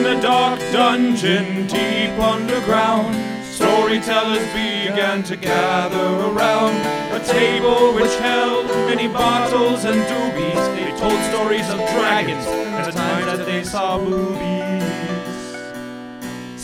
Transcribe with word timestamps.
In 0.00 0.06
a 0.06 0.22
dark 0.22 0.58
dungeon 0.72 1.66
deep 1.66 2.18
underground, 2.18 3.14
storytellers 3.44 4.46
began 4.46 5.22
to 5.24 5.36
gather 5.36 6.08
around 6.24 6.74
a 7.12 7.22
table 7.22 7.92
which 7.92 8.14
held 8.16 8.64
many 8.88 9.08
bottles 9.08 9.84
and 9.84 10.00
doobies. 10.08 10.74
They 10.74 10.90
told 10.98 11.20
stories 11.28 11.68
of 11.68 11.76
dragons 11.92 12.46
and 12.46 12.86
the 12.86 12.92
times 12.92 13.26
that 13.26 13.44
they 13.44 13.62
saw 13.62 13.98
boobies. 13.98 14.82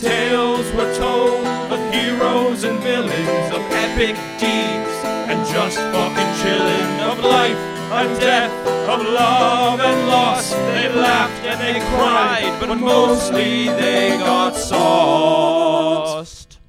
Tales 0.01 0.73
were 0.73 0.91
told 0.95 1.45
of 1.71 1.93
heroes 1.93 2.63
and 2.63 2.79
villains, 2.79 3.53
of 3.53 3.61
epic 3.69 4.15
deeds, 4.39 4.95
and 5.29 5.45
just 5.53 5.77
fucking 5.77 6.33
chillin' 6.41 7.11
of 7.11 7.19
life 7.23 7.76
and 7.89 8.19
death, 8.19 8.51
of 8.89 9.01
love 9.01 9.79
and 9.79 10.07
loss. 10.07 10.51
They 10.51 10.89
laughed 10.89 11.45
and 11.45 11.59
they 11.61 11.79
cried, 11.95 12.57
but 12.59 12.75
mostly 12.75 13.65
they 13.69 14.17
got 14.17 14.55
sauced. 14.55 16.59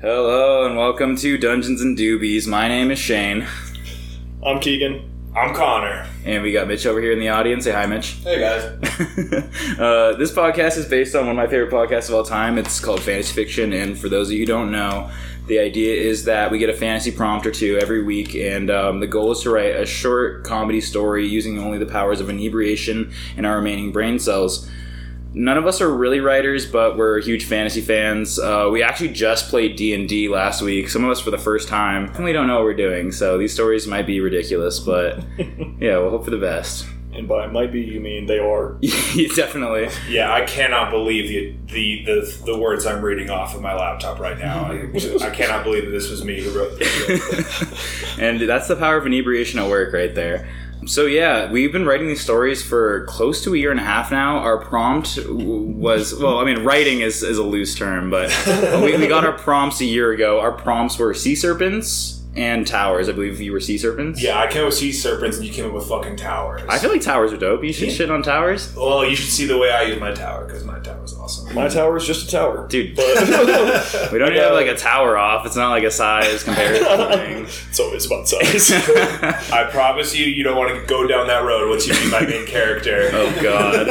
Hello 0.00 0.66
and 0.66 0.76
welcome 0.76 1.16
to 1.16 1.38
Dungeons 1.38 1.80
and 1.80 1.96
Doobies. 1.96 2.46
My 2.46 2.68
name 2.68 2.90
is 2.90 2.98
Shane, 2.98 3.46
I'm 4.44 4.60
Keegan. 4.60 5.12
I'm 5.34 5.54
Connor. 5.54 6.06
and 6.24 6.42
we 6.42 6.50
got 6.50 6.66
Mitch 6.66 6.86
over 6.86 6.98
here 7.00 7.12
in 7.12 7.20
the 7.20 7.28
audience. 7.28 7.64
Say 7.64 7.72
hi, 7.72 7.84
Mitch. 7.84 8.12
Hey 8.24 8.40
guys. 8.40 8.64
uh, 9.78 10.14
this 10.18 10.32
podcast 10.32 10.78
is 10.78 10.86
based 10.86 11.14
on 11.14 11.26
one 11.26 11.30
of 11.32 11.36
my 11.36 11.46
favorite 11.46 11.70
podcasts 11.70 12.08
of 12.08 12.14
all 12.14 12.24
time. 12.24 12.56
It's 12.56 12.80
called 12.80 13.02
Fantasy 13.02 13.34
Fiction, 13.34 13.74
and 13.74 13.98
for 13.98 14.08
those 14.08 14.28
of 14.28 14.32
you 14.32 14.40
who 14.40 14.46
don't 14.46 14.72
know, 14.72 15.10
the 15.46 15.58
idea 15.58 15.94
is 15.94 16.24
that 16.24 16.50
we 16.50 16.58
get 16.58 16.68
a 16.68 16.74
fantasy 16.74 17.10
prompt 17.12 17.46
or 17.46 17.50
two 17.50 17.78
every 17.80 18.02
week, 18.02 18.34
and 18.34 18.70
um, 18.70 19.00
the 19.00 19.06
goal 19.06 19.30
is 19.32 19.40
to 19.42 19.50
write 19.50 19.76
a 19.76 19.86
short 19.86 20.44
comedy 20.44 20.80
story 20.80 21.26
using 21.26 21.58
only 21.58 21.78
the 21.78 21.86
powers 21.86 22.20
of 22.20 22.28
inebriation 22.28 23.12
and 23.36 23.46
our 23.46 23.56
remaining 23.56 23.92
brain 23.92 24.18
cells. 24.18 24.68
None 25.32 25.58
of 25.58 25.66
us 25.66 25.82
are 25.82 25.94
really 25.94 26.20
writers, 26.20 26.64
but 26.64 26.96
we're 26.96 27.20
huge 27.20 27.44
fantasy 27.44 27.82
fans. 27.82 28.38
Uh, 28.38 28.70
we 28.72 28.82
actually 28.82 29.10
just 29.10 29.50
played 29.50 29.76
D 29.76 29.92
and 29.92 30.08
D 30.08 30.28
last 30.28 30.62
week. 30.62 30.88
Some 30.88 31.04
of 31.04 31.10
us 31.10 31.20
for 31.20 31.30
the 31.30 31.38
first 31.38 31.68
time, 31.68 32.10
and 32.14 32.24
we 32.24 32.32
don't 32.32 32.46
know 32.46 32.54
what 32.54 32.64
we're 32.64 32.74
doing. 32.74 33.12
So 33.12 33.36
these 33.36 33.52
stories 33.52 33.86
might 33.86 34.06
be 34.06 34.20
ridiculous, 34.20 34.80
but 34.80 35.22
yeah, 35.38 35.98
we'll 35.98 36.10
hope 36.10 36.24
for 36.24 36.30
the 36.30 36.38
best. 36.38 36.86
And 37.16 37.28
by 37.28 37.46
might 37.46 37.72
be 37.72 37.80
you 37.80 38.00
mean 38.00 38.26
they 38.26 38.38
are. 38.38 38.78
Definitely. 39.36 39.88
Yeah, 40.08 40.32
I 40.32 40.42
cannot 40.42 40.90
believe 40.90 41.28
the, 41.28 41.72
the 41.72 42.04
the 42.04 42.42
the 42.46 42.58
words 42.58 42.86
I'm 42.86 43.02
reading 43.02 43.30
off 43.30 43.54
of 43.54 43.62
my 43.62 43.74
laptop 43.74 44.18
right 44.18 44.38
now. 44.38 44.64
I, 44.64 45.26
I 45.26 45.30
cannot 45.30 45.64
believe 45.64 45.86
that 45.86 45.90
this 45.90 46.10
was 46.10 46.24
me 46.24 46.42
who 46.42 46.56
wrote 46.56 46.78
this. 46.78 48.18
and 48.18 48.40
that's 48.40 48.68
the 48.68 48.76
power 48.76 48.96
of 48.96 49.06
inebriation 49.06 49.58
at 49.58 49.68
work 49.68 49.92
right 49.92 50.14
there. 50.14 50.48
So 50.84 51.06
yeah, 51.06 51.50
we've 51.50 51.72
been 51.72 51.86
writing 51.86 52.06
these 52.06 52.20
stories 52.20 52.62
for 52.62 53.04
close 53.06 53.42
to 53.44 53.54
a 53.54 53.58
year 53.58 53.70
and 53.70 53.80
a 53.80 53.82
half 53.82 54.10
now. 54.10 54.38
Our 54.38 54.58
prompt 54.58 55.18
was 55.26 56.14
well, 56.14 56.38
I 56.38 56.44
mean, 56.44 56.64
writing 56.64 57.00
is, 57.00 57.22
is 57.22 57.38
a 57.38 57.42
loose 57.42 57.74
term, 57.74 58.10
but 58.10 58.30
we, 58.82 58.96
we 58.96 59.06
got 59.08 59.24
our 59.24 59.36
prompts 59.36 59.80
a 59.80 59.84
year 59.84 60.12
ago. 60.12 60.38
Our 60.38 60.52
prompts 60.52 60.98
were 60.98 61.12
sea 61.14 61.34
serpents 61.34 62.15
and 62.36 62.66
towers. 62.66 63.08
I 63.08 63.12
believe 63.12 63.40
you 63.40 63.52
were 63.52 63.60
sea 63.60 63.78
serpents. 63.78 64.22
Yeah, 64.22 64.38
I 64.38 64.46
came 64.46 64.62
up 64.62 64.66
with 64.66 64.74
sea 64.74 64.92
serpents, 64.92 65.38
and 65.38 65.46
you 65.46 65.52
came 65.52 65.64
up 65.66 65.72
with 65.72 65.88
fucking 65.88 66.16
towers. 66.16 66.62
I 66.68 66.78
feel 66.78 66.90
like 66.90 67.00
towers 67.00 67.32
are 67.32 67.36
dope. 67.38 67.64
You 67.64 67.72
should 67.72 67.90
shit 67.90 68.10
on 68.10 68.22
towers, 68.22 68.74
well, 68.76 69.04
you 69.08 69.16
should 69.16 69.30
see 69.30 69.46
the 69.46 69.56
way 69.58 69.70
I 69.70 69.82
use 69.82 69.98
my 69.98 70.12
tower 70.12 70.44
because 70.44 70.64
my 70.64 70.78
tower 70.80 71.02
is 71.04 71.14
awesome. 71.14 71.54
My 71.54 71.68
tower 71.68 71.96
is 71.96 72.04
just 72.04 72.28
a 72.28 72.30
tower. 72.30 72.68
dude. 72.68 72.94
But 72.96 73.06
We 74.12 74.18
don't 74.18 74.30
even 74.32 74.42
have 74.42 74.52
like 74.52 74.66
a 74.68 74.76
tower 74.76 75.16
off. 75.16 75.46
It's 75.46 75.56
not 75.56 75.70
like 75.70 75.84
a 75.84 75.90
size 75.90 76.44
comparison 76.44 76.86
thing. 77.10 77.44
it's 77.44 77.80
always 77.80 78.06
about 78.06 78.28
size. 78.28 78.70
I 79.50 79.68
promise 79.70 80.14
you, 80.14 80.26
you 80.26 80.42
don't 80.44 80.56
want 80.56 80.78
to 80.78 80.86
go 80.86 81.06
down 81.06 81.26
that 81.28 81.42
road 81.44 81.70
once 81.70 81.86
you 81.86 81.94
meet 81.94 82.10
my 82.12 82.20
main 82.26 82.46
character. 82.46 83.10
Oh 83.12 83.42
god. 83.42 83.88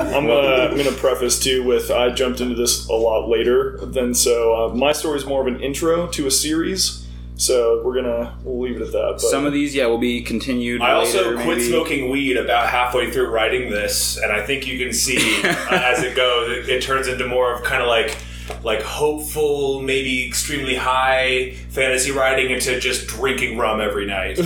I'm 0.00 0.26
gonna, 0.26 0.68
I'm 0.70 0.76
gonna 0.76 0.92
preface 0.92 1.38
too 1.38 1.62
with 1.62 1.90
I 1.90 2.10
jumped 2.10 2.40
into 2.40 2.54
this 2.54 2.86
a 2.88 2.92
lot 2.94 3.28
later 3.28 3.76
than 3.78 4.14
so. 4.14 4.54
Uh, 4.70 4.74
my 4.74 4.92
story 4.92 5.18
is 5.18 5.26
more 5.26 5.40
of 5.40 5.46
an 5.52 5.60
intro 5.60 6.06
to 6.08 6.26
a 6.26 6.30
series, 6.30 7.01
so 7.42 7.82
we're 7.84 7.94
gonna 7.94 8.36
we'll 8.44 8.60
leave 8.60 8.80
it 8.80 8.86
at 8.86 8.92
that. 8.92 9.08
But 9.14 9.20
Some 9.20 9.44
of 9.44 9.52
these, 9.52 9.74
yeah, 9.74 9.86
will 9.86 9.98
be 9.98 10.22
continued. 10.22 10.80
I 10.80 10.92
also 10.92 11.18
later, 11.30 11.34
quit 11.42 11.58
maybe. 11.58 11.68
smoking 11.68 12.10
weed 12.10 12.36
about 12.36 12.68
halfway 12.68 13.10
through 13.10 13.30
writing 13.30 13.70
this, 13.70 14.16
and 14.16 14.32
I 14.32 14.44
think 14.46 14.66
you 14.66 14.78
can 14.78 14.92
see 14.92 15.18
uh, 15.44 15.54
as 15.70 16.02
it 16.02 16.14
goes, 16.14 16.56
it, 16.56 16.68
it 16.68 16.82
turns 16.82 17.08
into 17.08 17.26
more 17.26 17.52
of 17.52 17.64
kind 17.64 17.82
of 17.82 17.88
like 17.88 18.16
like 18.62 18.82
hopeful, 18.82 19.80
maybe 19.80 20.26
extremely 20.26 20.74
high 20.74 21.52
fantasy 21.70 22.10
writing 22.10 22.50
into 22.50 22.78
just 22.78 23.06
drinking 23.06 23.58
rum 23.58 23.80
every 23.80 24.06
night. 24.06 24.36
so, 24.36 24.42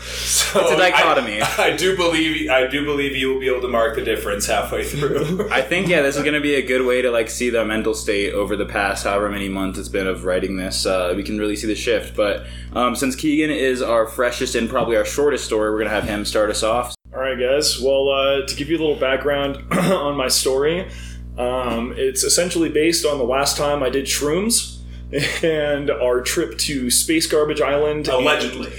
so 0.00 0.60
It's 0.60 0.72
a 0.72 0.76
dichotomy. 0.76 1.40
I, 1.40 1.56
I 1.58 1.76
do 1.76 1.96
believe 1.96 2.50
I 2.50 2.66
do 2.66 2.84
believe 2.84 3.16
you 3.16 3.32
will 3.32 3.40
be 3.40 3.48
able 3.48 3.62
to 3.62 3.68
mark 3.68 3.96
the 3.96 4.04
difference 4.04 4.46
halfway 4.46 4.84
through. 4.84 5.48
I 5.50 5.62
think 5.62 5.88
yeah, 5.88 6.02
this 6.02 6.16
is 6.16 6.22
going 6.22 6.34
to 6.34 6.40
be 6.40 6.54
a 6.54 6.62
good 6.62 6.84
way 6.84 7.02
to 7.02 7.10
like 7.10 7.30
see 7.30 7.50
the 7.50 7.64
mental 7.64 7.94
state 7.94 8.32
over 8.32 8.56
the 8.56 8.66
past 8.66 9.04
however 9.04 9.28
many 9.30 9.48
months 9.48 9.78
it's 9.78 9.88
been 9.88 10.06
of 10.06 10.24
writing 10.24 10.56
this. 10.56 10.86
Uh, 10.86 11.12
we 11.16 11.22
can 11.22 11.38
really 11.38 11.56
see 11.56 11.66
the 11.66 11.74
shift. 11.74 12.16
But 12.16 12.46
um, 12.72 12.94
since 12.96 13.16
Keegan 13.16 13.50
is 13.50 13.82
our 13.82 14.06
freshest 14.06 14.54
and 14.54 14.68
probably 14.68 14.96
our 14.96 15.04
shortest 15.04 15.44
story, 15.44 15.70
we're 15.70 15.78
going 15.78 15.88
to 15.88 15.94
have 15.94 16.04
him 16.04 16.24
start 16.24 16.50
us 16.50 16.62
off. 16.62 16.94
All 17.12 17.20
right, 17.20 17.38
guys. 17.38 17.80
Well, 17.80 18.08
uh, 18.08 18.46
to 18.46 18.54
give 18.54 18.68
you 18.68 18.78
a 18.78 18.80
little 18.80 18.98
background 18.98 19.56
on 19.72 20.16
my 20.16 20.28
story, 20.28 20.88
um, 21.40 21.94
it's 21.96 22.22
essentially 22.24 22.68
based 22.68 23.04
on 23.06 23.18
the 23.18 23.24
last 23.24 23.56
time 23.56 23.82
I 23.82 23.88
did 23.90 24.04
shrooms 24.06 24.78
and 25.44 25.90
our 25.90 26.20
trip 26.20 26.58
to 26.58 26.90
Space 26.90 27.26
Garbage 27.26 27.60
Island. 27.60 28.08
and- 28.08 28.16
Allegedly. 28.18 28.72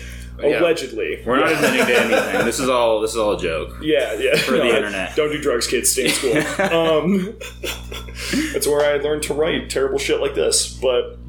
Yeah. 0.44 0.60
Allegedly. 0.60 1.22
We're 1.24 1.40
not 1.40 1.52
admitting 1.52 1.86
to 1.86 2.00
anything. 2.02 2.46
This 2.46 2.60
is 2.60 2.68
all 2.68 3.00
this 3.00 3.12
is 3.12 3.18
all 3.18 3.34
a 3.34 3.40
joke. 3.40 3.78
Yeah, 3.80 4.14
yeah. 4.14 4.36
For 4.38 4.54
the 4.58 4.76
internet. 4.76 5.16
Don't 5.16 5.30
do 5.32 5.40
drugs, 5.40 5.68
kids. 5.68 5.92
Stay 5.92 6.06
in 6.06 6.12
school. 6.14 6.36
um, 6.76 7.36
that's 8.52 8.66
where 8.66 8.84
I 8.84 8.98
learned 9.04 9.22
to 9.24 9.36
write 9.36 9.70
terrible 9.70 10.00
shit 10.00 10.20
like 10.20 10.34
this. 10.34 10.68
But 10.74 11.20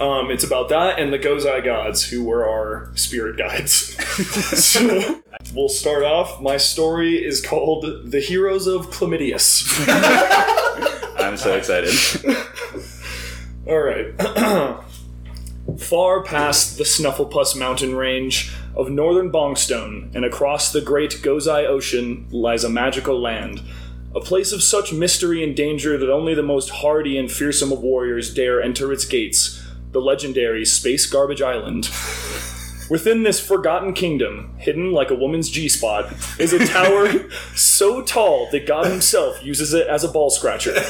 um, 0.00 0.32
it's 0.32 0.42
about 0.42 0.68
that 0.70 0.98
and 0.98 1.12
the 1.12 1.18
Gozai 1.18 1.64
gods, 1.64 2.02
who 2.08 2.24
were 2.24 2.44
our 2.48 2.90
spirit 2.96 3.36
guides. 3.38 3.94
so 4.64 5.22
we'll 5.54 5.68
start 5.68 6.02
off. 6.02 6.42
My 6.42 6.56
story 6.56 7.24
is 7.24 7.40
called 7.40 8.10
"The 8.10 8.18
Heroes 8.20 8.66
of 8.66 8.88
Chlamydius." 8.90 9.62
So 11.46 11.54
excited. 11.54 11.94
All 13.68 13.78
right. 13.78 14.80
Far 15.78 16.24
past 16.24 16.76
the 16.76 16.82
Snufflepuss 16.82 17.56
mountain 17.56 17.94
range 17.94 18.52
of 18.74 18.90
northern 18.90 19.30
Bongstone 19.30 20.12
and 20.16 20.24
across 20.24 20.72
the 20.72 20.80
great 20.80 21.12
Gozai 21.22 21.64
Ocean 21.64 22.26
lies 22.32 22.64
a 22.64 22.68
magical 22.68 23.20
land, 23.20 23.62
a 24.12 24.20
place 24.20 24.50
of 24.50 24.60
such 24.60 24.92
mystery 24.92 25.44
and 25.44 25.56
danger 25.56 25.96
that 25.96 26.10
only 26.10 26.34
the 26.34 26.42
most 26.42 26.70
hardy 26.70 27.16
and 27.16 27.30
fearsome 27.30 27.70
of 27.70 27.78
warriors 27.78 28.34
dare 28.34 28.60
enter 28.60 28.92
its 28.92 29.04
gates, 29.04 29.64
the 29.92 30.00
legendary 30.00 30.64
Space 30.64 31.06
Garbage 31.06 31.42
Island. 31.42 31.88
Within 32.88 33.22
this 33.24 33.40
forgotten 33.40 33.92
kingdom, 33.94 34.54
hidden 34.58 34.92
like 34.92 35.10
a 35.10 35.14
woman's 35.14 35.50
G 35.50 35.68
spot, 35.68 36.12
is 36.38 36.52
a 36.52 36.64
tower 36.66 37.28
so 37.54 38.02
tall 38.02 38.48
that 38.52 38.66
God 38.66 38.86
Himself 38.86 39.44
uses 39.44 39.74
it 39.74 39.86
as 39.88 40.04
a 40.04 40.08
ball 40.08 40.30
scratcher. 40.30 40.74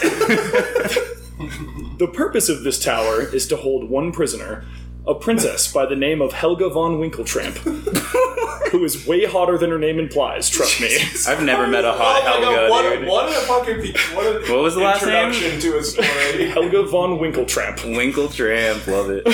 The 1.98 2.06
purpose 2.08 2.50
of 2.50 2.62
this 2.62 2.78
tower 2.82 3.22
is 3.22 3.48
to 3.48 3.56
hold 3.56 3.88
one 3.88 4.12
prisoner, 4.12 4.66
a 5.06 5.14
princess 5.14 5.72
by 5.72 5.86
the 5.86 5.96
name 5.96 6.20
of 6.20 6.34
Helga 6.34 6.68
von 6.68 6.98
Winkeltramp, 6.98 7.56
who 8.70 8.84
is 8.84 9.06
way 9.06 9.24
hotter 9.24 9.56
than 9.56 9.70
her 9.70 9.78
name 9.78 9.98
implies, 9.98 10.50
trust 10.50 10.78
me. 10.78 10.94
I've 11.26 11.42
never 11.42 11.66
met 11.66 11.86
a 11.86 11.92
hot 11.92 12.20
Oh 12.22 12.40
my 12.40 12.40
God, 12.40 12.52
Helga, 12.52 12.70
what, 12.70 12.98
dude. 12.98 13.08
what 13.08 13.28
a 13.30 13.40
fucking 13.46 14.14
what, 14.14 14.26
a 14.26 14.52
What 14.52 14.62
was 14.62 14.74
the 14.74 14.80
last 14.82 15.06
name? 15.06 15.28
introduction 15.28 15.60
to 15.60 15.78
a 15.78 15.82
story. 15.82 16.50
Helga 16.50 16.82
von 16.82 17.18
Winkeltramp. 17.18 17.96
Winkle 17.96 18.28
Tramp, 18.28 18.86
love 18.86 19.08
it. 19.10 19.26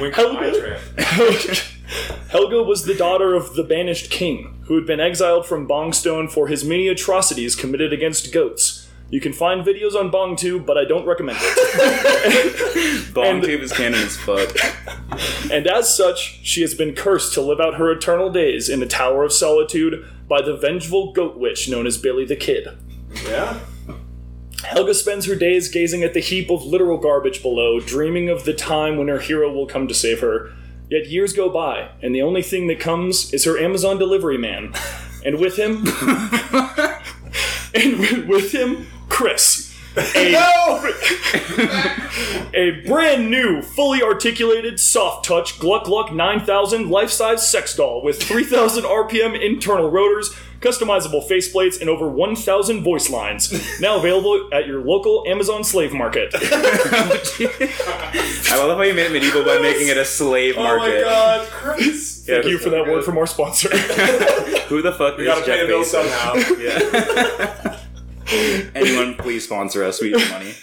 Winkle 0.00 0.36
Helga. 0.36 0.80
Helga 2.30 2.62
was 2.62 2.84
the 2.84 2.94
daughter 2.94 3.34
of 3.34 3.54
the 3.54 3.62
banished 3.62 4.10
king, 4.10 4.62
who 4.66 4.74
had 4.76 4.86
been 4.86 5.00
exiled 5.00 5.46
from 5.46 5.68
Bongstone 5.68 6.30
for 6.30 6.48
his 6.48 6.64
many 6.64 6.88
atrocities 6.88 7.54
committed 7.54 7.92
against 7.92 8.32
goats. 8.32 8.88
You 9.10 9.20
can 9.20 9.34
find 9.34 9.62
videos 9.62 9.94
on 9.94 10.10
BongTube, 10.10 10.64
but 10.64 10.78
I 10.78 10.86
don't 10.86 11.04
recommend 11.04 11.38
it. 11.42 12.54
BongTube 13.14 13.60
is 13.60 13.70
canon 13.72 14.00
as 14.00 14.16
fuck. 14.16 14.56
And 15.52 15.66
as 15.66 15.94
such, 15.94 16.40
she 16.42 16.62
has 16.62 16.72
been 16.72 16.94
cursed 16.94 17.34
to 17.34 17.42
live 17.42 17.60
out 17.60 17.74
her 17.74 17.92
eternal 17.92 18.30
days 18.30 18.70
in 18.70 18.80
the 18.80 18.86
Tower 18.86 19.22
of 19.24 19.32
Solitude 19.34 20.06
by 20.26 20.40
the 20.40 20.56
vengeful 20.56 21.12
goat 21.12 21.36
witch 21.36 21.68
known 21.68 21.86
as 21.86 21.98
Billy 21.98 22.24
the 22.24 22.36
Kid. 22.36 22.68
Yeah. 23.26 23.60
Helga 24.64 24.94
spends 24.94 25.26
her 25.26 25.34
days 25.34 25.68
gazing 25.68 26.02
at 26.02 26.14
the 26.14 26.20
heap 26.20 26.50
of 26.50 26.64
literal 26.64 26.98
garbage 26.98 27.42
below, 27.42 27.80
dreaming 27.80 28.28
of 28.28 28.44
the 28.44 28.54
time 28.54 28.96
when 28.96 29.08
her 29.08 29.18
hero 29.18 29.52
will 29.52 29.66
come 29.66 29.88
to 29.88 29.94
save 29.94 30.20
her. 30.20 30.52
Yet 30.90 31.06
years 31.08 31.32
go 31.32 31.48
by, 31.48 31.88
and 32.02 32.14
the 32.14 32.22
only 32.22 32.42
thing 32.42 32.66
that 32.68 32.78
comes 32.80 33.32
is 33.32 33.44
her 33.44 33.58
Amazon 33.58 33.98
delivery 33.98 34.38
man. 34.38 34.74
And 35.24 35.38
with 35.38 35.56
him, 35.56 35.84
and 37.74 38.28
with- 38.28 38.52
him, 38.52 38.86
Chris. 39.08 39.68
A, 39.96 40.32
a 42.54 42.70
brand 42.86 43.30
new, 43.30 43.60
fully 43.62 44.02
articulated, 44.02 44.80
soft 44.80 45.26
touch 45.26 45.58
Gluck 45.58 45.84
Gluck 45.84 46.12
9000 46.12 46.88
life 46.90 47.10
size 47.10 47.46
sex 47.48 47.76
doll 47.76 48.02
with 48.02 48.22
3000 48.22 48.84
RPM 48.84 49.38
internal 49.40 49.90
rotors, 49.90 50.34
customizable 50.62 51.22
faceplates, 51.28 51.80
and 51.80 51.90
over 51.90 52.08
1,000 52.08 52.82
voice 52.82 53.10
lines. 53.10 53.52
Now 53.80 53.96
available 53.98 54.48
at 54.52 54.66
your 54.66 54.80
local 54.80 55.24
Amazon 55.26 55.64
slave 55.64 55.92
market. 55.92 56.30
I 56.34 56.38
love 58.58 58.76
how 58.76 58.82
you 58.82 58.94
made 58.94 59.06
it 59.06 59.12
medieval 59.12 59.44
by 59.44 59.58
making 59.60 59.88
it 59.88 59.96
a 59.96 60.04
slave 60.04 60.56
market. 60.56 60.72
Oh 60.72 60.78
my 60.78 60.88
market. 60.88 61.04
god, 61.04 61.46
Chris. 61.48 62.24
Yeah, 62.28 62.34
Thank 62.36 62.46
you 62.46 62.58
for 62.58 62.70
that 62.70 62.86
word 62.86 63.04
from 63.04 63.18
our 63.18 63.26
sponsor. 63.26 63.68
Who 64.68 64.80
the 64.82 64.92
fuck 64.92 65.16
We 65.16 65.28
is 65.28 65.28
gotta 65.28 65.44
pay 65.44 65.46
Jeff 65.46 65.60
the 65.60 65.66
bill 65.66 65.82
Bezos? 65.82 65.86
somehow. 65.86 66.34
Anyone, 68.74 69.14
please 69.16 69.44
sponsor 69.44 69.84
us. 69.84 70.00
We 70.00 70.12
need 70.12 70.30
money. 70.30 70.54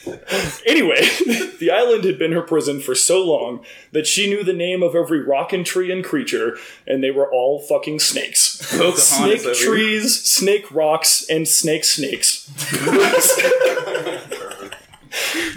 Anyway, 0.65 1.01
the 1.59 1.69
island 1.71 2.03
had 2.03 2.17
been 2.17 2.31
her 2.31 2.41
prison 2.41 2.79
for 2.79 2.95
so 2.95 3.23
long 3.23 3.63
that 3.91 4.07
she 4.07 4.27
knew 4.29 4.43
the 4.43 4.53
name 4.53 4.81
of 4.81 4.95
every 4.95 5.21
rock 5.23 5.53
and 5.53 5.65
tree 5.65 5.91
and 5.91 6.03
creature, 6.03 6.57
and 6.87 7.03
they 7.03 7.11
were 7.11 7.31
all 7.31 7.59
fucking 7.59 7.99
snakes. 7.99 8.57
Pocahontas 8.71 9.07
snake 9.07 9.55
trees, 9.55 10.23
snake 10.23 10.71
rocks, 10.71 11.25
and 11.29 11.47
snake 11.47 11.83
snakes. 11.83 12.45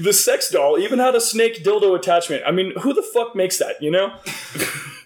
the 0.01 0.13
sex 0.13 0.51
doll 0.51 0.79
even 0.79 0.99
had 0.99 1.15
a 1.15 1.21
snake 1.21 1.65
dildo 1.65 1.97
attachment. 1.97 2.43
I 2.47 2.51
mean, 2.51 2.73
who 2.81 2.93
the 2.93 3.03
fuck 3.03 3.35
makes 3.35 3.59
that, 3.59 3.81
you 3.83 3.91
know? 3.91 4.15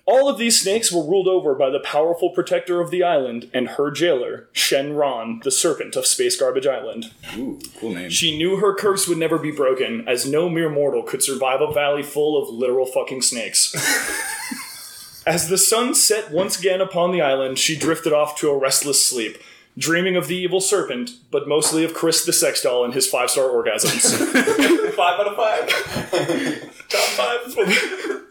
All 0.09 0.29
of 0.29 0.39
these 0.39 0.61
snakes 0.61 0.93
were 0.93 1.03
ruled 1.03 1.27
over 1.27 1.57
by 1.57 1.69
the 1.69 1.81
powerful 1.81 2.31
protector 2.31 2.81
of 2.81 2.93
the 2.93 3.03
island 3.03 3.51
and 3.53 3.71
her 3.71 3.91
jailer, 3.91 4.49
Shenron, 4.55 5.43
the 5.43 5.51
serpent 5.51 5.97
of 5.97 6.07
Space 6.07 6.39
Garbage 6.39 6.67
Island. 6.67 7.11
Ooh, 7.37 7.59
cool 7.81 7.91
name. 7.93 8.09
She 8.09 8.39
knew 8.39 8.59
her 8.59 8.73
curse 8.73 9.09
would 9.09 9.19
never 9.19 9.37
be 9.37 9.51
broken, 9.51 10.07
as 10.07 10.25
no 10.25 10.49
mere 10.49 10.71
mortal 10.71 11.03
could 11.03 11.25
survive 11.25 11.61
a 11.61 11.73
valley 11.73 12.05
full 12.05 12.41
of 12.41 12.49
literal 12.49 12.87
fucking 12.87 13.23
snakes. 13.23 13.75
as 15.27 15.49
the 15.49 15.59
sun 15.59 15.93
set 15.93 16.31
once 16.31 16.57
again 16.57 16.81
upon 16.81 17.11
the 17.11 17.21
island, 17.21 17.59
she 17.59 17.77
drifted 17.77 18.13
off 18.13 18.39
to 18.39 18.49
a 18.49 18.57
restless 18.57 19.05
sleep, 19.05 19.39
dreaming 19.77 20.15
of 20.15 20.29
the 20.29 20.37
evil 20.37 20.61
serpent, 20.61 21.15
but 21.33 21.49
mostly 21.49 21.83
of 21.83 21.95
Chris 21.95 22.25
the 22.25 22.33
sex 22.33 22.63
doll 22.63 22.85
and 22.85 22.95
his 22.95 23.09
five 23.09 23.29
star 23.29 23.49
orgasms. 23.49 24.17
five 24.95 25.19
out 25.19 25.27
of 25.27 25.37
five. 25.37 26.79
Top 26.89 27.09
five. 27.17 28.23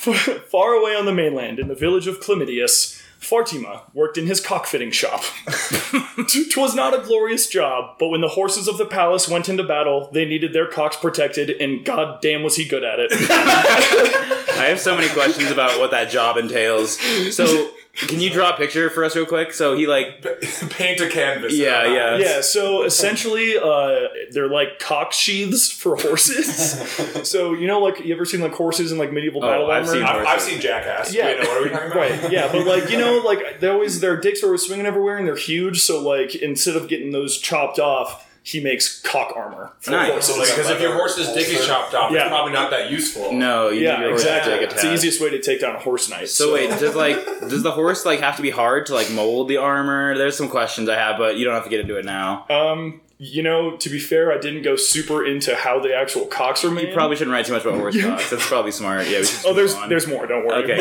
Far 0.00 0.72
away 0.72 0.96
on 0.96 1.04
the 1.04 1.12
mainland, 1.12 1.58
in 1.58 1.68
the 1.68 1.74
village 1.74 2.06
of 2.06 2.20
Chlamydius, 2.20 3.00
Fartima 3.20 3.82
worked 3.92 4.16
in 4.16 4.26
his 4.26 4.40
cockfitting 4.40 4.94
shop. 4.94 5.22
Twas 6.50 6.74
not 6.74 6.98
a 6.98 7.02
glorious 7.02 7.48
job, 7.48 7.96
but 7.98 8.08
when 8.08 8.22
the 8.22 8.28
horses 8.28 8.66
of 8.66 8.78
the 8.78 8.86
palace 8.86 9.28
went 9.28 9.48
into 9.50 9.62
battle, 9.62 10.10
they 10.12 10.24
needed 10.24 10.54
their 10.54 10.66
cocks 10.66 10.96
protected, 10.96 11.50
and 11.50 11.84
god 11.84 12.22
damn 12.22 12.42
was 12.42 12.56
he 12.56 12.64
good 12.64 12.82
at 12.82 12.98
it. 12.98 13.10
I 13.12 14.66
have 14.68 14.80
so 14.80 14.96
many 14.96 15.08
questions 15.10 15.50
about 15.50 15.78
what 15.78 15.90
that 15.90 16.10
job 16.10 16.38
entails. 16.38 16.98
So, 17.34 17.70
can 17.94 18.20
you 18.20 18.30
draw 18.30 18.50
a 18.54 18.56
picture 18.56 18.88
for 18.88 19.04
us 19.04 19.14
real 19.16 19.26
quick? 19.26 19.52
So 19.52 19.76
he 19.76 19.86
like, 19.86 20.22
Paint 20.70 21.00
a 21.00 21.08
canvas. 21.10 21.52
yeah, 21.54 21.84
yeah, 21.86 22.16
Yeah, 22.16 22.40
so 22.40 22.84
essentially, 22.84 23.58
uh, 23.58 24.08
they're 24.30 24.48
like 24.48 24.78
cock 24.78 25.12
sheaths 25.12 25.70
for 25.70 25.96
horses. 25.96 26.48
so 27.28 27.52
you 27.52 27.66
know, 27.66 27.80
like 27.80 28.00
you 28.04 28.14
ever 28.14 28.24
seen 28.24 28.40
like 28.40 28.52
horses 28.52 28.92
in 28.92 28.98
like 28.98 29.12
medieval 29.12 29.40
battle 29.40 29.66
Oh, 29.66 29.70
I've 29.70 29.84
armor? 29.88 29.92
seen 29.92 30.02
I've, 30.04 30.26
I've 30.26 30.40
seen 30.40 30.60
Jackass. 30.60 31.12
Yeah. 31.12 31.26
Wait, 31.26 31.42
no, 31.42 31.48
what 31.48 31.58
are 31.58 31.64
we 31.64 31.70
talking 31.70 31.86
about? 31.90 31.96
Right, 31.96 32.32
yeah, 32.32 32.50
but 32.52 32.64
like 32.66 32.90
you 32.90 32.96
know, 32.98 33.18
like 33.18 33.60
they 33.60 33.68
always 33.68 34.00
their 34.00 34.16
dicks 34.16 34.42
are 34.42 34.46
always 34.46 34.62
swinging 34.62 34.86
everywhere 34.86 35.18
and 35.18 35.26
they're 35.26 35.36
huge. 35.36 35.80
So 35.80 36.00
like 36.00 36.34
instead 36.36 36.76
of 36.76 36.88
getting 36.88 37.10
those 37.10 37.38
chopped 37.38 37.78
off, 37.78 38.29
he 38.42 38.58
makes 38.60 39.00
cock 39.02 39.32
armor. 39.36 39.72
For 39.80 39.90
Nice. 39.90 40.10
horses. 40.10 40.34
So, 40.34 40.40
like, 40.40 40.48
because 40.50 40.70
if 40.70 40.80
your 40.80 40.94
horse's 40.94 41.28
dick 41.34 41.46
is 41.48 41.66
chopped 41.66 41.94
off, 41.94 42.10
Yeah. 42.10 42.20
it's 42.22 42.28
probably 42.28 42.52
not 42.52 42.70
that 42.70 42.90
useful. 42.90 43.32
No, 43.32 43.68
you 43.68 43.80
need 43.80 43.82
yeah, 43.84 44.00
your 44.00 44.08
horse 44.10 44.22
exactly. 44.22 44.52
to 44.52 44.58
take 44.58 44.70
a 44.70 44.72
It's 44.74 44.82
the 44.82 44.92
easiest 44.94 45.20
way 45.20 45.30
to 45.30 45.40
take 45.40 45.60
down 45.60 45.76
a 45.76 45.78
horse 45.78 46.08
knight. 46.08 46.28
So 46.30 46.54
wait, 46.54 46.70
does 46.70 46.94
like 46.94 47.16
does 47.40 47.62
the 47.62 47.72
horse 47.72 48.04
like 48.06 48.20
have 48.20 48.36
to 48.36 48.42
be 48.42 48.50
hard 48.50 48.86
to 48.86 48.94
like 48.94 49.10
mold 49.10 49.48
the 49.48 49.58
armor? 49.58 50.16
There's 50.16 50.36
some 50.36 50.48
questions 50.48 50.88
I 50.88 50.96
have, 50.96 51.18
but 51.18 51.36
you 51.36 51.44
don't 51.44 51.54
have 51.54 51.64
to 51.64 51.70
get 51.70 51.80
into 51.80 51.96
it 51.96 52.04
now. 52.04 52.46
um, 52.48 53.00
you 53.22 53.42
know, 53.42 53.76
to 53.76 53.90
be 53.90 53.98
fair, 53.98 54.32
I 54.32 54.38
didn't 54.38 54.62
go 54.62 54.76
super 54.76 55.26
into 55.26 55.54
how 55.54 55.78
the 55.78 55.94
actual 55.94 56.24
cocks 56.24 56.64
are 56.64 56.70
made. 56.70 56.88
You 56.88 56.94
probably 56.94 57.16
shouldn't 57.16 57.34
write 57.34 57.44
too 57.44 57.52
much 57.52 57.66
about 57.66 57.78
horse 57.78 58.00
cocks. 58.02 58.30
That's 58.30 58.46
probably 58.48 58.72
smart. 58.72 59.06
Yeah. 59.08 59.20
We 59.20 59.26
Oh, 59.44 59.52
there's 59.52 59.74
on. 59.74 59.90
there's 59.90 60.06
more. 60.06 60.26
Don't 60.26 60.46
worry. 60.46 60.64
Okay. 60.64 60.80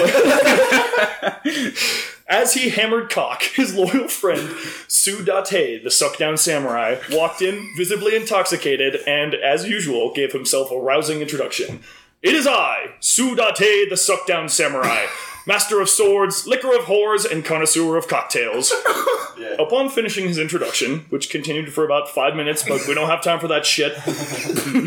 As 2.29 2.53
he 2.53 2.69
hammered 2.69 3.09
cock, 3.09 3.41
his 3.55 3.73
loyal 3.73 4.07
friend 4.07 4.55
Su 4.87 5.25
Date, 5.25 5.83
the 5.83 5.89
suckdown 5.89 6.37
samurai, 6.37 6.99
walked 7.11 7.41
in, 7.41 7.73
visibly 7.75 8.15
intoxicated, 8.15 9.01
and, 9.07 9.33
as 9.33 9.67
usual, 9.67 10.13
gave 10.13 10.31
himself 10.31 10.71
a 10.71 10.77
rousing 10.77 11.21
introduction. 11.21 11.81
It 12.21 12.35
is 12.35 12.45
I, 12.45 12.93
Su 12.99 13.35
Date, 13.35 13.89
the 13.89 13.95
suckdown 13.95 14.49
samurai, 14.49 15.07
master 15.47 15.81
of 15.81 15.89
swords, 15.89 16.45
liquor 16.45 16.75
of 16.75 16.83
whores, 16.83 17.29
and 17.29 17.43
connoisseur 17.43 17.97
of 17.97 18.07
cocktails. 18.07 18.71
Upon 19.57 19.89
finishing 19.89 20.27
his 20.27 20.37
introduction, 20.37 21.05
which 21.09 21.29
continued 21.29 21.73
for 21.73 21.85
about 21.85 22.09
five 22.09 22.35
minutes, 22.35 22.63
but 22.67 22.85
we 22.87 22.93
don't 22.93 23.09
have 23.09 23.23
time 23.23 23.39
for 23.39 23.47
that 23.47 23.65
shit, 23.65 23.97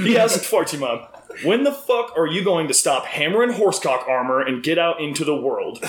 he 0.05 0.17
asked 0.17 0.45
Fartima, 0.45 1.09
When 1.43 1.65
the 1.65 1.73
fuck 1.73 2.17
are 2.17 2.27
you 2.27 2.45
going 2.45 2.69
to 2.69 2.75
stop 2.75 3.06
hammering 3.06 3.53
horsecock 3.53 4.06
armor 4.06 4.41
and 4.41 4.62
get 4.62 4.79
out 4.79 5.00
into 5.00 5.25
the 5.25 5.35
world? 5.35 5.83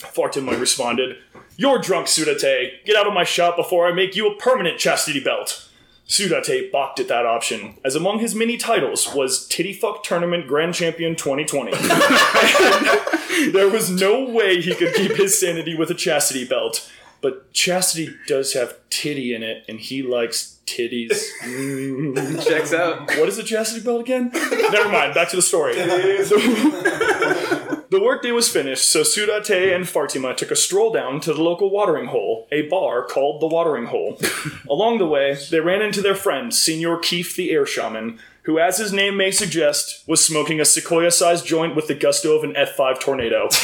Fartima 0.00 0.58
responded, 0.58 1.18
You're 1.56 1.78
drunk, 1.78 2.06
Sudate. 2.06 2.84
Get 2.84 2.96
out 2.96 3.06
of 3.06 3.14
my 3.14 3.24
shop 3.24 3.56
before 3.56 3.86
I 3.86 3.92
make 3.92 4.16
you 4.16 4.30
a 4.30 4.36
permanent 4.36 4.78
chastity 4.78 5.20
belt. 5.20 5.66
Sudate 6.08 6.72
balked 6.72 6.98
at 6.98 7.06
that 7.06 7.24
option, 7.24 7.76
as 7.84 7.94
among 7.94 8.18
his 8.18 8.34
many 8.34 8.56
titles 8.56 9.14
was 9.14 9.46
Titty 9.46 9.72
Fuck 9.72 10.02
Tournament 10.02 10.48
Grand 10.48 10.74
Champion 10.74 11.14
2020. 11.14 11.70
there 13.52 13.68
was 13.68 13.90
no 13.90 14.28
way 14.28 14.60
he 14.60 14.74
could 14.74 14.92
keep 14.94 15.16
his 15.16 15.38
sanity 15.38 15.76
with 15.76 15.88
a 15.88 15.94
chastity 15.94 16.44
belt. 16.44 16.90
But 17.20 17.52
chastity 17.52 18.16
does 18.26 18.54
have 18.54 18.76
titty 18.88 19.34
in 19.34 19.44
it, 19.44 19.64
and 19.68 19.78
he 19.78 20.02
likes 20.02 20.58
titties. 20.66 21.26
Checks 22.44 22.72
out. 22.72 23.06
What 23.16 23.28
is 23.28 23.38
a 23.38 23.44
chastity 23.44 23.84
belt 23.84 24.00
again? 24.00 24.30
Never 24.32 24.88
mind. 24.88 25.14
Back 25.14 25.28
to 25.30 25.36
the 25.36 25.42
story. 25.42 25.76
the 27.90 28.00
workday 28.00 28.30
was 28.30 28.48
finished, 28.48 28.88
so 28.88 29.02
Sudate 29.02 29.74
and 29.74 29.84
Fartima 29.84 30.36
took 30.36 30.50
a 30.50 30.56
stroll 30.56 30.92
down 30.92 31.20
to 31.20 31.34
the 31.34 31.42
local 31.42 31.70
watering 31.70 32.06
hole, 32.06 32.46
a 32.52 32.62
bar 32.68 33.04
called 33.04 33.40
the 33.40 33.46
Watering 33.48 33.86
Hole. 33.86 34.18
Along 34.70 34.98
the 34.98 35.06
way, 35.06 35.36
they 35.50 35.60
ran 35.60 35.82
into 35.82 36.00
their 36.00 36.14
friend, 36.14 36.54
Senor 36.54 36.98
Keefe 36.98 37.34
the 37.34 37.50
Air 37.50 37.66
Shaman, 37.66 38.20
who, 38.44 38.58
as 38.58 38.78
his 38.78 38.92
name 38.92 39.16
may 39.16 39.30
suggest, 39.30 40.06
was 40.08 40.24
smoking 40.24 40.60
a 40.60 40.64
sequoia-sized 40.64 41.44
joint 41.44 41.74
with 41.74 41.88
the 41.88 41.94
gusto 41.94 42.36
of 42.36 42.44
an 42.44 42.54
F5 42.54 43.00
tornado. 43.00 43.48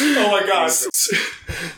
Oh 0.00 0.30
my 0.30 0.46
god. 0.46 0.70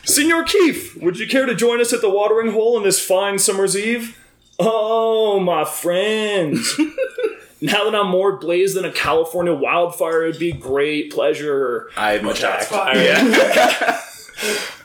Senor 0.03 0.43
Keefe, 0.43 0.95
would 1.01 1.17
you 1.17 1.27
care 1.27 1.45
to 1.45 1.55
join 1.55 1.81
us 1.81 1.91
at 1.91 2.01
the 2.01 2.09
watering 2.09 2.51
hole 2.51 2.77
on 2.77 2.83
this 2.83 3.03
fine 3.03 3.39
summer's 3.39 3.75
eve? 3.75 4.17
Oh, 4.59 5.39
my 5.39 5.65
friends. 5.65 6.79
now 7.61 7.83
that 7.83 7.95
I'm 7.95 8.09
more 8.09 8.37
blazed 8.37 8.75
than 8.75 8.85
a 8.85 8.91
California 8.91 9.53
wildfire, 9.53 10.23
it'd 10.25 10.39
be 10.39 10.51
great 10.51 11.11
pleasure. 11.11 11.89
I'm 11.95 12.23
Shots 12.33 12.39
attacked. 12.39 12.65
fired. 12.65 14.01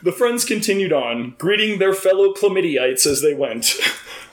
The 0.03 0.11
friends 0.11 0.45
continued 0.45 0.93
on, 0.93 1.33
greeting 1.39 1.79
their 1.79 1.93
fellow 1.93 2.31
chlamydiites 2.33 3.07
as 3.07 3.21
they 3.21 3.33
went. 3.33 3.73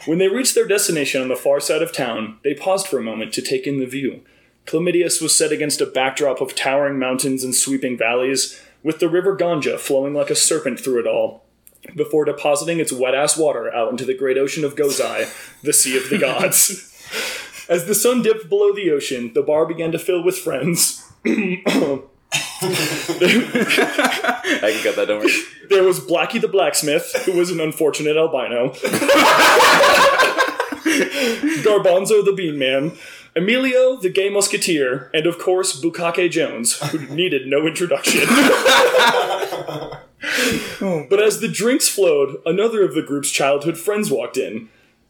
When 0.04 0.18
they 0.18 0.28
reached 0.28 0.54
their 0.54 0.68
destination 0.68 1.22
on 1.22 1.28
the 1.28 1.36
far 1.36 1.60
side 1.60 1.80
of 1.80 1.92
town, 1.92 2.38
they 2.44 2.52
paused 2.52 2.86
for 2.86 2.98
a 2.98 3.02
moment 3.02 3.32
to 3.32 3.42
take 3.42 3.66
in 3.66 3.80
the 3.80 3.86
view. 3.86 4.20
Chlamydius 4.66 5.22
was 5.22 5.34
set 5.34 5.50
against 5.50 5.80
a 5.80 5.86
backdrop 5.86 6.42
of 6.42 6.54
towering 6.54 6.98
mountains 6.98 7.42
and 7.42 7.54
sweeping 7.54 7.96
valleys, 7.96 8.60
with 8.82 8.98
the 8.98 9.08
river 9.08 9.34
Ganja 9.34 9.78
flowing 9.78 10.12
like 10.12 10.28
a 10.28 10.34
serpent 10.34 10.78
through 10.78 11.00
it 11.00 11.06
all, 11.06 11.44
before 11.96 12.26
depositing 12.26 12.78
its 12.78 12.92
wet 12.92 13.14
ass 13.14 13.38
water 13.38 13.74
out 13.74 13.90
into 13.90 14.04
the 14.04 14.16
great 14.16 14.36
ocean 14.36 14.62
of 14.64 14.74
Gozai, 14.76 15.26
the 15.62 15.72
Sea 15.72 15.96
of 15.96 16.10
the 16.10 16.18
Gods. 16.18 16.90
As 17.68 17.86
the 17.86 17.94
sun 17.94 18.22
dipped 18.22 18.48
below 18.48 18.74
the 18.74 18.90
ocean, 18.90 19.32
the 19.34 19.42
bar 19.42 19.66
began 19.66 19.92
to 19.92 19.98
fill 19.98 20.22
with 20.22 20.38
friends. 20.38 21.10
I 21.24 21.62
can 24.62 24.82
cut 24.82 24.96
that. 24.96 25.06
Don't 25.08 25.20
worry. 25.20 25.32
There 25.68 25.84
was 25.84 26.00
Blackie 26.00 26.40
the 26.40 26.48
blacksmith, 26.48 27.12
who 27.24 27.32
was 27.32 27.50
an 27.50 27.60
unfortunate 27.60 28.16
albino. 28.16 28.70
Garbanzo 31.62 32.24
the 32.24 32.32
bean 32.36 32.58
man. 32.58 32.92
Emilio 33.36 33.96
the 33.96 34.10
gay 34.10 34.28
musketeer, 34.28 35.10
and 35.12 35.26
of 35.26 35.38
course 35.38 35.80
Bukake 35.80 36.30
Jones, 36.30 36.78
who 36.90 36.98
needed 37.08 37.48
no 37.48 37.66
introduction. 37.66 38.20
but 41.08 41.20
as 41.20 41.40
the 41.40 41.48
drinks 41.50 41.88
flowed, 41.88 42.40
another 42.46 42.84
of 42.84 42.94
the 42.94 43.02
group's 43.02 43.30
childhood 43.30 43.76
friends 43.76 44.10
walked 44.10 44.36
in. 44.36 44.68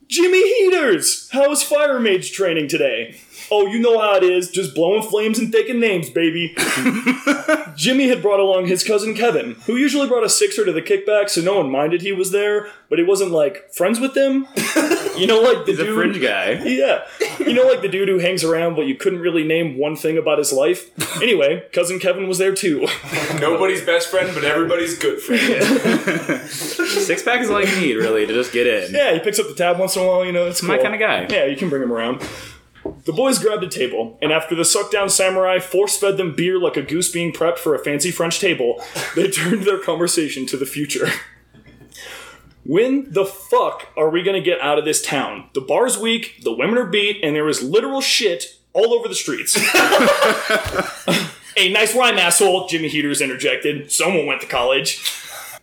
Jimmy 0.09 0.43
Heaters! 0.59 1.29
How's 1.33 1.63
fire 1.63 1.99
mage 1.99 2.33
training 2.33 2.69
today? 2.69 3.21
Oh, 3.57 3.67
you 3.67 3.79
know 3.79 4.01
how 4.01 4.17
it 4.17 4.25
is, 4.25 4.51
just 4.51 4.75
blowing 4.75 5.03
flames 5.03 5.39
and 5.39 5.53
taking 5.53 5.79
names, 5.79 6.11
baby. 6.11 6.57
Jimmy 7.77 8.09
had 8.09 8.21
brought 8.21 8.41
along 8.41 8.67
his 8.67 8.83
cousin 8.83 9.15
Kevin, 9.15 9.53
who 9.67 9.77
usually 9.77 10.09
brought 10.09 10.25
a 10.25 10.29
sixer 10.29 10.65
to 10.65 10.73
the 10.73 10.83
kickback, 10.83 11.29
so 11.31 11.41
no 11.41 11.59
one 11.59 11.71
minded 11.71 12.03
he 12.03 12.11
was 12.13 12.33
there, 12.33 12.69
but 12.89 12.99
he 12.99 13.05
wasn't 13.05 13.31
like 13.31 13.73
friends 13.73 14.01
with 14.01 14.15
them. 14.15 14.47
You 15.15 15.29
know, 15.29 15.41
like 15.41 15.65
the 15.65 15.71
He's 15.71 15.79
a 15.79 15.85
dude. 15.85 15.95
fringe 15.95 16.21
guy. 16.21 16.55
Yeah. 16.65 17.07
You 17.39 17.55
know, 17.55 17.69
like 17.69 17.83
the 17.83 17.89
dude 17.89 18.09
who 18.09 18.19
hangs 18.19 18.43
around, 18.43 18.75
but 18.75 18.87
you 18.87 18.97
couldn't 18.97 19.21
really 19.21 19.45
name 19.45 19.79
one 19.79 19.95
thing 19.95 20.19
about 20.19 20.39
his 20.39 20.53
life? 20.53 20.91
Anyway, 21.23 21.63
cousin 21.73 22.01
Kevin 22.01 22.27
was 22.27 22.39
there 22.39 22.53
too. 22.53 22.81
Nobody's 23.41 23.85
best 23.87 24.09
friend, 24.09 24.33
but 24.35 24.43
everybody's 24.43 24.99
good 24.99 25.21
friend. 25.21 26.41
Six 26.51 27.23
pack 27.23 27.43
is 27.43 27.51
all 27.51 27.65
you 27.65 27.81
need, 27.81 27.95
really, 27.95 28.27
to 28.27 28.33
just 28.33 28.53
get 28.53 28.67
in. 28.67 28.93
Yeah, 28.93 29.13
he 29.13 29.21
picks 29.21 29.39
up 29.39 29.47
the 29.47 29.55
tab 29.55 29.79
once 29.79 29.95
in 29.95 30.03
a 30.03 30.07
while, 30.09 30.25
you 30.25 30.33
know, 30.33 30.49
it's 30.49 30.65
My 30.65 30.79
kind 30.79 30.95
of 30.95 30.99
guy. 31.01 31.29
Yeah, 31.31 31.45
you 31.45 31.57
can 31.57 31.69
bring 31.69 31.85
him 31.85 31.93
around. 31.93 32.21
The 33.05 33.13
boys 33.13 33.39
grabbed 33.39 33.65
a 33.65 33.69
table, 33.69 34.19
and 34.21 34.33
after 34.33 34.55
the 34.55 34.65
suck 34.65 34.91
down 34.91 35.09
samurai 35.09 35.59
force 35.59 35.97
fed 35.99 36.17
them 36.17 36.35
beer 36.35 36.59
like 36.59 36.77
a 36.77 36.83
goose 36.83 37.11
being 37.11 37.33
prepped 37.33 37.59
for 37.59 37.75
a 37.75 37.79
fancy 37.79 38.11
French 38.11 38.41
table, 38.41 38.83
they 39.17 39.31
turned 39.31 39.65
their 39.65 39.79
conversation 39.79 40.47
to 40.47 40.57
the 40.57 40.67
future. 40.67 41.09
When 42.65 43.13
the 43.13 43.27
fuck 43.27 43.89
are 43.97 44.09
we 44.09 44.23
gonna 44.23 44.41
get 44.41 44.61
out 44.61 44.79
of 44.79 44.85
this 44.85 45.03
town? 45.03 45.51
The 45.53 45.61
bar's 45.61 45.99
weak, 45.99 46.43
the 46.43 46.53
women 46.53 46.79
are 46.79 46.87
beat, 46.87 47.23
and 47.23 47.37
there 47.37 47.49
is 47.49 47.63
literal 47.63 48.01
shit 48.01 48.59
all 48.73 48.95
over 48.95 49.07
the 49.07 49.15
streets. 49.15 49.55
hey, 51.57 51.71
nice 51.71 51.95
rhyme, 51.95 52.19
asshole, 52.19 52.69
Jimmy 52.69 52.89
Heaters 52.89 53.21
interjected. 53.21 53.93
Someone 53.93 54.27
went 54.27 54.41
to 54.41 54.47
college. 54.47 55.03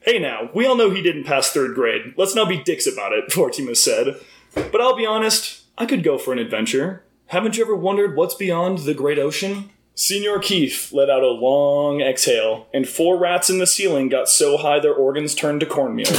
Hey 0.01 0.17
now, 0.17 0.49
we 0.53 0.65
all 0.65 0.75
know 0.75 0.89
he 0.89 1.01
didn't 1.01 1.25
pass 1.25 1.51
third 1.51 1.75
grade. 1.75 2.15
Let's 2.17 2.33
not 2.33 2.49
be 2.49 2.57
dicks 2.57 2.87
about 2.87 3.13
it, 3.13 3.29
Fartima 3.29 3.75
said. 3.77 4.19
But 4.53 4.81
I'll 4.81 4.95
be 4.95 5.05
honest, 5.05 5.63
I 5.77 5.85
could 5.85 6.03
go 6.03 6.17
for 6.17 6.33
an 6.33 6.39
adventure. 6.39 7.03
Haven't 7.31 7.55
you 7.55 7.63
ever 7.63 7.77
wondered 7.77 8.17
what's 8.17 8.35
beyond 8.35 8.79
the 8.79 8.93
great 8.93 9.17
ocean? 9.17 9.69
Senor 9.95 10.39
Keefe 10.39 10.91
let 10.91 11.09
out 11.09 11.23
a 11.23 11.27
long 11.27 12.01
exhale, 12.01 12.67
and 12.73 12.85
four 12.85 13.17
rats 13.17 13.49
in 13.49 13.57
the 13.57 13.65
ceiling 13.65 14.09
got 14.09 14.27
so 14.27 14.57
high 14.57 14.81
their 14.81 14.93
organs 14.93 15.33
turned 15.33 15.61
to 15.61 15.65
cornmeal. 15.65 16.11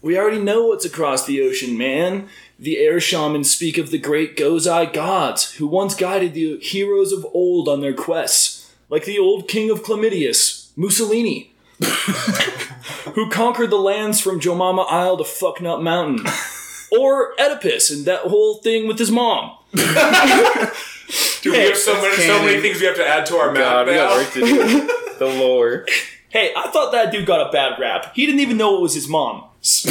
we 0.00 0.16
already 0.18 0.40
know 0.40 0.64
what's 0.64 0.86
across 0.86 1.26
the 1.26 1.42
ocean, 1.42 1.76
man. 1.76 2.26
The 2.58 2.78
air 2.78 3.00
shamans 3.00 3.52
speak 3.52 3.76
of 3.76 3.90
the 3.90 3.98
great 3.98 4.34
Gozai 4.34 4.90
gods 4.94 5.52
who 5.56 5.66
once 5.66 5.94
guided 5.94 6.32
the 6.32 6.58
heroes 6.60 7.12
of 7.12 7.26
old 7.34 7.68
on 7.68 7.82
their 7.82 7.92
quests, 7.92 8.72
like 8.88 9.04
the 9.04 9.18
old 9.18 9.46
king 9.46 9.68
of 9.68 9.82
Chlamydius, 9.82 10.70
Mussolini 10.74 11.52
who 13.14 13.28
conquered 13.28 13.68
the 13.68 13.76
lands 13.76 14.22
from 14.22 14.40
Jomama 14.40 14.86
Isle 14.90 15.18
to 15.18 15.24
Fucknut 15.24 15.82
Mountain. 15.82 16.24
Or 16.98 17.32
Oedipus 17.40 17.90
and 17.90 18.04
that 18.06 18.20
whole 18.22 18.56
thing 18.58 18.86
with 18.88 18.98
his 18.98 19.10
mom. 19.10 19.52
Dude, 19.74 21.52
we 21.52 21.58
have 21.58 21.76
so 21.76 21.94
many, 22.00 22.16
so 22.16 22.42
many 22.42 22.60
things 22.60 22.80
we 22.80 22.86
have 22.86 22.96
to 22.96 23.06
add 23.06 23.26
to 23.26 23.36
our 23.36 23.52
God, 23.54 23.86
map 23.86 23.86
we 23.86 23.94
got 23.94 24.10
now. 24.10 24.16
work 24.16 24.32
to 24.32 24.40
do. 24.40 24.86
the 25.18 25.26
lore. 25.26 25.86
Hey, 26.28 26.52
I 26.56 26.68
thought 26.68 26.90
that 26.92 27.12
dude 27.12 27.26
got 27.26 27.46
a 27.46 27.50
bad 27.52 27.78
rap. 27.78 28.12
He 28.14 28.26
didn't 28.26 28.40
even 28.40 28.56
know 28.56 28.76
it 28.76 28.80
was 28.82 28.94
his 28.94 29.06
mom. 29.08 29.44
said, 29.60 29.90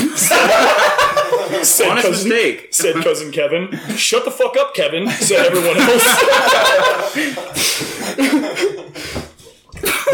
Honest 1.57 1.77
cousin, 1.79 2.29
mistake. 2.29 2.67
said 2.71 2.95
cousin 3.03 3.31
Kevin. 3.31 3.71
Shut 3.95 4.23
the 4.25 4.31
fuck 4.31 4.55
up, 4.57 4.73
Kevin, 4.73 5.09
said 5.09 5.45
everyone 5.45 5.77
else. 5.77 6.05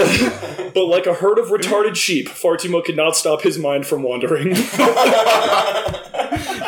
but 0.74 0.86
like 0.86 1.05
a 1.05 1.13
herd 1.13 1.39
of 1.39 1.48
retarded 1.48 1.96
sheep, 1.96 2.27
Fartima 2.27 2.84
could 2.84 2.98
not 2.98 3.15
stop 3.15 3.41
his 3.41 3.58
mind 3.58 3.86
from 3.88 4.03
wandering. 4.03 4.55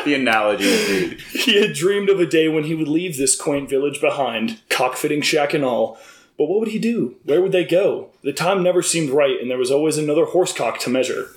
The 0.03 0.15
analogy, 0.15 0.69
indeed. 0.69 1.21
He 1.31 1.61
had 1.61 1.73
dreamed 1.73 2.09
of 2.09 2.19
a 2.19 2.25
day 2.25 2.49
when 2.49 2.65
he 2.65 2.75
would 2.75 2.87
leave 2.89 3.17
this 3.17 3.37
quaint 3.37 3.69
village 3.69 4.01
behind, 4.01 4.59
cockfitting 4.69 5.23
shack 5.23 5.53
and 5.53 5.63
all. 5.63 5.97
But 6.37 6.45
what 6.45 6.59
would 6.59 6.69
he 6.69 6.79
do? 6.79 7.15
Where 7.23 7.41
would 7.41 7.51
they 7.51 7.63
go? 7.63 8.09
The 8.21 8.33
time 8.33 8.63
never 8.63 8.81
seemed 8.81 9.11
right, 9.11 9.39
and 9.39 9.49
there 9.49 9.57
was 9.57 9.71
always 9.71 9.97
another 9.97 10.25
horsecock 10.25 10.79
to 10.79 10.89
measure. 10.89 11.27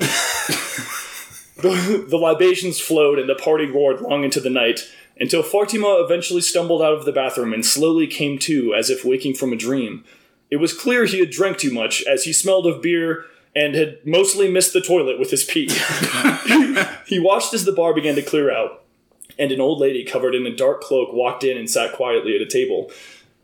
the, 1.60 2.06
the 2.08 2.16
libations 2.16 2.80
flowed, 2.80 3.18
and 3.18 3.28
the 3.28 3.34
party 3.34 3.66
roared 3.66 4.00
long 4.00 4.24
into 4.24 4.40
the 4.40 4.50
night, 4.50 4.80
until 5.20 5.42
Fartima 5.42 6.02
eventually 6.04 6.40
stumbled 6.40 6.82
out 6.82 6.94
of 6.94 7.04
the 7.04 7.12
bathroom 7.12 7.52
and 7.52 7.64
slowly 7.64 8.06
came 8.06 8.38
to, 8.40 8.74
as 8.74 8.90
if 8.90 9.04
waking 9.04 9.34
from 9.34 9.52
a 9.52 9.56
dream. 9.56 10.04
It 10.50 10.56
was 10.56 10.72
clear 10.72 11.04
he 11.04 11.20
had 11.20 11.30
drank 11.30 11.58
too 11.58 11.72
much, 11.72 12.02
as 12.04 12.24
he 12.24 12.32
smelled 12.32 12.66
of 12.66 12.82
beer 12.82 13.26
and 13.54 13.74
had 13.74 14.06
mostly 14.06 14.50
missed 14.50 14.72
the 14.72 14.80
toilet 14.80 15.18
with 15.18 15.30
his 15.30 15.44
pee. 15.44 15.68
he 17.06 17.18
watched 17.18 17.54
as 17.54 17.64
the 17.64 17.72
bar 17.72 17.94
began 17.94 18.14
to 18.14 18.22
clear 18.22 18.54
out 18.54 18.82
and 19.38 19.52
an 19.52 19.60
old 19.60 19.80
lady 19.80 20.04
covered 20.04 20.34
in 20.34 20.46
a 20.46 20.54
dark 20.54 20.80
cloak 20.80 21.12
walked 21.12 21.44
in 21.44 21.56
and 21.56 21.68
sat 21.68 21.92
quietly 21.92 22.34
at 22.34 22.42
a 22.42 22.46
table. 22.46 22.90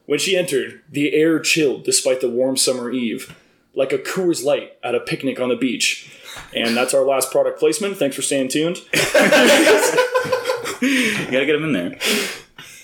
When 0.06 0.18
she 0.18 0.37
entered, 0.37 0.82
the 0.88 1.14
air 1.14 1.38
chilled 1.40 1.85
despite 1.85 2.21
the 2.21 2.30
warm 2.30 2.56
summer 2.56 2.90
eve, 2.90 3.37
like 3.75 3.92
a 3.92 3.99
Coors 3.99 4.44
Light 4.44 4.76
at 4.82 4.94
a 4.94 5.00
picnic 5.00 5.40
on 5.40 5.49
the 5.49 5.56
beach. 5.56 6.18
And 6.54 6.76
that's 6.76 6.94
our 6.94 7.04
last 7.04 7.30
product 7.30 7.59
placement. 7.59 7.99
Thanks 7.99 8.16
for 8.16 8.23
staying 8.23 8.49
tuned. 8.49 8.78
You 10.82 11.26
gotta 11.30 11.47
get 11.47 11.54
him 11.54 11.62
in 11.62 11.73
there. 11.73 11.97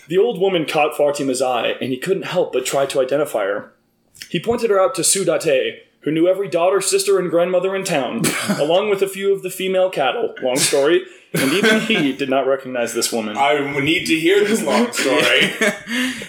The 0.07 0.19
old 0.19 0.41
woman 0.41 0.67
caught 0.67 0.97
Fartima's 0.97 1.43
eye, 1.43 1.71
and 1.81 1.91
he 1.91 1.97
couldn't 1.97 2.27
help 2.27 2.53
but 2.53 2.65
try 2.65 2.87
to 2.87 3.01
identify 3.01 3.43
her. 3.43 3.73
He 4.31 4.41
pointed 4.41 4.71
her 4.71 4.81
out 4.81 4.95
to 4.97 5.03
Sudate, 5.03 5.81
who 6.01 6.11
knew 6.11 6.29
every 6.29 6.49
daughter, 6.49 6.81
sister, 6.81 7.19
and 7.19 7.31
grandmother 7.31 7.75
in 7.75 7.85
town, 7.85 8.23
along 8.59 8.91
with 8.91 9.03
a 9.03 9.09
few 9.09 9.33
of 9.33 9.43
the 9.43 9.51
female 9.51 9.91
cattle. 9.91 10.35
Long 10.43 10.57
story. 10.57 11.05
And 11.35 11.53
even 11.53 11.81
he 11.81 12.13
did 12.17 12.31
not 12.31 12.47
recognize 12.47 12.95
this 12.95 13.13
woman. 13.13 13.37
I 13.37 13.59
need 13.81 14.07
to 14.07 14.15
hear 14.19 14.45
this 14.45 14.63
long 14.63 14.91
story. 14.93 15.41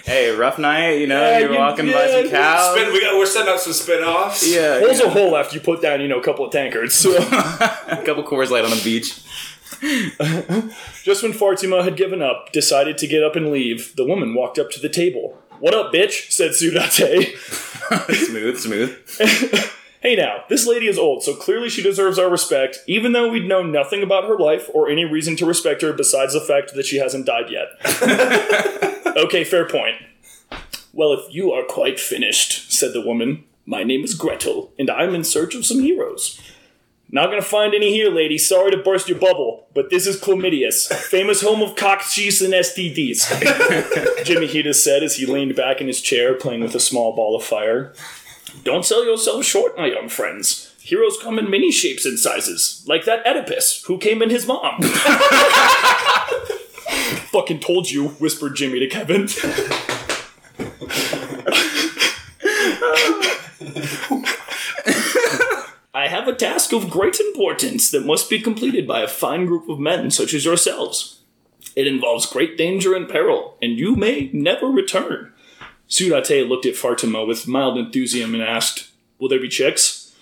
Hey, 0.04 0.30
rough 0.36 0.58
night, 0.58 0.94
you 0.98 1.06
know, 1.06 1.20
Yeah, 1.20 1.38
you're 1.38 1.52
you- 1.52 1.58
walking 1.58 1.86
by 1.86 1.92
yeah, 2.06 2.20
some 2.22 2.30
cows. 2.30 2.76
Spin, 2.78 2.92
we 2.92 3.00
got, 3.00 3.16
we're 3.16 3.24
setting 3.26 3.52
up 3.52 3.58
some 3.60 3.72
spin-offs. 3.72 4.46
yeah, 4.54 4.80
Hole's 4.80 5.00
yeah. 5.00 5.06
a 5.06 5.10
hole 5.10 5.36
after 5.38 5.54
you 5.54 5.60
put 5.62 5.80
down, 5.80 6.00
you 6.02 6.08
know, 6.08 6.18
a 6.18 6.22
couple 6.22 6.44
of 6.44 6.52
tankards. 6.52 7.02
a 7.06 8.02
couple 8.04 8.22
Coors 8.24 8.50
Light 8.50 8.64
on 8.64 8.70
the 8.70 8.80
beach. 8.84 9.20
Just 11.04 11.22
when 11.22 11.32
Fartima 11.32 11.82
had 11.82 11.96
given 11.96 12.20
up, 12.20 12.52
decided 12.52 12.98
to 12.98 13.06
get 13.06 13.22
up 13.22 13.36
and 13.36 13.50
leave, 13.50 13.96
the 13.96 14.04
woman 14.04 14.34
walked 14.34 14.58
up 14.58 14.70
to 14.72 14.80
the 14.80 14.88
table. 14.90 15.38
What 15.60 15.74
up, 15.74 15.92
bitch? 15.92 16.32
said 16.32 16.52
Sudate. 16.52 17.36
smooth, 18.26 18.58
smooth. 18.58 19.70
hey 20.00 20.16
now, 20.16 20.44
this 20.48 20.66
lady 20.66 20.88
is 20.88 20.96
old, 20.96 21.22
so 21.22 21.34
clearly 21.34 21.68
she 21.68 21.82
deserves 21.82 22.18
our 22.18 22.30
respect, 22.30 22.78
even 22.86 23.12
though 23.12 23.28
we'd 23.28 23.46
know 23.46 23.62
nothing 23.62 24.02
about 24.02 24.24
her 24.24 24.38
life 24.38 24.70
or 24.72 24.88
any 24.88 25.04
reason 25.04 25.36
to 25.36 25.44
respect 25.44 25.82
her 25.82 25.92
besides 25.92 26.32
the 26.32 26.40
fact 26.40 26.72
that 26.72 26.86
she 26.86 26.96
hasn't 26.96 27.26
died 27.26 27.50
yet. 27.50 27.68
okay, 29.18 29.44
fair 29.44 29.68
point. 29.68 29.96
Well, 30.94 31.12
if 31.12 31.26
you 31.28 31.52
are 31.52 31.64
quite 31.64 32.00
finished, 32.00 32.72
said 32.72 32.94
the 32.94 33.02
woman, 33.02 33.44
my 33.66 33.82
name 33.82 34.02
is 34.02 34.14
Gretel, 34.14 34.72
and 34.78 34.88
I'm 34.88 35.14
in 35.14 35.24
search 35.24 35.54
of 35.54 35.66
some 35.66 35.80
heroes. 35.80 36.40
Not 37.12 37.30
gonna 37.30 37.42
find 37.42 37.74
any 37.74 37.90
here, 37.90 38.08
lady. 38.08 38.38
Sorry 38.38 38.70
to 38.70 38.76
burst 38.76 39.08
your 39.08 39.18
bubble, 39.18 39.66
but 39.74 39.90
this 39.90 40.06
is 40.06 40.20
Chlamydius, 40.20 40.92
famous 40.94 41.42
home 41.42 41.60
of 41.60 41.74
cock 41.74 42.02
cheese 42.02 42.40
and 42.40 42.54
STDs. 42.54 44.24
Jimmy 44.24 44.46
Heaters 44.46 44.80
said 44.82 45.02
as 45.02 45.16
he 45.16 45.26
leaned 45.26 45.56
back 45.56 45.80
in 45.80 45.88
his 45.88 46.00
chair, 46.00 46.34
playing 46.34 46.60
with 46.60 46.74
a 46.76 46.80
small 46.80 47.14
ball 47.16 47.34
of 47.34 47.42
fire. 47.42 47.92
Don't 48.62 48.84
sell 48.84 49.04
yourself 49.04 49.44
short, 49.44 49.76
my 49.76 49.86
young 49.86 50.08
friends. 50.08 50.72
Heroes 50.80 51.18
come 51.20 51.38
in 51.38 51.50
many 51.50 51.72
shapes 51.72 52.06
and 52.06 52.18
sizes, 52.18 52.84
like 52.86 53.04
that 53.06 53.26
Oedipus, 53.26 53.84
who 53.84 53.98
came 53.98 54.22
in 54.22 54.30
his 54.30 54.46
mom. 54.46 54.80
Fucking 57.32 57.60
told 57.60 57.90
you, 57.90 58.08
whispered 58.18 58.54
Jimmy 58.54 58.78
to 58.80 58.86
Kevin. 58.86 59.28
I 66.20 66.24
have 66.24 66.34
a 66.34 66.36
task 66.36 66.74
of 66.74 66.90
great 66.90 67.18
importance 67.18 67.90
that 67.90 68.04
must 68.04 68.28
be 68.28 68.42
completed 68.42 68.86
by 68.86 69.00
a 69.00 69.08
fine 69.08 69.46
group 69.46 69.70
of 69.70 69.78
men 69.78 70.10
such 70.10 70.34
as 70.34 70.44
yourselves. 70.44 71.20
It 71.74 71.86
involves 71.86 72.26
great 72.26 72.58
danger 72.58 72.94
and 72.94 73.08
peril, 73.08 73.56
and 73.62 73.78
you 73.78 73.96
may 73.96 74.28
never 74.34 74.66
return. 74.66 75.32
Sudate 75.88 76.46
looked 76.46 76.66
at 76.66 76.74
Fartima 76.74 77.26
with 77.26 77.48
mild 77.48 77.78
enthusiasm 77.78 78.34
and 78.34 78.42
asked, 78.42 78.90
Will 79.18 79.30
there 79.30 79.40
be 79.40 79.48
chicks? 79.48 80.14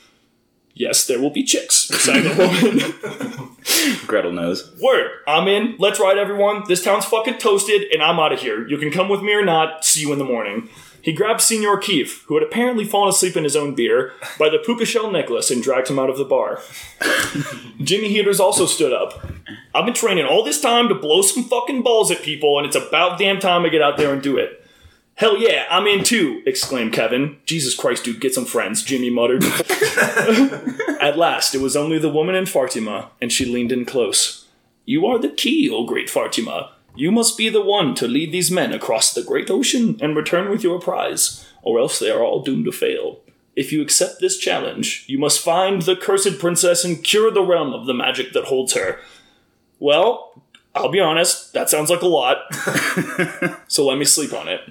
Yes, 0.73 1.05
there 1.05 1.21
will 1.21 1.31
be 1.31 1.43
chicks, 1.43 1.75
sighed 1.75 2.23
the 2.23 2.37
woman. 2.37 3.57
Gretel 4.07 4.31
knows. 4.31 4.73
Word, 4.81 5.11
I'm 5.27 5.49
in. 5.49 5.75
Let's 5.81 5.99
ride, 5.99 6.17
everyone. 6.17 6.63
This 6.69 6.85
town's 6.85 7.07
fucking 7.07 7.39
toasted, 7.39 7.87
and 7.93 8.05
I'm 8.05 8.21
out 8.21 8.33
of 8.33 8.41
here. 8.41 8.69
You 8.69 8.79
can 8.79 8.93
come 8.93 9.09
with 9.09 9.23
me 9.23 9.35
or 9.35 9.45
not. 9.45 9.85
See 9.85 10.03
you 10.03 10.13
in 10.13 10.21
the 10.21 10.25
morning. 10.25 10.69
He 11.01 11.13
grabbed 11.13 11.41
Senor 11.41 11.79
Keefe, 11.79 12.25
who 12.25 12.35
had 12.35 12.43
apparently 12.43 12.85
fallen 12.85 13.11
asleep 13.11 13.37
in 13.37 13.45
his 13.45 13.57
own 13.57 13.75
beer, 13.75 14.13
by 14.39 14.49
the 14.49 14.59
puka 14.59 14.85
shell 14.85 15.11
necklace 15.11 15.51
and 15.51 15.63
dragged 15.63 15.89
him 15.89 15.99
out 15.99 16.11
of 16.11 16.19
the 16.19 16.25
bar. 16.25 16.61
Jimmy 17.83 18.09
Heaters 18.09 18.41
also 18.41 18.67
stood 18.67 18.93
up. 18.93 19.27
I've 19.75 19.85
been 19.85 19.95
training 19.95 20.27
all 20.27 20.45
this 20.45 20.61
time 20.61 20.89
to 20.89 20.95
blow 20.95 21.23
some 21.23 21.45
fucking 21.45 21.83
balls 21.83 22.11
at 22.11 22.23
people, 22.23 22.59
and 22.59 22.67
it's 22.67 22.77
about 22.77 23.19
damn 23.19 23.39
time 23.39 23.65
I 23.65 23.69
get 23.69 23.83
out 23.83 23.97
there 23.97 24.13
and 24.13 24.23
do 24.23 24.37
it. 24.37 24.65
Hell 25.19 25.37
yeah, 25.37 25.67
I'm 25.69 25.89
in 25.89 26.05
too, 26.05 26.43
exclaimed 26.47 26.93
Kevin. 26.93 27.39
Jesus 27.45 27.75
Christ, 27.75 28.05
dude, 28.05 28.21
get 28.21 28.35
some 28.35 28.45
friends, 28.45 28.85
Jimmy 28.85 29.11
muttered. 29.11 29.43
At 31.01 31.19
last, 31.19 31.57
it 31.57 31.61
was 31.61 31.75
only 31.75 31.99
the 31.99 32.09
woman 32.09 32.37
and 32.37 32.47
Fartima, 32.47 33.09
and 33.21 33.33
she 33.33 33.45
leaned 33.45 33.73
in 33.73 33.85
close. 33.85 34.47
You 34.85 35.07
are 35.07 35.19
the 35.19 35.29
key, 35.29 35.69
O 35.69 35.85
great 35.85 36.07
Fartima. 36.07 36.71
You 36.99 37.13
must 37.13 37.39
be 37.39 37.49
the 37.49 37.63
one 37.63 37.95
to 37.95 38.09
lead 38.09 38.33
these 38.33 38.51
men 38.51 38.73
across 38.73 39.15
the 39.15 39.23
great 39.23 39.49
ocean 39.51 39.97
and 40.01 40.17
return 40.17 40.51
with 40.51 40.65
your 40.65 40.81
prize, 40.81 41.47
or 41.63 41.79
else 41.79 42.01
they 42.01 42.11
are 42.11 42.25
all 42.25 42.43
doomed 42.43 42.65
to 42.65 42.73
fail. 42.73 43.21
If 43.55 43.71
you 43.71 43.81
accept 43.81 44.19
this 44.19 44.37
challenge, 44.37 45.05
you 45.07 45.17
must 45.17 45.39
find 45.39 45.83
the 45.83 45.95
cursed 45.95 46.41
princess 46.41 46.85
and 46.85 47.05
cure 47.05 47.31
the 47.31 47.45
realm 47.45 47.73
of 47.73 47.87
the 47.87 47.95
magic 47.95 48.33
that 48.33 48.47
holds 48.47 48.73
her. 48.73 48.99
Well, 49.79 50.43
I'll 50.75 50.91
be 50.91 50.99
honest, 50.99 51.53
that 51.53 51.71
sounds 51.71 51.89
like 51.89 52.03
a 52.03 52.07
lot. 52.07 52.39
so 53.69 53.87
let 53.87 53.97
me 53.97 54.05
sleep 54.05 54.33
on 54.33 54.49
it. 54.49 54.63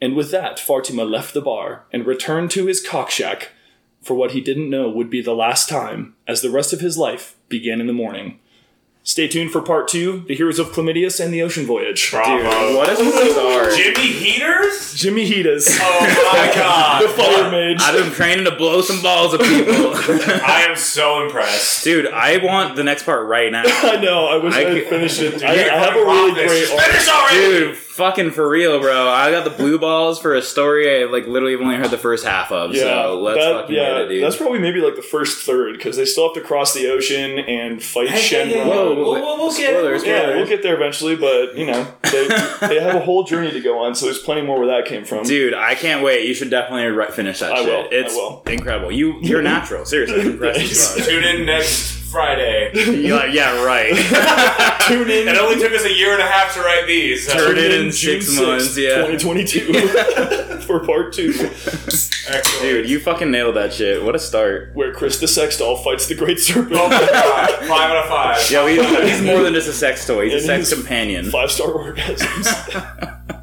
And 0.00 0.14
with 0.14 0.30
that, 0.30 0.58
Fartima 0.58 1.08
left 1.08 1.34
the 1.34 1.40
bar 1.40 1.86
and 1.92 2.06
returned 2.06 2.52
to 2.52 2.66
his 2.66 2.84
cockshack 2.84 3.48
for 4.00 4.14
what 4.14 4.30
he 4.30 4.40
didn't 4.40 4.70
know 4.70 4.88
would 4.88 5.10
be 5.10 5.20
the 5.20 5.34
last 5.34 5.68
time, 5.68 6.14
as 6.28 6.42
the 6.42 6.50
rest 6.50 6.72
of 6.72 6.78
his 6.78 6.96
life 6.96 7.34
began 7.48 7.80
in 7.80 7.88
the 7.88 7.92
morning. 7.92 8.38
Stay 9.04 9.26
tuned 9.26 9.50
for 9.50 9.60
part 9.60 9.88
two 9.88 10.20
The 10.28 10.34
Heroes 10.36 10.60
of 10.60 10.68
Chlamydius 10.68 11.18
and 11.22 11.34
the 11.34 11.42
Ocean 11.42 11.66
Voyage. 11.66 12.10
Bravo. 12.12 12.76
What 12.76 12.88
a 12.88 12.94
start. 13.32 13.74
Jimmy 13.74 14.06
Heaters? 14.12 14.94
Jimmy 14.94 15.28
Heatas, 15.28 15.76
Oh 15.80 16.00
my 16.32 16.52
god. 16.54 17.02
the 17.02 17.08
fire 17.08 17.50
mage. 17.50 17.78
I've 17.80 17.96
been 18.04 18.12
training 18.12 18.44
to 18.44 18.54
blow 18.54 18.80
some 18.80 19.02
balls 19.02 19.34
at 19.34 19.40
people. 19.40 19.92
I 20.46 20.66
am 20.68 20.76
so 20.76 21.24
impressed. 21.24 21.82
Dude, 21.82 22.06
I 22.06 22.38
want 22.44 22.76
the 22.76 22.84
next 22.84 23.02
part 23.04 23.26
right 23.26 23.50
now. 23.50 23.62
I 23.66 23.96
know, 23.96 24.26
I 24.26 24.36
wish 24.36 24.54
I, 24.54 24.58
I 24.60 24.64
had 24.66 24.74
could- 24.74 24.88
finished 24.88 25.20
it. 25.20 25.42
I, 25.42 25.52
I 25.52 25.78
have 25.78 25.96
a 25.96 26.04
really 26.04 26.32
great 26.34 26.68
Finish 26.68 27.08
already! 27.08 27.40
Dude, 27.70 27.76
fucking 27.92 28.30
for 28.32 28.48
real, 28.48 28.80
bro. 28.80 29.08
I 29.08 29.30
got 29.30 29.44
the 29.44 29.50
blue 29.50 29.78
balls 29.78 30.20
for 30.20 30.34
a 30.34 30.42
story 30.42 31.02
I 31.02 31.06
like 31.06 31.26
literally 31.26 31.54
only 31.54 31.76
heard 31.76 31.90
the 31.90 31.98
first 31.98 32.24
half 32.24 32.50
of. 32.50 32.74
so 32.76 33.20
let's 33.20 33.38
that- 33.38 33.60
fucking 33.62 33.74
yeah, 33.74 33.82
get 33.90 34.00
it, 34.02 34.08
dude. 34.08 34.24
That's 34.24 34.36
probably 34.36 34.58
maybe 34.58 34.80
like 34.80 34.96
the 34.96 35.02
first 35.02 35.44
third 35.46 35.74
because 35.76 35.96
they 35.96 36.04
still 36.04 36.24
have 36.28 36.34
to 36.34 36.40
cross 36.40 36.74
the 36.74 36.88
ocean 36.90 37.38
and 37.38 37.82
fight 37.82 38.08
Hey, 38.08 38.18
Shenron. 38.20 38.46
hey, 38.48 38.52
hey, 38.64 38.68
Whoa, 38.68 38.94
we'll, 38.94 39.12
we'll, 39.12 39.36
we'll 39.38 39.56
get 39.56 39.70
spoilers, 39.70 40.04
Yeah, 40.04 40.28
we'll 40.28 40.46
get 40.46 40.62
there 40.62 40.74
eventually, 40.74 41.16
but 41.16 41.56
you 41.56 41.66
know 41.66 41.86
they 42.10 42.28
they 42.60 42.80
have 42.80 42.94
a 42.94 43.00
whole 43.00 43.24
journey 43.24 43.50
to 43.50 43.60
go 43.60 43.78
on, 43.84 43.94
so 43.94 44.06
there's 44.06 44.18
plenty 44.18 44.42
more 44.42 44.58
where 44.58 44.68
that 44.68 44.86
came 44.88 45.04
from. 45.04 45.24
Dude, 45.24 45.54
I 45.54 45.74
can't 45.74 46.02
wait. 46.02 46.26
You 46.26 46.34
should 46.34 46.50
definitely 46.50 46.86
re- 46.86 47.10
finish 47.10 47.40
that 47.40 47.52
I 47.52 47.56
shit. 47.62 47.66
will, 47.66 47.84
I 47.84 47.88
It's 47.90 48.14
will. 48.14 48.42
incredible. 48.46 48.90
You 48.92 49.18
you're 49.20 49.42
natural. 49.52 49.84
Seriously, 49.84 50.20
I'm 50.22 50.30
impressed. 50.32 50.58
Thanks. 50.58 50.72
as 50.72 50.96
fuck. 50.98 51.06
Tune 51.08 51.24
in 51.24 51.46
next 51.46 52.01
Friday. 52.12 52.70
yeah, 53.00 53.24
yeah, 53.24 53.64
right. 53.64 53.92
Tune 54.86 55.10
in. 55.10 55.26
It 55.28 55.38
only 55.38 55.58
took 55.58 55.72
us 55.72 55.84
a 55.84 55.92
year 55.92 56.12
and 56.12 56.22
a 56.22 56.26
half 56.26 56.54
to 56.54 56.60
write 56.60 56.86
these. 56.86 57.26
So. 57.26 57.32
Turn 57.32 57.56
it 57.58 57.70
Tune 57.70 57.86
in 57.86 57.90
June 57.90 58.20
six 58.20 58.38
6th, 58.38 58.46
months, 58.46 58.78
yeah. 58.78 59.06
2022 59.06 60.58
for 60.66 60.84
part 60.84 61.12
two, 61.12 61.30
Excellent. 61.34 62.42
Dude, 62.60 62.88
you 62.88 63.00
fucking 63.00 63.30
nailed 63.30 63.56
that 63.56 63.72
shit. 63.72 64.02
What 64.04 64.14
a 64.14 64.18
start. 64.18 64.70
where 64.74 64.92
Chris 64.92 65.18
the 65.18 65.26
sex 65.26 65.56
doll 65.56 65.76
fights 65.78 66.06
the 66.06 66.14
Great 66.14 66.38
Serpent. 66.38 66.76
Oh. 66.76 66.88
Five 66.88 67.70
out 67.70 67.96
of 67.96 68.08
five. 68.08 68.50
Yeah, 68.50 68.64
we, 68.64 68.74
he's 69.10 69.22
more 69.22 69.42
than 69.42 69.54
just 69.54 69.68
a 69.68 69.72
sex 69.72 70.06
toy. 70.06 70.28
He's 70.28 70.44
a 70.44 70.46
sex 70.46 70.72
companion. 70.72 71.30
Five 71.30 71.50
star 71.50 71.68
orgasms. 71.68 73.38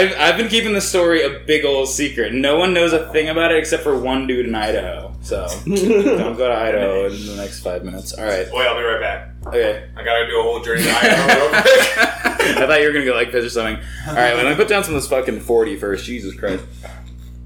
I've, 0.00 0.18
I've 0.18 0.36
been 0.38 0.48
keeping 0.48 0.72
the 0.72 0.80
story 0.80 1.22
a 1.22 1.40
big 1.40 1.64
old 1.66 1.88
secret. 1.88 2.32
No 2.32 2.58
one 2.58 2.72
knows 2.72 2.94
a 2.94 3.12
thing 3.12 3.28
about 3.28 3.52
it 3.52 3.58
except 3.58 3.82
for 3.82 3.98
one 3.98 4.26
dude 4.26 4.46
in 4.46 4.54
Idaho. 4.54 5.14
So 5.20 5.46
don't 5.66 6.36
go 6.36 6.48
to 6.48 6.54
Idaho 6.54 7.06
in 7.06 7.26
the 7.26 7.36
next 7.36 7.60
five 7.60 7.84
minutes. 7.84 8.14
All 8.14 8.24
right. 8.24 8.48
Wait, 8.50 8.66
I'll 8.66 8.76
be 8.76 8.82
right 8.82 9.00
back. 9.00 9.28
Okay. 9.46 9.88
I 9.94 10.02
gotta 10.02 10.26
do 10.26 10.40
a 10.40 10.42
whole 10.42 10.62
journey 10.62 10.84
to 10.84 10.90
Idaho 10.90 11.26
real 11.26 11.48
quick. 11.50 11.98
I 12.56 12.66
thought 12.66 12.80
you 12.80 12.86
were 12.86 12.92
gonna 12.94 13.04
go 13.04 13.14
like 13.14 13.30
piss 13.30 13.44
or 13.44 13.50
something. 13.50 13.84
All 14.08 14.14
right, 14.14 14.34
let 14.34 14.46
me 14.46 14.54
put 14.54 14.68
down 14.68 14.82
some 14.84 14.94
of 14.94 15.02
this 15.02 15.10
fucking 15.10 15.40
40 15.40 15.76
first. 15.76 16.06
Jesus 16.06 16.34
Christ. 16.34 16.64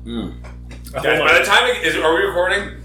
Hmm. 0.05 0.31
Guys, 0.93 1.19
by 1.19 1.39
the 1.39 1.45
time 1.45 1.69
it 1.71 1.85
is, 1.85 1.97
are 1.97 2.15
we 2.15 2.21
recording? 2.21 2.81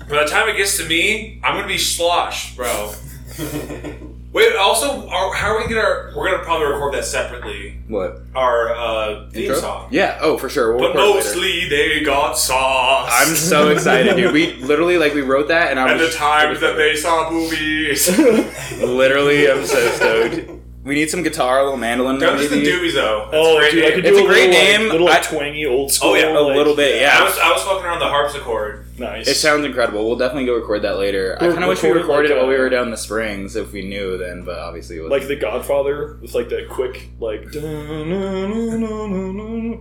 By 0.00 0.24
the 0.24 0.30
time 0.30 0.50
it 0.50 0.58
gets 0.58 0.76
to 0.76 0.86
me, 0.86 1.40
I'm 1.42 1.54
gonna 1.54 1.66
be 1.66 1.78
sloshed, 1.78 2.56
bro. 2.56 2.92
Wait, 4.34 4.56
also, 4.56 5.08
are, 5.08 5.32
how 5.32 5.54
are 5.54 5.60
we 5.62 5.72
gonna? 5.72 6.12
We're 6.16 6.28
gonna 6.28 6.42
probably 6.42 6.66
record 6.66 6.92
that 6.94 7.04
separately. 7.04 7.78
What? 7.86 8.20
Our 8.34 8.74
uh, 8.74 9.30
theme 9.30 9.42
Intro? 9.44 9.60
song. 9.60 9.88
Yeah. 9.92 10.18
Oh, 10.20 10.36
for 10.36 10.48
sure. 10.48 10.72
We'll 10.72 10.80
But 10.92 10.96
record 10.96 11.06
later. 11.06 11.14
mostly 11.18 11.68
they 11.68 12.00
got 12.00 12.36
sauce. 12.36 13.10
I'm 13.12 13.36
so 13.36 13.68
excited, 13.68 14.16
dude. 14.16 14.32
We 14.32 14.54
literally 14.60 14.98
like 14.98 15.14
we 15.14 15.20
wrote 15.22 15.46
that, 15.48 15.70
and 15.70 15.78
I 15.78 15.92
and 15.92 16.00
was 16.00 16.10
the 16.12 16.18
times 16.18 16.60
that 16.62 16.76
they 16.76 16.96
saw 16.96 17.30
movies. 17.30 18.08
literally. 18.82 19.48
I'm 19.48 19.64
so 19.64 19.88
stoked. 19.90 20.50
We 20.84 20.94
need 20.94 21.08
some 21.08 21.22
guitar, 21.22 21.60
a 21.60 21.62
little 21.64 21.78
mandolin. 21.78 22.18
Don't 22.18 22.36
just 22.36 22.50
the 22.50 22.56
maybe. 22.56 22.68
doobies 22.70 22.92
though. 22.92 23.28
That's 23.30 23.46
oh, 23.46 23.56
a 23.56 23.60
great 23.60 23.70
dude, 23.72 23.84
I 23.84 23.86
name. 23.88 23.94
could 23.96 24.04
It's 24.04 24.18
do 24.18 24.24
a 24.24 24.28
great 24.28 24.50
little, 24.50 24.64
name. 24.64 24.80
Like, 24.82 24.92
little 24.92 25.06
like 25.06 25.22
I- 25.22 25.26
twangy 25.26 25.64
old 25.66 25.90
school. 25.90 26.10
Oh, 26.10 26.14
yeah, 26.14 26.36
A 26.36 26.40
like- 26.40 26.56
little 26.56 26.76
bit, 26.76 27.00
yeah. 27.00 27.16
I 27.18 27.24
was 27.24 27.38
I 27.38 27.50
was 27.52 27.62
fucking 27.62 27.84
around 27.86 28.00
the 28.00 28.08
harpsichord. 28.08 28.86
Nice. 28.98 29.26
It 29.26 29.34
sounds 29.36 29.64
incredible. 29.64 30.06
We'll 30.06 30.16
definitely 30.18 30.44
go 30.46 30.54
record 30.56 30.82
that 30.82 30.98
later. 30.98 31.36
I 31.40 31.48
kind 31.48 31.64
of 31.64 31.68
wish 31.68 31.82
we 31.82 31.90
recorded 31.90 32.30
like, 32.30 32.36
it 32.36 32.40
while 32.40 32.48
we 32.48 32.54
uh, 32.56 32.58
were 32.58 32.68
down 32.68 32.84
in 32.84 32.90
the 32.90 32.96
springs 32.98 33.56
if 33.56 33.72
we 33.72 33.82
knew 33.82 34.18
then, 34.18 34.44
but 34.44 34.58
obviously 34.58 34.98
it 34.98 35.00
was 35.00 35.10
like 35.10 35.26
The 35.26 35.36
Godfather 35.36 36.18
with 36.20 36.34
like 36.34 36.50
that 36.50 36.68
quick 36.68 37.08
like 37.18 37.50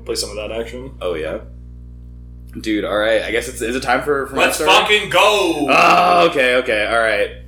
play 0.06 0.16
some 0.16 0.30
of 0.32 0.36
that 0.38 0.52
action. 0.58 0.98
Oh 1.02 1.14
yeah, 1.16 1.40
dude. 2.60 2.86
All 2.86 2.98
right. 2.98 3.22
I 3.24 3.32
guess 3.32 3.48
it's 3.48 3.62
is 3.62 3.76
it 3.76 3.84
time 3.84 4.02
for 4.04 4.28
for 4.28 4.36
Let's 4.38 4.56
story? 4.56 4.70
fucking 4.72 5.10
go. 5.10 5.68
Oh, 5.70 6.28
okay, 6.32 6.56
okay, 6.56 6.86
all 6.88 7.00
right. 7.00 7.43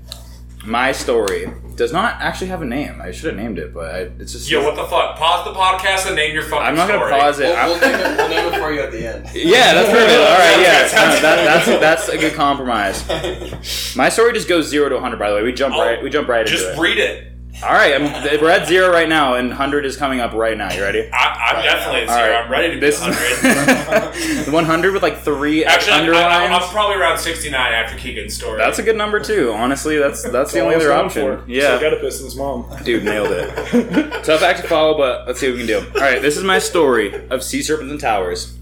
My 0.66 0.92
story 0.92 1.52
does 1.76 1.92
not 1.92 2.22
actually 2.22 2.48
have 2.48 2.62
a 2.62 2.66
name. 2.66 3.00
I 3.02 3.12
should 3.12 3.26
have 3.26 3.36
named 3.36 3.60
it, 3.60 3.74
but 3.74 3.94
I, 3.94 4.00
it's 4.20 4.32
just. 4.32 4.50
Yo, 4.50 4.64
what 4.64 4.76
the 4.76 4.86
fuck? 4.86 5.16
Pause 5.18 5.46
the 5.46 5.60
podcast 5.60 6.08
and 6.08 6.16
name 6.16 6.34
your 6.34 6.44
fucking 6.44 6.58
I'm 6.66 6.76
not 6.76 6.88
gonna 6.88 7.10
pause 7.10 7.40
it. 7.40 7.50
We'll, 7.56 7.68
we'll, 7.68 7.80
name 7.82 8.00
it, 8.00 8.18
we'll 8.18 8.30
name 8.30 8.54
it 8.54 8.60
for 8.60 8.72
you 8.74 8.82
at 8.82 8.92
the 8.92 9.08
end. 9.08 9.30
yeah, 9.36 9.74
that's 9.74 9.90
perfect. 9.90 10.12
All 10.12 10.38
right, 10.38 10.62
yeah, 10.62 10.82
no, 11.16 11.22
that, 11.22 11.66
that's 11.66 11.66
that's 11.68 12.10
a 12.10 12.18
good 12.18 12.34
compromise. 12.34 13.06
My 13.96 14.10
story 14.10 14.34
just 14.34 14.48
goes 14.48 14.68
zero 14.68 14.90
to 14.90 14.96
100. 14.96 15.18
By 15.20 15.30
the 15.30 15.36
way, 15.36 15.44
we 15.44 15.54
jump 15.54 15.76
Oh, 15.76 15.82
right, 15.82 16.02
we 16.02 16.10
jump 16.10 16.28
right 16.28 16.46
Just 16.48 16.64
into 16.66 16.78
it. 16.78 16.82
read 16.82 16.98
it. 16.98 17.32
All 17.64 17.72
right, 17.72 17.96
I'm, 17.96 18.42
we're 18.42 18.50
at 18.50 18.68
zero 18.68 18.92
right 18.92 19.08
now, 19.08 19.36
and 19.36 19.48
100 19.48 19.86
is 19.86 19.96
coming 19.96 20.20
up 20.20 20.34
right 20.34 20.58
now. 20.58 20.72
You 20.74 20.82
ready? 20.82 21.10
I, 21.12 21.54
I'm 21.56 21.64
definitely 21.64 22.02
at 22.02 22.10
All 22.10 22.16
zero. 22.16 22.30
right. 22.32 22.44
I'm 22.46 22.52
ready 22.52 22.74
to 22.76 22.82
be 22.82 22.92
100. 22.92 24.52
100 24.54 24.94
with 24.94 25.02
like 25.02 25.22
three 25.22 25.64
Actually, 25.64 25.94
I'm, 25.94 26.00
underlines. 26.02 26.52
I'm, 26.54 26.62
I'm 26.62 26.70
probly 26.70 26.96
around 26.98 27.18
69 27.18 27.56
after 27.56 27.98
Keegan's 27.98 28.36
story. 28.36 28.58
that's 28.58 28.78
a 28.80 28.84
good 28.84 28.98
number 28.98 29.20
too. 29.22 29.52
Honestly, 29.54 29.98
that's 29.98 30.22
that's 30.30 30.52
the 30.52 30.60
only 30.60 30.76
I 30.76 30.78
was 30.78 30.86
other 30.86 30.94
going 30.96 31.06
option. 31.06 31.46
for. 31.46 31.50
Yeah, 31.50 31.80
So 31.80 31.86
Oedipus 31.88 32.36
mom. 32.36 32.66
Dude, 32.84 33.06
nailed 33.06 33.30
it. 33.32 34.24
Tough 34.26 34.42
act 34.44 34.62
to 34.62 34.68
follow, 34.68 34.98
but 34.98 35.26
let's 35.26 35.40
see 35.40 35.48
what 35.48 35.54
we 35.58 35.66
can 35.66 35.68
do. 35.68 35.88
All 35.96 36.02
right, 36.02 36.22
this 36.22 36.36
is 36.38 36.44
my 36.44 36.60
story 36.60 37.28
of 37.30 37.42
sea 37.42 37.62
serpents 37.64 37.90
and 37.92 38.00
towers. 38.02 38.58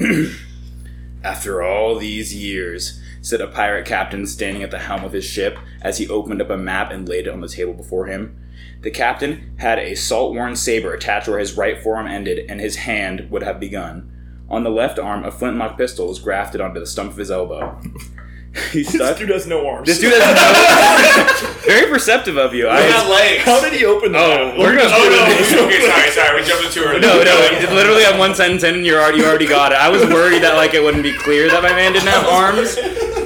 After 1.24 1.62
all 1.62 1.96
these 1.96 2.34
years, 2.34 3.00
said 3.22 3.40
a 3.40 3.46
pirate 3.46 3.86
captain 3.86 4.26
standing 4.26 4.62
at 4.62 4.70
the 4.70 4.78
helm 4.80 5.04
of 5.04 5.12
his 5.12 5.24
ship 5.24 5.56
as 5.80 5.96
he 5.98 6.08
opened 6.08 6.42
up 6.42 6.50
a 6.50 6.56
map 6.58 6.90
and 6.90 7.08
laid 7.08 7.26
it 7.26 7.30
on 7.32 7.40
the 7.40 7.48
table 7.48 7.72
before 7.72 8.06
him. 8.06 8.36
The 8.82 8.90
captain 8.90 9.54
had 9.58 9.78
a 9.78 9.94
salt-worn 9.94 10.56
saber 10.56 10.92
attached 10.92 11.28
where 11.28 11.38
his 11.38 11.56
right 11.56 11.80
forearm 11.82 12.08
ended 12.08 12.50
and 12.50 12.60
his 12.60 12.76
hand 12.76 13.28
would 13.30 13.42
have 13.44 13.58
begun. 13.60 14.10
On 14.50 14.64
the 14.64 14.70
left 14.70 14.98
arm, 14.98 15.24
a 15.24 15.30
flintlock 15.30 15.78
pistol 15.78 16.08
was 16.08 16.18
grafted 16.18 16.60
onto 16.60 16.78
the 16.80 16.86
stump 16.86 17.12
of 17.12 17.16
his 17.16 17.30
elbow. 17.30 17.80
he 18.72 18.82
This 18.82 18.92
stuck. 18.94 19.16
dude 19.16 19.30
has 19.30 19.46
no 19.46 19.66
arms. 19.66 19.86
This 19.86 19.98
dude 20.00 20.12
has 20.14 20.34
no. 20.36 21.48
Very 21.66 21.88
perceptive 21.88 22.36
of 22.36 22.52
you. 22.52 22.64
Look 22.64 22.72
at 22.74 23.06
I, 23.06 23.08
legs. 23.08 23.42
How 23.44 23.60
did 23.62 23.72
he 23.72 23.84
open 23.86 24.12
that? 24.12 24.18
Oh, 24.20 24.58
we're 24.58 24.76
gonna- 24.76 24.90
Oh 24.92 25.08
no! 25.08 25.64
okay, 25.66 25.86
sorry, 25.86 26.10
sorry. 26.10 26.40
We 26.42 26.46
jumped 26.46 26.64
into 26.66 26.80
her. 26.86 26.98
No, 26.98 27.22
no, 27.22 27.32
it's 27.52 27.72
literally 27.72 28.04
on 28.04 28.18
one 28.18 28.34
sentence 28.34 28.62
in, 28.64 28.84
you're 28.84 29.00
already, 29.00 29.18
you 29.18 29.24
already 29.26 29.46
got 29.46 29.72
it. 29.72 29.78
I 29.78 29.88
was 29.88 30.02
worried 30.02 30.42
that 30.42 30.56
like 30.56 30.74
it 30.74 30.82
wouldn't 30.82 31.04
be 31.04 31.12
clear 31.16 31.48
that 31.48 31.62
my 31.62 31.70
man 31.72 31.92
didn't 31.94 32.08
have 32.08 32.26
arms, 32.26 32.74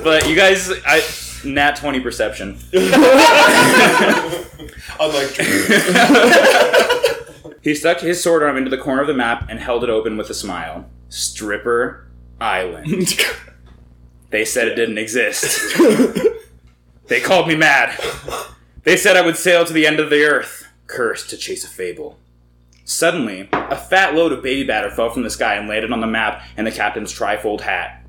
but 0.07 0.29
you 0.29 0.37
guys, 0.37 0.71
I 0.87 1.03
nat 1.45 1.75
twenty 1.75 1.99
perception. 1.99 2.57
Unlike 5.01 5.33
He 7.61 7.75
stuck 7.75 7.99
his 7.99 8.23
sword 8.23 8.45
arm 8.45 8.57
into 8.57 8.71
the 8.71 8.79
corner 8.79 9.01
of 9.01 9.09
the 9.09 9.15
map 9.15 9.49
and 9.49 9.59
held 9.59 9.83
it 9.83 9.91
open 9.91 10.17
with 10.17 10.31
a 10.31 10.35
smile. 10.35 10.89
Stripper 11.09 12.07
Island. 12.41 13.17
They 14.31 14.45
said 14.45 14.69
it 14.69 14.77
didn't 14.77 14.99
exist. 14.99 15.77
They 17.09 17.21
called 17.21 17.49
me 17.49 17.57
mad. 17.57 17.99
They 18.85 18.97
said 18.97 19.17
I 19.17 19.27
would 19.27 19.37
sail 19.37 19.65
to 19.65 19.73
the 19.73 19.89
end 19.89 19.99
of 19.99 20.11
the 20.11 20.25
earth, 20.25 20.69
cursed 20.87 21.31
to 21.31 21.37
chase 21.37 21.65
a 21.65 21.69
fable. 21.69 22.17
Suddenly, 22.85 23.49
a 23.53 23.77
fat 23.77 24.15
load 24.15 24.31
of 24.31 24.41
baby 24.41 24.63
batter 24.63 24.91
fell 24.93 25.11
from 25.11 25.25
the 25.25 25.31
sky 25.31 25.57
and 25.57 25.69
landed 25.69 25.91
on 25.91 26.01
the 26.01 26.07
map 26.07 26.45
and 26.57 26.65
the 26.65 26.71
captain's 26.71 27.13
trifold 27.13 27.63
hat. 27.63 28.06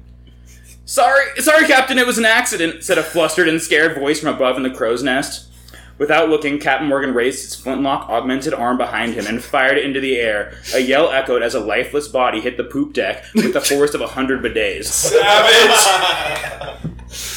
Sorry, 0.88 1.26
sorry, 1.42 1.68
Captain, 1.68 1.98
it 1.98 2.08
was 2.08 2.18
an 2.18 2.24
accident, 2.24 2.82
said 2.82 2.98
a 2.98 3.04
flustered 3.04 3.50
and 3.50 3.62
scared 3.62 3.94
voice 4.00 4.22
from 4.22 4.34
above 4.34 4.56
in 4.56 4.64
the 4.64 4.70
crow's 4.70 5.04
nest. 5.04 5.52
Without 5.98 6.30
looking, 6.30 6.60
Captain 6.60 6.88
Morgan 6.88 7.14
raised 7.14 7.44
his 7.44 7.56
flintlock 7.56 8.08
augmented 8.08 8.54
arm 8.54 8.78
behind 8.78 9.14
him 9.14 9.28
and 9.28 9.44
fired 9.44 9.78
it 9.78 9.84
into 9.84 10.00
the 10.00 10.16
air. 10.16 10.58
A 10.74 10.80
yell 10.80 11.12
echoed 11.12 11.44
as 11.44 11.56
a 11.56 11.60
lifeless 11.60 12.08
body 12.08 12.40
hit 12.40 12.56
the 12.56 12.64
poop 12.64 12.94
deck 12.94 13.26
with 13.36 13.52
the 13.52 13.60
force 13.60 13.96
of 13.96 14.00
a 14.00 14.08
hundred 14.08 14.42
bidets. 14.42 14.86
Savage! 14.86 16.30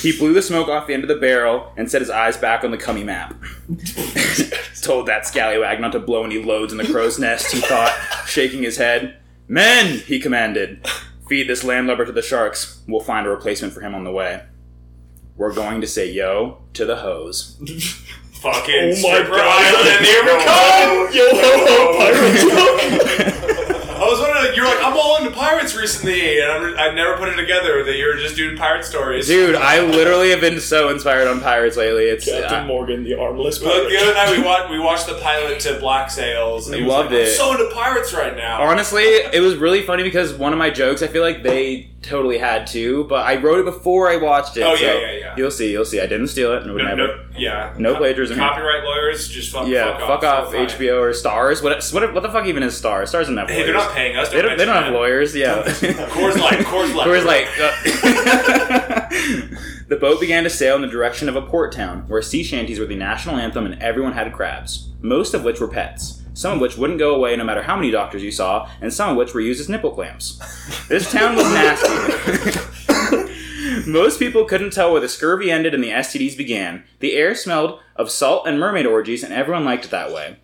He 0.00 0.16
blew 0.16 0.32
the 0.32 0.42
smoke 0.42 0.68
off 0.68 0.86
the 0.86 0.94
end 0.94 1.02
of 1.02 1.08
the 1.08 1.16
barrel 1.16 1.72
and 1.76 1.90
set 1.90 2.02
his 2.02 2.10
eyes 2.10 2.36
back 2.36 2.62
on 2.62 2.70
the 2.70 2.78
cummy 2.78 3.02
map. 3.02 3.34
Told 4.80 5.06
that 5.06 5.26
scallywag 5.26 5.80
not 5.80 5.90
to 5.92 5.98
blow 5.98 6.22
any 6.24 6.40
loads 6.40 6.70
in 6.72 6.78
the 6.78 6.86
crow's 6.86 7.18
nest, 7.18 7.50
he 7.50 7.60
thought, 7.60 7.98
shaking 8.26 8.62
his 8.62 8.76
head. 8.76 9.16
Men, 9.48 9.98
he 9.98 10.20
commanded. 10.20 10.86
Feed 11.30 11.46
this 11.48 11.62
landlubber 11.62 12.04
to 12.04 12.10
the 12.10 12.22
sharks. 12.22 12.82
We'll 12.88 12.98
find 13.04 13.24
a 13.24 13.30
replacement 13.30 13.72
for 13.72 13.82
him 13.82 13.94
on 13.94 14.02
the 14.02 14.10
way. 14.10 14.42
We're 15.36 15.54
going 15.54 15.80
to 15.80 15.86
say 15.86 16.10
yo 16.10 16.58
to 16.72 16.84
the 16.84 16.96
hose. 16.96 17.54
Fucking 18.32 18.94
Oh 18.96 19.02
my 19.02 19.22
God. 19.22 19.38
island, 19.38 20.04
here 20.04 20.24
we 20.24 20.32
come! 20.42 21.14
Yo 21.14 21.28
ho 21.30 21.52
ho 21.68 21.98
pirate 21.98 22.34
joke. 22.40 22.80
I 23.94 24.02
was 24.10 24.18
wondering, 24.18 24.49
you're 24.60 24.68
like, 24.68 24.84
I'm 24.84 24.96
all 24.96 25.16
into 25.16 25.30
pirates 25.30 25.74
recently, 25.74 26.40
and 26.40 26.50
I'm, 26.50 26.78
I 26.78 26.94
never 26.94 27.16
put 27.16 27.30
it 27.30 27.36
together 27.36 27.82
that 27.84 27.96
you 27.96 28.06
were 28.06 28.16
just 28.16 28.36
doing 28.36 28.56
pirate 28.56 28.84
stories. 28.84 29.26
Dude, 29.26 29.54
I 29.54 29.80
literally 29.80 30.30
have 30.30 30.40
been 30.40 30.60
so 30.60 30.90
inspired 30.90 31.28
on 31.28 31.40
pirates 31.40 31.76
lately. 31.76 32.04
It's 32.04 32.26
Captain 32.26 32.64
uh, 32.64 32.66
Morgan, 32.66 33.04
the 33.04 33.18
armless 33.18 33.60
Look, 33.60 33.72
pirate. 33.72 33.90
the 33.90 33.96
other 33.96 34.14
night 34.14 34.36
we 34.36 34.42
watched, 34.44 34.70
we 34.70 34.78
watched 34.78 35.06
the 35.06 35.14
pilot 35.14 35.60
to 35.60 35.78
Black 35.80 36.10
Sails, 36.10 36.68
and 36.68 36.76
he 36.76 36.82
Loved 36.84 37.10
like, 37.10 37.20
it. 37.20 37.28
I'm 37.28 37.36
so 37.36 37.52
into 37.52 37.74
pirates 37.74 38.12
right 38.12 38.36
now. 38.36 38.62
honestly, 38.62 39.02
it 39.02 39.40
was 39.40 39.56
really 39.56 39.82
funny 39.82 40.02
because 40.02 40.34
one 40.34 40.52
of 40.52 40.58
my 40.58 40.70
jokes, 40.70 41.02
I 41.02 41.06
feel 41.06 41.22
like 41.22 41.42
they 41.42 41.89
totally 42.02 42.38
had 42.38 42.66
to, 42.68 43.04
but 43.04 43.26
I 43.26 43.36
wrote 43.36 43.58
it 43.58 43.64
before 43.64 44.08
I 44.10 44.16
watched 44.16 44.56
it. 44.56 44.62
Oh, 44.62 44.74
so 44.74 44.82
yeah, 44.84 44.98
yeah, 44.98 45.12
yeah. 45.12 45.34
You'll 45.36 45.50
see, 45.50 45.70
you'll 45.70 45.84
see. 45.84 46.00
I 46.00 46.06
didn't 46.06 46.28
steal 46.28 46.52
it, 46.52 46.62
and 46.62 46.74
no, 46.74 46.82
never. 46.82 46.96
no, 46.96 47.24
yeah. 47.36 47.74
No 47.78 47.94
plagiarism. 47.96 48.36
Copyright 48.38 48.84
lawyers, 48.84 49.28
just 49.28 49.52
fuck, 49.52 49.68
Yeah, 49.68 49.98
fuck, 49.98 50.22
fuck, 50.22 50.24
off, 50.24 50.50
So 50.50 50.52
fine. 50.52 50.66
HBO 50.68 51.00
or 51.00 51.10
Starz. 51.10 51.62
What, 51.62 51.84
what, 51.92 52.14
what 52.14 52.22
the 52.22 52.30
fuck 52.30 52.46
even 52.46 52.62
is 52.62 52.80
Starz? 52.80 53.04
Starz 53.14 53.26
don't 53.26 53.36
have 53.36 53.50
Hey, 53.50 53.64
they're 53.64 53.74
not 53.74 53.94
paying 53.94 54.16
us. 54.16 54.30
They 54.30 54.40
don't, 54.42 54.56
they 54.56 54.64
don't 54.64 54.82
have 54.82 54.92
lawyers, 54.92 55.34
yeah. 55.36 55.62
Coors 55.62 56.38
Light, 56.38 56.58
Coors 56.60 56.94
Light. 56.94 57.06
Coors 57.06 57.24
Light. 57.24 57.46
uh, 57.60 57.72
the 59.88 59.96
boat 59.96 60.20
began 60.20 60.44
to 60.44 60.50
sail 60.50 60.76
in 60.76 60.82
the 60.82 60.88
direction 60.88 61.28
of 61.28 61.36
a 61.36 61.42
port 61.42 61.72
town, 61.72 62.04
where 62.08 62.22
sea 62.22 62.42
shanties 62.42 62.78
were 62.78 62.86
the 62.86 62.96
national 62.96 63.36
anthem 63.36 63.66
and 63.66 63.80
everyone 63.82 64.12
had 64.12 64.32
crabs, 64.32 64.88
most 65.00 65.34
of 65.34 65.44
which 65.44 65.60
were 65.60 65.68
pets. 65.68 66.19
Some 66.40 66.54
of 66.54 66.60
which 66.60 66.78
wouldn't 66.78 66.98
go 66.98 67.14
away 67.14 67.36
no 67.36 67.44
matter 67.44 67.60
how 67.60 67.76
many 67.76 67.90
doctors 67.90 68.22
you 68.22 68.30
saw, 68.30 68.66
and 68.80 68.90
some 68.90 69.10
of 69.10 69.16
which 69.18 69.34
were 69.34 69.42
used 69.42 69.60
as 69.60 69.68
nipple 69.68 69.90
clamps. 69.90 70.38
This 70.88 71.12
town 71.12 71.36
was 71.36 71.44
nasty. 71.44 71.90
Most 73.86 74.18
people 74.18 74.46
couldn't 74.46 74.72
tell 74.72 74.90
where 74.90 75.02
the 75.02 75.08
scurvy 75.08 75.50
ended 75.50 75.74
and 75.74 75.84
the 75.84 75.90
STDs 75.90 76.38
began. 76.38 76.84
The 77.00 77.12
air 77.12 77.34
smelled 77.34 77.80
of 77.94 78.10
salt 78.10 78.46
and 78.46 78.58
mermaid 78.58 78.86
orgies, 78.86 79.22
and 79.22 79.34
everyone 79.34 79.66
liked 79.66 79.84
it 79.84 79.90
that 79.90 80.14
way. 80.14 80.38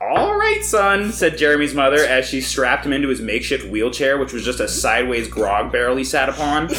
All 0.00 0.34
right, 0.34 0.64
son, 0.64 1.12
said 1.12 1.36
Jeremy's 1.36 1.74
mother 1.74 2.02
as 2.02 2.26
she 2.26 2.40
strapped 2.40 2.86
him 2.86 2.94
into 2.94 3.08
his 3.08 3.20
makeshift 3.20 3.70
wheelchair, 3.70 4.16
which 4.16 4.32
was 4.32 4.46
just 4.46 4.60
a 4.60 4.68
sideways 4.68 5.28
grog 5.28 5.70
barrel 5.70 5.98
he 5.98 6.04
sat 6.04 6.30
upon. 6.30 6.70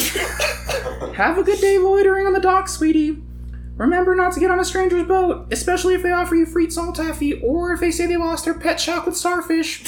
Have 1.13 1.37
a 1.37 1.43
good 1.43 1.61
day 1.61 1.77
loitering 1.77 2.25
on 2.25 2.33
the 2.33 2.39
dock, 2.39 2.67
sweetie. 2.67 3.21
Remember 3.79 4.13
not 4.13 4.33
to 4.33 4.41
get 4.41 4.51
on 4.51 4.59
a 4.59 4.65
stranger's 4.65 5.07
boat, 5.07 5.47
especially 5.51 5.93
if 5.93 6.03
they 6.03 6.11
offer 6.11 6.35
you 6.35 6.45
free 6.45 6.69
salt 6.69 6.95
taffy 6.95 7.39
or 7.41 7.71
if 7.71 7.79
they 7.79 7.91
say 7.91 8.05
they 8.07 8.17
lost 8.17 8.43
their 8.43 8.53
pet 8.53 8.77
chocolate 8.77 9.15
starfish. 9.15 9.83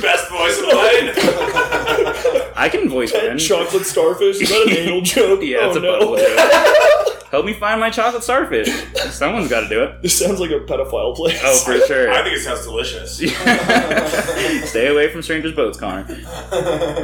Best 0.00 0.30
voice 0.30 0.58
of 0.58 0.64
mine. 0.64 1.12
I 2.56 2.70
can 2.72 2.88
voice 2.88 3.12
Ben. 3.12 3.36
Chocolate 3.38 3.84
starfish? 3.84 4.40
Is 4.40 4.48
that 4.48 4.66
an 4.66 4.72
anal 4.72 5.02
joke? 5.02 5.40
Yeah, 5.42 5.58
oh, 5.60 5.68
it's 5.68 5.76
a 5.76 5.80
no. 5.80 6.00
butthole 6.00 7.06
joke. 7.06 7.13
Help 7.34 7.46
me 7.46 7.52
find 7.52 7.80
my 7.80 7.90
chocolate 7.90 8.22
starfish. 8.22 8.68
Someone's 9.10 9.48
got 9.48 9.62
to 9.62 9.68
do 9.68 9.82
it. 9.82 10.00
This 10.02 10.16
sounds 10.16 10.38
like 10.38 10.52
a 10.52 10.60
pedophile 10.60 11.16
place. 11.16 11.40
Oh, 11.42 11.64
for 11.64 11.84
sure. 11.84 12.12
I 12.12 12.22
think 12.22 12.36
it 12.36 12.42
sounds 12.42 12.62
delicious. 12.62 13.16
Stay 14.70 14.86
away 14.86 15.10
from 15.10 15.20
strangers' 15.20 15.52
boats, 15.52 15.76
Connor. 15.76 16.06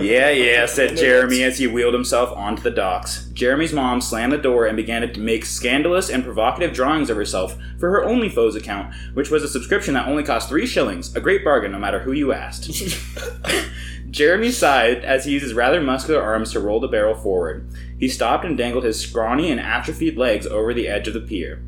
Yeah, 0.00 0.30
yeah, 0.30 0.66
said 0.66 0.96
Jeremy 0.96 1.42
as 1.42 1.58
he 1.58 1.66
wheeled 1.66 1.94
himself 1.94 2.30
onto 2.30 2.62
the 2.62 2.70
docks. 2.70 3.24
Jeremy's 3.32 3.72
mom 3.72 4.00
slammed 4.00 4.32
the 4.32 4.38
door 4.38 4.66
and 4.66 4.76
began 4.76 5.02
to 5.02 5.18
make 5.18 5.44
scandalous 5.44 6.08
and 6.08 6.22
provocative 6.22 6.72
drawings 6.72 7.10
of 7.10 7.16
herself 7.16 7.56
for 7.80 7.90
her 7.90 8.06
OnlyFoes 8.06 8.54
account, 8.54 8.94
which 9.14 9.30
was 9.30 9.42
a 9.42 9.48
subscription 9.48 9.94
that 9.94 10.06
only 10.06 10.22
cost 10.22 10.48
three 10.48 10.64
shillings, 10.64 11.12
a 11.16 11.20
great 11.20 11.42
bargain 11.42 11.72
no 11.72 11.78
matter 11.80 11.98
who 11.98 12.12
you 12.12 12.32
asked. 12.32 12.70
Jeremy 14.10 14.50
sighed 14.50 15.04
as 15.04 15.24
he 15.24 15.32
used 15.32 15.44
his 15.44 15.54
rather 15.54 15.80
muscular 15.80 16.20
arms 16.20 16.52
to 16.52 16.60
roll 16.60 16.80
the 16.80 16.88
barrel 16.88 17.14
forward. 17.14 17.68
He 17.98 18.08
stopped 18.08 18.44
and 18.44 18.56
dangled 18.56 18.84
his 18.84 19.00
scrawny 19.00 19.50
and 19.50 19.60
atrophied 19.60 20.16
legs 20.16 20.46
over 20.46 20.74
the 20.74 20.88
edge 20.88 21.06
of 21.06 21.14
the 21.14 21.20
pier. 21.20 21.62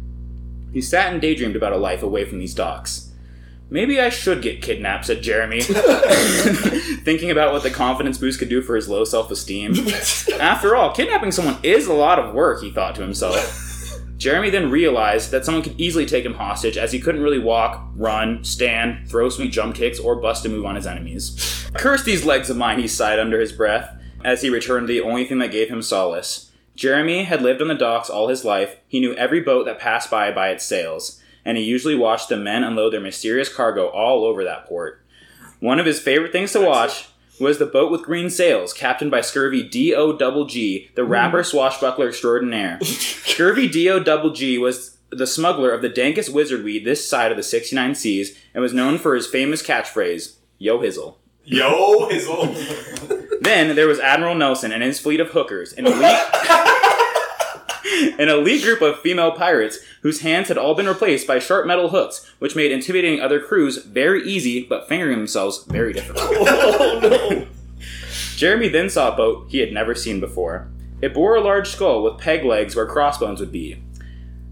He 0.72 0.80
sat 0.80 1.12
and 1.12 1.20
daydreamed 1.20 1.56
about 1.56 1.72
a 1.72 1.76
life 1.76 2.02
away 2.02 2.24
from 2.24 2.38
these 2.38 2.54
docks. 2.54 3.10
Maybe 3.70 4.00
I 4.00 4.10
should 4.10 4.42
get 4.42 4.60
kidnapped, 4.60 5.06
said 5.06 5.22
Jeremy, 5.22 5.60
thinking 7.04 7.30
about 7.30 7.52
what 7.52 7.62
the 7.62 7.70
confidence 7.70 8.18
boost 8.18 8.38
could 8.38 8.50
do 8.50 8.60
for 8.60 8.76
his 8.76 8.88
low 8.88 9.04
self 9.04 9.30
esteem. 9.30 9.74
After 10.40 10.76
all, 10.76 10.92
kidnapping 10.92 11.32
someone 11.32 11.56
is 11.62 11.86
a 11.86 11.94
lot 11.94 12.18
of 12.18 12.34
work, 12.34 12.62
he 12.62 12.70
thought 12.70 12.94
to 12.96 13.02
himself. 13.02 13.71
Jeremy 14.22 14.50
then 14.50 14.70
realized 14.70 15.32
that 15.32 15.44
someone 15.44 15.64
could 15.64 15.80
easily 15.80 16.06
take 16.06 16.24
him 16.24 16.34
hostage 16.34 16.76
as 16.76 16.92
he 16.92 17.00
couldn't 17.00 17.24
really 17.24 17.40
walk, 17.40 17.90
run, 17.96 18.44
stand, 18.44 19.08
throw 19.08 19.28
sweet 19.28 19.50
jump 19.50 19.74
kicks, 19.74 19.98
or 19.98 20.14
bust 20.14 20.46
a 20.46 20.48
move 20.48 20.64
on 20.64 20.76
his 20.76 20.86
enemies. 20.86 21.68
Curse 21.74 22.04
these 22.04 22.24
legs 22.24 22.48
of 22.48 22.56
mine, 22.56 22.78
he 22.78 22.86
sighed 22.86 23.18
under 23.18 23.40
his 23.40 23.50
breath 23.50 24.00
as 24.24 24.40
he 24.40 24.48
returned 24.48 24.88
the 24.88 25.00
only 25.00 25.24
thing 25.24 25.38
that 25.40 25.50
gave 25.50 25.68
him 25.68 25.82
solace. 25.82 26.52
Jeremy 26.76 27.24
had 27.24 27.42
lived 27.42 27.60
on 27.60 27.66
the 27.66 27.74
docks 27.74 28.08
all 28.08 28.28
his 28.28 28.44
life. 28.44 28.76
He 28.86 29.00
knew 29.00 29.12
every 29.16 29.40
boat 29.40 29.64
that 29.64 29.80
passed 29.80 30.08
by 30.08 30.30
by 30.30 30.50
its 30.50 30.64
sails, 30.64 31.20
and 31.44 31.58
he 31.58 31.64
usually 31.64 31.96
watched 31.96 32.28
the 32.28 32.36
men 32.36 32.62
unload 32.62 32.92
their 32.92 33.00
mysterious 33.00 33.52
cargo 33.52 33.88
all 33.88 34.24
over 34.24 34.44
that 34.44 34.66
port. 34.66 35.04
One 35.58 35.80
of 35.80 35.86
his 35.86 35.98
favorite 35.98 36.30
things 36.30 36.52
to 36.52 36.60
watch 36.60 37.08
was 37.42 37.58
the 37.58 37.66
boat 37.66 37.90
with 37.90 38.02
green 38.02 38.30
sails, 38.30 38.72
captained 38.72 39.10
by 39.10 39.20
Scurvy 39.20 39.62
D.O. 39.62 40.16
Double 40.16 40.46
G, 40.46 40.90
the 40.94 41.04
hmm. 41.04 41.10
rapper 41.10 41.42
swashbuckler 41.42 42.08
extraordinaire. 42.08 42.78
Scurvy 42.82 43.68
D.O. 43.68 44.00
Double 44.00 44.30
G 44.30 44.56
was 44.56 44.96
the 45.10 45.26
smuggler 45.26 45.70
of 45.70 45.82
the 45.82 45.90
dankest 45.90 46.32
wizard 46.32 46.64
weed 46.64 46.84
this 46.84 47.06
side 47.06 47.30
of 47.30 47.36
the 47.36 47.42
69 47.42 47.94
seas 47.94 48.38
and 48.54 48.62
was 48.62 48.72
known 48.72 48.96
for 48.96 49.14
his 49.14 49.26
famous 49.26 49.62
catchphrase, 49.62 50.36
Yo 50.58 50.78
Hizzle. 50.78 51.16
Yo, 51.44 52.08
Hizzle. 52.08 53.40
Then 53.42 53.74
there 53.74 53.88
was 53.88 53.98
Admiral 53.98 54.36
Nelson 54.36 54.72
and 54.72 54.82
his 54.82 55.00
fleet 55.00 55.20
of 55.20 55.30
hookers, 55.30 55.72
an 55.72 55.86
elite, 55.86 56.00
an 58.18 58.28
elite 58.28 58.62
group 58.62 58.80
of 58.82 59.00
female 59.00 59.32
pirates 59.32 59.78
whose 60.02 60.20
hands 60.20 60.48
had 60.48 60.58
all 60.58 60.74
been 60.74 60.86
replaced 60.86 61.26
by 61.26 61.38
sharp 61.38 61.66
metal 61.66 61.90
hooks, 61.90 62.30
which 62.38 62.56
made 62.56 62.72
intimidating 62.72 63.20
other 63.20 63.40
crews 63.40 63.78
very 63.84 64.22
easy, 64.24 64.64
but 64.64 64.88
fingering 64.88 65.18
themselves 65.18 65.64
very 65.64 65.92
difficult. 65.92 66.28
Oh 66.32 67.00
no! 67.02 67.46
Jeremy 68.36 68.68
then 68.68 68.90
saw 68.90 69.12
a 69.12 69.16
boat 69.16 69.46
he 69.48 69.58
had 69.58 69.72
never 69.72 69.94
seen 69.94 70.20
before. 70.20 70.68
It 71.00 71.14
bore 71.14 71.36
a 71.36 71.40
large 71.40 71.68
skull 71.68 72.02
with 72.02 72.18
peg 72.18 72.44
legs 72.44 72.74
where 72.74 72.86
crossbones 72.86 73.40
would 73.40 73.52
be. 73.52 73.82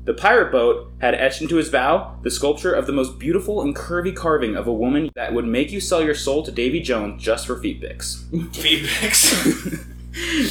The 0.05 0.15
pirate 0.15 0.51
boat 0.51 0.93
had 1.01 1.15
etched 1.15 1.43
into 1.43 1.57
his 1.57 1.69
bow 1.69 2.17
the 2.23 2.31
sculpture 2.31 2.73
of 2.73 2.87
the 2.87 2.93
most 2.93 3.19
beautiful 3.19 3.63
and 3.63 3.77
curvy 3.77 4.15
carving 4.15 4.57
of 4.57 4.67
a 4.67 4.73
woman 4.73 5.11
that 5.15 5.33
would 5.35 5.45
make 5.45 5.71
you 5.71 5.81
sell 5.81 6.03
your 6.03 6.15
soul 6.15 6.43
to 6.45 6.53
Davy 6.53 6.81
Jones 6.81 7.23
just 7.23 7.47
for 7.47 7.61
feet 7.61 7.81
pics. 7.81 8.25
Feet 8.53 8.87
pics? 8.87 9.85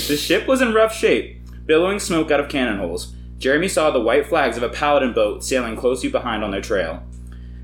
The 0.07 0.15
ship 0.15 0.47
was 0.47 0.61
in 0.61 0.73
rough 0.73 0.93
shape, 0.93 1.38
billowing 1.69 1.99
smoke 1.99 2.31
out 2.31 2.39
of 2.39 2.49
cannon 2.49 2.79
holes. 2.79 3.13
Jeremy 3.37 3.67
saw 3.67 3.91
the 3.91 4.01
white 4.01 4.25
flags 4.25 4.57
of 4.57 4.63
a 4.63 4.69
paladin 4.69 5.13
boat 5.13 5.43
sailing 5.43 5.75
closely 5.75 6.09
behind 6.09 6.43
on 6.43 6.49
their 6.49 6.63
trail. 6.63 7.03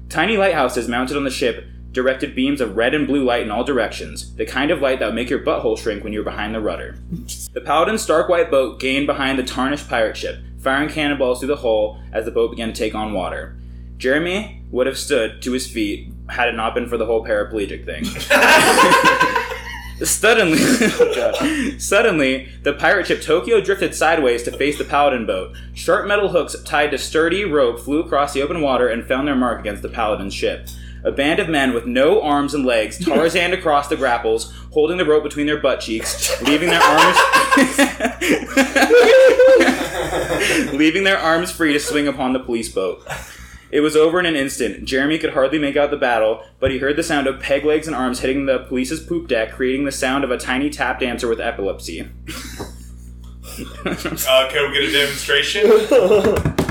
Tiny 0.09 0.37
lighthouses 0.37 0.87
mounted 0.87 1.17
on 1.17 1.23
the 1.23 1.31
ship 1.31 1.65
directed 1.91 2.35
beams 2.35 2.61
of 2.61 2.77
red 2.77 2.93
and 2.93 3.07
blue 3.07 3.23
light 3.23 3.41
in 3.41 3.49
all 3.49 3.63
directions, 3.63 4.35
the 4.35 4.45
kind 4.45 4.69
of 4.69 4.79
light 4.79 4.99
that 4.99 5.07
would 5.07 5.15
make 5.15 5.29
your 5.31 5.43
butthole 5.43 5.75
shrink 5.75 6.03
when 6.03 6.13
you're 6.13 6.23
behind 6.23 6.53
the 6.53 6.61
rudder. 6.61 6.99
The 7.53 7.61
paladin's 7.61 8.03
stark 8.03 8.29
white 8.29 8.51
boat 8.51 8.79
gained 8.79 9.07
behind 9.07 9.39
the 9.39 9.43
tarnished 9.43 9.89
pirate 9.89 10.17
ship, 10.17 10.37
firing 10.59 10.89
cannonballs 10.89 11.39
through 11.39 11.47
the 11.47 11.55
hull 11.55 11.99
as 12.11 12.25
the 12.25 12.31
boat 12.31 12.51
began 12.51 12.67
to 12.67 12.75
take 12.75 12.93
on 12.93 13.13
water. 13.13 13.57
Jeremy 13.97 14.61
would 14.69 14.85
have 14.85 14.99
stood 14.99 15.41
to 15.41 15.51
his 15.51 15.65
feet 15.65 16.13
had 16.29 16.47
it 16.47 16.55
not 16.55 16.75
been 16.75 16.87
for 16.87 16.97
the 16.97 17.07
whole 17.07 17.25
paraplegic 17.25 17.85
thing. 17.85 18.03
Suddenly, 20.03 20.57
suddenly, 21.79 22.49
the 22.63 22.73
pirate 22.73 23.07
ship 23.07 23.21
Tokyo 23.21 23.61
drifted 23.61 23.95
sideways 23.95 24.43
to 24.43 24.51
face 24.51 24.77
the 24.77 24.83
paladin 24.83 25.25
boat. 25.25 25.55
Sharp 25.73 26.05
metal 26.05 26.29
hooks 26.29 26.61
tied 26.63 26.91
to 26.91 26.97
sturdy 26.97 27.45
rope 27.45 27.79
flew 27.79 28.01
across 28.01 28.33
the 28.33 28.41
open 28.41 28.59
water 28.59 28.89
and 28.89 29.05
found 29.05 29.27
their 29.27 29.35
mark 29.35 29.61
against 29.61 29.81
the 29.81 29.89
paladin's 29.89 30.33
ship. 30.33 30.67
A 31.05 31.11
band 31.11 31.39
of 31.39 31.47
men 31.47 31.73
with 31.73 31.85
no 31.85 32.21
arms 32.21 32.53
and 32.53 32.65
legs 32.65 32.97
Tarzaned 32.97 33.53
across 33.53 33.87
the 33.87 33.95
grapples, 33.95 34.51
holding 34.71 34.97
the 34.97 35.05
rope 35.05 35.23
between 35.23 35.45
their 35.45 35.61
butt 35.61 35.79
cheeks, 35.79 36.41
leaving 36.41 36.69
their 36.69 36.81
arms 36.81 37.17
leaving 40.73 41.03
their 41.03 41.17
arms 41.17 41.51
free 41.51 41.73
to 41.73 41.79
swing 41.79 42.07
upon 42.07 42.33
the 42.33 42.39
police 42.39 42.69
boat. 42.69 43.05
It 43.71 43.81
was 43.81 43.95
over 43.95 44.19
in 44.19 44.25
an 44.25 44.35
instant. 44.35 44.85
Jeremy 44.85 45.17
could 45.17 45.33
hardly 45.33 45.59
make 45.59 45.75
out 45.75 45.91
the 45.91 45.97
battle, 45.97 46.43
but 46.59 46.71
he 46.71 46.77
heard 46.77 46.95
the 46.95 47.03
sound 47.03 47.27
of 47.27 47.39
peg 47.39 47.65
legs 47.65 47.87
and 47.87 47.95
arms 47.95 48.19
hitting 48.19 48.45
the 48.45 48.59
police's 48.59 48.99
poop 48.99 49.27
deck, 49.27 49.51
creating 49.51 49.85
the 49.85 49.91
sound 49.91 50.23
of 50.23 50.31
a 50.31 50.37
tiny 50.37 50.69
tap 50.69 50.99
dancer 50.99 51.27
with 51.27 51.39
epilepsy. 51.39 52.07
Uh, 54.27 54.49
can 54.51 54.69
we 54.69 54.73
get 54.73 54.83
a 54.83 54.91
demonstration? 54.91 56.65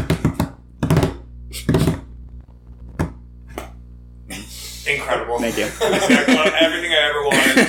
Incredible. 4.86 5.38
Thank 5.38 5.56
you. 5.56 5.64
Everything 5.64 6.92
I 6.92 7.08
ever 7.08 7.24
wanted. 7.24 7.68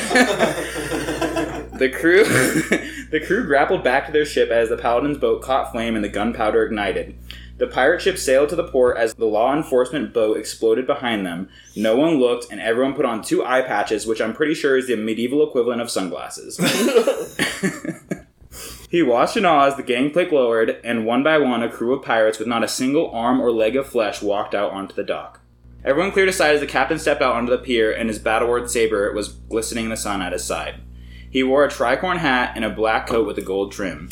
The 1.75 1.89
crew, 1.89 2.23
the 2.23 3.19
crew 3.25 3.45
grappled 3.45 3.83
back 3.83 4.05
to 4.05 4.11
their 4.13 4.23
ship 4.25 4.49
as 4.49 4.69
the 4.69 4.77
paladin's 4.77 5.17
boat 5.17 5.41
caught 5.41 5.73
flame 5.73 5.95
and 5.95 6.03
the 6.05 6.09
gunpowder 6.09 6.63
ignited. 6.63 7.17
The 7.57 7.67
pirate 7.67 8.01
ship 8.01 8.17
sailed 8.17 8.49
to 8.49 8.55
the 8.55 8.67
port 8.67 8.97
as 8.97 9.13
the 9.13 9.25
law 9.25 9.55
enforcement 9.55 10.13
boat 10.13 10.37
exploded 10.37 10.85
behind 10.85 11.25
them. 11.25 11.49
No 11.75 11.95
one 11.95 12.15
looked, 12.15 12.51
and 12.51 12.59
everyone 12.59 12.93
put 12.93 13.05
on 13.05 13.21
two 13.21 13.45
eye 13.45 13.61
patches, 13.61 14.05
which 14.05 14.19
I'm 14.19 14.33
pretty 14.33 14.53
sure 14.53 14.77
is 14.77 14.87
the 14.87 14.97
medieval 14.97 15.47
equivalent 15.47 15.81
of 15.81 15.89
sunglasses. 15.89 16.57
he 18.89 19.01
watched 19.01 19.37
in 19.37 19.45
awe 19.45 19.67
as 19.67 19.77
the 19.77 19.83
gangplank 19.83 20.33
lowered, 20.33 20.81
and 20.83 21.05
one 21.05 21.23
by 21.23 21.37
one, 21.37 21.63
a 21.63 21.69
crew 21.69 21.93
of 21.93 22.03
pirates 22.03 22.39
with 22.39 22.47
not 22.47 22.63
a 22.63 22.67
single 22.67 23.09
arm 23.11 23.39
or 23.39 23.51
leg 23.51 23.77
of 23.77 23.87
flesh 23.87 24.21
walked 24.21 24.53
out 24.53 24.73
onto 24.73 24.93
the 24.93 25.03
dock. 25.03 25.39
Everyone 25.85 26.11
cleared 26.11 26.29
aside 26.29 26.55
as 26.55 26.61
the 26.61 26.67
captain 26.67 26.99
stepped 26.99 27.21
out 27.21 27.35
onto 27.35 27.51
the 27.51 27.57
pier, 27.57 27.89
and 27.89 28.09
his 28.09 28.19
battle-worn 28.19 28.67
saber 28.67 29.13
was 29.13 29.29
glistening 29.29 29.85
in 29.85 29.91
the 29.91 29.97
sun 29.97 30.21
at 30.21 30.33
his 30.33 30.43
side. 30.43 30.81
He 31.29 31.43
wore 31.43 31.63
a 31.63 31.69
tricorn 31.69 32.17
hat 32.17 32.53
and 32.55 32.65
a 32.65 32.69
black 32.69 33.07
coat 33.07 33.27
with 33.27 33.37
a 33.37 33.41
gold 33.41 33.71
trim. 33.71 34.09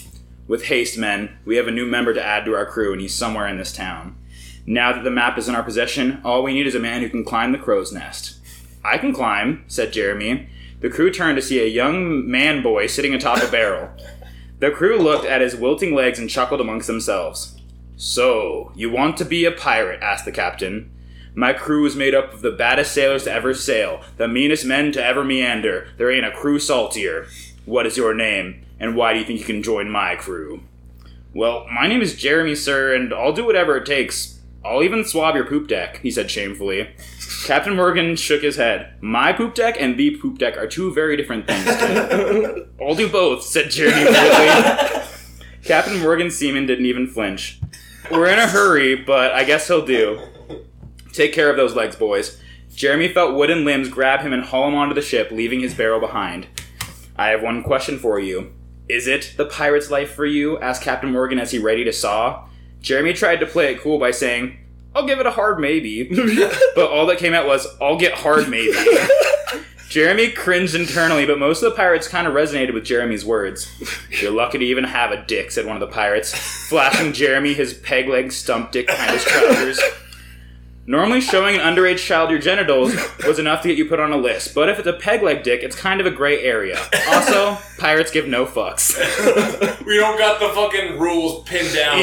With 0.48 0.66
haste, 0.66 0.98
men, 0.98 1.38
we 1.46 1.56
have 1.56 1.68
a 1.68 1.72
new 1.72 1.86
member 1.86 2.14
to 2.14 2.24
add 2.24 2.46
to 2.46 2.56
our 2.56 2.66
crew, 2.66 2.92
and 2.92 3.02
he's 3.02 3.16
somewhere 3.16 3.48
in 3.48 3.58
this 3.58 3.72
town. 3.72 4.18
Now 4.66 4.94
that 4.94 5.04
the 5.04 5.12
map 5.12 5.38
is 5.38 5.48
in 5.48 5.56
our 5.56 5.64
possession, 5.64 6.22
all 6.24 6.44
we 6.44 6.54
need 6.54 6.68
is 6.68 6.76
a 6.76 6.80
man 6.80 7.02
who 7.02 7.10
can 7.10 7.24
climb 7.24 7.52
the 7.52 7.58
crow's 7.58 7.92
nest. 7.92 8.40
I 8.84 8.98
can 8.98 9.14
climb, 9.14 9.64
said 9.68 9.94
Jeremy. 9.94 10.50
The 10.82 10.90
crew 10.90 11.12
turned 11.12 11.38
to 11.38 11.42
see 11.42 11.60
a 11.60 11.68
young 11.68 12.30
man 12.30 12.62
boy 12.62 12.88
sitting 12.88 13.14
atop 13.14 13.42
a 13.42 13.50
barrel. 13.50 13.90
The 14.60 14.72
crew 14.72 14.98
looked 14.98 15.26
at 15.26 15.42
his 15.42 15.56
wilting 15.56 15.94
legs 15.94 16.20
and 16.20 16.30
chuckled 16.30 16.62
amongst 16.62 16.88
themselves. 16.88 17.60
So, 17.96 18.72
you 18.76 18.90
want 18.90 19.18
to 19.18 19.26
be 19.26 19.46
a 19.46 19.52
pirate? 19.52 20.02
asked 20.02 20.26
the 20.26 20.32
captain. 20.32 20.90
My 21.36 21.54
crew 21.54 21.86
is 21.86 21.96
made 21.96 22.14
up 22.14 22.34
of 22.34 22.42
the 22.42 22.52
baddest 22.52 22.94
sailors 22.94 23.24
to 23.24 23.32
ever 23.32 23.54
sail, 23.54 24.02
the 24.18 24.28
meanest 24.28 24.66
men 24.66 24.92
to 24.92 25.04
ever 25.04 25.24
meander. 25.24 25.88
There 25.98 26.12
ain't 26.12 26.26
a 26.26 26.32
crew 26.32 26.60
saltier. 26.60 27.28
What 27.66 27.86
is 27.86 27.98
your 27.98 28.14
name, 28.14 28.63
and 28.84 28.98
why 28.98 29.14
do 29.14 29.20
you 29.20 29.24
think 29.26 29.40
you 29.40 29.46
can 29.46 29.64
join 29.64 29.90
my 29.90 30.14
crew? 30.18 30.62
Well, 31.34 31.66
my 31.72 31.88
name 31.88 32.02
is 32.02 32.18
Jeremy, 32.18 32.54
sir, 32.54 32.94
and 32.94 33.14
I'll 33.14 33.32
do 33.32 33.46
whatever 33.46 33.78
it 33.78 33.86
takes. 33.86 34.42
I'll 34.64 34.84
even 34.84 35.06
swab 35.06 35.36
your 35.36 35.46
poop 35.46 35.70
deck, 35.70 36.00
he 36.00 36.12
said 36.12 36.30
shamefully. 36.30 36.94
Captain 37.46 37.78
Morgan 37.78 38.18
shook 38.18 38.42
his 38.42 38.58
head. 38.58 38.96
My 39.00 39.32
poop 39.32 39.56
deck 39.56 39.78
and 39.80 39.98
the 39.98 40.18
poop 40.18 40.38
deck 40.38 40.58
are 40.58 40.68
two 40.68 40.94
very 40.94 41.16
different 41.16 41.48
things. 41.48 41.66
I'll 42.82 42.94
do 42.94 43.08
both, 43.10 43.44
said 43.44 43.72
Jeremy. 43.72 44.12
Captain 45.64 46.02
Morgan's 46.02 46.36
seaman 46.36 46.66
didn't 46.66 46.86
even 46.86 47.08
flinch. 47.08 47.62
We're 48.12 48.28
in 48.28 48.38
a 48.38 48.48
hurry, 48.48 48.98
but 48.98 49.32
I 49.32 49.46
guess 49.46 49.66
he'll 49.66 49.86
do. 49.86 50.20
Take 51.14 51.32
care 51.32 51.50
of 51.50 51.56
those 51.56 51.74
legs, 51.74 51.96
boys. 51.96 52.38
Jeremy 52.76 53.08
felt 53.08 53.36
wooden 53.36 53.64
limbs 53.64 53.88
grab 53.88 54.20
him 54.20 54.34
and 54.34 54.44
haul 54.44 54.68
him 54.68 54.76
onto 54.76 54.94
the 54.94 55.02
ship, 55.02 55.32
leaving 55.32 55.62
his 55.62 55.74
barrel 55.74 56.02
behind. 56.02 56.48
I 57.16 57.30
have 57.30 57.42
one 57.42 57.64
question 57.64 57.98
for 57.98 58.20
you. 58.20 58.52
Is 58.90 59.08
it 59.08 59.34
the 59.38 59.46
pirate's 59.46 59.90
life 59.90 60.14
for 60.14 60.26
you? 60.26 60.60
asked 60.60 60.84
Captain 60.84 61.12
Morgan 61.12 61.40
as 61.40 61.52
he 61.52 61.60
ready 61.60 61.84
to 61.84 61.94
saw. 61.94 62.48
Jeremy 62.82 63.14
tried 63.14 63.40
to 63.40 63.46
play 63.46 63.72
it 63.72 63.80
cool 63.80 63.98
by 63.98 64.12
saying, 64.12 64.58
I'll 64.96 65.08
give 65.08 65.20
it 65.20 65.26
a 65.26 65.32
hard 65.32 65.60
maybe. 65.60 66.04
but 66.76 66.90
all 66.90 67.06
that 67.08 67.18
came 67.18 67.34
out 67.34 67.48
was, 67.48 67.66
I'll 67.82 67.98
get 67.98 68.14
hard 68.14 68.50
maybe. 68.50 68.74
Jeremy 69.94 70.32
cringed 70.32 70.74
internally, 70.74 71.28
but 71.28 71.38
most 71.38 71.62
of 71.62 71.70
the 71.70 71.76
pirates 71.76 72.08
kind 72.08 72.26
of 72.26 72.34
resonated 72.34 72.74
with 72.74 72.84
Jeremy's 72.84 73.24
words. 73.24 73.72
You're 74.10 74.32
lucky 74.32 74.58
to 74.58 74.66
even 74.66 74.86
have 74.86 75.12
a 75.12 75.24
dick, 75.24 75.52
said 75.52 75.68
one 75.68 75.76
of 75.76 75.82
the 75.82 75.94
pirates, 75.94 76.34
flashing 76.34 77.14
Jeremy 77.14 77.54
his 77.54 77.76
peg 77.76 78.10
leg 78.10 78.32
stump 78.32 78.72
dick 78.72 78.88
behind 78.88 79.12
his 79.12 79.24
trousers. 79.24 79.80
Normally, 80.86 81.22
showing 81.22 81.56
an 81.56 81.62
underage 81.62 82.00
child 82.00 82.30
your 82.30 82.40
genitals 82.40 82.94
was 83.26 83.40
enough 83.40 83.62
to 83.62 83.70
get 83.70 83.78
you 83.78 83.86
put 83.86 84.02
on 84.02 84.12
a 84.12 84.18
list, 84.18 84.54
but 84.54 84.68
if 84.68 84.80
it's 84.80 84.88
a 84.88 84.94
peg 84.94 85.24
leg 85.24 85.42
dick, 85.42 85.64
it's 85.64 85.78
kind 85.78 86.02
of 86.02 86.06
a 86.06 86.12
gray 86.12 86.44
area. 86.44 86.78
Also, 87.08 87.58
pirates 87.78 88.12
give 88.12 88.28
no 88.28 88.46
fucks. 88.46 88.98
we 89.86 89.96
don't 89.96 90.18
got 90.18 90.42
the 90.42 90.50
fucking 90.50 91.00
rules 91.00 91.48
pinned 91.48 91.74
down. 91.74 92.00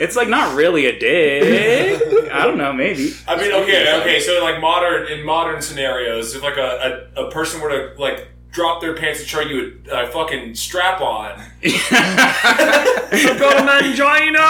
it's 0.00 0.16
like 0.16 0.28
not 0.28 0.56
really 0.56 0.86
a 0.86 0.98
dick. 0.98 2.30
I 2.32 2.46
don't 2.46 2.56
know, 2.56 2.72
maybe. 2.72 3.14
I 3.28 3.36
mean, 3.36 3.52
okay, 3.52 4.00
okay. 4.00 4.20
So, 4.20 4.42
like 4.42 4.58
modern 4.58 5.08
in 5.08 5.26
modern 5.26 5.60
scenarios, 5.60 6.34
if 6.34 6.42
like 6.42 6.56
a, 6.56 7.10
a, 7.14 7.26
a 7.26 7.30
person 7.30 7.60
were 7.60 7.68
to 7.68 8.00
like 8.00 8.28
drop 8.50 8.80
their 8.80 8.94
pants 8.96 9.20
and 9.20 9.28
show 9.28 9.40
you 9.40 9.80
a, 9.90 10.04
a 10.04 10.06
fucking 10.08 10.54
strap 10.54 11.00
on, 11.00 11.36
Go 11.38 11.42
a 11.68 13.62
mangina! 13.62 14.40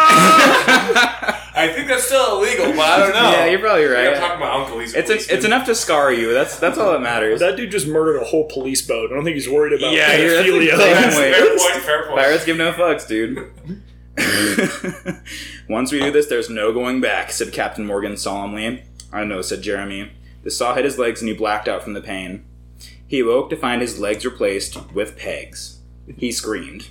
I 1.52 1.70
think 1.74 1.88
that's 1.88 2.04
still 2.04 2.38
illegal. 2.42 2.66
But 2.72 2.78
I 2.80 2.98
don't 2.98 3.12
know. 3.12 3.30
Yeah, 3.30 3.46
you're 3.46 3.58
probably 3.58 3.84
I'm 3.86 3.92
right. 3.92 4.16
talking 4.16 4.36
about 4.38 4.60
uncle. 4.60 4.78
He's 4.78 4.94
a 4.94 4.98
It's 5.00 5.10
a, 5.10 5.34
it's 5.34 5.44
enough 5.44 5.66
to 5.66 5.74
scar 5.74 6.12
you. 6.12 6.32
That's 6.32 6.58
that's 6.58 6.78
all 6.78 6.92
that 6.92 7.00
matters. 7.02 7.40
that 7.40 7.56
dude 7.56 7.70
just 7.70 7.86
murdered 7.86 8.18
a 8.20 8.24
whole 8.24 8.44
police 8.48 8.80
boat. 8.86 9.10
I 9.10 9.14
don't 9.14 9.24
think 9.24 9.34
he's 9.34 9.48
worried 9.48 9.72
about 9.78 9.92
Yeah, 9.92 10.14
you're- 10.16 10.30
that's 10.34 10.48
pedophilia. 10.48 10.72
exactly 10.72 11.22
right. 11.22 11.34
Fair 11.34 11.48
point. 11.58 11.84
Fair 11.84 12.02
point. 12.06 12.18
Pirates 12.20 12.44
give 12.44 12.56
no 12.56 12.72
fucks, 12.72 13.06
dude. 13.08 13.50
Once 15.68 15.92
we 15.92 16.00
do 16.00 16.10
this, 16.10 16.26
there's 16.26 16.50
no 16.50 16.72
going 16.72 17.00
back, 17.00 17.30
said 17.32 17.52
Captain 17.52 17.86
Morgan 17.86 18.16
solemnly. 18.16 18.84
I 19.12 19.24
know, 19.24 19.42
said 19.42 19.62
Jeremy. 19.62 20.12
The 20.42 20.50
saw 20.50 20.74
hit 20.74 20.84
his 20.84 20.98
legs 20.98 21.20
and 21.20 21.28
he 21.28 21.34
blacked 21.34 21.68
out 21.68 21.82
from 21.82 21.92
the 21.94 22.00
pain. 22.00 22.44
He 23.10 23.18
awoke 23.18 23.50
to 23.50 23.56
find 23.56 23.82
his 23.82 23.98
legs 23.98 24.24
replaced 24.24 24.78
with 24.92 25.18
pegs. 25.18 25.80
He 26.16 26.30
screamed. 26.30 26.90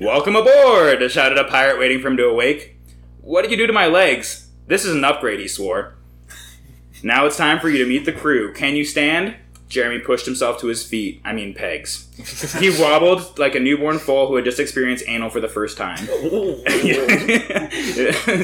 Welcome 0.00 0.36
aboard! 0.36 1.02
shouted 1.12 1.36
a 1.36 1.44
pirate 1.44 1.78
waiting 1.78 2.00
for 2.00 2.08
him 2.08 2.16
to 2.16 2.24
awake. 2.24 2.78
What 3.20 3.42
did 3.42 3.50
you 3.50 3.58
do 3.58 3.66
to 3.66 3.72
my 3.74 3.86
legs? 3.86 4.48
This 4.68 4.86
is 4.86 4.94
an 4.94 5.04
upgrade, 5.04 5.40
he 5.40 5.48
swore. 5.48 5.96
Now 7.02 7.26
it's 7.26 7.36
time 7.36 7.60
for 7.60 7.68
you 7.68 7.76
to 7.76 7.86
meet 7.86 8.06
the 8.06 8.12
crew. 8.12 8.54
Can 8.54 8.74
you 8.74 8.86
stand? 8.86 9.36
Jeremy 9.68 9.98
pushed 9.98 10.24
himself 10.24 10.58
to 10.60 10.68
his 10.68 10.82
feet. 10.82 11.20
I 11.26 11.34
mean, 11.34 11.52
pegs. 11.52 12.08
He 12.58 12.70
wobbled 12.80 13.38
like 13.38 13.54
a 13.54 13.60
newborn 13.60 13.98
foal 13.98 14.28
who 14.28 14.36
had 14.36 14.46
just 14.46 14.58
experienced 14.58 15.04
anal 15.06 15.28
for 15.28 15.40
the 15.40 15.48
first 15.48 15.76
time. 15.76 15.98
is 16.08 16.08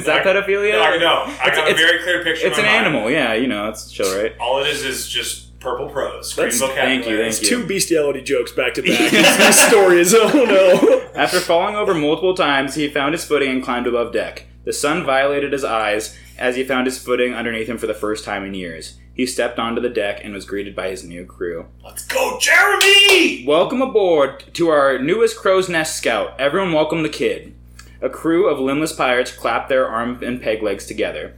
that 0.05 0.23
pedophilia? 0.23 0.73
No, 0.73 0.83
I 0.83 0.99
know. 0.99 1.35
I 1.41 1.49
got 1.49 1.71
a 1.71 1.75
very 1.75 2.03
clear 2.03 2.23
picture. 2.23 2.49
It's 2.49 2.59
an 2.59 2.67
mind. 2.67 2.87
animal, 2.87 3.11
yeah, 3.11 3.33
you 3.33 3.47
know, 3.47 3.71
it's 3.71 3.91
chill, 3.91 4.15
right? 4.15 4.37
All 4.39 4.63
it 4.63 4.69
is 4.69 4.85
is 4.85 5.09
just 5.09 5.50
purple 5.61 5.88
prose. 5.88 6.33
Green 6.35 6.51
That's- 6.51 6.61
thank 6.75 7.07
you, 7.07 7.16
thank 7.18 7.40
you. 7.42 7.49
Two 7.49 7.66
bestiality 7.66 8.23
jokes 8.23 8.51
back 8.53 8.75
to 8.75 8.83
back. 8.88 9.11
this 9.11 9.61
story 9.68 10.01
is 10.01 10.14
oh 10.14 10.29
no. 10.29 11.07
After 11.14 11.38
falling 11.40 11.77
over 11.77 11.94
multiple 11.94 12.35
times, 12.35 12.75
he 12.75 12.88
found 12.88 13.12
his 13.14 13.25
footing 13.25 13.51
and 13.51 13.62
climbed 13.62 13.87
above 13.87 14.12
deck. 14.12 14.46
The 14.64 14.73
sun 14.73 15.05
violated 15.05 15.53
his 15.53 15.64
eyes 15.64 16.16
as 16.38 16.57
he 16.57 16.64
found 16.64 16.87
his 16.87 16.99
footing 17.03 17.35
underneath 17.35 17.68
him 17.68 17.79
for 17.79 17.87
the 17.87 17.94
first 17.94 18.25
time 18.25 18.44
in 18.44 18.55
years. 18.55 18.99
He 19.14 19.27
stepped 19.27 19.59
onto 19.59 19.83
the 19.83 19.88
deck 19.90 20.20
and 20.25 20.33
was 20.33 20.44
greeted 20.46 20.75
by 20.75 20.88
his 20.88 21.05
new 21.05 21.27
crew. 21.27 21.66
Let's 21.85 22.07
go, 22.07 22.38
Jeremy! 22.40 23.44
Welcome 23.46 23.83
aboard 23.83 24.44
to 24.55 24.68
our 24.68 24.99
newest 24.99 25.37
Crow's 25.37 25.68
Nest 25.68 25.96
scout. 25.96 26.38
Everyone 26.38 26.73
welcome 26.73 27.03
the 27.03 27.09
kid. 27.11 27.55
A 28.01 28.09
crew 28.09 28.49
of 28.49 28.59
limbless 28.59 28.94
pirates 28.94 29.31
clapped 29.31 29.68
their 29.68 29.87
arm 29.87 30.23
and 30.23 30.40
peg 30.40 30.62
legs 30.62 30.87
together. 30.87 31.35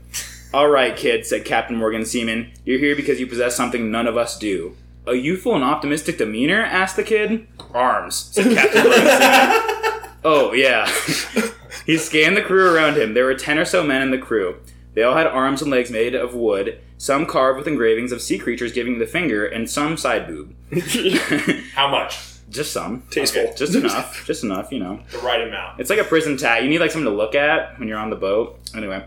All 0.53 0.69
right, 0.69 0.95
kid, 0.95 1.25
said 1.25 1.45
Captain 1.45 1.75
Morgan 1.75 2.05
Seaman. 2.05 2.51
You're 2.63 2.77
here 2.77 2.95
because 2.95 3.19
you 3.19 3.25
possess 3.25 3.55
something 3.55 3.89
none 3.89 4.05
of 4.05 4.17
us 4.17 4.37
do. 4.37 4.77
A 5.07 5.15
youthful 5.15 5.55
and 5.55 5.63
optimistic 5.63 6.19
demeanor? 6.19 6.61
asked 6.61 6.95
the 6.95 7.03
kid. 7.03 7.47
Arms, 7.73 8.29
said 8.31 8.55
Captain 8.55 8.83
Morgan 8.83 9.07
Seaman. 9.07 10.09
Oh, 10.23 10.53
yeah. 10.53 10.87
he 11.87 11.97
scanned 11.97 12.37
the 12.37 12.43
crew 12.43 12.71
around 12.71 12.97
him. 12.97 13.15
There 13.15 13.25
were 13.25 13.33
ten 13.33 13.57
or 13.57 13.65
so 13.65 13.83
men 13.83 14.03
in 14.03 14.11
the 14.11 14.19
crew. 14.19 14.57
They 14.93 15.01
all 15.01 15.15
had 15.15 15.25
arms 15.25 15.63
and 15.63 15.71
legs 15.71 15.89
made 15.89 16.13
of 16.13 16.35
wood, 16.35 16.79
some 16.99 17.25
carved 17.25 17.57
with 17.57 17.67
engravings 17.67 18.11
of 18.11 18.21
sea 18.21 18.37
creatures 18.37 18.71
giving 18.71 18.99
the 18.99 19.07
finger, 19.07 19.47
and 19.47 19.67
some 19.67 19.97
side 19.97 20.27
boob. 20.27 20.53
How 21.73 21.87
much? 21.89 22.19
Just 22.51 22.71
some. 22.71 23.01
Tasteful. 23.09 23.41
Okay. 23.41 23.55
Just 23.57 23.73
enough. 23.73 24.23
Just 24.27 24.43
enough, 24.43 24.71
you 24.71 24.77
know. 24.77 24.99
The 25.11 25.17
right 25.17 25.41
amount. 25.41 25.79
It's 25.79 25.89
like 25.89 25.97
a 25.97 26.03
prison 26.03 26.37
tat. 26.37 26.61
You 26.61 26.69
need 26.69 26.79
like 26.79 26.91
something 26.91 27.09
to 27.09 27.17
look 27.17 27.33
at 27.33 27.79
when 27.79 27.87
you're 27.87 27.97
on 27.97 28.11
the 28.11 28.15
boat. 28.15 28.59
Anyway. 28.75 29.03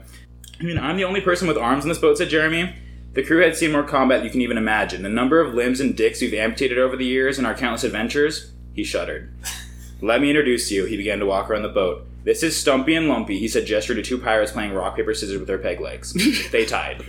I 0.58 0.64
mean, 0.64 0.78
I'm 0.78 0.96
the 0.96 1.04
only 1.04 1.20
person 1.20 1.46
with 1.48 1.58
arms 1.58 1.84
on 1.84 1.88
this 1.88 1.98
boat, 1.98 2.18
said 2.18 2.30
Jeremy. 2.30 2.74
The 3.12 3.22
crew 3.22 3.42
had 3.42 3.56
seen 3.56 3.72
more 3.72 3.82
combat 3.82 4.18
than 4.18 4.26
you 4.26 4.30
can 4.30 4.42
even 4.42 4.58
imagine. 4.58 5.02
The 5.02 5.08
number 5.08 5.40
of 5.40 5.54
limbs 5.54 5.80
and 5.80 5.96
dicks 5.96 6.20
we've 6.20 6.34
amputated 6.34 6.78
over 6.78 6.96
the 6.96 7.04
years 7.04 7.38
in 7.38 7.46
our 7.46 7.54
countless 7.54 7.84
adventures. 7.84 8.52
He 8.74 8.84
shuddered. 8.84 9.32
Let 10.02 10.20
me 10.20 10.28
introduce 10.28 10.70
you. 10.70 10.84
He 10.84 10.96
began 10.96 11.18
to 11.20 11.26
walk 11.26 11.48
around 11.48 11.62
the 11.62 11.68
boat. 11.68 12.06
This 12.24 12.42
is 12.42 12.56
Stumpy 12.56 12.94
and 12.94 13.08
Lumpy, 13.08 13.38
he 13.38 13.48
said, 13.48 13.66
gesturing 13.66 13.96
to 13.96 14.02
two 14.02 14.18
pirates 14.18 14.52
playing 14.52 14.74
rock, 14.74 14.96
paper, 14.96 15.14
scissors 15.14 15.38
with 15.38 15.46
their 15.46 15.58
peg 15.58 15.80
legs. 15.80 16.12
they 16.50 16.66
tied. 16.66 16.98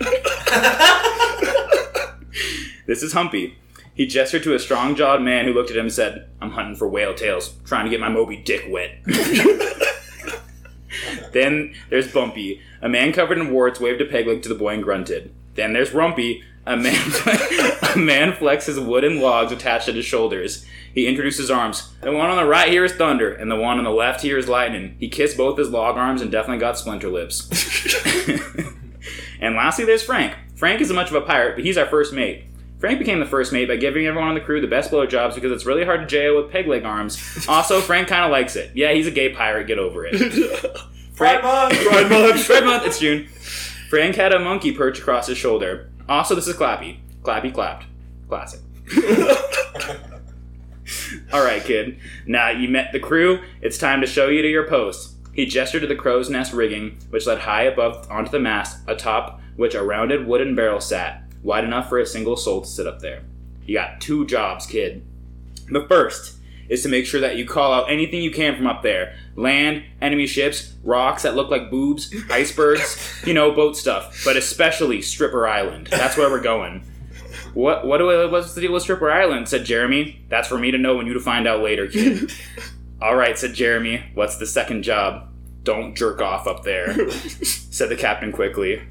this 2.86 3.04
is 3.04 3.14
Humpy. 3.14 3.58
He 3.94 4.06
gestured 4.06 4.44
to 4.44 4.54
a 4.54 4.60
strong 4.60 4.96
jawed 4.96 5.22
man 5.24 5.46
who 5.46 5.54
looked 5.54 5.72
at 5.72 5.76
him 5.76 5.88
and 5.88 5.94
said, 5.94 6.30
I'm 6.40 6.52
hunting 6.52 6.76
for 6.76 6.88
whale 6.88 7.16
tails, 7.16 7.56
trying 7.66 7.86
to 7.86 7.90
get 7.90 8.00
my 8.00 8.10
Moby 8.10 8.38
Dick 8.38 8.66
wet. 8.70 8.92
then 11.34 11.74
there's 11.90 12.14
Bumpy. 12.14 12.62
A 12.82 12.90
man 12.90 13.14
covered 13.14 13.38
in 13.38 13.52
warts 13.52 13.80
waved 13.80 14.02
a 14.02 14.06
peg 14.06 14.28
leg 14.28 14.42
to 14.44 14.50
the 14.50 14.56
boy 14.56 14.74
and 14.74 14.84
grunted. 14.84 15.34
Then 15.56 15.74
there's 15.74 15.92
Rumpy. 15.92 16.44
A 16.66 16.76
man, 16.76 16.94
a 17.96 17.98
man 17.98 18.34
flexes 18.34 18.86
wooden 18.86 19.22
logs 19.22 19.54
attached 19.54 19.88
at 19.88 19.96
his 19.96 20.06
shoulders. 20.06 20.66
He 20.94 21.08
introduces 21.08 21.50
arms. 21.50 21.94
The 22.02 22.12
one 22.12 22.30
on 22.30 22.36
the 22.36 22.46
right 22.46 22.70
here 22.70 22.84
is 22.84 22.92
thunder, 22.92 23.32
and 23.32 23.50
the 23.50 23.56
one 23.56 23.78
on 23.78 23.86
the 23.86 23.90
left 23.90 24.22
here 24.22 24.38
is 24.38 24.50
lightning. 24.50 24.98
He 25.00 25.08
kissed 25.08 25.38
both 25.38 25.58
his 25.58 25.70
log 25.70 25.96
arms 25.96 26.22
and 26.22 26.30
definitely 26.30 26.60
got 26.60 26.78
splinter 26.78 27.08
lips. 27.08 27.48
and 29.40 29.56
lastly, 29.56 29.86
there's 29.86 30.04
Frank. 30.04 30.36
Frank 30.56 30.82
isn't 30.82 30.96
much 30.96 31.10
of 31.10 31.16
a 31.16 31.22
pirate, 31.22 31.56
but 31.56 31.64
he's 31.64 31.78
our 31.78 31.86
first 31.86 32.14
mate. 32.14 32.44
Frank 32.80 33.00
became 33.00 33.20
the 33.20 33.26
first 33.26 33.54
mate 33.54 33.68
by 33.68 33.78
giving 33.78 34.06
everyone 34.06 34.28
on 34.28 34.36
the 34.36 34.42
crew 34.42 34.60
the 34.60 34.68
best 34.68 34.92
blowjobs 34.92 35.36
because 35.36 35.52
it's 35.52 35.66
really 35.66 35.86
hard 35.86 36.02
to 36.02 36.06
jail 36.06 36.36
with 36.36 36.52
peg 36.52 36.68
leg 36.68 36.84
arms. 36.84 37.46
Also, 37.48 37.80
Frank 37.80 38.08
kind 38.08 38.26
of 38.26 38.32
likes 38.32 38.56
it. 38.56 38.72
Yeah, 38.76 38.92
he's 38.92 39.08
a 39.08 39.12
gay 39.12 39.30
pirate. 39.30 39.68
Get 39.68 39.80
over 39.80 40.06
it. 40.06 40.66
Frank, 41.18 41.42
Pride 41.42 42.10
Month. 42.12 42.46
Pride 42.46 42.64
month. 42.64 42.86
It's 42.86 43.00
June. 43.00 43.26
Frank 43.90 44.16
had 44.16 44.34
a 44.34 44.40
monkey 44.40 44.72
perch 44.72 45.00
across 45.00 45.26
his 45.26 45.38
shoulder. 45.38 45.90
Also, 46.08 46.36
this 46.36 46.48
is 46.48 46.56
Clappy. 46.56 47.00
Clappy 47.24 47.52
clapped. 47.52 47.88
Classic. 48.30 48.60
All 51.34 51.44
right, 51.44 51.64
kid. 51.64 51.98
Now 52.28 52.52
you 52.52 52.70
met 52.70 52.92
the 52.92 53.00
crew. 53.00 53.42
It's 53.62 53.80
time 53.80 54.00
to 54.02 54.08
show 54.08 54.28
you 54.28 54.44
to 54.44 54.48
your 54.48 54.68
post. 54.68 55.16
He 55.34 55.48
gestured 55.48 55.82
to 55.82 55.88
the 55.88 55.96
crow's 55.96 56.30
nest 56.30 56.54
rigging, 56.54 57.00
which 57.10 57.26
led 57.26 57.40
high 57.40 57.64
above 57.64 58.08
onto 58.12 58.30
the 58.30 58.40
mast, 58.40 58.78
atop 58.88 59.42
which 59.56 59.74
a 59.74 59.84
rounded 59.84 60.28
wooden 60.28 60.54
barrel 60.54 60.80
sat, 60.80 61.24
wide 61.42 61.64
enough 61.64 61.90
for 61.90 61.98
a 61.98 62.06
single 62.06 62.38
soul 62.38 62.62
to 62.62 62.68
sit 62.68 62.86
up 62.86 63.00
there. 63.00 63.24
You 63.66 63.74
got 63.74 64.00
two 64.02 64.28
jobs, 64.28 64.68
kid. 64.68 65.04
The 65.72 65.88
first 65.88 66.37
is 66.70 66.84
to 66.84 66.90
make 66.90 67.06
sure 67.06 67.22
that 67.22 67.36
you 67.38 67.46
call 67.46 67.74
out 67.74 67.90
anything 67.90 68.22
you 68.22 68.32
can 68.32 68.56
from 68.56 68.68
up 68.68 68.84
there 68.84 69.16
land, 69.36 69.84
enemy 70.02 70.26
ships, 70.26 70.74
rocks 70.84 71.24
that 71.24 71.36
look 71.36 71.50
like 71.50 71.70
boobs, 71.70 72.14
icebergs, 72.30 73.24
you 73.26 73.34
know, 73.34 73.52
boat 73.52 73.78
stuff, 73.78 74.22
but 74.26 74.36
especially 74.36 75.02
Stripper 75.02 75.48
Island. 75.48 75.88
That's 75.88 76.18
where 76.18 76.30
we're 76.30 76.42
going. 76.42 76.84
What 77.54 77.86
what 77.86 77.98
do 77.98 78.12
I, 78.12 78.26
what's 78.26 78.54
the 78.54 78.62
deal 78.62 78.74
with 78.74 78.84
Stripper 78.84 79.10
Island? 79.10 79.50
said 79.50 79.66
Jeremy. 79.66 80.24
That's 80.30 80.48
for 80.48 80.58
me 80.58 80.72
to 80.72 80.78
know 80.78 81.00
and 81.00 81.08
you 81.08 81.14
to 81.14 81.20
find 81.20 81.48
out 81.48 81.62
later, 81.62 81.88
kid. 81.88 82.32
All 83.02 83.16
right, 83.16 83.38
said 83.38 83.54
Jeremy. 83.54 84.04
What's 84.14 84.38
the 84.38 84.48
second 84.48 84.84
job? 84.84 85.30
Don't 85.64 85.96
jerk 85.96 86.22
off 86.22 86.48
up 86.48 86.64
there, 86.64 87.10
said 87.10 87.90
the 87.90 87.96
captain 87.96 88.32
quickly. 88.32 88.82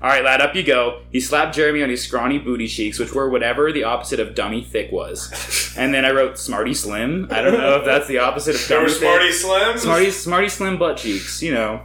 All 0.00 0.08
right, 0.08 0.22
lad, 0.22 0.40
up 0.40 0.54
you 0.54 0.62
go. 0.62 1.02
He 1.10 1.18
slapped 1.20 1.56
Jeremy 1.56 1.82
on 1.82 1.88
his 1.88 2.02
scrawny 2.04 2.38
booty 2.38 2.68
cheeks, 2.68 3.00
which 3.00 3.12
were 3.12 3.28
whatever 3.28 3.72
the 3.72 3.82
opposite 3.82 4.20
of 4.20 4.34
dummy 4.34 4.62
thick 4.62 4.92
was. 4.92 5.74
And 5.76 5.92
then 5.92 6.04
I 6.04 6.10
wrote 6.12 6.38
Smarty 6.38 6.72
Slim. 6.72 7.26
I 7.32 7.42
don't 7.42 7.58
know 7.58 7.76
if 7.76 7.84
that's 7.84 8.06
the 8.06 8.18
opposite 8.18 8.54
of 8.54 8.60
There 8.68 8.78
dummy 8.78 8.84
was 8.84 8.98
Smarty 9.00 9.32
Slim. 9.32 9.78
Smarty, 9.78 10.10
Smarty 10.12 10.48
Slim 10.48 10.78
butt 10.78 10.98
cheeks. 10.98 11.42
You 11.42 11.52
know. 11.54 11.82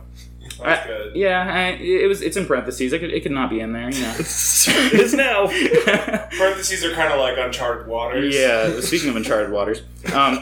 That's 0.61 0.85
I- 0.85 0.87
good. 0.87 1.15
Yeah, 1.15 1.51
I, 1.51 1.61
it 1.81 2.07
was. 2.07 2.21
It's 2.21 2.37
in 2.37 2.45
parentheses. 2.45 2.93
It 2.93 2.99
could, 2.99 3.11
it 3.11 3.21
could 3.23 3.31
not 3.31 3.49
be 3.49 3.59
in 3.59 3.73
there. 3.73 3.89
You 3.89 4.01
know. 4.01 4.13
it 4.19 4.93
is 4.93 5.13
now. 5.15 5.47
Parentheses 6.37 6.83
are 6.83 6.93
kind 6.93 7.11
of 7.11 7.19
like 7.19 7.37
uncharted 7.39 7.87
waters. 7.87 8.35
Yeah, 8.35 8.79
speaking 8.81 9.09
of 9.09 9.15
uncharted 9.15 9.51
waters, 9.51 9.81
um, 10.13 10.39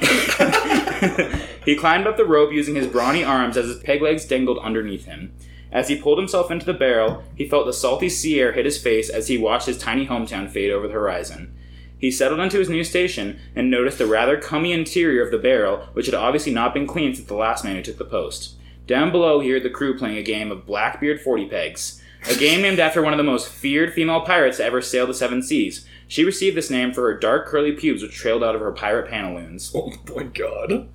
he 1.65 1.75
climbed 1.77 2.05
up 2.07 2.17
the 2.17 2.25
rope 2.25 2.51
using 2.51 2.75
his 2.75 2.87
brawny 2.87 3.23
arms 3.23 3.55
as 3.55 3.67
his 3.67 3.77
peg 3.79 4.01
legs 4.01 4.25
dangled 4.25 4.59
underneath 4.59 5.05
him. 5.05 5.33
As 5.71 5.87
he 5.87 5.95
pulled 5.95 6.17
himself 6.17 6.51
into 6.51 6.65
the 6.65 6.73
barrel, 6.73 7.23
he 7.35 7.47
felt 7.47 7.65
the 7.65 7.73
salty 7.73 8.09
sea 8.09 8.39
air 8.39 8.51
hit 8.51 8.65
his 8.65 8.77
face 8.77 9.09
as 9.09 9.27
he 9.27 9.37
watched 9.37 9.67
his 9.67 9.77
tiny 9.77 10.05
hometown 10.05 10.49
fade 10.49 10.71
over 10.71 10.87
the 10.87 10.93
horizon. 10.93 11.55
He 11.97 12.11
settled 12.11 12.39
into 12.39 12.57
his 12.57 12.69
new 12.69 12.83
station 12.83 13.39
and 13.55 13.69
noticed 13.69 13.99
the 13.99 14.07
rather 14.07 14.35
cummy 14.35 14.73
interior 14.73 15.23
of 15.23 15.31
the 15.31 15.37
barrel, 15.37 15.87
which 15.93 16.07
had 16.07 16.15
obviously 16.15 16.51
not 16.51 16.73
been 16.73 16.87
cleaned 16.87 17.15
since 17.15 17.27
the 17.27 17.35
last 17.35 17.63
man 17.63 17.75
who 17.75 17.83
took 17.83 17.97
the 17.99 18.05
post. 18.05 18.55
Down 18.87 19.11
below, 19.11 19.39
he 19.39 19.49
heard 19.51 19.63
the 19.63 19.69
crew 19.69 19.97
playing 19.97 20.17
a 20.17 20.23
game 20.23 20.51
of 20.51 20.65
Blackbeard 20.65 21.21
40 21.21 21.45
Pegs, 21.45 22.01
a 22.29 22.35
game 22.35 22.61
named 22.61 22.79
after 22.79 23.01
one 23.01 23.13
of 23.13 23.17
the 23.17 23.23
most 23.23 23.47
feared 23.47 23.93
female 23.93 24.21
pirates 24.21 24.57
to 24.57 24.65
ever 24.65 24.81
sail 24.81 25.07
the 25.07 25.13
seven 25.13 25.41
seas. 25.41 25.85
She 26.07 26.25
received 26.25 26.57
this 26.57 26.69
name 26.69 26.91
for 26.91 27.03
her 27.03 27.17
dark 27.17 27.47
curly 27.47 27.71
pubes 27.71 28.01
which 28.01 28.15
trailed 28.15 28.43
out 28.43 28.55
of 28.55 28.61
her 28.61 28.71
pirate 28.71 29.09
pantaloons. 29.09 29.71
oh 29.75 29.93
my 30.15 30.23
god. 30.23 30.89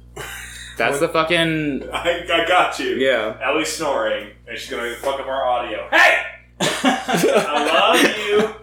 That's 0.77 0.99
the 1.01 1.09
fucking 1.09 1.89
I, 1.93 2.27
I 2.33 2.45
got 2.47 2.79
you. 2.79 2.95
yeah. 2.97 3.37
Ellie's 3.43 3.69
snoring, 3.69 4.31
and 4.49 4.57
she's 4.59 4.71
gonna 4.71 4.95
fuck 4.97 5.19
up 5.21 5.27
our 5.27 5.45
audio. 5.47 5.89
Hey! 5.91 6.23
I 6.61 7.65
love 7.67 8.01
you. 8.17 8.55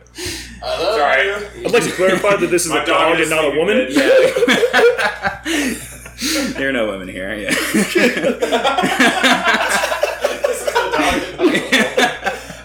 I 0.63 0.65
love 0.79 0.95
Sorry. 0.95 1.25
you. 1.27 1.35
I'd 1.65 1.71
like 1.73 1.83
to 1.83 1.91
clarify 1.91 2.35
that 2.37 2.47
this 2.47 2.63
is 2.65 2.71
My 2.71 2.83
a 2.83 2.85
dog 2.85 3.11
dog 3.13 3.19
is 3.19 3.29
and 3.31 3.41
not 3.41 3.53
a 3.53 3.57
woman. 3.57 3.87
Yeah. 3.89 4.07
there 6.57 6.69
are 6.69 6.71
no 6.71 6.87
women 6.87 7.07
here. 7.09 7.33
Yeah. 7.35 7.53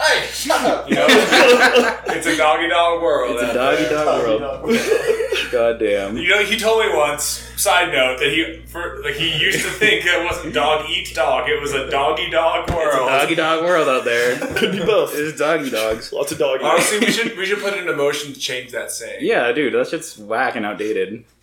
Hey, 0.01 0.27
shut 0.33 0.63
up. 0.65 0.89
You 0.89 0.95
know, 0.97 1.07
it's 1.51 2.27
a 2.27 2.37
doggy 2.37 2.69
dog 2.69 3.03
world. 3.03 3.35
it's 3.35 3.43
a 3.43 3.49
out 3.49 3.55
doggy 3.55 3.83
there. 3.85 4.05
dog 4.05 4.65
world. 4.65 5.51
God 5.53 5.79
damn. 5.79 6.17
You 6.17 6.29
know, 6.29 6.43
he 6.45 6.59
told 6.59 6.85
me 6.85 6.95
once. 6.95 7.45
Side 7.57 7.93
note 7.93 8.21
that 8.21 8.29
he 8.31 8.63
for 8.67 9.03
like 9.03 9.15
he 9.15 9.37
used 9.37 9.65
to 9.65 9.71
think 9.71 10.05
it 10.07 10.25
wasn't 10.25 10.55
dog 10.55 10.89
eat 10.89 11.13
dog. 11.15 11.49
It 11.49 11.61
was 11.61 11.73
a 11.73 11.91
doggy 11.91 12.31
dog 12.31 12.71
world. 12.71 13.09
Doggy 13.09 13.35
dog 13.35 13.65
world 13.65 13.89
out 13.89 14.05
there. 14.05 14.39
Could 14.55 14.73
be 14.73 14.79
both. 14.79 15.13
It's 15.15 15.39
doggy 15.39 15.71
dogs. 15.71 16.13
Lots 16.13 16.31
of 16.31 16.39
doggy. 16.39 16.63
Dogs. 16.63 16.75
Honestly, 16.91 16.99
we 17.01 17.11
should 17.13 17.37
we 17.37 17.47
should 17.47 17.59
put 17.59 17.73
it 17.73 17.81
into 17.81 17.97
motion 17.97 18.33
to 18.33 18.39
change 18.39 18.71
that 18.73 18.93
saying. 18.93 19.19
Yeah, 19.23 19.51
dude, 19.53 19.75
that 19.75 19.89
shit's 19.89 20.17
whack 20.19 20.55
and 20.55 20.65
outdated. 20.65 21.25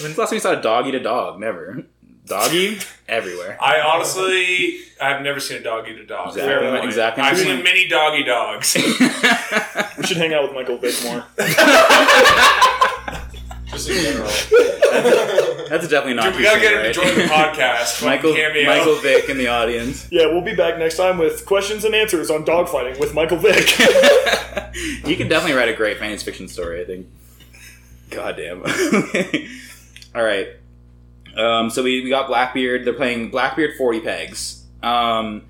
When's 0.00 0.14
the 0.14 0.20
last 0.20 0.30
time 0.30 0.34
you 0.36 0.40
saw 0.40 0.58
a 0.58 0.62
dog 0.62 0.86
eat 0.86 0.94
a 0.94 1.00
dog? 1.00 1.38
Never. 1.38 1.84
Doggy 2.28 2.78
everywhere. 3.08 3.56
I 3.60 3.80
honestly, 3.80 4.78
I've 5.00 5.22
never 5.22 5.40
seen 5.40 5.58
a 5.58 5.62
dog 5.62 5.88
eat 5.88 5.98
a 5.98 6.04
dog. 6.06 6.28
Exactly, 6.28 6.42
Fair 6.52 6.70
point. 6.70 6.84
exactly. 6.84 7.22
I've 7.24 7.38
seen 7.38 7.62
many 7.64 7.88
doggy 7.88 8.24
dogs. 8.24 8.74
we 9.98 10.04
should 10.04 10.16
hang 10.18 10.34
out 10.34 10.42
with 10.44 10.52
Michael 10.54 10.76
Vick 10.78 10.94
more. 11.04 11.24
Just 13.66 13.90
in 13.90 14.02
general. 14.02 14.30
That's 15.68 15.86
definitely 15.88 16.14
not. 16.14 16.24
Dude, 16.32 16.36
we 16.36 16.42
gotta 16.42 16.60
get 16.60 16.72
him 16.74 16.82
to 16.82 16.92
join 16.92 17.14
the 17.14 17.24
podcast. 17.32 18.04
Michael 18.04 18.34
cameo. 18.34 18.64
Michael 18.66 18.96
Vick 18.96 19.28
in 19.28 19.36
the 19.38 19.48
audience. 19.48 20.08
Yeah, 20.10 20.26
we'll 20.26 20.42
be 20.42 20.54
back 20.54 20.78
next 20.78 20.96
time 20.96 21.18
with 21.18 21.44
questions 21.46 21.84
and 21.84 21.94
answers 21.94 22.30
on 22.30 22.44
dogfighting 22.44 22.98
with 22.98 23.14
Michael 23.14 23.36
Vick. 23.38 23.78
you 25.06 25.16
could 25.16 25.28
definitely 25.28 25.52
write 25.52 25.68
a 25.68 25.74
great 25.74 25.98
fantasy 25.98 26.24
fiction 26.24 26.48
story. 26.48 26.80
I 26.80 26.84
think. 26.84 27.06
God 28.10 28.36
damn. 28.36 28.62
All 30.14 30.24
right. 30.24 30.48
Um, 31.38 31.70
so 31.70 31.82
we, 31.82 32.02
we 32.02 32.10
got 32.10 32.26
Blackbeard. 32.26 32.84
They're 32.84 32.92
playing 32.94 33.30
Blackbeard 33.30 33.76
forty 33.76 34.00
pegs. 34.00 34.64
Um, 34.82 35.44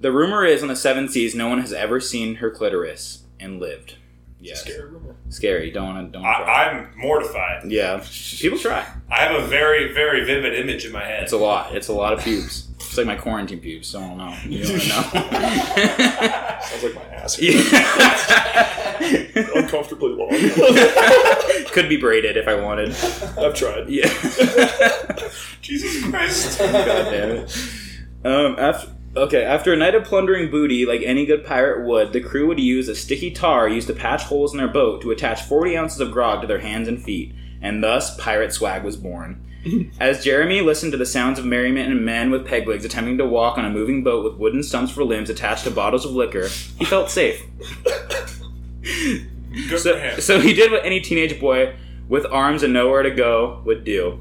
the 0.00 0.12
rumor 0.12 0.44
is 0.44 0.62
on 0.62 0.68
the 0.68 0.76
seven 0.76 1.08
seas, 1.08 1.34
no 1.34 1.48
one 1.48 1.60
has 1.60 1.72
ever 1.72 2.00
seen 2.00 2.36
her 2.36 2.50
clitoris 2.50 3.24
and 3.40 3.58
lived. 3.60 3.96
Yes. 4.40 4.60
Scary 4.60 4.90
rumor. 4.90 5.16
Scary. 5.30 5.70
Don't 5.70 5.94
want 5.94 6.06
to. 6.08 6.12
Don't 6.12 6.22
wanna. 6.22 6.44
I, 6.44 6.68
I'm 6.68 6.98
mortified. 6.98 7.70
yeah. 7.70 8.04
People 8.38 8.58
try. 8.58 8.86
I 9.10 9.20
have 9.22 9.42
a 9.42 9.46
very, 9.46 9.94
very 9.94 10.22
vivid 10.26 10.52
image 10.54 10.84
in 10.84 10.92
my 10.92 11.02
head. 11.02 11.22
It's 11.22 11.32
a 11.32 11.38
lot. 11.38 11.74
It's 11.74 11.88
a 11.88 11.94
lot 11.94 12.12
of 12.12 12.20
pubes. 12.20 12.68
It's 12.76 12.98
like 12.98 13.06
my 13.06 13.16
quarantine 13.16 13.60
pubes. 13.60 13.88
So 13.88 14.00
I 14.00 14.08
don't 14.08 14.18
know. 14.18 14.36
You 14.44 14.64
don't 14.64 14.74
know. 14.74 14.80
Sounds 16.60 16.82
like 16.84 16.94
my 16.94 17.04
ass. 17.14 17.38
yeah. 17.40 18.80
Uncomfortably 19.54 20.12
long. 20.12 20.30
Could 21.72 21.88
be 21.88 21.96
braided 21.96 22.36
if 22.36 22.46
I 22.46 22.54
wanted. 22.54 22.90
I've 23.36 23.54
tried. 23.54 23.88
Yeah. 23.88 24.06
Jesus 25.60 26.08
Christ. 26.08 26.58
God 26.58 27.10
damn 27.10 27.30
it. 27.30 27.68
Um, 28.24 28.56
after, 28.58 28.90
okay, 29.16 29.44
after 29.44 29.72
a 29.72 29.76
night 29.76 29.94
of 29.94 30.04
plundering 30.04 30.50
booty, 30.50 30.86
like 30.86 31.02
any 31.02 31.26
good 31.26 31.44
pirate 31.44 31.84
would, 31.84 32.12
the 32.12 32.20
crew 32.20 32.46
would 32.46 32.60
use 32.60 32.88
a 32.88 32.94
sticky 32.94 33.32
tar 33.32 33.68
used 33.68 33.88
to 33.88 33.94
patch 33.94 34.22
holes 34.22 34.52
in 34.52 34.58
their 34.58 34.68
boat 34.68 35.02
to 35.02 35.10
attach 35.10 35.42
40 35.42 35.76
ounces 35.76 36.00
of 36.00 36.12
grog 36.12 36.40
to 36.42 36.46
their 36.46 36.60
hands 36.60 36.86
and 36.86 37.02
feet, 37.02 37.34
and 37.60 37.82
thus 37.82 38.16
pirate 38.16 38.52
swag 38.52 38.84
was 38.84 38.96
born. 38.96 39.44
As 39.98 40.22
Jeremy 40.22 40.60
listened 40.60 40.92
to 40.92 40.98
the 40.98 41.06
sounds 41.06 41.38
of 41.38 41.46
merriment 41.46 41.90
and 41.90 42.04
men 42.04 42.30
with 42.30 42.46
peg 42.46 42.68
legs 42.68 42.84
attempting 42.84 43.16
to 43.16 43.24
walk 43.26 43.56
on 43.56 43.64
a 43.64 43.70
moving 43.70 44.04
boat 44.04 44.22
with 44.22 44.34
wooden 44.34 44.62
stumps 44.62 44.92
for 44.92 45.04
limbs 45.04 45.30
attached 45.30 45.64
to 45.64 45.70
bottles 45.70 46.04
of 46.04 46.12
liquor, 46.12 46.48
he 46.78 46.84
felt 46.84 47.10
safe. 47.10 47.42
Good 48.84 49.70
for 49.70 49.78
So, 49.78 49.96
him. 49.98 50.20
so 50.20 50.40
he 50.40 50.52
did 50.52 50.70
what 50.70 50.84
any 50.84 51.00
teenage 51.00 51.40
boy 51.40 51.74
with 52.08 52.26
arms 52.26 52.62
and 52.62 52.72
nowhere 52.72 53.02
to 53.02 53.10
go 53.10 53.62
would 53.64 53.84
do. 53.84 54.20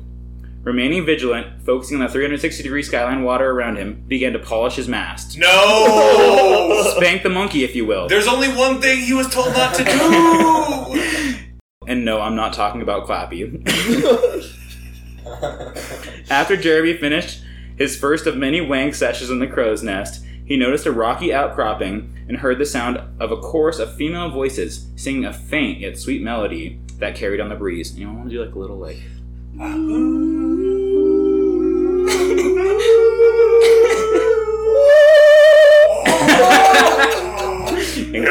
Remaining 0.63 1.05
vigilant, 1.05 1.61
focusing 1.65 1.97
on 1.97 2.03
the 2.03 2.09
360 2.09 2.63
degree 2.63 2.83
skyline 2.83 3.23
water 3.23 3.51
around 3.51 3.75
him, 3.75 4.05
began 4.07 4.31
to 4.31 4.39
polish 4.39 4.75
his 4.75 4.87
mast. 4.87 5.37
no! 5.37 6.93
Spank 6.95 7.23
the 7.23 7.29
monkey, 7.29 7.65
if 7.65 7.75
you 7.75 7.85
will. 7.85 8.07
There's 8.07 8.27
only 8.27 8.47
one 8.47 8.79
thing 8.79 9.01
he 9.01 9.13
was 9.13 9.27
told 9.27 9.53
not 9.53 9.75
to 9.75 9.83
do! 9.83 11.39
And 11.85 12.05
no, 12.05 12.21
I'm 12.21 12.37
not 12.37 12.53
talking 12.53 12.81
about 12.81 13.05
Clappy. 13.07 13.43
After 16.29 16.55
Jeremy 16.55 16.95
finished 16.95 17.43
his 17.77 17.97
first 17.97 18.25
of 18.25 18.37
many 18.37 18.61
wank 18.61 18.95
sessions 18.95 19.29
in 19.29 19.39
the 19.39 19.47
crow's 19.47 19.83
nest, 19.83 20.23
he 20.53 20.59
noticed 20.59 20.85
a 20.85 20.91
rocky 20.91 21.33
outcropping 21.33 22.13
and 22.27 22.37
heard 22.37 22.59
the 22.59 22.65
sound 22.67 22.99
of 23.19 23.31
a 23.31 23.37
chorus 23.37 23.79
of 23.79 23.91
female 23.95 24.29
voices 24.29 24.85
singing 24.95 25.25
a 25.25 25.33
faint 25.33 25.79
yet 25.79 25.97
sweet 25.97 26.21
melody 26.21 26.79
that 26.99 27.15
carried 27.15 27.41
on 27.41 27.49
the 27.49 27.55
breeze. 27.55 27.97
You 27.97 28.05
want 28.07 28.29
to 28.29 28.35
do 28.35 28.45
like 28.45 28.53
a 28.53 28.59
little 28.59 28.77
like. 28.77 28.99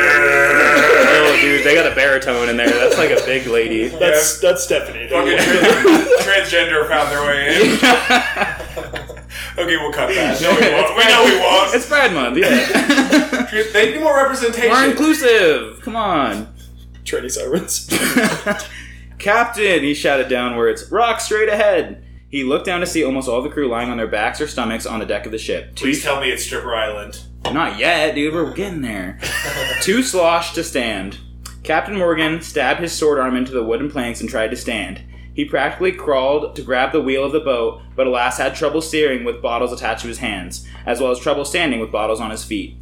Oh, 0.05 1.39
dude, 1.41 1.64
they 1.64 1.75
got 1.75 1.91
a 1.91 1.95
baritone 1.95 2.49
in 2.49 2.57
there. 2.57 2.68
That's 2.68 2.99
like 2.99 3.11
a 3.11 3.25
big 3.27 3.47
lady. 3.47 3.89
That's 3.89 4.39
that's 4.39 4.62
Stephanie. 4.62 5.09
Fucking 5.09 5.39
trans- 5.39 6.09
transgender 6.23 6.87
found 6.89 7.11
their 7.11 7.27
way 7.27 7.73
in. 7.73 7.79
Okay, 9.59 9.76
we'll 9.76 9.92
cut 9.92 10.09
that. 10.09 10.40
No, 10.42 10.50
we 10.50 10.72
won't. 10.72 10.96
We 10.96 11.05
know 11.05 11.24
we 11.24 11.38
won't. 11.40 11.74
It's 11.74 11.86
Pride 11.86 12.12
Month, 12.12 12.38
yeah. 12.38 13.46
They 13.72 13.92
need 13.92 14.00
more 14.00 14.16
representation. 14.16 14.70
More 14.70 14.84
inclusive. 14.84 15.80
Come 15.82 15.96
on. 15.96 16.55
Tranny 17.05 17.30
sirens. 17.30 17.88
Captain, 19.18 19.82
he 19.82 19.94
shouted 19.94 20.28
downwards. 20.28 20.90
Rock 20.90 21.20
straight 21.20 21.48
ahead. 21.48 22.05
He 22.28 22.44
looked 22.44 22.64
down 22.64 22.80
to 22.80 22.86
see 22.86 23.05
almost 23.05 23.28
all 23.28 23.42
the 23.42 23.50
crew 23.50 23.68
lying 23.68 23.90
on 23.90 23.98
their 23.98 24.07
backs 24.07 24.40
or 24.40 24.46
stomachs 24.46 24.86
on 24.86 25.00
the 25.00 25.07
deck 25.07 25.26
of 25.26 25.32
the 25.32 25.38
ship. 25.38 25.74
Two 25.74 25.84
Please 25.84 26.03
tell 26.03 26.20
me 26.20 26.30
it's 26.30 26.44
Stripper 26.44 26.74
Island. 26.74 27.20
Not 27.44 27.78
yet, 27.78 28.14
dude. 28.14 28.32
We're 28.32 28.53
getting 28.55 28.80
there. 28.80 29.18
Too 29.82 30.03
sloshed 30.03 30.55
to 30.55 30.64
stand. 30.64 31.18
Captain 31.62 31.96
Morgan 31.96 32.40
stabbed 32.40 32.80
his 32.80 32.92
sword 32.92 33.18
arm 33.18 33.36
into 33.36 33.53
the 33.53 33.62
wooden 33.62 33.90
planks 33.90 34.20
and 34.20 34.30
tried 34.30 34.50
to 34.50 34.57
stand. 34.57 35.03
He 35.35 35.45
practically 35.45 35.93
crawled 35.93 36.55
to 36.57 36.62
grab 36.62 36.93
the 36.93 37.01
wheel 37.01 37.24
of 37.24 37.33
the 37.33 37.41
boat, 37.41 37.80
but 37.97 38.07
alas 38.07 38.39
had 38.39 38.55
trouble 38.55 38.83
steering 38.83 39.24
with 39.24 39.41
bottles 39.41 39.72
attached 39.72 40.03
to 40.03 40.09
his 40.09 40.18
hands, 40.18 40.66
as 40.85 41.01
well 41.01 41.11
as 41.11 41.18
trouble 41.18 41.45
standing 41.45 41.80
with 41.80 41.91
bottles 41.91 42.20
on 42.20 42.30
his 42.30 42.45
feet. 42.45 42.76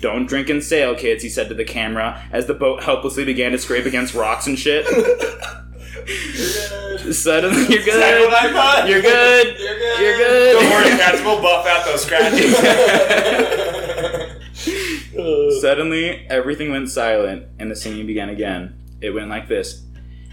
Don't 0.00 0.26
drink 0.26 0.48
and 0.48 0.64
sail, 0.64 0.94
kids, 0.94 1.22
he 1.22 1.28
said 1.28 1.48
to 1.48 1.54
the 1.54 1.64
camera 1.64 2.20
as 2.32 2.46
the 2.46 2.54
boat 2.54 2.82
helplessly 2.82 3.24
began 3.24 3.52
to 3.52 3.58
scrape 3.58 3.86
against 3.86 4.14
rocks 4.14 4.46
and 4.46 4.58
shit. 4.58 4.86
Suddenly, 7.12 7.66
you're 7.68 7.82
what 7.84 8.34
I 8.34 8.42
good. 8.42 8.52
thought? 8.54 8.88
You're 8.88 9.02
good. 9.02 9.46
You're 9.58 9.78
good. 9.78 10.00
You're 10.00 10.16
good. 10.16 10.52
Don't 10.54 10.70
worry, 10.72 10.90
cats. 10.98 11.20
We'll 11.22 11.40
buff 11.40 11.66
out 11.66 11.84
those 11.84 12.02
scratches. 12.02 12.56
Suddenly, 15.60 16.26
everything 16.28 16.70
went 16.72 16.90
silent, 16.90 17.46
and 17.58 17.70
the 17.70 17.76
singing 17.76 18.06
began 18.06 18.28
again. 18.30 18.78
It 19.00 19.10
went 19.10 19.28
like 19.28 19.48
this 19.48 19.84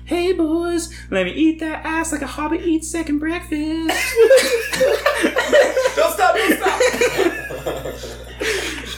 Hey, 0.09 0.33
boys, 0.33 0.89
let 1.11 1.23
me 1.25 1.31
eat 1.33 1.59
that 1.59 1.85
ass 1.85 2.11
like 2.11 2.23
a 2.23 2.27
hobbit 2.27 2.61
eats 2.63 2.89
second 2.89 3.19
breakfast. 3.19 3.89
don't 5.95 6.13
stop! 6.13 6.35
Don't 6.35 6.57
stop! 6.57 6.81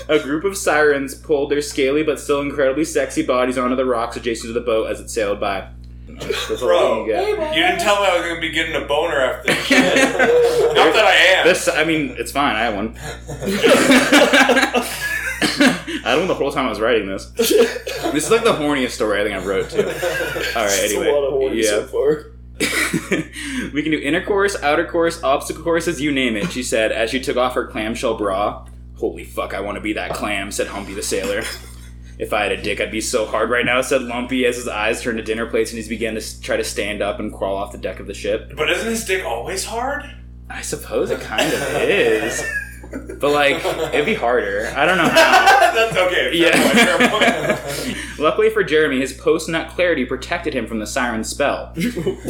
a 0.07 0.20
group 0.24 0.45
of 0.45 0.55
sirens 0.55 1.14
pulled 1.14 1.51
their 1.51 1.62
scaly 1.62 2.01
but 2.01 2.18
still 2.18 2.39
incredibly 2.39 2.86
sexy 2.86 3.24
bodies 3.24 3.57
onto 3.57 3.76
the 3.76 3.84
rocks 3.84 4.16
adjacent 4.16 4.47
to 4.47 4.53
the 4.53 4.66
boat 4.66 4.89
as 4.89 5.01
it 5.01 5.09
sailed 5.09 5.41
by. 5.41 5.68
That's 6.07 6.62
Bro, 6.62 7.01
you 7.05 7.12
get. 7.12 7.28
you 7.57 7.62
didn't 7.62 7.80
tell 7.80 7.99
me 8.01 8.07
I 8.07 8.18
was 8.18 8.26
gonna 8.26 8.39
be 8.39 8.51
getting 8.51 8.82
a 8.82 8.86
boner 8.88 9.20
after 9.20 9.53
this. 9.53 9.70
Not 9.70 10.93
that 10.93 11.03
I 11.05 11.14
am. 11.39 11.45
This, 11.45 11.68
I 11.68 11.84
mean, 11.84 12.16
it's 12.18 12.32
fine. 12.32 12.55
I 12.55 12.62
have 12.62 12.76
one. 12.76 12.95
I 16.04 16.16
don't 16.16 16.22
know 16.22 16.28
the 16.28 16.36
whole 16.36 16.52
time 16.52 16.66
I 16.66 16.70
was 16.70 16.80
writing 16.80 17.08
this. 17.08 17.32
This 18.12 18.26
is 18.26 18.32
like 18.32 18.44
the 18.44 18.52
horniest 18.52 18.92
story 18.92 19.22
I 19.22 19.24
think 19.24 19.36
I've 19.38 19.46
wrote 19.46 19.70
too. 19.70 19.88
All 19.88 20.66
right, 20.66 20.80
anyway, 20.84 21.08
a 21.08 21.14
lot 21.14 21.24
of 21.24 21.34
horny 21.34 21.64
yeah. 21.64 21.70
so 21.70 21.86
far. 21.86 22.32
we 23.74 23.84
can 23.84 23.92
do 23.92 24.00
inner 24.00 24.26
course, 24.26 24.62
outer 24.62 24.86
course, 24.86 25.24
obstacle 25.24 25.64
courses, 25.64 26.02
you 26.02 26.12
name 26.12 26.36
it, 26.36 26.52
she 26.52 26.62
said 26.62 26.92
as 26.92 27.10
she 27.10 27.22
took 27.22 27.38
off 27.38 27.54
her 27.54 27.66
clamshell 27.68 28.18
bra. 28.18 28.68
Holy 28.98 29.24
fuck, 29.24 29.54
I 29.54 29.62
want 29.62 29.76
to 29.76 29.82
be 29.82 29.94
that 29.94 30.12
clam, 30.12 30.52
said 30.52 30.68
Humpy 30.68 30.94
the 30.94 31.02
sailor. 31.02 31.44
If 32.20 32.34
I 32.34 32.44
had 32.44 32.52
a 32.52 32.62
dick, 32.62 32.80
I'd 32.80 32.92
be 32.92 33.02
so 33.02 33.26
hard 33.26 33.50
right 33.50 33.66
now, 33.66 33.82
said 33.82 34.04
Lumpy 34.04 34.46
as 34.46 34.58
his 34.58 34.68
eyes 34.68 35.02
turned 35.02 35.18
to 35.18 35.24
dinner 35.24 35.48
plates 35.48 35.72
and 35.72 35.82
he 35.82 35.89
began 35.89 36.14
to 36.14 36.42
try 36.42 36.58
to 36.58 36.64
stand 36.64 37.02
up 37.02 37.20
and 37.20 37.34
crawl 37.34 37.56
off 37.56 37.72
the 37.72 37.80
deck 37.80 38.00
of 38.00 38.06
the 38.06 38.14
ship. 38.14 38.54
But 38.56 38.70
isn't 38.70 38.88
his 38.88 39.06
dick 39.06 39.26
always 39.26 39.66
hard? 39.66 40.04
I 40.48 40.62
suppose 40.62 41.10
it 41.10 41.22
kind 41.22 41.52
of 41.52 41.62
is. 41.82 42.44
But, 42.92 43.32
like, 43.32 43.64
it'd 43.94 44.06
be 44.06 44.14
harder. 44.14 44.72
I 44.76 44.86
don't 44.86 44.98
know 44.98 45.08
how. 45.08 45.72
That's 45.74 45.98
okay. 45.98 46.32
Yeah. 46.34 48.02
Luckily 48.20 48.50
for 48.50 48.64
Jeremy, 48.64 49.00
his 49.00 49.14
post 49.14 49.50
nut 49.50 49.70
clarity 49.70 50.06
protected 50.06 50.54
him 50.54 50.68
from 50.68 50.80
the 50.80 50.88
siren 50.88 51.24
spell. 51.24 51.74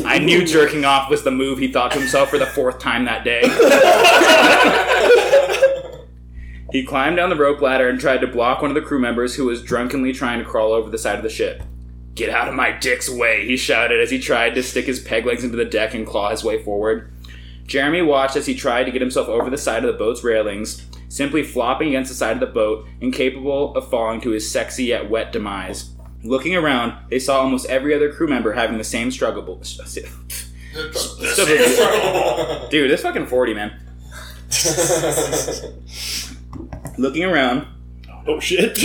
I 0.05 0.19
knew 0.19 0.45
jerking 0.45 0.85
off 0.85 1.09
was 1.09 1.23
the 1.23 1.31
move 1.31 1.59
he 1.59 1.71
thought 1.71 1.91
to 1.91 1.99
himself 1.99 2.29
for 2.29 2.37
the 2.37 2.45
fourth 2.45 2.79
time 2.79 3.05
that 3.05 3.25
day. 3.25 3.41
he 6.71 6.85
climbed 6.85 7.17
down 7.17 7.29
the 7.29 7.35
rope 7.35 7.61
ladder 7.61 7.89
and 7.89 7.99
tried 7.99 8.21
to 8.21 8.27
block 8.27 8.61
one 8.61 8.71
of 8.71 8.75
the 8.75 8.81
crew 8.81 8.99
members 8.99 9.35
who 9.35 9.45
was 9.45 9.61
drunkenly 9.61 10.13
trying 10.13 10.39
to 10.39 10.45
crawl 10.45 10.71
over 10.71 10.89
the 10.89 10.97
side 10.97 11.17
of 11.17 11.23
the 11.23 11.29
ship. 11.29 11.63
Get 12.15 12.29
out 12.29 12.47
of 12.47 12.55
my 12.55 12.71
dick's 12.71 13.09
way, 13.09 13.45
he 13.45 13.57
shouted 13.57 13.99
as 13.99 14.11
he 14.11 14.19
tried 14.19 14.55
to 14.55 14.63
stick 14.63 14.85
his 14.85 14.99
peg 14.99 15.25
legs 15.25 15.43
into 15.43 15.57
the 15.57 15.65
deck 15.65 15.93
and 15.93 16.05
claw 16.05 16.29
his 16.29 16.43
way 16.43 16.63
forward. 16.63 17.10
Jeremy 17.71 18.01
watched 18.01 18.35
as 18.35 18.45
he 18.45 18.53
tried 18.53 18.83
to 18.83 18.91
get 18.91 19.01
himself 19.01 19.29
over 19.29 19.49
the 19.49 19.57
side 19.57 19.85
of 19.85 19.93
the 19.93 19.97
boat's 19.97 20.25
railings, 20.25 20.85
simply 21.07 21.41
flopping 21.41 21.87
against 21.87 22.09
the 22.09 22.15
side 22.15 22.33
of 22.33 22.41
the 22.41 22.45
boat, 22.45 22.85
incapable 22.99 23.73
of 23.77 23.89
falling 23.89 24.19
to 24.19 24.31
his 24.31 24.51
sexy 24.51 24.83
yet 24.83 25.09
wet 25.09 25.31
demise. 25.31 25.91
Looking 26.21 26.53
around, 26.53 26.93
they 27.09 27.17
saw 27.17 27.39
almost 27.39 27.69
every 27.69 27.95
other 27.95 28.11
crew 28.11 28.27
member 28.27 28.51
having 28.51 28.77
the 28.77 28.83
same 28.83 29.09
struggle. 29.09 29.43
Dude, 32.69 32.91
this 32.91 33.01
fucking 33.03 33.27
40, 33.27 33.53
man. 33.53 33.79
Looking 36.97 37.23
around. 37.23 37.67
Oh 38.27 38.41
shit. 38.41 38.77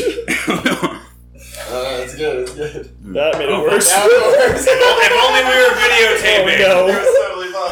oh 0.46 1.02
Uh, 1.68 1.98
it's 2.00 2.14
good. 2.14 2.42
It's 2.42 2.54
good. 2.54 2.94
that 3.12 3.36
made 3.38 3.48
it 3.48 3.60
worse. 3.60 3.90
Now 3.90 4.06
it 4.06 4.52
works. 4.52 4.64
if 4.68 5.12
only 5.26 5.42
we 5.42 5.56
were 5.58 5.74
videotaping. 5.74 6.62
Oh, 6.70 6.86
no. 6.86 7.15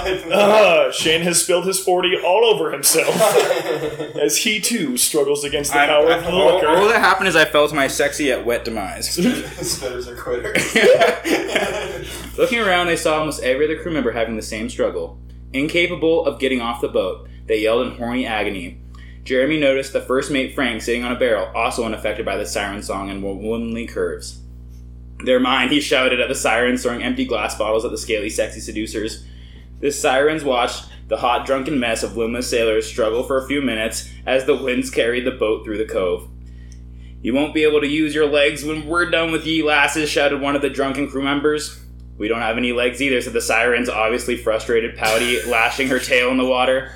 It's 0.06 0.22
totally. 0.22 0.34
Ah, 0.42 0.90
Shane 0.90 1.22
has 1.22 1.42
spilled 1.42 1.66
his 1.66 1.78
40 1.78 2.18
all 2.24 2.44
over 2.44 2.70
himself 2.72 3.08
as 4.20 4.36
he 4.38 4.60
too 4.60 4.96
struggles 4.96 5.44
against 5.44 5.72
the 5.72 5.80
I- 5.80 5.86
power 5.86 6.08
I- 6.10 6.16
of 6.18 6.24
the 6.24 6.30
all, 6.30 6.66
all 6.66 6.88
that 6.88 7.00
happened 7.00 7.28
is 7.28 7.36
I 7.36 7.44
fell 7.44 7.68
to 7.68 7.74
my 7.74 7.86
sexy 7.88 8.24
yet 8.24 8.44
wet 8.44 8.64
demise. 8.64 9.16
Spitters 9.16 10.06
are 10.08 10.16
quitters. 10.16 10.58
Looking 12.38 12.60
around, 12.60 12.86
they 12.88 12.96
saw 12.96 13.18
almost 13.18 13.42
every 13.42 13.64
other 13.66 13.80
crew 13.80 13.92
member 13.92 14.12
having 14.12 14.36
the 14.36 14.42
same 14.42 14.68
struggle. 14.68 15.18
Incapable 15.52 16.26
of 16.26 16.40
getting 16.40 16.60
off 16.60 16.80
the 16.80 16.88
boat, 16.88 17.28
they 17.46 17.60
yelled 17.60 17.86
in 17.86 17.96
horny 17.96 18.26
agony. 18.26 18.80
Jeremy 19.24 19.58
noticed 19.58 19.92
the 19.92 20.00
first 20.02 20.30
mate 20.30 20.54
Frank 20.54 20.82
sitting 20.82 21.04
on 21.04 21.12
a 21.12 21.18
barrel, 21.18 21.50
also 21.54 21.84
unaffected 21.84 22.26
by 22.26 22.36
the 22.36 22.44
siren 22.44 22.82
song 22.82 23.08
and 23.08 23.22
womanly 23.22 23.86
curves. 23.86 24.40
Their 25.24 25.40
mind, 25.40 25.70
he 25.70 25.80
shouted 25.80 26.20
at 26.20 26.28
the 26.28 26.34
sirens, 26.34 26.82
throwing 26.82 27.02
empty 27.02 27.24
glass 27.24 27.56
bottles 27.56 27.84
at 27.84 27.90
the 27.90 27.96
scaly, 27.96 28.28
sexy 28.28 28.60
seducers. 28.60 29.24
The 29.84 29.92
sirens 29.92 30.42
watched 30.42 30.86
the 31.08 31.18
hot, 31.18 31.44
drunken 31.44 31.78
mess 31.78 32.02
of 32.02 32.16
luminous 32.16 32.48
sailors 32.48 32.86
struggle 32.86 33.22
for 33.22 33.36
a 33.36 33.46
few 33.46 33.60
minutes 33.60 34.08
as 34.24 34.46
the 34.46 34.56
winds 34.56 34.88
carried 34.88 35.26
the 35.26 35.30
boat 35.30 35.62
through 35.62 35.76
the 35.76 35.84
cove. 35.84 36.26
You 37.20 37.34
won't 37.34 37.52
be 37.52 37.64
able 37.64 37.82
to 37.82 37.86
use 37.86 38.14
your 38.14 38.24
legs 38.24 38.64
when 38.64 38.86
we're 38.86 39.10
done 39.10 39.30
with 39.30 39.44
ye 39.44 39.62
lasses, 39.62 40.08
shouted 40.08 40.40
one 40.40 40.56
of 40.56 40.62
the 40.62 40.70
drunken 40.70 41.10
crew 41.10 41.22
members. 41.22 41.78
We 42.16 42.28
don't 42.28 42.40
have 42.40 42.56
any 42.56 42.72
legs 42.72 43.02
either, 43.02 43.20
said 43.20 43.34
the 43.34 43.42
sirens, 43.42 43.90
obviously 43.90 44.38
frustrated, 44.38 44.96
pouty, 44.96 45.42
lashing 45.46 45.88
her 45.88 45.98
tail 45.98 46.30
in 46.30 46.38
the 46.38 46.46
water. 46.46 46.90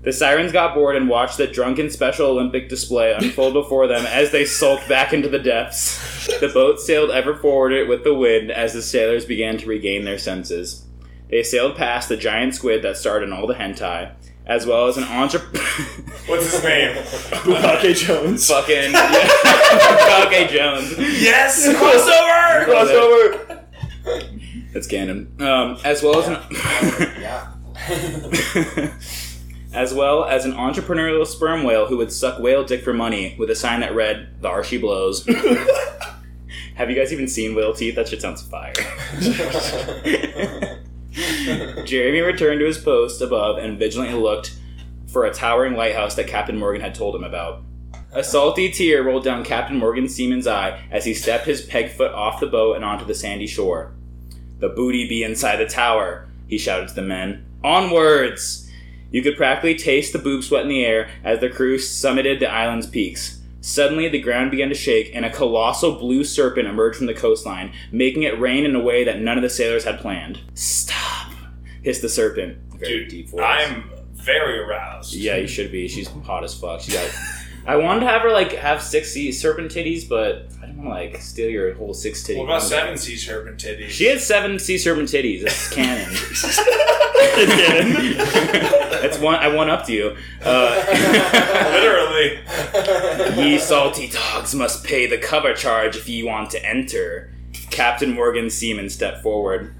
The 0.00 0.12
sirens 0.14 0.52
got 0.52 0.74
bored 0.74 0.96
and 0.96 1.10
watched 1.10 1.36
the 1.36 1.46
drunken 1.46 1.90
Special 1.90 2.30
Olympic 2.30 2.70
display 2.70 3.12
unfold 3.12 3.52
before 3.52 3.88
them 3.88 4.06
as 4.06 4.30
they 4.30 4.46
sulked 4.46 4.88
back 4.88 5.12
into 5.12 5.28
the 5.28 5.38
depths. 5.38 6.28
The 6.40 6.48
boat 6.48 6.80
sailed 6.80 7.10
ever 7.10 7.36
forward 7.36 7.86
with 7.86 8.04
the 8.04 8.14
wind 8.14 8.50
as 8.50 8.72
the 8.72 8.80
sailors 8.80 9.26
began 9.26 9.58
to 9.58 9.66
regain 9.66 10.06
their 10.06 10.16
senses. 10.16 10.85
They 11.28 11.42
sailed 11.42 11.76
past 11.76 12.08
the 12.08 12.16
giant 12.16 12.54
squid 12.54 12.82
that 12.82 12.96
starred 12.96 13.22
in 13.22 13.32
all 13.32 13.46
the 13.46 13.54
hentai, 13.54 14.12
as 14.46 14.64
well 14.64 14.86
as 14.86 14.96
an 14.96 15.04
entrepreneur. 15.04 15.64
What's 16.26 16.52
his 16.52 16.62
name? 16.62 16.96
Bukake 16.96 17.96
Jones. 17.96 18.46
Fucking 18.46 18.74
yeah. 18.92 20.24
okay, 20.26 20.46
Jones. 20.46 20.96
Yes! 20.98 21.66
Crossover! 21.68 22.66
Crossover! 22.66 23.64
That's 24.72 24.86
canon. 24.86 25.34
Um, 25.40 25.78
as 25.84 26.02
well 26.02 26.20
as 26.20 26.28
an 26.28 26.38
yeah. 27.20 27.52
as 29.72 29.92
well 29.92 30.24
as 30.24 30.44
an 30.44 30.52
entrepreneurial 30.52 31.26
sperm 31.26 31.64
whale 31.64 31.86
who 31.86 31.96
would 31.96 32.12
suck 32.12 32.40
whale 32.40 32.64
dick 32.64 32.82
for 32.82 32.92
money 32.92 33.34
with 33.38 33.50
a 33.50 33.54
sign 33.54 33.80
that 33.80 33.94
read 33.94 34.42
"The 34.42 34.62
she 34.62 34.78
blows." 34.78 35.26
Have 36.76 36.90
you 36.90 36.96
guys 36.96 37.10
even 37.10 37.26
seen 37.26 37.54
whale 37.54 37.72
teeth? 37.72 37.96
That 37.96 38.06
shit 38.06 38.20
sounds 38.20 38.42
fire. 38.42 38.74
Jeremy 41.16 42.20
returned 42.20 42.60
to 42.60 42.66
his 42.66 42.78
post 42.78 43.22
above 43.22 43.58
and 43.58 43.78
vigilantly 43.78 44.18
looked 44.20 44.56
for 45.06 45.24
a 45.24 45.32
towering 45.32 45.74
lighthouse 45.74 46.14
that 46.16 46.26
Captain 46.26 46.58
Morgan 46.58 46.82
had 46.82 46.94
told 46.94 47.14
him 47.14 47.24
about. 47.24 47.62
A 48.12 48.22
salty 48.22 48.70
tear 48.70 49.02
rolled 49.02 49.24
down 49.24 49.44
Captain 49.44 49.78
Morgan 49.78 50.08
Seaman's 50.08 50.46
eye 50.46 50.82
as 50.90 51.04
he 51.04 51.14
stepped 51.14 51.46
his 51.46 51.62
peg 51.62 51.90
foot 51.90 52.12
off 52.12 52.40
the 52.40 52.46
boat 52.46 52.76
and 52.76 52.84
onto 52.84 53.04
the 53.04 53.14
sandy 53.14 53.46
shore. 53.46 53.92
The 54.58 54.68
booty 54.68 55.08
be 55.08 55.22
inside 55.22 55.56
the 55.56 55.66
tower, 55.66 56.28
he 56.48 56.58
shouted 56.58 56.88
to 56.88 56.94
the 56.94 57.02
men. 57.02 57.46
Onwards! 57.64 58.70
You 59.10 59.22
could 59.22 59.36
practically 59.36 59.74
taste 59.74 60.12
the 60.12 60.18
boob 60.18 60.44
sweat 60.44 60.62
in 60.62 60.68
the 60.68 60.84
air 60.84 61.08
as 61.24 61.40
the 61.40 61.48
crew 61.48 61.78
summited 61.78 62.40
the 62.40 62.50
island's 62.50 62.86
peaks. 62.86 63.40
Suddenly, 63.60 64.08
the 64.08 64.20
ground 64.20 64.50
began 64.50 64.68
to 64.68 64.74
shake, 64.74 65.10
and 65.12 65.24
a 65.24 65.30
colossal 65.30 65.98
blue 65.98 66.22
serpent 66.22 66.68
emerged 66.68 66.98
from 66.98 67.06
the 67.06 67.14
coastline, 67.14 67.72
making 67.90 68.22
it 68.22 68.38
rain 68.38 68.64
in 68.64 68.76
a 68.76 68.80
way 68.80 69.02
that 69.02 69.20
none 69.20 69.36
of 69.38 69.42
the 69.42 69.50
sailors 69.50 69.84
had 69.84 69.98
planned. 69.98 70.38
Stop! 70.54 70.95
Hissed 71.82 72.02
the 72.02 72.08
serpent. 72.08 72.58
Very 72.74 73.00
Dude, 73.00 73.08
deep 73.08 73.28
voice. 73.30 73.40
I'm 73.44 73.90
very 74.12 74.58
aroused. 74.58 75.14
Yeah, 75.14 75.36
you 75.36 75.46
should 75.46 75.70
be. 75.72 75.88
She's 75.88 76.08
hot 76.08 76.44
as 76.44 76.54
fuck. 76.58 76.80
She 76.80 76.92
got 76.92 77.10
I 77.66 77.76
wanted 77.76 78.00
to 78.00 78.06
have 78.06 78.22
her 78.22 78.30
like 78.30 78.52
have 78.52 78.80
six 78.80 79.10
sea 79.10 79.32
serpent 79.32 79.72
titties, 79.72 80.08
but 80.08 80.48
I 80.62 80.66
didn't 80.66 80.84
want 80.84 80.98
to 80.98 81.04
like 81.12 81.20
steal 81.20 81.50
your 81.50 81.74
whole 81.74 81.94
six 81.94 82.22
titty. 82.22 82.38
What 82.38 82.44
about 82.46 82.62
seven 82.62 82.96
sea 82.96 83.16
serpent 83.16 83.58
titties? 83.58 83.88
She 83.88 84.06
had 84.06 84.20
seven 84.20 84.58
sea 84.60 84.78
serpent 84.78 85.08
titties. 85.08 85.42
That's 85.42 85.68
canon. 85.74 86.12
That's 89.02 89.18
one. 89.18 89.36
I 89.36 89.48
won 89.48 89.68
up 89.68 89.84
to 89.86 89.92
you. 89.92 90.16
Uh, 90.42 91.72
Literally. 91.72 93.46
Ye 93.50 93.58
salty 93.58 94.08
dogs 94.08 94.54
must 94.54 94.84
pay 94.84 95.06
the 95.06 95.18
cover 95.18 95.52
charge 95.52 95.96
if 95.96 96.08
ye 96.08 96.22
want 96.22 96.50
to 96.50 96.64
enter. 96.64 97.32
Captain 97.70 98.14
Morgan 98.14 98.48
Seaman 98.48 98.88
stepped 98.90 99.22
forward. 99.22 99.74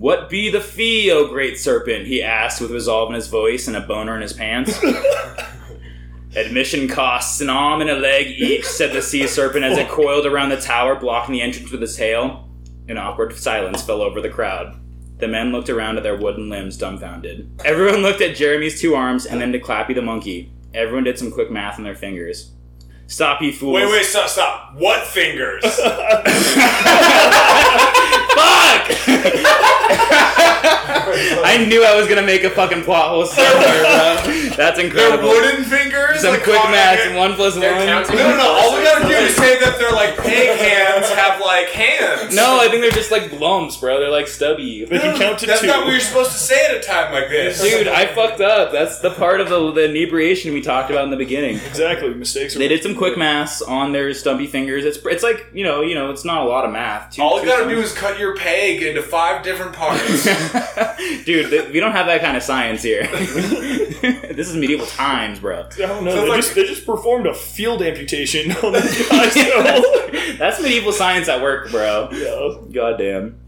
What 0.00 0.30
be 0.30 0.48
the 0.48 0.62
fee, 0.62 1.12
O 1.12 1.28
great 1.28 1.58
serpent? 1.58 2.06
he 2.06 2.22
asked 2.22 2.58
with 2.58 2.70
resolve 2.70 3.10
in 3.10 3.16
his 3.16 3.28
voice 3.28 3.68
and 3.68 3.76
a 3.76 3.82
boner 3.82 4.16
in 4.16 4.22
his 4.22 4.32
pants. 4.32 4.80
Admission 6.34 6.88
costs 6.88 7.42
an 7.42 7.50
arm 7.50 7.82
and 7.82 7.90
a 7.90 7.96
leg 7.96 8.28
each, 8.28 8.64
said 8.64 8.94
the 8.94 9.02
sea 9.02 9.26
serpent 9.26 9.62
as 9.62 9.76
it 9.76 9.90
coiled 9.90 10.24
around 10.24 10.48
the 10.48 10.56
tower, 10.56 10.94
blocking 10.94 11.34
the 11.34 11.42
entrance 11.42 11.70
with 11.70 11.82
its 11.82 11.96
tail. 11.96 12.48
An 12.88 12.96
awkward 12.96 13.36
silence 13.36 13.82
fell 13.82 14.00
over 14.00 14.22
the 14.22 14.30
crowd. 14.30 14.80
The 15.18 15.28
men 15.28 15.52
looked 15.52 15.68
around 15.68 15.98
at 15.98 16.02
their 16.02 16.16
wooden 16.16 16.48
limbs, 16.48 16.78
dumbfounded. 16.78 17.60
Everyone 17.66 18.00
looked 18.00 18.22
at 18.22 18.36
Jeremy's 18.36 18.80
two 18.80 18.94
arms 18.94 19.26
and 19.26 19.38
then 19.38 19.52
to 19.52 19.60
Clappy 19.60 19.94
the 19.94 20.00
monkey. 20.00 20.50
Everyone 20.72 21.04
did 21.04 21.18
some 21.18 21.30
quick 21.30 21.50
math 21.50 21.76
on 21.76 21.84
their 21.84 21.94
fingers. 21.94 22.52
Stop, 23.06 23.42
you 23.42 23.52
fools. 23.52 23.74
Wait, 23.74 23.92
wait, 23.92 24.06
stop, 24.06 24.30
stop. 24.30 24.76
What 24.76 25.06
fingers? 25.06 25.62
Fuck! 28.92 30.76
I 31.44 31.64
knew 31.66 31.84
I 31.84 31.96
was 31.96 32.06
gonna 32.08 32.22
make 32.22 32.44
a 32.44 32.50
fucking 32.50 32.84
plot 32.84 33.08
hole 33.10 33.26
somewhere, 33.26 33.52
bro. 33.82 34.56
That's 34.56 34.76
They're 34.76 34.86
incredible. 34.86 35.28
wooden 35.28 35.64
fingers? 35.64 36.20
Some 36.20 36.32
Like, 36.34 36.42
quick 36.42 36.62
math. 36.70 36.98
it? 37.00 37.16
One 37.16 37.34
plus 37.34 37.54
one. 37.54 37.60
They're 37.60 37.84
counting. 37.86 38.16
No, 38.16 38.30
no, 38.30 38.36
no. 38.36 38.48
All 38.48 38.76
we 38.76 38.82
gotta 38.84 39.06
do 39.08 39.14
is 39.14 39.34
say 39.36 39.58
that 39.60 39.78
they're 39.78 39.92
like 39.92 40.16
pig 40.18 40.58
hands 40.58 41.08
have 41.10 41.40
like 41.40 41.68
hands. 41.70 42.34
No, 42.34 42.58
I 42.60 42.68
think 42.68 42.82
they're 42.82 42.90
just 42.90 43.10
like 43.10 43.32
lumps, 43.40 43.76
bro. 43.76 44.00
They're 44.00 44.10
like 44.10 44.28
stubby. 44.28 44.84
They 44.84 44.98
can 44.98 45.16
count 45.18 45.38
to 45.40 45.46
That's 45.46 45.60
two. 45.62 45.66
not 45.66 45.84
what 45.84 45.90
you're 45.92 46.00
supposed 46.00 46.32
to 46.32 46.38
say 46.38 46.66
at 46.66 46.74
a 46.76 46.80
time 46.80 47.12
like 47.12 47.28
this. 47.28 47.60
Dude, 47.60 47.88
I 47.88 48.06
fucked 48.06 48.40
up. 48.40 48.72
That's 48.72 48.98
the 49.00 49.10
part 49.10 49.40
of 49.40 49.48
the, 49.48 49.72
the 49.72 49.88
inebriation 49.90 50.52
we 50.52 50.60
talked 50.60 50.90
about 50.90 51.04
in 51.04 51.10
the 51.10 51.16
beginning. 51.16 51.56
exactly. 51.56 52.12
Mistakes. 52.14 52.54
Are 52.56 52.58
They 52.58 52.68
did 52.68 52.82
some 52.82 52.94
quick 52.94 53.16
math 53.16 53.62
on 53.66 53.92
their 53.92 54.12
stumpy 54.14 54.46
fingers. 54.46 54.84
It's 54.84 54.98
it's 55.06 55.22
like 55.22 55.46
you 55.54 55.64
know 55.64 55.80
you 55.82 55.94
know 55.94 56.10
it's 56.10 56.24
not 56.24 56.42
a 56.44 56.48
lot 56.48 56.64
of 56.64 56.72
math. 56.72 57.14
Two- 57.16 57.22
All 57.22 57.40
you 57.40 57.46
gotta 57.46 57.68
do 57.68 57.78
is 57.80 57.92
cut 57.92 58.18
your 58.18 58.36
peg 58.36 58.82
into 58.82 59.02
five 59.02 59.42
different 59.42 59.72
parts. 59.74 60.26
Dude, 61.24 61.50
th- 61.50 61.68
we 61.72 61.80
don't 61.80 61.92
have 61.92 62.06
that 62.06 62.20
kind 62.20 62.36
of 62.36 62.42
science 62.42 62.82
here. 62.82 63.06
this 63.12 64.48
is 64.48 64.56
medieval 64.56 64.86
times, 64.86 65.38
bro. 65.40 65.60
I 65.72 65.76
don't 65.78 66.04
know. 66.04 66.10
So 66.14 66.22
They, 66.22 66.28
like- 66.28 66.36
just, 66.40 66.54
they 66.54 66.64
just 66.64 66.84
performed 66.86 67.26
a 67.26 67.34
field 67.34 67.82
amputation 67.82 68.50
on 68.62 68.72
the 68.72 69.06
guy. 69.10 69.28
So, 70.30 70.36
That's 70.38 70.60
medieval 70.62 70.92
science 70.92 71.28
at 71.28 71.42
work, 71.42 71.70
bro. 71.70 72.08
yeah. 72.12 72.72
Goddamn. 72.72 73.40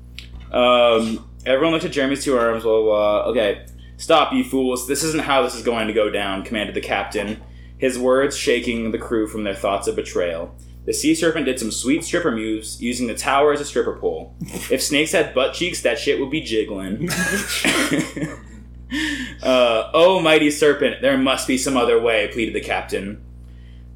Um, 0.50 1.28
everyone 1.46 1.72
looked 1.72 1.84
at 1.84 1.92
Jeremy's 1.92 2.24
two 2.24 2.36
arms. 2.36 2.62
Blah, 2.62 2.72
blah, 2.82 2.84
blah. 3.24 3.30
Okay, 3.30 3.66
stop, 3.96 4.32
you 4.32 4.44
fools. 4.44 4.86
This 4.88 5.02
isn't 5.02 5.22
how 5.22 5.42
this 5.42 5.54
is 5.54 5.62
going 5.62 5.86
to 5.88 5.92
go 5.94 6.10
down, 6.10 6.42
commanded 6.44 6.74
the 6.74 6.80
captain, 6.80 7.40
his 7.78 7.98
words 7.98 8.36
shaking 8.36 8.90
the 8.92 8.98
crew 8.98 9.26
from 9.26 9.44
their 9.44 9.54
thoughts 9.54 9.88
of 9.88 9.96
betrayal. 9.96 10.54
The 10.84 10.92
sea 10.92 11.14
serpent 11.14 11.46
did 11.46 11.60
some 11.60 11.70
sweet 11.70 12.04
stripper 12.04 12.32
moves, 12.32 12.82
using 12.82 13.06
the 13.06 13.14
tower 13.14 13.52
as 13.52 13.60
a 13.60 13.64
stripper 13.64 13.96
pole. 13.96 14.34
If 14.70 14.82
snakes 14.82 15.12
had 15.12 15.34
butt 15.34 15.54
cheeks, 15.54 15.82
that 15.82 15.98
shit 15.98 16.18
would 16.18 16.30
be 16.30 16.40
jiggling. 16.40 17.08
uh, 19.42 19.90
oh, 19.94 20.20
mighty 20.20 20.50
serpent, 20.50 21.00
there 21.00 21.16
must 21.16 21.46
be 21.46 21.56
some 21.56 21.76
other 21.76 22.00
way, 22.00 22.28
pleaded 22.32 22.54
the 22.54 22.60
captain. 22.60 23.24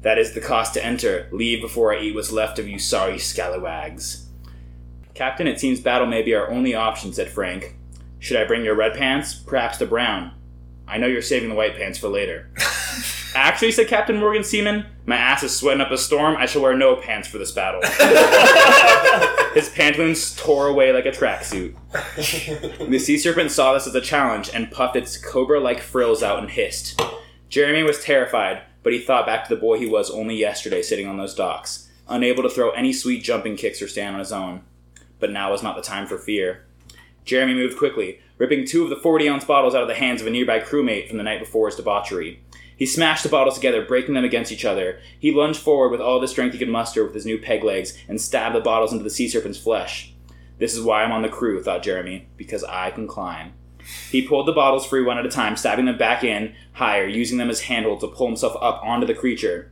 That 0.01 0.17
is 0.17 0.33
the 0.33 0.39
cost 0.39 0.75
to 0.75 0.85
enter. 0.85 1.27
Leave 1.33 1.61
before 1.61 1.93
I 1.93 1.99
eat 1.99 2.15
what's 2.15 2.31
left 2.31 2.59
of 2.59 2.69
you 2.69 2.79
sorry 2.79 3.19
scalawags. 3.19 4.27
Captain, 5.13 5.47
it 5.47 5.59
seems 5.59 5.81
battle 5.81 6.07
may 6.07 6.21
be 6.21 6.35
our 6.35 6.49
only 6.49 6.73
option, 6.73 7.11
said 7.11 7.27
Frank. 7.27 7.75
Should 8.19 8.37
I 8.37 8.45
bring 8.45 8.63
your 8.63 8.75
red 8.75 8.93
pants? 8.93 9.33
Perhaps 9.33 9.79
the 9.79 9.85
brown. 9.85 10.31
I 10.87 10.97
know 10.97 11.07
you're 11.07 11.21
saving 11.21 11.49
the 11.49 11.55
white 11.55 11.75
pants 11.75 11.97
for 11.97 12.07
later. 12.07 12.49
Actually, 13.35 13.71
said 13.71 13.87
Captain 13.87 14.17
Morgan 14.17 14.43
Seaman, 14.43 14.85
my 15.05 15.15
ass 15.15 15.43
is 15.43 15.55
sweating 15.55 15.81
up 15.81 15.91
a 15.91 15.97
storm. 15.97 16.35
I 16.37 16.45
shall 16.45 16.61
wear 16.61 16.75
no 16.75 16.95
pants 16.95 17.27
for 17.27 17.37
this 17.37 17.51
battle. 17.51 17.81
His 19.53 19.69
pantaloons 19.69 20.35
tore 20.35 20.67
away 20.67 20.91
like 20.91 21.05
a 21.05 21.11
tracksuit. 21.11 21.75
The 22.89 22.99
sea 22.99 23.17
serpent 23.17 23.51
saw 23.51 23.73
this 23.73 23.87
as 23.87 23.95
a 23.95 24.01
challenge 24.01 24.49
and 24.53 24.71
puffed 24.71 24.95
its 24.95 25.17
cobra 25.17 25.59
like 25.59 25.79
frills 25.79 26.23
out 26.23 26.39
and 26.39 26.49
hissed. 26.49 27.01
Jeremy 27.49 27.83
was 27.83 28.03
terrified, 28.03 28.61
but 28.83 28.93
he 28.93 28.99
thought 28.99 29.25
back 29.25 29.47
to 29.47 29.53
the 29.53 29.59
boy 29.59 29.77
he 29.77 29.87
was 29.87 30.09
only 30.09 30.35
yesterday 30.35 30.81
sitting 30.81 31.07
on 31.07 31.17
those 31.17 31.35
docks, 31.35 31.89
unable 32.07 32.43
to 32.43 32.49
throw 32.49 32.71
any 32.71 32.93
sweet 32.93 33.23
jumping 33.23 33.55
kicks 33.55 33.81
or 33.81 33.87
stand 33.87 34.13
on 34.13 34.19
his 34.19 34.31
own. 34.31 34.61
But 35.19 35.31
now 35.31 35.51
was 35.51 35.63
not 35.63 35.75
the 35.75 35.81
time 35.81 36.07
for 36.07 36.17
fear. 36.17 36.65
Jeremy 37.25 37.53
moved 37.53 37.77
quickly, 37.77 38.19
ripping 38.37 38.65
two 38.65 38.83
of 38.83 38.89
the 38.89 38.95
40 38.95 39.27
ounce 39.29 39.45
bottles 39.45 39.75
out 39.75 39.81
of 39.81 39.87
the 39.87 39.95
hands 39.95 40.21
of 40.21 40.27
a 40.27 40.29
nearby 40.29 40.59
crewmate 40.59 41.07
from 41.07 41.17
the 41.17 41.23
night 41.23 41.39
before 41.39 41.67
his 41.67 41.75
debauchery. 41.75 42.41
He 42.77 42.85
smashed 42.85 43.23
the 43.23 43.29
bottles 43.29 43.55
together, 43.55 43.83
breaking 43.83 44.13
them 44.13 44.23
against 44.23 44.51
each 44.51 44.63
other. 44.63 44.99
He 45.19 45.33
lunged 45.33 45.59
forward 45.59 45.89
with 45.89 45.99
all 45.99 46.19
the 46.19 46.27
strength 46.27 46.53
he 46.53 46.59
could 46.59 46.69
muster 46.69 47.03
with 47.03 47.15
his 47.15 47.25
new 47.25 47.39
peg 47.39 47.63
legs 47.63 47.97
and 48.07 48.21
stabbed 48.21 48.55
the 48.55 48.61
bottles 48.61 48.91
into 48.91 49.03
the 49.03 49.09
sea 49.09 49.27
serpent's 49.27 49.57
flesh. 49.57 50.13
This 50.59 50.75
is 50.75 50.81
why 50.81 51.03
I'm 51.03 51.11
on 51.11 51.23
the 51.23 51.29
crew, 51.29 51.61
thought 51.61 51.83
Jeremy, 51.83 52.27
because 52.37 52.63
I 52.63 52.91
can 52.91 53.07
climb. 53.07 53.53
He 54.11 54.21
pulled 54.21 54.47
the 54.47 54.53
bottles 54.53 54.85
free 54.85 55.03
one 55.03 55.17
at 55.17 55.25
a 55.25 55.29
time, 55.29 55.55
stabbing 55.55 55.85
them 55.85 55.97
back 55.97 56.23
in 56.23 56.53
higher, 56.73 57.07
using 57.07 57.37
them 57.37 57.49
as 57.49 57.61
handholds 57.61 58.01
to 58.01 58.09
pull 58.09 58.27
himself 58.27 58.55
up 58.61 58.81
onto 58.83 59.07
the 59.07 59.13
creature. 59.13 59.71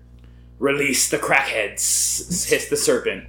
Release 0.58 1.10
the 1.10 1.18
crackheads, 1.18 2.50
hissed 2.50 2.70
the 2.70 2.78
serpent. 2.78 3.26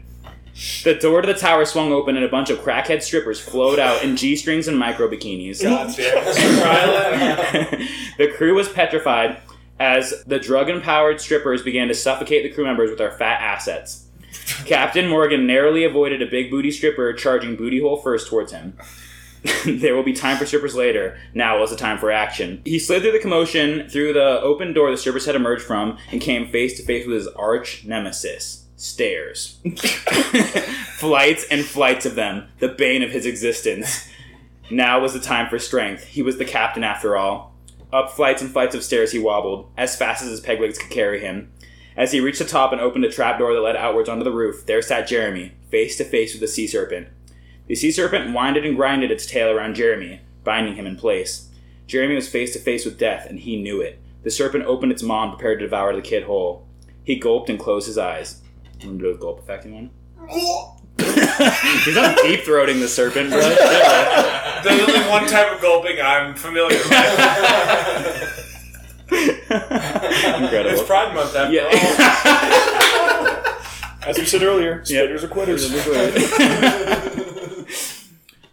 The 0.84 0.94
door 0.94 1.20
to 1.20 1.26
the 1.26 1.38
tower 1.38 1.66
swung 1.66 1.92
open 1.92 2.16
and 2.16 2.24
a 2.24 2.30
bunch 2.30 2.48
of 2.48 2.60
crackhead 2.60 3.02
strippers 3.02 3.38
flowed 3.38 3.78
out 3.78 4.02
in 4.02 4.16
G 4.16 4.36
strings 4.36 4.68
and 4.68 4.78
micro 4.78 5.06
bikinis. 5.06 5.62
God 5.62 5.94
damn. 5.94 7.88
The 8.16 8.28
crew 8.28 8.54
was 8.54 8.66
petrified 8.70 9.45
as 9.78 10.22
the 10.26 10.38
drug 10.38 10.70
empowered 10.70 11.20
strippers 11.20 11.62
began 11.62 11.88
to 11.88 11.94
suffocate 11.94 12.42
the 12.42 12.54
crew 12.54 12.64
members 12.64 12.90
with 12.90 12.98
their 12.98 13.12
fat 13.12 13.40
assets. 13.40 14.06
Captain 14.66 15.08
Morgan 15.08 15.46
narrowly 15.46 15.84
avoided 15.84 16.22
a 16.22 16.26
big 16.26 16.50
booty 16.50 16.70
stripper 16.70 17.12
charging 17.12 17.56
booty 17.56 17.80
hole 17.80 17.96
first 17.96 18.28
towards 18.28 18.52
him. 18.52 18.76
there 19.66 19.94
will 19.94 20.02
be 20.02 20.12
time 20.12 20.36
for 20.36 20.46
strippers 20.46 20.74
later. 20.74 21.18
Now 21.34 21.60
was 21.60 21.70
the 21.70 21.76
time 21.76 21.98
for 21.98 22.10
action. 22.10 22.62
He 22.64 22.78
slid 22.78 23.02
through 23.02 23.12
the 23.12 23.18
commotion 23.18 23.88
through 23.88 24.12
the 24.12 24.40
open 24.40 24.72
door 24.72 24.90
the 24.90 24.96
strippers 24.96 25.26
had 25.26 25.36
emerged 25.36 25.62
from 25.62 25.98
and 26.10 26.20
came 26.20 26.48
face 26.48 26.76
to 26.78 26.84
face 26.84 27.06
with 27.06 27.16
his 27.16 27.28
arch 27.28 27.84
nemesis. 27.84 28.64
Stairs. 28.76 29.58
flights 30.96 31.46
and 31.50 31.64
flights 31.64 32.04
of 32.04 32.14
them, 32.14 32.48
the 32.58 32.68
bane 32.68 33.02
of 33.02 33.10
his 33.10 33.24
existence. 33.24 34.08
Now 34.70 35.00
was 35.00 35.14
the 35.14 35.20
time 35.20 35.48
for 35.48 35.58
strength. 35.58 36.04
He 36.04 36.22
was 36.22 36.36
the 36.36 36.44
captain 36.44 36.84
after 36.84 37.16
all. 37.16 37.55
Up 37.92 38.10
flights 38.10 38.42
and 38.42 38.50
flights 38.50 38.74
of 38.74 38.84
stairs 38.84 39.12
he 39.12 39.18
wobbled, 39.18 39.70
as 39.76 39.96
fast 39.96 40.22
as 40.22 40.30
his 40.30 40.40
peg 40.40 40.60
legs 40.60 40.78
could 40.78 40.90
carry 40.90 41.20
him. 41.20 41.52
As 41.96 42.12
he 42.12 42.20
reached 42.20 42.40
the 42.40 42.44
top 42.44 42.72
and 42.72 42.80
opened 42.80 43.04
a 43.04 43.10
trapdoor 43.10 43.54
that 43.54 43.60
led 43.60 43.76
outwards 43.76 44.08
onto 44.08 44.24
the 44.24 44.32
roof, 44.32 44.66
there 44.66 44.82
sat 44.82 45.08
Jeremy, 45.08 45.52
face 45.70 45.96
to 45.96 46.04
face 46.04 46.32
with 46.32 46.40
the 46.40 46.48
sea 46.48 46.66
serpent. 46.66 47.08
The 47.68 47.74
sea 47.74 47.90
serpent 47.90 48.34
winded 48.34 48.66
and 48.66 48.76
grinded 48.76 49.10
its 49.10 49.26
tail 49.26 49.50
around 49.50 49.76
Jeremy, 49.76 50.20
binding 50.44 50.76
him 50.76 50.86
in 50.86 50.96
place. 50.96 51.48
Jeremy 51.86 52.16
was 52.16 52.28
face 52.28 52.52
to 52.52 52.58
face 52.58 52.84
with 52.84 52.98
death, 52.98 53.26
and 53.28 53.38
he 53.38 53.60
knew 53.60 53.80
it. 53.80 54.00
The 54.24 54.30
serpent 54.30 54.64
opened 54.64 54.92
its 54.92 55.02
maw 55.02 55.22
and 55.22 55.32
prepared 55.32 55.60
to 55.60 55.66
devour 55.66 55.94
the 55.94 56.02
kid 56.02 56.24
whole. 56.24 56.66
He 57.04 57.16
gulped 57.16 57.48
and 57.48 57.58
closed 57.58 57.86
his 57.86 57.98
eyes. 57.98 58.42
Want 58.84 59.00
to 59.00 59.16
gulp 59.16 59.38
effect, 59.38 59.64
anyone? 59.64 59.90
He's 60.98 61.94
not 61.94 62.16
deep 62.22 62.40
throating 62.40 62.80
the 62.80 62.88
serpent, 62.88 63.30
bro. 63.30 63.40
Shit, 63.48 63.58
bro. 63.58 64.60
There's 64.64 64.88
only 64.88 65.08
one 65.08 65.26
type 65.26 65.52
of 65.54 65.60
gulping 65.60 66.00
I'm 66.00 66.34
familiar 66.34 66.78
with. 66.78 66.92
Incredible. 69.10 70.70
It's 70.70 70.82
Pride 70.82 71.14
Month 71.14 71.36
after 71.36 71.44
all. 71.46 71.52
Yeah. 71.52 71.72
As 74.06 74.18
we 74.18 74.24
said 74.24 74.42
earlier, 74.42 74.80
spitters 74.82 75.22
are 75.24 75.28
quitters. 75.28 75.68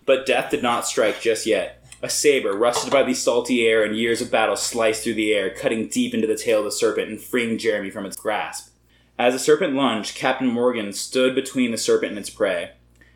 but 0.06 0.26
death 0.26 0.50
did 0.52 0.64
not 0.64 0.88
strike 0.88 1.22
just 1.22 1.46
yet. 1.46 1.80
A 2.02 2.10
saber, 2.10 2.54
rusted 2.54 2.92
by 2.92 3.04
the 3.04 3.14
salty 3.14 3.66
air 3.66 3.84
and 3.84 3.96
years 3.96 4.20
of 4.22 4.30
battle, 4.30 4.58
sliced 4.58 5.04
through 5.04 5.14
the 5.14 5.34
air, 5.34 5.50
cutting 5.50 5.88
deep 5.88 6.14
into 6.14 6.28
the 6.28 6.36
tail 6.36 6.60
of 6.60 6.66
the 6.66 6.72
serpent 6.72 7.10
and 7.10 7.22
freeing 7.22 7.58
Jeremy 7.58 7.90
from 7.90 8.06
its 8.06 8.18
grasp. 8.18 8.73
As 9.18 9.34
the 9.34 9.40
serpent 9.40 9.76
lunged, 9.76 10.16
Captain 10.16 10.48
Morgan 10.48 10.92
stood 10.92 11.36
between 11.36 11.72
the 11.72 11.78
serpent 11.78 12.12
and 12.12 12.20
its 12.20 12.30
prey. 12.30 12.72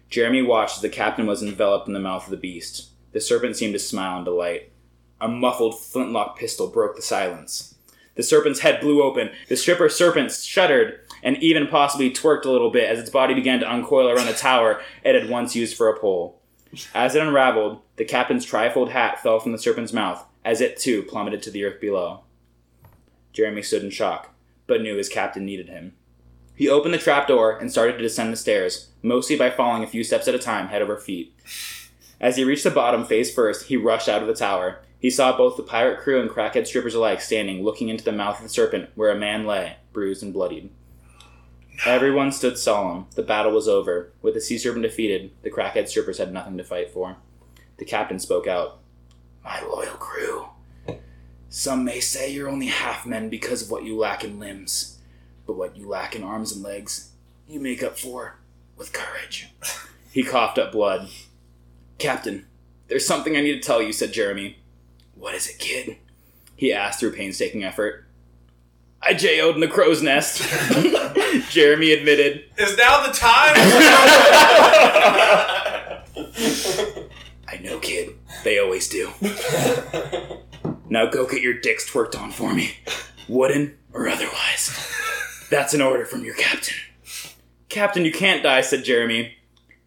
Jeremy 0.09 0.41
watched 0.41 0.77
as 0.77 0.81
the 0.81 0.89
captain 0.89 1.25
was 1.25 1.41
enveloped 1.41 1.87
in 1.87 1.93
the 1.93 1.99
mouth 1.99 2.25
of 2.25 2.31
the 2.31 2.37
beast. 2.37 2.89
The 3.13 3.19
serpent 3.19 3.55
seemed 3.55 3.73
to 3.73 3.79
smile 3.79 4.19
in 4.19 4.23
delight. 4.23 4.71
A 5.19 5.27
muffled 5.27 5.79
flintlock 5.79 6.37
pistol 6.37 6.67
broke 6.67 6.95
the 6.95 7.01
silence. 7.01 7.75
The 8.15 8.23
serpent's 8.23 8.59
head 8.59 8.79
blew 8.79 9.01
open. 9.01 9.31
The 9.49 9.57
stripper 9.57 9.89
serpent 9.89 10.31
shuddered 10.31 10.99
and 11.23 11.37
even 11.37 11.67
possibly 11.67 12.11
twerked 12.11 12.45
a 12.45 12.51
little 12.51 12.69
bit 12.69 12.89
as 12.89 12.99
its 12.99 13.09
body 13.09 13.33
began 13.33 13.59
to 13.59 13.71
uncoil 13.71 14.09
around 14.09 14.27
the 14.27 14.33
tower 14.33 14.81
it 15.03 15.15
had 15.15 15.29
once 15.29 15.55
used 15.55 15.75
for 15.75 15.89
a 15.89 15.99
pole. 15.99 16.39
As 16.93 17.15
it 17.15 17.21
unraveled, 17.21 17.81
the 17.95 18.05
captain's 18.05 18.45
trifold 18.45 18.89
hat 18.89 19.21
fell 19.21 19.39
from 19.39 19.51
the 19.51 19.57
serpent's 19.57 19.93
mouth, 19.93 20.23
as 20.45 20.61
it 20.61 20.77
too 20.77 21.01
plummeted 21.03 21.41
to 21.43 21.51
the 21.51 21.63
earth 21.63 21.81
below. 21.81 22.21
Jeremy 23.33 23.63
stood 23.63 23.83
in 23.83 23.89
shock. 23.89 24.33
But 24.67 24.81
knew 24.81 24.97
his 24.97 25.09
captain 25.09 25.45
needed 25.45 25.69
him. 25.69 25.93
He 26.55 26.69
opened 26.69 26.93
the 26.93 26.99
trapdoor 26.99 27.57
and 27.57 27.71
started 27.71 27.93
to 27.93 28.03
descend 28.03 28.33
the 28.33 28.37
stairs, 28.37 28.89
mostly 29.01 29.35
by 29.35 29.49
falling 29.49 29.83
a 29.83 29.87
few 29.87 30.03
steps 30.03 30.27
at 30.27 30.35
a 30.35 30.39
time, 30.39 30.67
head 30.67 30.81
over 30.81 30.97
feet. 30.97 31.33
As 32.19 32.35
he 32.35 32.43
reached 32.43 32.63
the 32.63 32.71
bottom 32.71 33.05
face 33.05 33.33
first, 33.33 33.67
he 33.67 33.77
rushed 33.77 34.09
out 34.09 34.21
of 34.21 34.27
the 34.27 34.33
tower. 34.33 34.79
He 34.99 35.11
saw 35.11 35.37
both 35.37 35.55
the 35.55 35.63
pirate 35.63 35.99
crew 35.99 36.19
and 36.19 36.29
crackhead 36.29 36.65
strippers 36.65 36.95
alike 36.95 37.21
standing, 37.21 37.63
looking 37.63 37.89
into 37.89 38.03
the 38.03 38.11
mouth 38.11 38.37
of 38.37 38.43
the 38.43 38.49
serpent, 38.49 38.89
where 38.95 39.11
a 39.11 39.15
man 39.15 39.45
lay, 39.45 39.77
bruised 39.93 40.23
and 40.23 40.33
bloodied. 40.33 40.71
Everyone 41.85 42.31
stood 42.31 42.57
solemn. 42.57 43.05
The 43.13 43.21
battle 43.21 43.51
was 43.51 43.67
over. 43.67 44.11
With 44.23 44.33
the 44.33 44.41
sea 44.41 44.57
serpent 44.57 44.81
defeated, 44.81 45.31
the 45.43 45.51
crackhead 45.51 45.87
strippers 45.87 46.17
had 46.17 46.33
nothing 46.33 46.57
to 46.57 46.63
fight 46.63 46.89
for. 46.89 47.17
The 47.77 47.85
captain 47.85 48.17
spoke 48.17 48.47
out. 48.47 48.79
My 49.43 49.61
loyal 49.61 49.93
crew. 49.93 50.47
Some 51.49 51.83
may 51.85 51.99
say 51.99 52.31
you're 52.31 52.49
only 52.49 52.67
half 52.67 53.05
men 53.05 53.29
because 53.29 53.61
of 53.61 53.71
what 53.71 53.83
you 53.83 53.97
lack 53.97 54.23
in 54.23 54.39
limbs, 54.39 54.97
but 55.45 55.55
what 55.55 55.77
you 55.77 55.87
lack 55.87 56.15
in 56.15 56.23
arms 56.23 56.51
and 56.51 56.63
legs, 56.63 57.11
you 57.47 57.59
make 57.59 57.81
up 57.81 57.97
for 57.97 58.37
with 58.75 58.93
courage. 58.93 59.49
He 60.09 60.23
coughed 60.23 60.57
up 60.57 60.71
blood. 60.71 61.09
Captain, 61.99 62.47
there's 62.87 63.05
something 63.05 63.37
I 63.37 63.41
need 63.41 63.53
to 63.53 63.59
tell 63.59 63.83
you, 63.83 63.93
said 63.93 64.13
Jeremy. 64.13 64.57
What 65.13 65.35
is 65.35 65.47
it, 65.47 65.59
kid? 65.59 65.97
He 66.55 66.73
asked 66.73 66.99
through 66.99 67.11
painstaking 67.11 67.63
effort. 67.63 68.07
I 68.99 69.13
JO'd 69.13 69.53
in 69.53 69.61
the 69.61 69.67
crow's 69.67 70.01
nest. 70.01 70.41
Jeremy 71.51 71.91
admitted. 71.91 72.45
Is 72.57 72.75
now 72.77 73.05
the 73.05 73.13
time? 73.13 73.53
I 77.47 77.59
know, 77.61 77.77
kid. 77.79 78.15
They 78.43 78.57
always 78.57 78.89
do. 78.89 79.11
Now 80.89 81.05
go 81.05 81.27
get 81.27 81.41
your 81.41 81.53
dicks 81.53 81.89
twerked 81.89 82.19
on 82.19 82.31
for 82.31 82.53
me. 82.53 82.77
Wooden 83.27 83.77
or 83.93 84.07
otherwise. 84.07 84.93
That's 85.49 85.73
an 85.73 85.81
order 85.81 86.05
from 86.05 86.23
your 86.23 86.35
captain. 86.35 86.75
Captain, 87.69 88.05
you 88.05 88.11
can't 88.11 88.43
die, 88.43 88.61
said 88.61 88.83
Jeremy. 88.83 89.35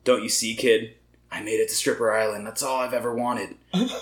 Don't 0.05 0.23
you 0.23 0.29
see, 0.29 0.55
kid? 0.55 0.95
I 1.33 1.41
made 1.43 1.61
it 1.61 1.69
to 1.69 1.75
Stripper 1.75 2.13
Island. 2.13 2.47
That's 2.47 2.63
all 2.63 2.81
I've 2.81 2.95
ever 2.95 3.15
wanted. 3.15 3.57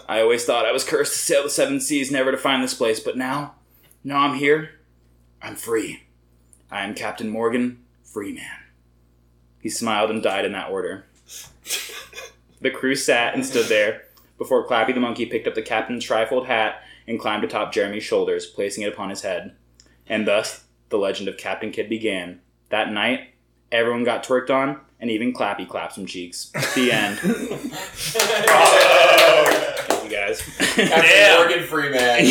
I 0.09 0.21
always 0.21 0.45
thought 0.45 0.67
I 0.67 0.73
was 0.73 0.85
cursed 0.85 1.13
to 1.13 1.19
sail 1.19 1.43
the 1.43 1.51
seven 1.51 1.81
seas, 1.81 2.11
never 2.11 2.31
to 2.31 2.39
find 2.39 2.63
this 2.63 2.75
place, 2.75 3.01
but 3.01 3.17
now, 3.17 3.55
now 4.03 4.19
I'm 4.19 4.37
here. 4.37 4.71
I'm 5.43 5.55
free. 5.55 6.05
I 6.71 6.85
am 6.85 6.95
Captain 6.95 7.29
Morgan, 7.29 7.85
free 8.03 8.33
man. 8.33 8.59
He 9.61 9.69
smiled 9.69 10.11
and 10.11 10.23
died 10.23 10.45
in 10.45 10.53
that 10.53 10.71
order. 10.71 11.05
The 12.61 12.71
crew 12.71 12.95
sat 12.95 13.35
and 13.35 13.45
stood 13.45 13.67
there 13.67 14.05
before 14.39 14.67
Clappy 14.67 14.95
the 14.95 15.01
monkey 15.01 15.27
picked 15.27 15.47
up 15.47 15.55
the 15.55 15.63
captain's 15.63 16.07
trifold 16.07 16.47
hat 16.47 16.83
and 17.07 17.19
climbed 17.21 17.45
atop 17.45 17.73
Jeremy's 17.73 18.05
shoulders, 18.05 18.47
placing 18.47 18.85
it 18.85 18.93
upon 18.93 19.11
his 19.11 19.23
head. 19.23 19.55
And 20.07 20.27
thus 20.27 20.65
the 20.89 20.97
legend 20.99 21.29
of 21.29 21.37
Captain 21.37 21.71
Kidd 21.73 21.89
began. 21.89 22.41
That 22.71 22.93
night, 22.93 23.31
everyone 23.73 24.05
got 24.05 24.25
twerked 24.25 24.51
on, 24.51 24.81
and 25.01 25.11
even 25.11 25.33
Clappy 25.33 25.67
clapped 25.69 25.95
some 25.95 26.07
cheeks. 26.07 26.51
The 26.75 26.93
end. 26.97 27.19
Thank 29.89 30.05
you 30.05 30.11
guys. 30.11 30.41
Captain 30.41 30.89
Damn. 30.89 31.39
Morgan 31.39 31.65
Freeman. 31.65 32.25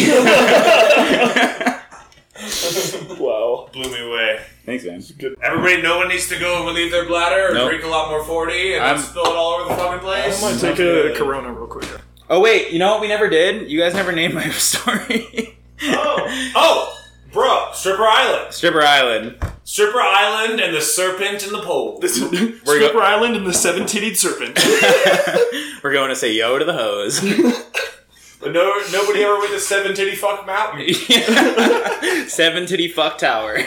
Wow. 3.20 3.68
Blew 3.74 3.92
me 3.92 4.00
away. 4.00 4.40
Thanks, 4.66 4.86
man. 4.86 5.02
Everybody, 5.42 5.82
no 5.82 5.98
one 5.98 6.08
needs 6.08 6.30
to 6.30 6.38
go 6.38 6.58
and 6.58 6.66
relieve 6.68 6.92
their 6.92 7.06
bladder 7.06 7.50
or 7.50 7.54
Nope. 7.54 7.70
drink 7.72 7.84
a 7.84 7.88
lot 7.88 8.10
more 8.12 8.24
40 8.24 8.76
and 8.76 8.84
I'm- 8.84 8.98
then 8.98 9.06
spill 9.06 9.26
it 9.26 9.36
all 9.36 9.54
over 9.56 9.70
the 9.70 9.76
fucking 9.76 10.00
place. 10.02 10.44
I 10.44 10.52
might 10.52 10.60
take 10.60 10.80
a 10.80 11.14
Corona 11.18 11.52
real 11.52 11.66
quick. 11.68 11.90
Oh 12.30 12.40
wait, 12.42 12.72
you 12.72 12.80
know 12.80 12.92
what 12.92 13.02
we 13.02 13.08
never 13.08 13.30
did? 13.30 13.70
You 13.72 13.80
guys 13.80 13.94
never 13.94 14.12
named 14.12 14.34
my 14.34 14.50
story. 14.52 15.58
Oh, 15.84 16.52
oh, 16.56 17.00
bro, 17.32 17.70
Stripper 17.74 18.04
Island. 18.06 18.54
Stripper 18.54 18.82
Island. 18.82 19.38
Stripper 19.64 20.00
Island 20.02 20.60
and 20.60 20.74
the 20.76 20.82
serpent 20.82 21.44
and 21.44 21.54
the 21.54 21.62
pole. 21.62 22.00
This 22.02 22.20
go- 22.20 22.28
Stripper 22.32 23.00
Island 23.02 23.36
and 23.36 23.46
the 23.46 23.54
seven-titted 23.54 24.16
serpent. 24.18 24.58
We're 25.84 25.94
going 25.94 26.10
to 26.10 26.16
say 26.16 26.34
yo 26.34 26.58
to 26.58 26.66
the 26.66 26.74
hose. 26.74 27.22
But 28.40 28.52
no, 28.54 28.82
nobody 28.92 29.24
ever 29.24 29.38
went 29.40 29.52
to 29.52 29.60
Seven 29.60 29.94
Titty 29.96 30.16
Fuck 30.16 30.46
Mountain. 30.46 30.94
Seven 32.30 32.66
titty 32.68 32.88
fuck 32.88 33.18
tower. 33.18 33.58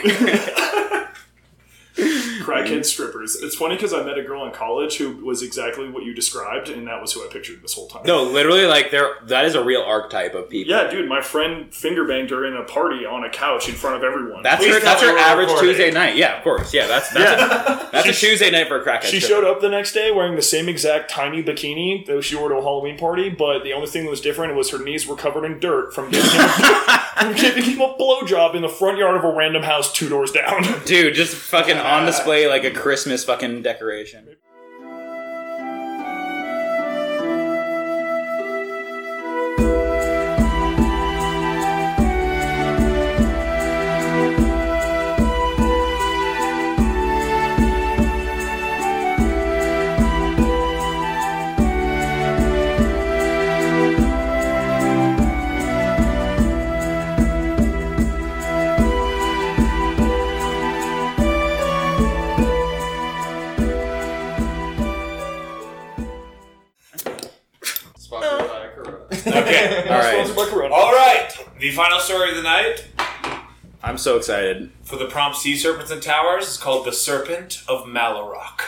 Crackhead 2.41 2.77
um, 2.77 2.83
strippers. 2.83 3.35
It's 3.35 3.55
funny 3.55 3.75
because 3.75 3.93
I 3.93 4.03
met 4.03 4.17
a 4.17 4.23
girl 4.23 4.45
in 4.45 4.51
college 4.51 4.97
who 4.97 5.25
was 5.25 5.41
exactly 5.41 5.89
what 5.89 6.03
you 6.03 6.13
described, 6.13 6.69
and 6.69 6.87
that 6.87 7.01
was 7.01 7.13
who 7.13 7.23
I 7.23 7.31
pictured 7.31 7.61
this 7.61 7.73
whole 7.73 7.87
time. 7.87 8.03
no, 8.05 8.23
literally, 8.23 8.65
like 8.65 8.91
there. 8.91 9.15
That 9.25 9.45
is 9.45 9.55
a 9.55 9.63
real 9.63 9.81
archetype 9.81 10.33
of 10.33 10.49
people. 10.49 10.73
Yeah, 10.73 10.89
dude, 10.89 11.07
my 11.07 11.21
friend 11.21 11.73
finger 11.73 12.05
banged 12.05 12.29
her 12.31 12.45
in 12.45 12.55
a 12.55 12.63
party 12.63 13.05
on 13.05 13.23
a 13.23 13.29
couch 13.29 13.69
in 13.69 13.75
front 13.75 13.97
of 13.97 14.03
everyone. 14.03 14.43
That's 14.43 14.63
Please 14.63 14.75
her. 14.75 14.79
That's 14.79 15.01
her 15.01 15.17
average 15.17 15.47
recording. 15.47 15.69
Tuesday 15.69 15.91
night. 15.91 16.15
Yeah, 16.15 16.37
of 16.37 16.43
course. 16.43 16.73
Yeah, 16.73 16.87
that's 16.87 17.09
that's 17.13 17.41
a, 17.41 17.89
that's 17.91 18.07
a 18.07 18.13
Tuesday 18.13 18.49
night 18.51 18.67
for 18.67 18.81
a 18.81 18.85
crackhead. 18.85 19.03
She 19.03 19.19
stripper. 19.19 19.41
showed 19.41 19.51
up 19.51 19.61
the 19.61 19.69
next 19.69 19.93
day 19.93 20.11
wearing 20.11 20.35
the 20.35 20.41
same 20.41 20.67
exact 20.69 21.09
tiny 21.09 21.43
bikini 21.43 22.05
that 22.05 22.23
she 22.23 22.35
wore 22.35 22.49
to 22.49 22.55
a 22.55 22.61
Halloween 22.61 22.97
party, 22.97 23.29
but 23.29 23.63
the 23.63 23.73
only 23.73 23.87
thing 23.87 24.03
that 24.03 24.09
was 24.09 24.21
different 24.21 24.55
was 24.55 24.69
her 24.71 24.79
knees 24.83 25.07
were 25.07 25.15
covered 25.15 25.45
in 25.45 25.59
dirt 25.59 25.93
from 25.93 26.09
giving 26.09 26.29
him, 26.31 26.49
from 27.17 27.33
giving 27.35 27.63
him 27.63 27.81
a 27.81 27.93
blowjob 27.95 28.55
in 28.55 28.61
the 28.61 28.69
front 28.69 28.97
yard 28.97 29.15
of 29.17 29.23
a 29.23 29.33
random 29.33 29.63
house 29.63 29.91
two 29.91 30.09
doors 30.09 30.31
down. 30.31 30.63
Dude, 30.85 31.13
just 31.13 31.35
fucking 31.35 31.77
on 31.91 32.05
display 32.05 32.47
like 32.47 32.63
a 32.63 32.71
Christmas 32.71 33.23
fucking 33.23 33.61
decoration. 33.61 34.37
Corona. 69.51 69.79
Okay. 69.79 69.89
All 69.89 69.99
right, 69.99 70.13
Sponsored 70.13 70.35
by 70.35 70.45
Corona. 70.45 70.73
All 70.73 70.91
right. 70.93 71.29
The 71.59 71.71
final 71.71 71.99
story 71.99 72.29
of 72.31 72.35
the 72.37 72.43
night 72.43 72.87
I'm 73.83 73.97
so 73.97 74.17
excited. 74.17 74.71
for 74.83 74.95
the 74.97 75.05
prompt 75.05 75.37
sea 75.37 75.55
serpents 75.55 75.91
and 75.91 76.01
towers 76.01 76.47
is 76.47 76.57
called 76.57 76.85
the 76.85 76.91
Serpent 76.93 77.63
of 77.67 77.85
Malorock. 77.85 78.61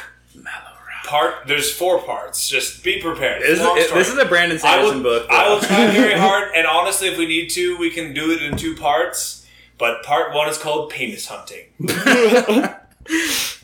Part 1.05 1.47
there's 1.47 1.71
four 1.71 2.01
parts. 2.01 2.47
Just 2.47 2.83
be 2.83 2.99
prepared. 3.01 3.41
This, 3.41 3.59
Long 3.59 3.77
is, 3.77 3.87
story. 3.87 3.99
this 3.99 4.09
is 4.11 4.17
a 4.17 4.25
Brandon 4.25 4.57
I 4.63 4.77
will, 4.77 4.89
Sanderson 4.91 5.03
book. 5.03 5.27
I 5.29 5.49
will 5.49 5.59
try 5.59 5.87
very 5.91 6.17
hard, 6.17 6.51
and 6.55 6.65
honestly, 6.65 7.09
if 7.09 7.17
we 7.17 7.27
need 7.27 7.49
to, 7.51 7.77
we 7.77 7.89
can 7.89 8.13
do 8.13 8.31
it 8.31 8.41
in 8.41 8.57
two 8.57 8.75
parts. 8.75 9.45
But 9.77 10.01
part 10.03 10.33
one 10.33 10.47
is 10.47 10.57
called 10.57 10.89
penis 10.91 11.27
hunting. 11.27 11.65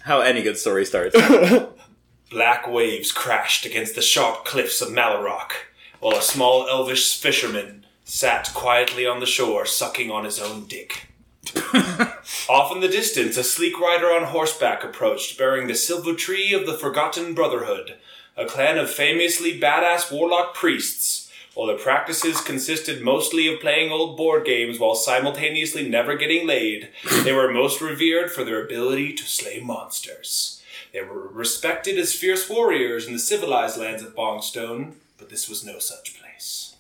How 0.04 0.20
any 0.20 0.42
good 0.44 0.58
story 0.58 0.86
starts. 0.86 1.16
Black 2.30 2.68
waves 2.68 3.12
crashed 3.14 3.66
against 3.66 3.96
the 3.96 4.02
sharp 4.02 4.44
cliffs 4.44 4.82
of 4.82 4.90
Malorock, 4.90 5.52
while 6.00 6.18
a 6.18 6.22
small 6.22 6.68
elvish 6.68 7.20
fisherman 7.20 7.86
sat 8.06 8.52
quietly 8.54 9.06
on 9.06 9.20
the 9.20 9.26
shore, 9.26 9.66
sucking 9.66 10.10
on 10.10 10.26
his 10.26 10.40
own 10.40 10.66
dick. 10.66 11.08
Off 12.50 12.72
in 12.72 12.82
the 12.82 12.88
distance, 12.88 13.38
a 13.38 13.44
sleek 13.44 13.80
rider 13.80 14.08
on 14.08 14.26
horseback 14.26 14.84
approached, 14.84 15.38
bearing 15.38 15.68
the 15.68 15.76
silver 15.76 16.14
tree 16.14 16.54
of 16.54 16.66
the 16.66 16.74
Forgotten 16.74 17.34
Brotherhood, 17.34 17.96
a 18.36 18.46
clan 18.46 18.78
of 18.78 18.90
famously 18.90 19.60
badass 19.60 20.12
warlock 20.12 20.54
priests. 20.54 21.32
While 21.54 21.68
their 21.68 21.78
practices 21.78 22.42
consisted 22.42 23.02
mostly 23.02 23.54
of 23.54 23.60
playing 23.60 23.92
old 23.92 24.16
board 24.16 24.46
games 24.46 24.80
while 24.80 24.96
simultaneously 24.96 25.90
never 25.90 26.16
getting 26.16 26.48
laid, 26.48 26.90
they 27.24 27.34
were 27.34 27.52
most 27.52 27.82
revered 27.82 28.32
for 28.32 28.44
their 28.44 28.64
ability 28.64 29.14
to 29.14 29.24
slay 29.24 29.60
monsters. 29.60 30.62
They 30.94 31.02
were 31.02 31.28
respected 31.28 31.98
as 31.98 32.16
fierce 32.16 32.50
warriors 32.50 33.08
in 33.08 33.14
the 33.14 33.20
civilized 33.20 33.78
lands 33.78 34.04
of 34.04 34.16
Bongstone, 34.16 34.94
but 35.20 35.30
this 35.30 35.48
was 35.50 35.66
no 35.66 35.78
such 35.78 36.20
place. 36.20 36.78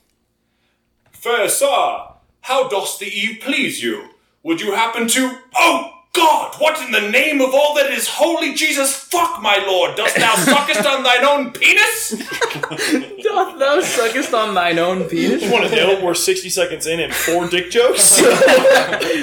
Fair 1.11 1.49
sir, 1.49 2.07
how 2.41 2.67
dost 2.69 2.99
the 2.99 3.07
eve 3.07 3.41
please 3.41 3.83
you? 3.83 4.09
Would 4.43 4.61
you 4.61 4.73
happen 4.73 5.07
to. 5.09 5.39
Oh! 5.55 5.95
God, 6.11 6.55
what 6.55 6.81
in 6.83 6.91
the 6.91 7.11
name 7.11 7.39
of 7.39 7.53
all 7.53 7.75
that 7.75 7.91
is 7.91 8.07
holy 8.07 8.55
Jesus 8.55 8.95
fuck, 8.95 9.41
my 9.43 9.63
lord? 9.67 9.95
Dost 9.95 10.15
thou 10.15 10.35
suckest 10.37 10.83
on 10.85 11.03
thine 11.03 11.23
own 11.23 11.51
penis? 11.51 12.09
Doth 13.23 13.59
thou 13.59 13.79
suckest 13.79 14.33
on 14.33 14.55
thine 14.55 14.79
own 14.79 15.03
penis? 15.07 15.49
Want 15.51 15.69
to 15.69 15.75
know 15.75 16.03
we're 16.03 16.15
60 16.15 16.49
seconds 16.49 16.87
in 16.87 16.99
and 16.99 17.13
four 17.13 17.47
dick 17.47 17.69
jokes? 17.69 18.19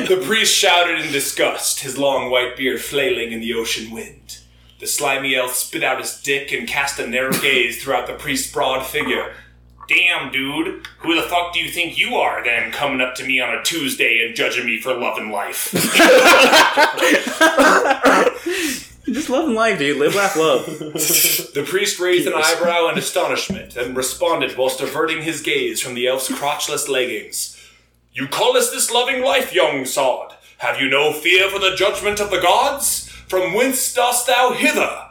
The 0.06 0.22
priest 0.24 0.54
shouted 0.54 1.04
in 1.04 1.10
disgust, 1.10 1.80
his 1.80 1.98
long 1.98 2.30
white 2.30 2.56
beard 2.56 2.80
flailing 2.80 3.32
in 3.32 3.40
the 3.40 3.54
ocean 3.54 3.90
wind. 3.90 4.38
The 4.79 4.87
slimy 4.87 5.35
elf 5.35 5.55
spit 5.55 5.83
out 5.83 6.01
his 6.01 6.20
dick 6.20 6.53
and 6.53 6.68
cast 6.68 6.99
a 6.99 7.07
narrow 7.07 7.33
gaze 7.33 7.83
throughout 7.83 8.07
the 8.07 8.12
priest's 8.12 8.53
broad 8.53 8.85
figure. 8.85 9.33
Damn, 9.89 10.31
dude. 10.33 10.87
Who 10.99 11.14
the 11.14 11.22
fuck 11.22 11.55
do 11.55 11.61
you 11.61 11.70
think 11.70 11.97
you 11.97 12.16
are 12.16 12.45
then 12.45 12.72
coming 12.72 13.01
up 13.01 13.14
to 13.16 13.24
me 13.24 13.41
on 13.41 13.55
a 13.55 13.62
Tuesday 13.62 14.22
and 14.27 14.37
judging 14.37 14.66
me 14.66 14.79
for 14.81 14.93
loving 14.93 15.31
life? 15.31 15.70
Just 19.07 19.31
loving 19.31 19.55
life, 19.55 19.79
dude. 19.79 19.97
Live, 19.99 20.14
laugh, 20.16 20.37
love. 20.37 20.66
The 21.57 21.64
priest 21.66 21.99
raised 21.99 22.27
an 22.27 22.35
eyebrow 22.37 22.89
in 22.89 22.99
astonishment 22.99 23.77
and 23.77 23.97
responded 23.97 24.59
whilst 24.59 24.83
averting 24.83 25.22
his 25.22 25.41
gaze 25.41 25.81
from 25.81 25.95
the 25.95 26.07
elf's 26.07 26.29
crotchless 26.29 26.87
leggings. 26.87 27.57
You 28.12 28.29
callest 28.29 28.72
this 28.72 28.91
loving 28.91 29.22
life, 29.22 29.55
young 29.55 29.87
sod? 29.87 30.35
Have 30.59 30.79
you 30.81 30.89
no 30.91 31.14
fear 31.14 31.49
for 31.49 31.59
the 31.59 31.74
judgment 31.77 32.20
of 32.20 32.31
the 32.31 32.41
gods? 32.41 33.05
From 33.29 33.55
whence 33.55 33.93
dost 33.93 34.27
thou 34.27 34.53
hither? 34.53 35.03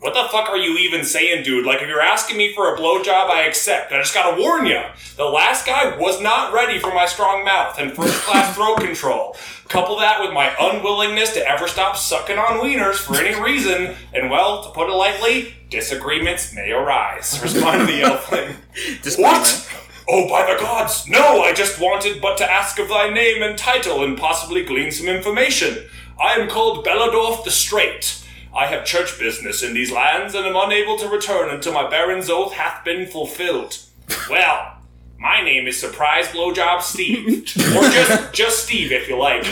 What 0.00 0.12
the 0.12 0.28
fuck 0.30 0.50
are 0.50 0.58
you 0.58 0.76
even 0.76 1.04
saying, 1.04 1.42
dude? 1.42 1.64
Like, 1.64 1.80
if 1.80 1.88
you're 1.88 2.02
asking 2.02 2.36
me 2.36 2.54
for 2.54 2.72
a 2.72 2.78
blowjob, 2.78 3.30
I 3.30 3.44
accept. 3.48 3.92
I 3.92 3.98
just 3.98 4.12
gotta 4.12 4.40
warn 4.40 4.66
you. 4.66 4.82
The 5.16 5.24
last 5.24 5.66
guy 5.66 5.96
was 5.96 6.20
not 6.20 6.52
ready 6.52 6.78
for 6.78 6.92
my 6.92 7.06
strong 7.06 7.46
mouth 7.46 7.78
and 7.78 7.92
first 7.92 8.22
class 8.22 8.54
throat 8.54 8.78
control. 8.80 9.36
Couple 9.68 9.98
that 9.98 10.20
with 10.20 10.32
my 10.32 10.54
unwillingness 10.60 11.32
to 11.32 11.48
ever 11.48 11.66
stop 11.66 11.96
sucking 11.96 12.38
on 12.38 12.60
wieners 12.60 12.96
for 12.96 13.16
any 13.16 13.40
reason, 13.42 13.96
and 14.12 14.30
well, 14.30 14.62
to 14.62 14.70
put 14.70 14.90
it 14.90 14.94
lightly, 14.94 15.54
disagreements 15.70 16.54
may 16.54 16.70
arise. 16.72 17.40
Responded 17.42 17.88
the 17.88 18.02
elfling. 18.02 18.54
What? 19.18 19.68
Oh, 20.08 20.28
by 20.28 20.46
the 20.46 20.60
gods! 20.60 21.08
No, 21.08 21.42
I 21.42 21.52
just 21.52 21.80
wanted 21.80 22.20
but 22.20 22.36
to 22.38 22.48
ask 22.48 22.78
of 22.78 22.88
thy 22.88 23.10
name 23.10 23.42
and 23.42 23.58
title 23.58 24.04
and 24.04 24.16
possibly 24.16 24.62
glean 24.62 24.92
some 24.92 25.08
information. 25.08 25.88
I 26.18 26.34
am 26.34 26.48
called 26.48 26.84
Belladorf 26.84 27.44
the 27.44 27.50
Straight. 27.50 28.24
I 28.54 28.66
have 28.66 28.86
church 28.86 29.18
business 29.18 29.62
in 29.62 29.74
these 29.74 29.92
lands 29.92 30.34
and 30.34 30.46
am 30.46 30.56
unable 30.56 30.96
to 30.96 31.08
return 31.08 31.50
until 31.50 31.74
my 31.74 31.90
baron's 31.90 32.30
oath 32.30 32.54
hath 32.54 32.82
been 32.86 33.06
fulfilled. 33.06 33.78
Well, 34.30 34.78
my 35.18 35.42
name 35.42 35.66
is 35.66 35.78
Surprise 35.78 36.28
Blowjob 36.28 36.80
Steve. 36.80 37.42
or 37.76 37.90
just, 37.90 38.32
just 38.32 38.64
Steve 38.64 38.92
if 38.92 39.08
you 39.08 39.18
like. 39.18 39.44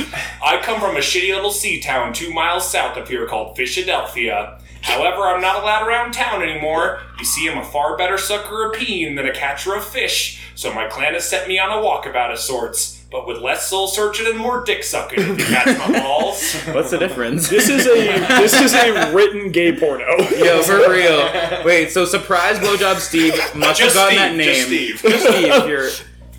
I 0.42 0.58
come 0.62 0.80
from 0.80 0.96
a 0.96 1.00
shitty 1.00 1.34
little 1.34 1.50
sea 1.50 1.82
town 1.82 2.14
two 2.14 2.32
miles 2.32 2.70
south 2.70 2.96
of 2.96 3.08
here 3.08 3.26
called 3.26 3.58
Fishadelphia. 3.58 4.58
However, 4.80 5.22
I'm 5.22 5.42
not 5.42 5.62
allowed 5.62 5.86
around 5.86 6.12
town 6.12 6.42
anymore. 6.42 7.00
You 7.18 7.26
see, 7.26 7.48
I'm 7.48 7.58
a 7.58 7.64
far 7.64 7.98
better 7.98 8.16
sucker 8.16 8.70
of 8.70 8.74
peen 8.74 9.16
than 9.16 9.26
a 9.26 9.34
catcher 9.34 9.74
of 9.74 9.84
fish, 9.84 10.42
so 10.54 10.72
my 10.72 10.88
clan 10.88 11.12
has 11.12 11.28
set 11.28 11.46
me 11.46 11.58
on 11.58 11.70
a 11.70 11.82
walkabout 11.82 12.32
of 12.32 12.38
sorts, 12.38 12.93
but 13.14 13.28
with 13.28 13.40
less 13.40 13.68
soul 13.68 13.86
searching 13.86 14.26
and 14.26 14.36
more 14.36 14.64
dick 14.64 14.82
sucking, 14.82 15.20
if 15.20 15.38
you 15.38 15.44
catch 15.44 15.78
my 15.78 16.00
balls. 16.00 16.52
What's 16.72 16.90
the 16.90 16.98
difference? 16.98 17.48
This 17.48 17.68
is 17.68 17.86
a 17.86 18.18
this 18.40 18.60
is 18.60 18.74
a 18.74 19.14
written 19.14 19.52
gay 19.52 19.70
porno. 19.78 20.04
Yo, 20.36 20.60
for 20.64 20.90
real. 20.90 21.64
Wait, 21.64 21.92
so 21.92 22.06
surprise 22.06 22.58
blowjob 22.58 22.96
Steve 22.96 23.34
must 23.54 23.78
Just 23.78 23.96
have 23.96 24.10
gotten 24.10 24.16
Steve, 24.16 24.18
that 24.18 24.36
name. 24.36 24.54
just 24.56 24.66
Steve. 24.66 25.00
Just 25.00 25.28
Steve, 25.28 25.68
You're, 25.68 25.88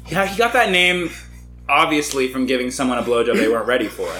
yeah, 0.07 0.25
he 0.25 0.37
got 0.37 0.51
that 0.51 0.69
name 0.69 1.11
obviously 1.69 2.27
from 2.27 2.45
giving 2.45 2.69
someone 2.69 2.97
a 2.97 3.03
blowjob 3.03 3.37
they 3.37 3.47
weren't 3.47 3.67
ready 3.67 3.87
for. 3.87 4.13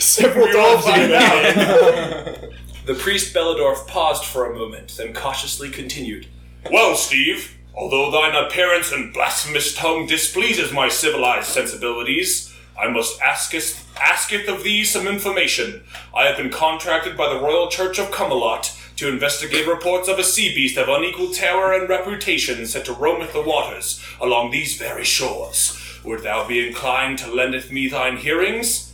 Several 0.00 0.48
times 0.48 0.86
in 0.86 1.10
that. 1.10 2.50
The 2.84 2.94
priest 2.94 3.32
Belladorf 3.32 3.86
paused 3.86 4.24
for 4.24 4.50
a 4.50 4.58
moment, 4.58 4.88
then 4.96 5.12
cautiously 5.12 5.70
continued. 5.70 6.26
Well, 6.68 6.96
Steve, 6.96 7.57
although 7.78 8.10
thine 8.10 8.34
appearance 8.34 8.90
and 8.90 9.14
blasphemous 9.14 9.72
tongue 9.72 10.04
displeases 10.04 10.72
my 10.72 10.88
civilized 10.88 11.46
sensibilities, 11.46 12.52
I 12.76 12.88
must 12.88 13.20
asketh, 13.20 13.88
asketh 14.00 14.48
of 14.48 14.64
thee 14.64 14.82
some 14.82 15.06
information. 15.06 15.84
I 16.14 16.26
have 16.26 16.36
been 16.36 16.50
contracted 16.50 17.16
by 17.16 17.32
the 17.32 17.40
Royal 17.40 17.68
Church 17.68 18.00
of 18.00 18.10
Camelot 18.10 18.76
to 18.96 19.08
investigate 19.08 19.68
reports 19.68 20.08
of 20.08 20.18
a 20.18 20.24
sea 20.24 20.52
beast 20.52 20.76
of 20.76 20.88
unequal 20.88 21.32
terror 21.32 21.72
and 21.72 21.88
reputation 21.88 22.66
set 22.66 22.84
to 22.86 22.92
roameth 22.92 23.32
the 23.32 23.42
waters 23.42 24.04
along 24.20 24.50
these 24.50 24.76
very 24.76 25.04
shores. 25.04 25.80
Would 26.04 26.24
thou 26.24 26.48
be 26.48 26.66
inclined 26.66 27.18
to 27.18 27.32
lendeth 27.32 27.70
me 27.70 27.88
thine 27.88 28.16
hearings? 28.16 28.92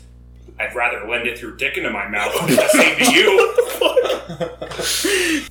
I'd 0.60 0.74
rather 0.74 1.08
lend 1.08 1.26
it 1.26 1.40
your 1.40 1.52
dick 1.52 1.78
into 1.78 1.90
my 1.90 2.06
mouth 2.06 2.34
than 2.38 2.48
the 2.56 2.96
to 2.98 3.12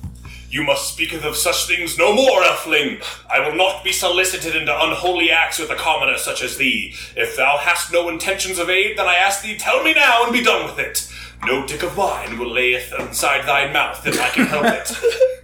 You 0.54 0.62
must 0.62 0.92
speaketh 0.92 1.24
of 1.24 1.34
such 1.34 1.66
things 1.66 1.98
no 1.98 2.14
more, 2.14 2.40
Elfling. 2.42 3.02
I 3.28 3.40
will 3.40 3.56
not 3.56 3.82
be 3.82 3.90
solicited 3.90 4.54
into 4.54 4.72
unholy 4.72 5.28
acts 5.32 5.58
with 5.58 5.68
a 5.68 5.74
commoner 5.74 6.16
such 6.16 6.44
as 6.44 6.58
thee. 6.58 6.94
If 7.16 7.36
thou 7.36 7.58
hast 7.58 7.92
no 7.92 8.08
intentions 8.08 8.60
of 8.60 8.70
aid, 8.70 8.96
then 8.96 9.08
I 9.08 9.16
ask 9.16 9.42
thee 9.42 9.58
tell 9.58 9.82
me 9.82 9.94
now 9.94 10.22
and 10.22 10.32
be 10.32 10.44
done 10.44 10.64
with 10.64 10.78
it. 10.78 11.12
No 11.44 11.66
dick 11.66 11.82
of 11.82 11.96
mine 11.96 12.38
will 12.38 12.52
layeth 12.52 12.94
inside 12.96 13.48
thy 13.48 13.72
mouth 13.72 14.06
if 14.06 14.20
I 14.20 14.28
can 14.28 14.46
help 14.46 14.66
it. 14.66 14.96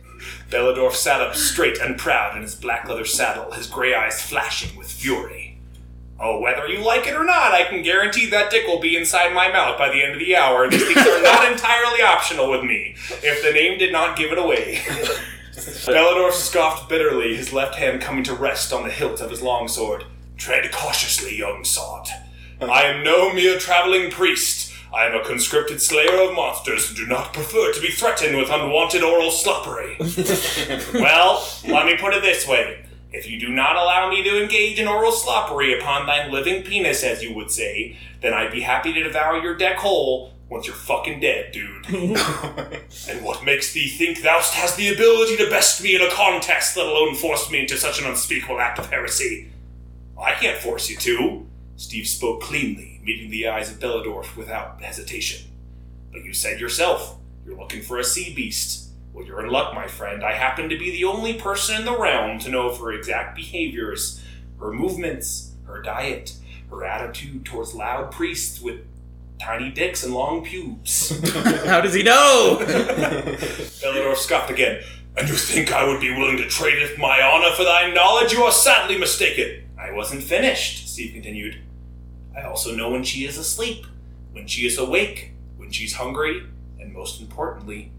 Belladorf 0.48 0.94
sat 0.94 1.20
up 1.20 1.34
straight 1.34 1.80
and 1.80 1.98
proud 1.98 2.36
in 2.36 2.42
his 2.42 2.54
black 2.54 2.88
leather 2.88 3.04
saddle, 3.04 3.50
his 3.50 3.66
gray 3.66 3.92
eyes 3.92 4.22
flashing 4.22 4.78
with 4.78 4.92
fury. 4.92 5.39
Oh, 6.22 6.38
whether 6.38 6.68
you 6.68 6.84
like 6.84 7.06
it 7.06 7.14
or 7.14 7.24
not, 7.24 7.52
I 7.52 7.64
can 7.64 7.82
guarantee 7.82 8.28
that 8.28 8.50
dick 8.50 8.66
will 8.66 8.78
be 8.78 8.94
inside 8.94 9.32
my 9.32 9.50
mouth 9.50 9.78
by 9.78 9.88
the 9.88 10.02
end 10.02 10.12
of 10.12 10.18
the 10.18 10.36
hour. 10.36 10.68
These 10.68 10.84
things 10.84 10.98
are 10.98 11.22
not 11.22 11.50
entirely 11.50 12.02
optional 12.02 12.50
with 12.50 12.62
me, 12.62 12.94
if 13.22 13.42
the 13.42 13.52
name 13.52 13.78
did 13.78 13.90
not 13.90 14.18
give 14.18 14.30
it 14.30 14.38
away. 14.38 14.82
Belladorf 15.54 16.32
scoffed 16.32 16.90
bitterly, 16.90 17.34
his 17.34 17.54
left 17.54 17.76
hand 17.76 18.02
coming 18.02 18.22
to 18.24 18.34
rest 18.34 18.70
on 18.70 18.82
the 18.82 18.90
hilt 18.90 19.22
of 19.22 19.30
his 19.30 19.40
longsword. 19.40 20.04
Tread 20.36 20.70
cautiously, 20.70 21.36
young 21.36 21.64
sod. 21.64 22.08
I 22.60 22.82
am 22.82 23.02
no 23.02 23.32
mere 23.32 23.58
traveling 23.58 24.10
priest. 24.10 24.72
I 24.94 25.06
am 25.06 25.14
a 25.14 25.24
conscripted 25.24 25.80
slayer 25.80 26.20
of 26.20 26.34
monsters 26.34 26.88
and 26.88 26.96
do 26.96 27.06
not 27.06 27.32
prefer 27.32 27.72
to 27.72 27.80
be 27.80 27.88
threatened 27.88 28.36
with 28.36 28.50
unwanted 28.50 29.02
oral 29.02 29.30
sloppery. 29.30 29.96
well, 30.94 31.46
let 31.66 31.86
me 31.86 31.96
put 31.96 32.12
it 32.12 32.22
this 32.22 32.46
way. 32.46 32.84
If 33.12 33.28
you 33.28 33.40
do 33.40 33.48
not 33.48 33.76
allow 33.76 34.08
me 34.08 34.22
to 34.22 34.42
engage 34.42 34.78
in 34.78 34.86
oral 34.86 35.12
sloppery 35.12 35.76
upon 35.78 36.06
thine 36.06 36.30
living 36.30 36.62
penis, 36.62 37.02
as 37.02 37.22
you 37.22 37.34
would 37.34 37.50
say, 37.50 37.96
then 38.20 38.32
I'd 38.32 38.52
be 38.52 38.61
happy 38.61 38.92
to 38.92 39.02
devour 39.02 39.38
your 39.38 39.56
deck 39.56 39.78
whole 39.78 40.32
once 40.48 40.66
you're 40.66 40.74
fucking 40.74 41.20
dead, 41.20 41.52
dude. 41.52 41.86
and 41.88 43.24
what 43.24 43.44
makes 43.44 43.72
thee 43.72 43.88
think 43.88 44.22
thou 44.22 44.40
hast 44.40 44.76
the 44.76 44.92
ability 44.92 45.36
to 45.36 45.48
best 45.48 45.82
me 45.82 45.94
in 45.94 46.02
a 46.02 46.11
contest, 46.11 46.76
let 46.76 46.86
alone 46.86 47.14
force 47.14 47.50
me 47.50 47.61
into 47.61 47.76
such 47.76 48.00
an 48.00 48.06
unspeakable 48.06 48.61
act 48.61 48.78
of 48.78 48.90
heresy? 48.90 49.50
I 50.20 50.32
can't 50.32 50.58
force 50.58 50.90
you 50.90 50.96
to. 50.98 51.46
Steve 51.76 52.06
spoke 52.06 52.42
cleanly, 52.42 53.00
meeting 53.02 53.30
the 53.30 53.48
eyes 53.48 53.70
of 53.70 53.78
Belladorf 53.78 54.36
without 54.36 54.82
hesitation. 54.82 55.50
But 56.12 56.24
you 56.24 56.34
said 56.34 56.61
yourself, 56.61 57.16
you're 57.46 57.56
looking 57.56 57.80
for 57.80 57.98
a 57.98 58.04
sea 58.04 58.34
beast. 58.34 58.89
Well, 59.20 59.28
you're 59.28 59.44
in 59.44 59.50
luck, 59.50 59.74
my 59.74 59.86
friend. 59.86 60.24
I 60.24 60.32
happen 60.32 60.70
to 60.70 60.78
be 60.78 60.92
the 60.92 61.04
only 61.04 61.34
person 61.34 61.76
in 61.76 61.84
the 61.84 61.94
realm 61.94 62.38
to 62.38 62.48
know 62.48 62.70
of 62.70 62.78
her 62.78 62.90
exact 62.90 63.36
behaviors, 63.36 64.24
her 64.58 64.72
movements, 64.72 65.52
her 65.66 65.82
diet, 65.82 66.36
her 66.70 66.86
attitude 66.86 67.44
towards 67.44 67.74
loud 67.74 68.12
priests 68.12 68.62
with 68.62 68.80
tiny 69.38 69.70
dicks 69.70 70.04
and 70.04 70.14
long 70.14 70.42
pubes. 70.42 71.10
How 71.66 71.82
does 71.82 71.92
he 71.92 72.02
know? 72.02 72.56
Bellador 73.82 74.16
scoffed 74.16 74.50
again. 74.50 74.82
And 75.18 75.28
you 75.28 75.34
think 75.34 75.70
I 75.70 75.84
would 75.86 76.00
be 76.00 76.16
willing 76.16 76.38
to 76.38 76.44
tradeth 76.44 76.96
my 76.96 77.20
honor 77.20 77.54
for 77.54 77.64
thy 77.64 77.92
knowledge? 77.92 78.32
You 78.32 78.44
are 78.44 78.52
sadly 78.52 78.96
mistaken. 78.96 79.68
I 79.78 79.90
wasn't 79.90 80.22
finished, 80.22 80.88
Steve 80.88 81.12
continued. 81.12 81.60
I 82.34 82.44
also 82.44 82.74
know 82.74 82.88
when 82.88 83.04
she 83.04 83.26
is 83.26 83.36
asleep, 83.36 83.84
when 84.32 84.46
she 84.46 84.66
is 84.66 84.78
awake, 84.78 85.32
when 85.58 85.70
she's 85.70 85.92
hungry, 85.92 86.46
and 86.78 86.94
most 86.94 87.20
importantly, 87.20 87.92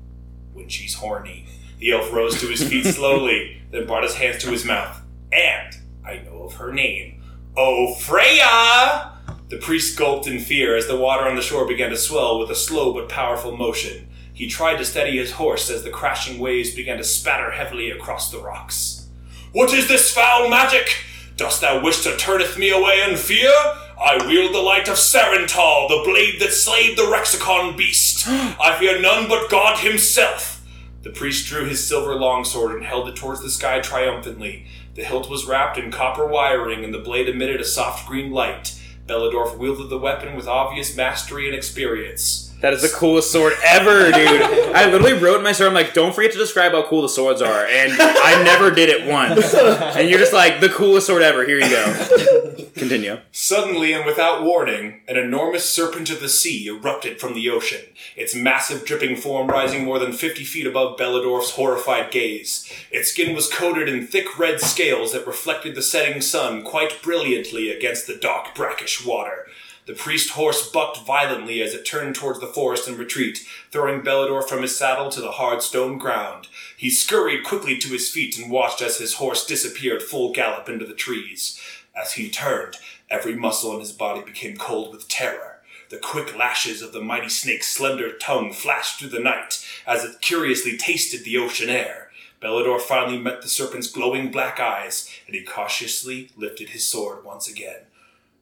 when 0.53 0.69
she's 0.69 0.95
horny. 0.95 1.45
The 1.79 1.91
elf 1.91 2.11
rose 2.13 2.39
to 2.41 2.47
his 2.47 2.63
feet 2.63 2.85
slowly, 2.95 3.61
then 3.71 3.87
brought 3.87 4.03
his 4.03 4.15
hands 4.15 4.43
to 4.43 4.51
his 4.51 4.65
mouth. 4.65 5.01
And 5.31 5.75
I 6.05 6.21
know 6.25 6.43
of 6.43 6.55
her 6.55 6.71
name. 6.71 7.23
Oh, 7.57 7.95
Freya! 7.95 9.11
The 9.49 9.57
priest 9.57 9.97
gulped 9.97 10.27
in 10.27 10.39
fear 10.39 10.77
as 10.77 10.87
the 10.87 10.95
water 10.95 11.27
on 11.27 11.35
the 11.35 11.41
shore 11.41 11.67
began 11.67 11.89
to 11.89 11.97
swell 11.97 12.39
with 12.39 12.49
a 12.49 12.55
slow 12.55 12.93
but 12.93 13.09
powerful 13.09 13.55
motion. 13.55 14.07
He 14.33 14.47
tried 14.47 14.77
to 14.77 14.85
steady 14.85 15.17
his 15.17 15.33
horse 15.33 15.69
as 15.69 15.83
the 15.83 15.89
crashing 15.89 16.39
waves 16.39 16.73
began 16.73 16.97
to 16.97 17.03
spatter 17.03 17.51
heavily 17.51 17.91
across 17.91 18.31
the 18.31 18.39
rocks. 18.39 19.09
What 19.51 19.73
is 19.73 19.89
this 19.89 20.13
foul 20.13 20.49
magic? 20.49 21.03
Dost 21.35 21.59
thou 21.61 21.83
wish 21.83 22.03
to 22.03 22.15
turneth 22.15 22.57
me 22.57 22.69
away 22.69 23.03
in 23.09 23.17
fear? 23.17 23.51
I 23.99 24.25
wield 24.27 24.53
the 24.53 24.59
light 24.59 24.87
of 24.87 24.97
Sarental, 24.97 25.87
the 25.87 26.03
blade 26.03 26.41
that 26.41 26.53
slayed 26.53 26.97
the 26.97 27.09
Rexicon 27.09 27.75
beast. 27.75 28.27
I 28.27 28.75
fear 28.79 28.99
none 28.99 29.27
but 29.27 29.49
God 29.49 29.79
himself. 29.79 30.63
The 31.03 31.09
priest 31.09 31.47
drew 31.47 31.65
his 31.65 31.85
silver 31.85 32.15
longsword 32.15 32.75
and 32.75 32.85
held 32.85 33.07
it 33.07 33.15
towards 33.15 33.41
the 33.41 33.49
sky 33.49 33.79
triumphantly. 33.79 34.65
The 34.93 35.03
hilt 35.03 35.29
was 35.29 35.45
wrapped 35.45 35.77
in 35.77 35.91
copper 35.91 36.27
wiring, 36.27 36.83
and 36.83 36.93
the 36.93 36.99
blade 36.99 37.29
emitted 37.29 37.61
a 37.61 37.65
soft 37.65 38.07
green 38.07 38.31
light. 38.31 38.79
Belladorf 39.07 39.57
wielded 39.57 39.89
the 39.89 39.97
weapon 39.97 40.35
with 40.35 40.47
obvious 40.47 40.95
mastery 40.95 41.47
and 41.47 41.55
experience. 41.55 42.50
That 42.61 42.73
is 42.73 42.83
the 42.83 42.89
coolest 42.89 43.31
sword 43.31 43.53
ever, 43.65 44.11
dude. 44.11 44.41
I 44.75 44.85
literally 44.89 45.13
wrote 45.13 45.41
my 45.41 45.51
story, 45.51 45.67
I'm 45.67 45.73
like, 45.73 45.95
don't 45.95 46.13
forget 46.13 46.31
to 46.33 46.37
describe 46.37 46.73
how 46.73 46.83
cool 46.83 47.01
the 47.01 47.09
swords 47.09 47.41
are. 47.41 47.65
And 47.65 47.93
I 47.99 48.43
never 48.43 48.69
did 48.69 48.87
it 48.87 49.07
once. 49.07 49.53
And 49.53 50.07
you're 50.07 50.19
just 50.19 50.31
like, 50.33 50.61
the 50.61 50.69
coolest 50.69 51.07
sword 51.07 51.23
ever. 51.23 51.43
Here 51.43 51.57
you 51.57 51.69
go. 51.69 52.65
Continue. 52.75 53.17
Suddenly 53.31 53.93
and 53.93 54.05
without 54.05 54.43
warning, 54.43 55.01
an 55.07 55.17
enormous 55.17 55.67
serpent 55.69 56.09
of 56.11 56.19
the 56.19 56.29
sea 56.29 56.67
erupted 56.67 57.19
from 57.19 57.33
the 57.33 57.49
ocean, 57.49 57.81
its 58.15 58.35
massive 58.35 58.85
dripping 58.85 59.15
form 59.15 59.47
rising 59.47 59.83
more 59.83 59.99
than 59.99 60.13
50 60.13 60.43
feet 60.43 60.67
above 60.67 60.97
Belladorf's 60.97 61.51
horrified 61.51 62.11
gaze. 62.11 62.71
Its 62.91 63.11
skin 63.11 63.35
was 63.35 63.51
coated 63.51 63.89
in 63.89 64.05
thick 64.07 64.37
red 64.39 64.61
scales 64.61 65.13
that 65.13 65.27
reflected 65.27 65.75
the 65.75 65.81
setting 65.81 66.21
sun 66.21 66.63
quite 66.63 67.01
brilliantly 67.01 67.69
against 67.71 68.07
the 68.07 68.15
dark 68.15 68.53
brackish 68.55 69.05
water. 69.05 69.47
The 69.87 69.93
priest's 69.93 70.31
horse 70.31 70.69
bucked 70.69 70.99
violently 70.99 71.61
as 71.61 71.73
it 71.73 71.85
turned 71.85 72.15
towards 72.15 72.39
the 72.39 72.47
forest 72.47 72.87
in 72.87 72.97
retreat, 72.97 73.39
throwing 73.71 74.03
Bellador 74.03 74.43
from 74.43 74.61
his 74.61 74.77
saddle 74.77 75.09
to 75.09 75.21
the 75.21 75.31
hard 75.31 75.63
stone 75.63 75.97
ground. 75.97 76.47
He 76.77 76.91
scurried 76.91 77.43
quickly 77.43 77.77
to 77.79 77.89
his 77.89 78.09
feet 78.09 78.37
and 78.37 78.51
watched 78.51 78.81
as 78.81 78.99
his 78.99 79.15
horse 79.15 79.45
disappeared 79.45 80.03
full 80.03 80.33
gallop 80.33 80.69
into 80.69 80.85
the 80.85 80.93
trees. 80.93 81.59
As 81.95 82.13
he 82.13 82.29
turned, 82.29 82.77
every 83.09 83.35
muscle 83.35 83.73
in 83.73 83.79
his 83.79 83.91
body 83.91 84.21
became 84.21 84.55
cold 84.55 84.93
with 84.93 85.07
terror. 85.07 85.61
The 85.89 85.97
quick 85.97 86.37
lashes 86.37 86.81
of 86.81 86.93
the 86.93 87.01
mighty 87.01 87.27
snake's 87.27 87.67
slender 87.67 88.13
tongue 88.13 88.53
flashed 88.53 88.99
through 88.99 89.09
the 89.09 89.19
night 89.19 89.65
as 89.87 90.05
it 90.05 90.21
curiously 90.21 90.77
tasted 90.77 91.25
the 91.25 91.37
ocean 91.37 91.69
air. 91.69 92.11
Bellador 92.39 92.79
finally 92.79 93.17
met 93.17 93.41
the 93.41 93.49
serpent's 93.49 93.91
glowing 93.91 94.31
black 94.31 94.59
eyes, 94.59 95.09
and 95.25 95.35
he 95.35 95.43
cautiously 95.43 96.29
lifted 96.37 96.69
his 96.69 96.85
sword 96.85 97.25
once 97.25 97.49
again. 97.49 97.81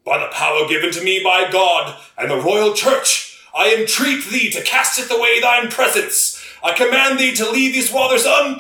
By 0.06 0.18
the 0.18 0.32
power 0.32 0.68
given 0.68 0.92
to 0.92 1.04
me 1.04 1.22
by 1.24 1.50
God 1.52 1.98
and 2.18 2.32
the 2.32 2.42
royal 2.42 2.74
church, 2.74 3.40
I 3.56 3.76
entreat 3.76 4.26
thee 4.26 4.50
to 4.52 4.64
casteth 4.64 5.12
away 5.12 5.40
thine 5.40 5.70
presence. 5.70 6.44
I 6.64 6.74
command 6.74 7.20
thee 7.20 7.36
to 7.36 7.50
leave 7.50 7.74
these 7.74 7.92
waters 7.92 8.26
un. 8.26 8.60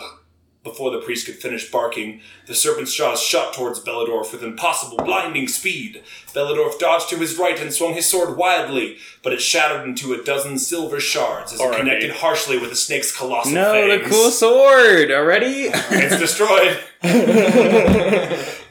Before 0.61 0.91
the 0.91 0.99
priest 0.99 1.25
could 1.25 1.35
finish 1.35 1.71
barking, 1.71 2.19
the 2.45 2.53
serpent's 2.53 2.93
jaws 2.93 3.21
shot 3.21 3.53
towards 3.53 3.79
Belladorf 3.79 4.33
with 4.33 4.43
impossible 4.43 4.97
blinding 4.97 5.47
speed. 5.47 6.03
Belladorf 6.33 6.77
dodged 6.77 7.09
to 7.09 7.15
his 7.15 7.37
right 7.37 7.57
and 7.59 7.73
swung 7.73 7.93
his 7.93 8.05
sword 8.07 8.35
wildly, 8.37 8.97
but 9.23 9.31
it 9.31 9.39
shattered 9.41 9.87
into 9.87 10.13
a 10.13 10.21
dozen 10.21 10.59
silver 10.59 10.99
shards 10.99 11.53
as 11.53 11.61
it 11.61 11.63
Alright. 11.63 11.79
connected 11.79 12.11
harshly 12.11 12.57
with 12.59 12.71
the 12.71 12.75
snake's 12.75 13.15
colossal 13.15 13.53
No, 13.53 13.71
fangs. 13.71 14.03
the 14.03 14.09
cool 14.09 14.31
sword 14.31 15.11
already. 15.11 15.69
It's 15.91 16.17
destroyed. 16.19 16.77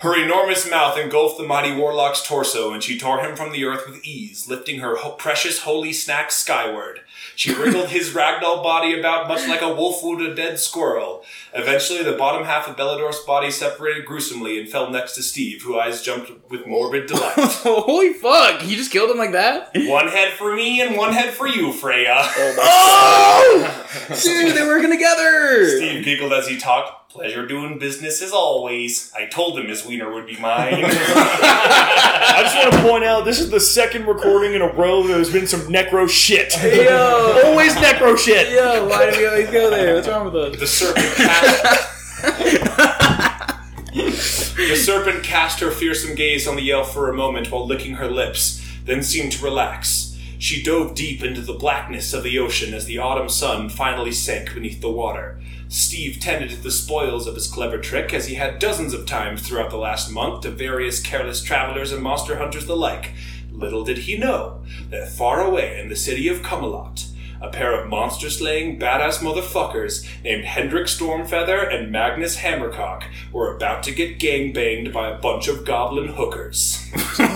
her 0.00 0.22
enormous 0.22 0.70
mouth 0.70 0.98
engulfed 0.98 1.38
the 1.38 1.44
mighty 1.46 1.74
warlock's 1.74 2.22
torso, 2.22 2.72
and 2.72 2.82
she 2.82 2.98
tore 2.98 3.20
him 3.20 3.34
from 3.34 3.52
the 3.52 3.64
earth 3.64 3.88
with 3.88 4.04
ease, 4.04 4.46
lifting 4.48 4.80
her 4.80 4.96
ho- 4.96 5.12
precious 5.12 5.60
holy 5.60 5.92
snack 5.94 6.30
skyward. 6.30 7.00
She 7.38 7.54
wriggled 7.54 7.90
his 7.90 8.10
ragdoll 8.14 8.64
body 8.64 8.98
about 8.98 9.28
much 9.28 9.46
like 9.46 9.62
a 9.62 9.72
wolf 9.72 10.02
would 10.02 10.20
a 10.20 10.34
dead 10.34 10.58
squirrel. 10.58 11.22
Eventually, 11.54 12.02
the 12.02 12.16
bottom 12.16 12.44
half 12.44 12.66
of 12.66 12.76
Bellador's 12.76 13.20
body 13.20 13.52
separated 13.52 14.06
gruesomely 14.06 14.58
and 14.58 14.68
fell 14.68 14.90
next 14.90 15.12
to 15.12 15.22
Steve, 15.22 15.62
whose 15.62 15.76
eyes 15.76 16.02
jumped 16.02 16.32
with 16.50 16.66
morbid 16.66 17.06
delight. 17.06 17.34
Holy 17.36 18.12
fuck! 18.12 18.66
You 18.66 18.76
just 18.76 18.90
killed 18.90 19.08
him 19.08 19.18
like 19.18 19.30
that? 19.30 19.70
one 19.72 20.08
head 20.08 20.32
for 20.32 20.56
me 20.56 20.80
and 20.80 20.96
one 20.96 21.12
head 21.12 21.32
for 21.32 21.46
you, 21.46 21.72
Freya. 21.72 22.16
Oh! 22.18 23.86
Dude, 24.20 24.56
they're 24.56 24.66
working 24.66 24.90
together! 24.90 25.64
Steve 25.76 26.04
giggled 26.04 26.32
as 26.32 26.48
he 26.48 26.58
talked. 26.58 26.97
Pleasure 27.10 27.46
doing 27.46 27.78
business 27.78 28.20
as 28.20 28.32
always. 28.32 29.10
I 29.16 29.24
told 29.24 29.58
him 29.58 29.66
his 29.66 29.82
wiener 29.86 30.12
would 30.12 30.26
be 30.26 30.36
mine. 30.36 30.74
I 30.84 32.40
just 32.42 32.54
want 32.54 32.74
to 32.74 32.82
point 32.82 33.04
out 33.04 33.24
this 33.24 33.40
is 33.40 33.48
the 33.48 33.60
second 33.60 34.04
recording 34.04 34.52
in 34.52 34.60
a 34.60 34.70
row 34.70 35.02
that 35.02 35.14
there's 35.14 35.32
been 35.32 35.46
some 35.46 35.62
necro 35.62 36.06
shit. 36.06 36.54
Yo! 36.62 37.40
Always 37.46 37.72
necro 37.76 38.16
shit. 38.18 38.52
Yo, 38.52 38.86
why 38.86 39.10
do 39.10 39.16
we 39.16 39.26
always 39.26 39.50
go 39.50 39.70
there? 39.70 39.94
What's 39.94 40.06
wrong 40.06 40.26
with 40.26 40.34
us? 40.36 40.60
The 40.60 40.66
serpent 40.66 41.14
cast. 41.16 42.24
the 43.94 44.76
serpent 44.76 45.24
cast 45.24 45.60
her 45.60 45.70
fearsome 45.70 46.14
gaze 46.14 46.46
on 46.46 46.56
the 46.56 46.70
elf 46.70 46.92
for 46.92 47.08
a 47.08 47.14
moment 47.14 47.50
while 47.50 47.66
licking 47.66 47.94
her 47.94 48.10
lips, 48.10 48.62
then 48.84 49.02
seemed 49.02 49.32
to 49.32 49.42
relax. 49.42 50.14
She 50.38 50.62
dove 50.62 50.94
deep 50.94 51.24
into 51.24 51.40
the 51.40 51.54
blackness 51.54 52.12
of 52.12 52.22
the 52.22 52.38
ocean 52.38 52.74
as 52.74 52.84
the 52.84 52.98
autumn 52.98 53.30
sun 53.30 53.70
finally 53.70 54.12
sank 54.12 54.52
beneath 54.52 54.82
the 54.82 54.90
water. 54.90 55.40
Steve 55.68 56.18
tended 56.20 56.50
to 56.50 56.56
the 56.56 56.70
spoils 56.70 57.26
of 57.26 57.34
his 57.34 57.46
clever 57.46 57.78
trick, 57.78 58.14
as 58.14 58.26
he 58.26 58.34
had 58.36 58.58
dozens 58.58 58.94
of 58.94 59.06
times 59.06 59.42
throughout 59.42 59.70
the 59.70 59.76
last 59.76 60.10
month 60.10 60.40
to 60.42 60.50
various 60.50 61.00
careless 61.00 61.42
travelers 61.42 61.92
and 61.92 62.02
monster 62.02 62.38
hunters 62.38 62.66
alike. 62.68 63.12
Little 63.52 63.84
did 63.84 63.98
he 63.98 64.16
know 64.16 64.62
that 64.90 65.10
far 65.10 65.42
away 65.42 65.80
in 65.80 65.88
the 65.88 65.96
city 65.96 66.28
of 66.28 66.42
Camelot, 66.42 67.04
a 67.40 67.50
pair 67.50 67.78
of 67.78 67.88
monster 67.88 68.30
slaying 68.30 68.78
badass 68.78 69.18
motherfuckers 69.18 70.06
named 70.22 70.44
Hendrik 70.44 70.86
Stormfeather 70.86 71.72
and 71.72 71.92
Magnus 71.92 72.36
Hammercock 72.36 73.04
were 73.32 73.54
about 73.54 73.82
to 73.84 73.92
get 73.92 74.18
gangbanged 74.18 74.92
by 74.92 75.08
a 75.08 75.18
bunch 75.18 75.48
of 75.48 75.64
goblin 75.64 76.08
hookers. 76.08 76.84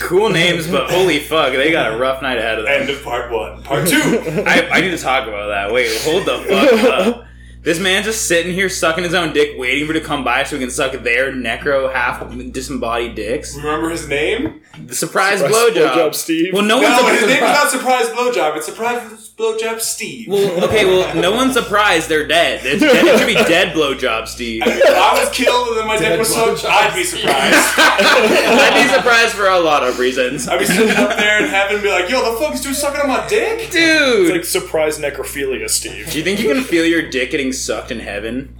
Cool 0.00 0.30
names, 0.30 0.66
but 0.66 0.90
holy 0.90 1.20
fuck, 1.20 1.52
they 1.52 1.70
got 1.70 1.94
a 1.94 1.96
rough 1.96 2.20
night 2.20 2.38
ahead 2.38 2.58
of 2.58 2.64
them. 2.64 2.82
End 2.82 2.90
of 2.90 3.02
part 3.02 3.30
one. 3.30 3.62
Part 3.62 3.88
two. 3.88 3.96
I, 4.46 4.68
I 4.70 4.80
need 4.80 4.90
to 4.90 4.98
talk 4.98 5.26
about 5.26 5.48
that. 5.48 5.72
Wait, 5.72 5.90
hold 6.02 6.26
the 6.26 6.38
fuck 6.48 6.84
up. 6.84 7.26
This 7.62 7.78
man 7.78 8.02
just 8.04 8.26
sitting 8.26 8.54
here 8.54 8.70
sucking 8.70 9.04
his 9.04 9.12
own 9.12 9.34
dick, 9.34 9.58
waiting 9.58 9.86
for 9.86 9.92
it 9.94 10.00
to 10.00 10.04
come 10.06 10.24
by 10.24 10.44
so 10.44 10.56
he 10.56 10.62
can 10.62 10.70
suck 10.70 10.92
their 10.92 11.30
necro 11.30 11.92
half 11.92 12.26
disembodied 12.52 13.14
dicks. 13.14 13.54
Remember 13.54 13.90
his 13.90 14.08
name? 14.08 14.62
The 14.86 14.94
surprise, 14.94 15.40
Surprise 15.40 15.54
blowjob. 15.74 15.92
blowjob, 15.92 16.14
Steve. 16.14 16.54
Well, 16.54 16.62
no, 16.62 16.80
No, 16.80 17.02
one's 17.02 17.20
his 17.20 17.28
name 17.28 17.36
is 17.44 17.50
not 17.50 17.68
Surprise 17.70 18.08
Blowjob. 18.08 18.56
It's 18.56 18.64
Surprise 18.64 19.29
Blowjob 19.40 19.80
Steve. 19.80 20.28
Well, 20.28 20.64
okay, 20.64 20.84
well, 20.84 21.14
no 21.14 21.30
one's 21.32 21.54
surprised 21.54 22.10
they're 22.10 22.26
dead. 22.26 22.60
It's 22.62 22.82
dead. 22.82 23.06
It 23.06 23.18
should 23.18 23.26
be 23.26 23.32
dead 23.50 23.74
blowjob, 23.74 24.28
Steve. 24.28 24.62
if 24.66 24.84
I 24.84 25.18
was 25.18 25.30
killed 25.30 25.68
and 25.68 25.78
then 25.78 25.86
my 25.86 25.96
dick 25.96 26.18
was 26.18 26.34
sucked, 26.34 26.62
I'd 26.66 26.94
be 26.94 27.04
surprised. 27.04 27.56
I'd 27.78 28.82
be 28.86 28.92
surprised 28.94 29.32
for 29.32 29.48
a 29.48 29.58
lot 29.58 29.82
of 29.82 29.98
reasons. 29.98 30.46
I'd 30.46 30.58
be 30.58 30.66
sitting 30.66 30.94
up 30.94 31.16
there 31.16 31.42
in 31.42 31.48
heaven 31.48 31.76
and 31.76 31.82
be 31.82 31.88
like, 31.90 32.10
yo, 32.10 32.34
the 32.34 32.38
fuck 32.38 32.52
is 32.54 32.60
dude 32.60 32.74
sucking 32.76 33.00
on 33.00 33.08
my 33.08 33.26
dick? 33.28 33.70
Dude! 33.70 34.28
It's 34.28 34.30
like 34.30 34.44
surprise 34.44 34.98
necrophilia, 34.98 35.70
Steve. 35.70 36.10
Do 36.12 36.18
you 36.18 36.24
think 36.24 36.38
you 36.40 36.52
can 36.52 36.62
feel 36.62 36.84
your 36.84 37.08
dick 37.08 37.30
getting 37.30 37.52
sucked 37.54 37.90
in 37.90 38.00
heaven? 38.00 38.54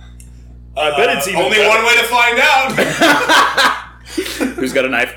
I 0.78 0.96
bet 0.96 1.14
it's 1.18 1.26
Uh, 1.26 1.30
even 1.30 1.42
only 1.42 1.58
better. 1.58 1.68
one 1.68 1.84
way 1.84 1.96
to 1.96 2.04
find 2.04 2.38
out. 2.40 2.72
Who's 4.56 4.72
got 4.72 4.86
a 4.86 4.88
knife? 4.88 5.14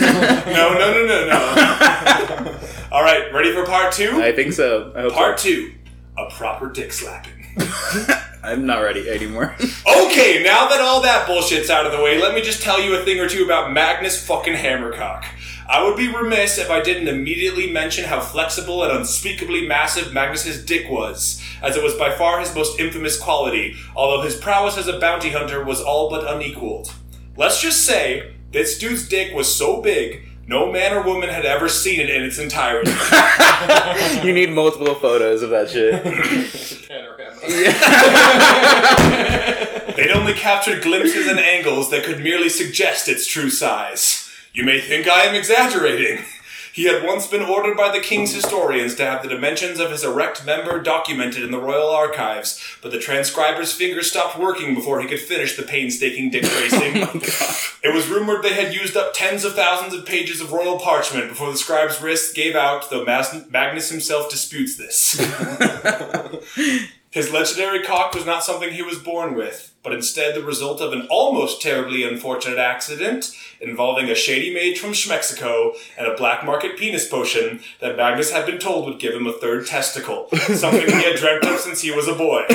no, 0.00 0.72
no, 0.72 0.78
no, 0.78 1.06
no, 1.06 1.26
no. 1.28 2.58
All 2.92 3.02
right, 3.02 3.32
ready 3.32 3.54
for 3.54 3.64
part 3.64 3.94
two? 3.94 4.20
I 4.22 4.32
think 4.32 4.52
so. 4.52 4.92
I 4.94 5.00
hope 5.00 5.14
Part 5.14 5.40
so. 5.40 5.48
two, 5.48 5.72
a 6.18 6.28
proper 6.28 6.70
dick 6.70 6.92
slapping. 6.92 7.46
I'm 8.44 8.66
not 8.66 8.82
ready 8.82 9.08
anymore. 9.08 9.56
Okay, 10.12 10.42
now 10.42 10.68
that 10.68 10.80
all 10.82 11.00
that 11.02 11.26
bullshit's 11.26 11.70
out 11.70 11.86
of 11.86 11.92
the 11.92 12.02
way, 12.02 12.20
let 12.20 12.34
me 12.34 12.42
just 12.42 12.60
tell 12.62 12.78
you 12.82 12.94
a 12.94 13.02
thing 13.02 13.18
or 13.18 13.28
two 13.30 13.44
about 13.44 13.72
Magnus 13.72 14.24
fucking 14.26 14.52
Hammercock. 14.52 15.24
I 15.66 15.82
would 15.82 15.96
be 15.96 16.14
remiss 16.14 16.58
if 16.58 16.70
I 16.70 16.82
didn't 16.82 17.08
immediately 17.08 17.72
mention 17.72 18.04
how 18.04 18.20
flexible 18.20 18.84
and 18.84 18.92
unspeakably 18.92 19.66
massive 19.66 20.12
Magnus's 20.12 20.64
dick 20.66 20.90
was, 20.90 21.42
as 21.62 21.76
it 21.76 21.82
was 21.82 21.94
by 21.94 22.14
far 22.14 22.40
his 22.40 22.54
most 22.54 22.78
infamous 22.78 23.18
quality, 23.18 23.74
although 23.96 24.22
his 24.22 24.36
prowess 24.36 24.76
as 24.76 24.86
a 24.86 25.00
bounty 25.00 25.30
hunter 25.30 25.64
was 25.64 25.80
all 25.80 26.10
but 26.10 26.30
unequaled. 26.30 26.92
Let's 27.38 27.62
just 27.62 27.86
say, 27.86 28.34
this 28.50 28.78
dude's 28.78 29.08
dick 29.08 29.34
was 29.34 29.52
so 29.52 29.80
big, 29.80 30.28
no 30.46 30.70
man 30.70 30.92
or 30.92 31.02
woman 31.02 31.28
had 31.28 31.44
ever 31.44 31.68
seen 31.68 32.00
it 32.00 32.10
in 32.10 32.22
its 32.22 32.38
entirety. 32.38 32.90
you 34.26 34.32
need 34.32 34.50
multiple 34.50 34.94
photos 34.94 35.42
of 35.42 35.50
that 35.50 35.70
shit. 35.70 36.02
Panorama. 36.88 37.22
They'd 39.96 40.10
only 40.10 40.34
captured 40.34 40.82
glimpses 40.82 41.26
and 41.26 41.38
angles 41.38 41.90
that 41.90 42.04
could 42.04 42.20
merely 42.20 42.48
suggest 42.48 43.08
its 43.08 43.26
true 43.26 43.50
size. 43.50 44.30
You 44.52 44.64
may 44.64 44.80
think 44.80 45.08
I 45.08 45.22
am 45.22 45.34
exaggerating. 45.34 46.24
He 46.72 46.84
had 46.84 47.04
once 47.04 47.26
been 47.26 47.42
ordered 47.42 47.76
by 47.76 47.90
the 47.90 48.00
king's 48.00 48.34
historians 48.34 48.94
to 48.94 49.04
have 49.04 49.22
the 49.22 49.28
dimensions 49.28 49.78
of 49.78 49.90
his 49.90 50.04
erect 50.04 50.46
member 50.46 50.80
documented 50.80 51.42
in 51.42 51.50
the 51.50 51.60
royal 51.60 51.90
archives, 51.90 52.58
but 52.80 52.90
the 52.92 52.98
transcriber's 52.98 53.72
fingers 53.72 54.08
stopped 54.10 54.38
working 54.38 54.74
before 54.74 55.00
he 55.00 55.06
could 55.06 55.20
finish 55.20 55.56
the 55.56 55.62
painstaking 55.62 56.30
dick 56.30 56.42
tracing. 56.46 57.02
Oh 57.02 57.68
it 57.82 57.94
was 57.94 58.08
rumored 58.08 58.42
they 58.42 58.54
had 58.54 58.72
used 58.74 58.96
up 58.96 59.12
tens 59.12 59.44
of 59.44 59.54
thousands 59.54 59.92
of 59.92 60.06
pages 60.06 60.40
of 60.40 60.52
royal 60.52 60.78
parchment 60.78 61.28
before 61.28 61.50
the 61.50 61.58
scribe's 61.58 62.00
wrist 62.00 62.34
gave 62.34 62.56
out, 62.56 62.88
though 62.88 63.04
Magnus 63.04 63.90
himself 63.90 64.30
disputes 64.30 64.76
this. 64.76 65.20
His 67.10 67.30
legendary 67.30 67.82
cock 67.82 68.14
was 68.14 68.24
not 68.24 68.44
something 68.44 68.72
he 68.72 68.80
was 68.80 68.98
born 68.98 69.34
with, 69.34 69.71
but 69.82 69.92
instead 69.92 70.34
the 70.34 70.42
result 70.42 70.80
of 70.80 70.92
an 70.92 71.06
almost 71.10 71.60
terribly 71.60 72.04
unfortunate 72.04 72.58
accident 72.58 73.36
involving 73.60 74.10
a 74.10 74.14
shady 74.14 74.52
mage 74.52 74.78
from 74.78 74.90
Schmexico 74.90 75.76
and 75.96 76.06
a 76.06 76.16
black 76.16 76.44
market 76.44 76.76
penis 76.76 77.08
potion 77.08 77.60
that 77.80 77.96
Magnus 77.96 78.32
had 78.32 78.46
been 78.46 78.58
told 78.58 78.86
would 78.86 78.98
give 78.98 79.14
him 79.14 79.26
a 79.26 79.32
third 79.32 79.66
testicle, 79.66 80.28
something 80.54 80.86
he 80.86 81.02
had 81.02 81.16
dreamt 81.16 81.44
of 81.44 81.60
since 81.60 81.80
he 81.80 81.90
was 81.90 82.08
a 82.08 82.14
boy. 82.14 82.44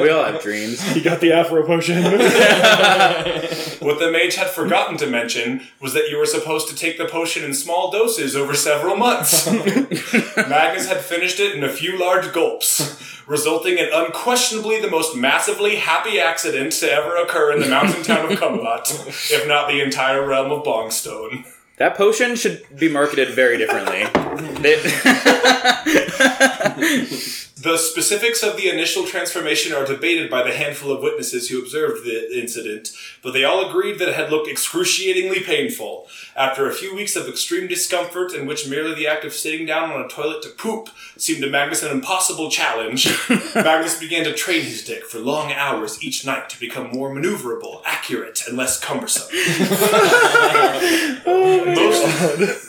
we 0.00 0.10
all 0.10 0.24
have 0.24 0.40
dreams. 0.42 0.80
He 0.92 1.00
got 1.00 1.20
the 1.20 1.32
Afro 1.32 1.64
potion. 1.66 2.02
What 3.86 4.00
the 4.00 4.10
mage 4.10 4.34
had 4.34 4.48
forgotten 4.48 4.96
to 4.98 5.06
mention 5.06 5.62
was 5.80 5.92
that 5.92 6.08
you 6.08 6.16
were 6.18 6.26
supposed 6.26 6.66
to 6.68 6.74
take 6.74 6.98
the 6.98 7.04
potion 7.04 7.44
in 7.44 7.54
small 7.54 7.90
doses 7.90 8.34
over 8.34 8.54
several 8.54 8.96
months. 8.96 9.46
Magnus 9.46 10.88
had 10.88 10.98
finished 11.02 11.38
it 11.38 11.54
in 11.54 11.62
a 11.62 11.68
few 11.68 11.96
large 11.96 12.32
gulps. 12.32 13.05
Resulting 13.26 13.78
in 13.78 13.88
unquestionably 13.92 14.80
the 14.80 14.90
most 14.90 15.16
massively 15.16 15.76
happy 15.76 16.20
accident 16.20 16.72
to 16.72 16.90
ever 16.90 17.16
occur 17.16 17.52
in 17.52 17.60
the 17.60 17.68
mountain 17.68 18.02
town 18.02 18.30
of 18.30 18.38
Camelot, 18.40 18.90
if 18.90 19.46
not 19.46 19.68
the 19.68 19.80
entire 19.80 20.26
realm 20.26 20.52
of 20.52 20.64
Bongstone. 20.64 21.46
That 21.78 21.96
potion 21.96 22.36
should 22.36 22.64
be 22.74 22.88
marketed 22.88 23.30
very 23.30 23.58
differently. 23.58 24.06
They- 27.66 27.72
The 27.72 27.78
specifics 27.78 28.42
of 28.42 28.56
the 28.56 28.68
initial 28.68 29.04
transformation 29.06 29.72
are 29.74 29.84
debated 29.84 30.30
by 30.30 30.42
the 30.42 30.52
handful 30.54 30.92
of 30.92 31.02
witnesses 31.02 31.48
who 31.48 31.58
observed 31.60 32.04
the 32.04 32.38
incident, 32.38 32.90
but 33.22 33.32
they 33.32 33.44
all 33.44 33.68
agreed 33.68 33.98
that 33.98 34.08
it 34.08 34.14
had 34.14 34.30
looked 34.30 34.48
excruciatingly 34.48 35.40
painful. 35.40 36.08
After 36.36 36.68
a 36.68 36.72
few 36.72 36.94
weeks 36.94 37.16
of 37.16 37.28
extreme 37.28 37.66
discomfort, 37.66 38.32
in 38.34 38.46
which 38.46 38.68
merely 38.68 38.94
the 38.94 39.06
act 39.08 39.24
of 39.24 39.32
sitting 39.34 39.66
down 39.66 39.90
on 39.90 40.00
a 40.02 40.08
toilet 40.08 40.42
to 40.42 40.48
poop 40.50 40.88
seemed 41.16 41.40
to 41.42 41.50
Magnus 41.50 41.82
an 41.82 41.90
impossible 41.90 42.50
challenge, 42.50 43.08
Magnus 43.54 43.98
began 43.98 44.24
to 44.24 44.32
train 44.34 44.62
his 44.62 44.84
dick 44.84 45.04
for 45.04 45.18
long 45.18 45.52
hours 45.52 46.02
each 46.02 46.24
night 46.24 46.48
to 46.50 46.60
become 46.60 46.90
more 46.92 47.10
maneuverable, 47.14 47.82
accurate, 47.84 48.42
and 48.46 48.56
less 48.56 48.78
cumbersome. 48.78 49.26
Oh 51.28 51.64
Most, 51.64 52.65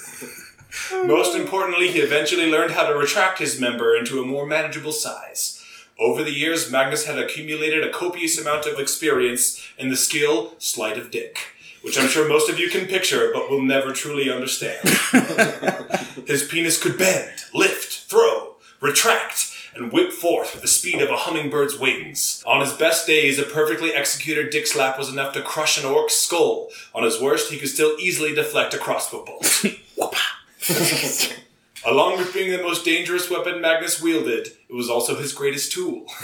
most 1.06 1.36
importantly, 1.36 1.92
he 1.92 2.00
eventually 2.00 2.50
learned 2.50 2.72
how 2.72 2.88
to 2.88 2.98
retract 2.98 3.40
his 3.40 3.60
member 3.60 3.96
into 3.96 4.22
a 4.22 4.26
more 4.26 4.46
manageable 4.46 4.92
size. 4.92 5.64
Over 6.00 6.24
the 6.24 6.34
years, 6.34 6.72
Magnus 6.72 7.06
had 7.06 7.18
accumulated 7.18 7.84
a 7.84 7.92
copious 7.92 8.40
amount 8.40 8.68
of 8.68 8.80
experience 8.80 9.64
in 9.78 9.90
the 9.90 9.98
skill 9.98 10.54
sleight 10.60 10.98
of 10.98 11.10
dick, 11.10 11.40
which 11.82 12.00
I'm 12.00 12.08
sure 12.08 12.30
most 12.30 12.50
of 12.50 12.60
you 12.60 12.70
can 12.70 12.86
picture 12.86 13.32
but 13.34 13.50
will 13.50 13.64
never 13.64 13.94
truly 13.94 14.32
understand. 14.32 14.88
his 16.28 16.48
penis 16.48 16.82
could 16.82 16.98
bend, 16.98 17.46
lift, 17.54 18.10
throw, 18.10 18.58
retract, 18.80 19.52
and 19.76 19.92
whip 19.92 20.12
forth 20.12 20.54
with 20.54 20.62
the 20.62 20.68
speed 20.68 21.02
of 21.02 21.10
a 21.10 21.18
hummingbird's 21.18 21.80
wings. 21.80 22.44
On 22.46 22.62
his 22.62 22.74
best 22.74 23.08
days, 23.08 23.40
a 23.40 23.44
perfectly 23.44 23.94
executed 23.94 24.52
dick 24.52 24.68
slap 24.68 24.98
was 24.98 25.10
enough 25.10 25.34
to 25.34 25.42
crush 25.42 25.80
an 25.80 25.86
orc's 25.86 26.16
skull. 26.16 26.70
On 26.94 27.04
his 27.04 27.22
worst, 27.22 27.52
he 27.52 27.58
could 27.58 27.70
still 27.70 27.96
easily 28.00 28.36
deflect 28.36 28.74
a 28.74 28.78
crossbow 28.78 29.26
bolt. 29.26 29.66
Along 31.86 32.18
with 32.18 32.34
being 32.34 32.52
the 32.52 32.62
most 32.62 32.84
dangerous 32.84 33.30
weapon 33.30 33.62
Magnus 33.62 34.02
wielded, 34.02 34.48
it 34.68 34.74
was 34.74 34.90
also 34.90 35.16
his 35.16 35.32
greatest 35.32 35.72
tool. 35.72 36.06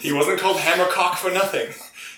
he 0.00 0.12
wasn't 0.12 0.40
called 0.40 0.58
Hammercock 0.58 1.16
for 1.16 1.30
nothing. 1.30 1.68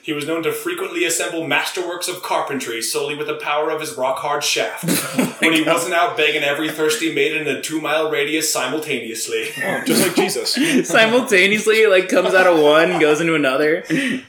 He 0.02 0.12
was 0.12 0.26
known 0.26 0.42
to 0.42 0.52
frequently 0.52 1.04
assemble 1.04 1.44
masterworks 1.44 2.08
of 2.08 2.22
carpentry 2.22 2.82
solely 2.82 3.14
with 3.14 3.26
the 3.26 3.36
power 3.36 3.70
of 3.70 3.80
his 3.80 3.94
rock 3.94 4.18
hard 4.18 4.44
shaft. 4.44 4.84
when 5.40 5.54
he 5.54 5.62
wasn't 5.62 5.94
out 5.94 6.16
begging 6.16 6.42
every 6.42 6.70
thirsty 6.70 7.14
maiden 7.14 7.46
in 7.46 7.56
a 7.56 7.62
two 7.62 7.80
mile 7.80 8.10
radius 8.10 8.52
simultaneously. 8.52 9.48
Just 9.86 10.06
like 10.06 10.14
Jesus. 10.14 10.88
simultaneously 10.88 11.86
like 11.86 12.10
comes 12.10 12.34
out 12.34 12.46
of 12.46 12.58
one 12.58 12.98
goes 12.98 13.20
into 13.20 13.34
another 13.34 13.76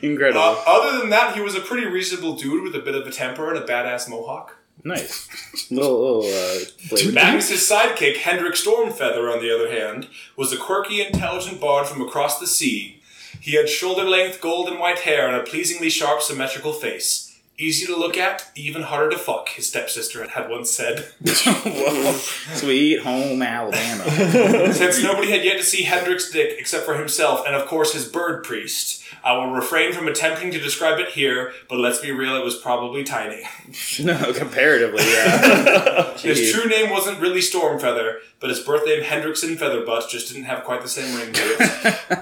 incredible 0.02 0.40
Uh, 0.40 0.64
other 0.66 0.98
than 1.00 1.10
that, 1.10 1.36
he 1.36 1.42
was 1.42 1.56
a 1.56 1.62
pretty 1.62 1.86
reasonable 1.86 2.38
dude 2.38 2.64
with 2.64 2.76
a 2.76 2.80
bit 2.80 2.96
of 2.96 3.06
a 3.06 3.12
temper 3.12 3.54
and 3.54 3.58
a 3.62 3.66
badass 3.68 4.08
mohawk. 4.08 4.56
Nice 4.84 5.28
little 5.72 6.22
little 6.22 6.30
uh 6.30 6.60
flavor. 6.88 7.12
Magnus's 7.12 7.70
sidekick, 7.70 8.18
Hendrik 8.18 8.56
Stormfeather, 8.56 9.34
on 9.34 9.42
the 9.42 9.54
other 9.54 9.72
hand, 9.72 10.08
was 10.36 10.52
a 10.52 10.58
quirky, 10.58 11.02
intelligent 11.06 11.60
bard 11.60 11.88
from 11.88 12.02
across 12.02 12.40
the 12.40 12.48
sea. 12.48 13.02
He 13.40 13.56
had 13.56 13.70
shoulder-length 13.70 14.42
gold 14.42 14.70
and 14.70 14.80
white 14.80 15.00
hair 15.00 15.28
and 15.28 15.36
a 15.36 15.44
pleasingly 15.44 15.90
sharp, 15.90 16.22
symmetrical 16.22 16.74
face. 16.74 17.25
Easy 17.58 17.86
to 17.86 17.96
look 17.96 18.18
at, 18.18 18.52
even 18.56 18.82
harder 18.82 19.12
to 19.12 19.18
fuck, 19.18 19.48
his 19.48 19.68
stepsister 19.68 20.28
had 20.28 20.50
once 20.50 20.70
said. 20.72 21.08
sweet 21.26 23.00
home 23.00 23.42
alabama 23.42 24.74
Since 24.74 25.02
nobody 25.02 25.32
had 25.32 25.46
yet 25.46 25.56
to 25.58 25.64
see 25.64 25.84
Hendrik's 25.84 26.30
dick 26.30 26.58
except 26.60 26.86
for 26.86 26.96
himself 26.96 27.46
and, 27.46 27.56
of 27.56 27.66
course, 27.66 27.94
his 27.94 28.10
bird 28.10 28.44
priest, 28.44 29.04
I 29.24 29.38
will 29.38 29.52
refrain 29.52 29.94
from 29.94 30.10
attempting 30.10 30.52
to 30.52 30.60
describe 30.60 31.00
it 31.00 31.10
here, 31.10 31.54
but 31.70 31.80
let's 31.80 32.00
be 32.00 32.12
real, 32.12 32.36
it 32.36 32.44
was 32.44 32.58
probably 32.58 33.06
tiny. 33.06 33.44
no 34.04 34.34
comparatively 34.34 35.04
yeah 35.06 36.18
His 36.18 36.52
true 36.52 36.70
name 36.70 36.90
wasn't 36.90 37.22
really 37.22 37.40
Stormfeather, 37.40 38.18
but 38.42 38.50
his 38.50 38.60
birth 38.60 38.86
name 38.86 39.02
Hendrickson 39.02 39.56
Featherbutt 39.56 40.10
just 40.10 40.28
didn't 40.28 40.46
have 40.46 40.66
quite 40.66 40.82
the 40.82 40.90
same 40.90 41.16
ring 41.16 41.32
to 41.32 41.42
it. 41.42 42.20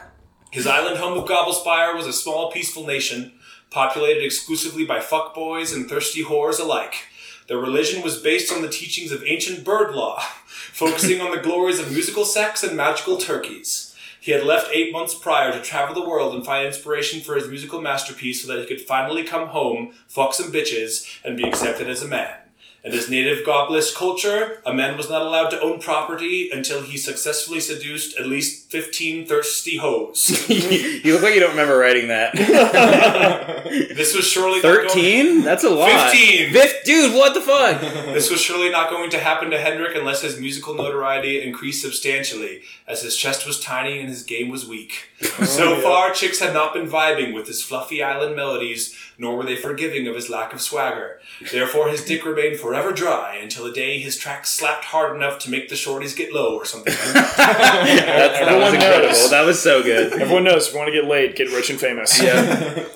his 0.51 0.67
island 0.67 0.97
home 0.97 1.17
of 1.17 1.27
Gobblespire 1.27 1.95
was 1.95 2.05
a 2.05 2.13
small, 2.13 2.51
peaceful 2.51 2.85
nation, 2.85 3.33
populated 3.73 4.23
exclusively 4.23 4.85
by 4.85 4.99
fuckboys 4.99 5.75
and 5.75 5.89
thirsty 5.89 6.23
whores 6.23 6.59
alike. 6.59 7.07
Their 7.47 7.57
religion 7.57 8.01
was 8.01 8.21
based 8.21 8.53
on 8.53 8.61
the 8.61 8.69
teachings 8.69 9.11
of 9.11 9.23
ancient 9.25 9.65
bird 9.65 9.93
law, 9.93 10.19
focusing 10.71 11.19
on 11.19 11.31
the 11.31 11.41
glories 11.41 11.79
of 11.79 11.91
musical 11.91 12.23
sex 12.23 12.63
and 12.63 12.77
magical 12.77 13.17
turkeys. 13.17 13.93
He 14.21 14.31
had 14.31 14.45
left 14.45 14.71
eight 14.71 14.93
months 14.93 15.13
prior 15.13 15.51
to 15.51 15.61
travel 15.61 15.93
the 15.93 16.07
world 16.07 16.33
and 16.33 16.45
find 16.45 16.65
inspiration 16.65 17.19
for 17.19 17.35
his 17.35 17.49
musical 17.49 17.81
masterpiece 17.81 18.41
so 18.41 18.47
that 18.47 18.61
he 18.61 18.65
could 18.65 18.79
finally 18.79 19.23
come 19.23 19.49
home, 19.49 19.91
fuck 20.07 20.33
some 20.33 20.49
bitches, 20.49 21.19
and 21.25 21.35
be 21.35 21.43
accepted 21.43 21.89
as 21.89 22.01
a 22.01 22.07
man. 22.07 22.42
In 22.85 22.91
his 22.91 23.09
native 23.09 23.45
Goblish 23.45 23.95
culture, 23.95 24.61
a 24.65 24.73
man 24.73 24.97
was 24.97 25.09
not 25.09 25.21
allowed 25.21 25.47
to 25.51 25.61
own 25.61 25.79
property 25.79 26.49
until 26.51 26.81
he 26.81 26.97
successfully 26.97 27.61
seduced 27.61 28.17
at 28.19 28.27
least 28.27 28.69
15 28.71 29.25
thirsty 29.25 29.77
hoes. 29.77 30.49
you 30.49 31.13
look 31.13 31.21
like 31.23 31.33
you 31.33 31.39
don't 31.39 31.51
remember 31.51 31.77
writing 31.77 32.09
that 32.09 32.33
This 33.95 34.13
was 34.13 34.27
surely 34.27 34.55
not 34.61 34.63
going- 34.63 34.89
13 34.89 35.41
that's 35.43 35.63
a 35.63 35.69
lot 35.69 36.11
15. 36.11 36.51
Fif- 36.51 36.83
dude 36.83 37.13
what 37.13 37.33
the 37.33 37.39
fuck 37.41 37.79
This 37.79 38.29
was 38.29 38.41
surely 38.41 38.69
not 38.69 38.89
going 38.89 39.09
to 39.11 39.19
happen 39.19 39.49
to 39.51 39.57
Hendrik 39.57 39.95
unless 39.95 40.21
his 40.21 40.37
musical 40.37 40.73
notoriety 40.73 41.41
increased 41.41 41.81
substantially, 41.81 42.63
as 42.85 43.01
his 43.01 43.15
chest 43.15 43.45
was 43.47 43.61
tiny 43.61 43.99
and 43.99 44.09
his 44.09 44.23
game 44.23 44.49
was 44.49 44.67
weak. 44.67 45.09
Oh, 45.39 45.45
so 45.45 45.79
far, 45.81 46.11
chicks 46.11 46.39
had 46.39 46.53
not 46.53 46.73
been 46.73 46.87
vibing 46.87 47.33
with 47.33 47.47
his 47.47 47.63
fluffy 47.63 48.03
island 48.03 48.35
melodies, 48.35 48.93
nor 49.17 49.37
were 49.37 49.45
they 49.45 49.55
forgiving 49.55 50.07
of 50.07 50.15
his 50.15 50.29
lack 50.29 50.53
of 50.53 50.61
swagger. 50.61 51.19
Therefore, 51.51 51.89
his 51.89 52.03
dick 52.03 52.25
remained 52.25 52.59
forever 52.59 52.91
dry 52.91 53.35
until 53.41 53.65
the 53.65 53.71
day 53.71 53.99
his 53.99 54.17
tracks 54.17 54.49
slapped 54.49 54.85
hard 54.85 55.15
enough 55.15 55.39
to 55.39 55.49
make 55.49 55.69
the 55.69 55.75
shorties 55.75 56.15
get 56.15 56.33
low 56.33 56.55
or 56.55 56.65
something 56.65 56.93
that. 57.13 57.35
That 57.37 58.57
was 58.57 58.73
incredible 58.73 59.07
knows. 59.07 59.29
that 59.29 59.45
was 59.45 59.61
so 59.61 59.83
good 59.83 60.13
Everyone 60.13 60.43
knows 60.43 60.67
if 60.67 60.73
you 60.73 60.79
want 60.79 60.93
to 60.93 60.99
get 61.01 61.09
laid, 61.09 61.35
get 61.35 61.49
rich 61.51 61.69
and 61.69 61.79
famous. 61.79 62.21
Yeah. 62.21 62.85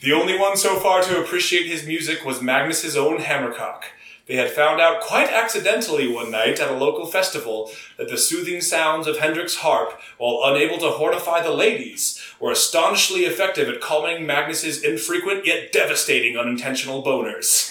The 0.00 0.12
only 0.12 0.38
one 0.38 0.56
so 0.56 0.78
far 0.78 1.02
to 1.02 1.20
appreciate 1.20 1.66
his 1.66 1.84
music 1.84 2.24
was 2.24 2.40
Magnus's 2.40 2.96
own 2.96 3.18
Hammercock. 3.18 3.82
They 4.28 4.36
had 4.36 4.50
found 4.52 4.80
out 4.80 5.00
quite 5.00 5.28
accidentally 5.28 6.06
one 6.06 6.30
night 6.30 6.60
at 6.60 6.70
a 6.70 6.74
local 6.76 7.04
festival 7.06 7.72
that 7.96 8.08
the 8.08 8.16
soothing 8.16 8.60
sounds 8.60 9.08
of 9.08 9.16
Hendrix's 9.18 9.56
harp, 9.56 9.98
while 10.18 10.42
unable 10.44 10.78
to 10.78 10.90
horrify 10.90 11.42
the 11.42 11.50
ladies, 11.50 12.17
were 12.40 12.52
astonishingly 12.52 13.22
effective 13.24 13.68
at 13.68 13.80
calming 13.80 14.24
Magnus's 14.26 14.82
infrequent 14.82 15.44
yet 15.46 15.72
devastating 15.72 16.36
unintentional 16.36 17.02
boners, 17.02 17.68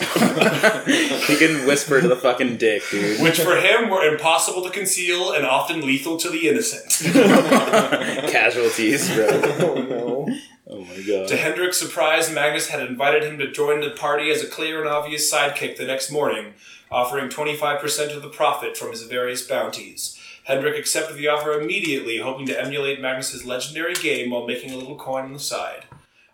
he 1.28 1.36
can 1.38 1.66
whisper 1.66 2.02
to 2.02 2.08
the 2.08 2.16
fucking 2.16 2.58
dick 2.58 2.84
dude 2.92 3.22
which 3.22 3.40
for 3.40 3.56
him 3.58 3.90
were 3.90 4.04
impossible 4.04 4.64
to 4.64 4.70
conceal 4.70 5.32
and 5.32 5.46
often 5.46 5.86
lethal 5.86 6.18
to 6.18 6.30
the 6.30 6.50
innocent. 6.50 6.90
casualties 8.32 9.14
bro 9.14 9.28
Oh 9.60 9.82
no. 9.82 10.28
oh 10.68 10.82
my 10.82 11.02
god 11.02 11.28
To 11.30 11.38
Hendrik's 11.38 11.78
surprise, 11.78 12.32
Magnus 12.32 12.68
had 12.70 12.82
invited 12.82 13.24
him 13.24 13.38
to 13.40 13.52
join 13.52 13.80
the 13.82 13.92
party 13.92 14.30
as 14.32 14.44
a 14.44 14.48
clear 14.48 14.80
and 14.82 14.90
obvious 14.90 15.32
sidekick 15.32 15.78
the 15.78 15.86
next 15.86 16.12
morning, 16.12 16.54
offering 16.92 17.30
25% 17.30 18.16
of 18.16 18.22
the 18.22 18.30
profit 18.30 18.76
from 18.78 18.92
his 18.92 19.04
various 19.04 19.46
bounties. 19.48 20.18
Hendrik 20.48 20.78
accepted 20.80 21.18
the 21.18 21.28
offer 21.28 21.60
immediately, 21.60 22.20
hoping 22.20 22.46
to 22.46 22.58
emulate 22.58 23.02
Magnus's 23.02 23.44
legendary 23.44 23.94
game 23.96 24.30
while 24.30 24.48
making 24.48 24.72
a 24.72 24.78
little 24.78 24.96
coin 24.96 25.26
on 25.26 25.34
the 25.34 25.40
side. 25.40 25.84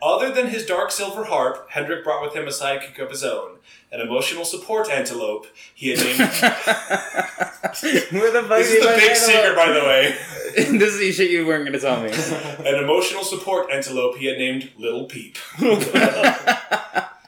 Other 0.03 0.31
than 0.31 0.49
his 0.49 0.67
dark 0.67 0.91
silver 0.91 1.23
harp, 1.23 1.67
Hendrik 1.71 2.03
brought 2.03 2.21
with 2.21 2.35
him 2.35 2.43
a 2.43 2.51
sidekick 2.51 2.99
of 2.99 3.09
his 3.09 3.23
own, 3.23 3.57
an 3.91 4.01
emotional 4.01 4.45
support 4.45 4.87
antelope 4.91 5.47
he 5.73 5.89
had 5.89 5.99
named. 5.99 6.19
where 6.19 6.27
the 8.31 8.43
fuck 8.47 8.59
this 8.59 8.71
is 8.71 8.83
the 8.83 8.95
big 8.99 9.15
secret, 9.15 9.55
by 9.55 9.71
the 9.71 9.79
way. 9.79 10.15
this 10.77 10.93
is 10.93 10.99
the 10.99 11.11
shit 11.11 11.31
you 11.31 11.47
weren't 11.47 11.65
gonna 11.65 11.79
tell 11.79 11.99
me 11.99 12.11
An 12.69 12.75
emotional 12.83 13.23
support 13.23 13.71
antelope 13.71 14.17
he 14.17 14.27
had 14.27 14.37
named 14.37 14.69
Little 14.77 15.05
Peep. 15.05 15.39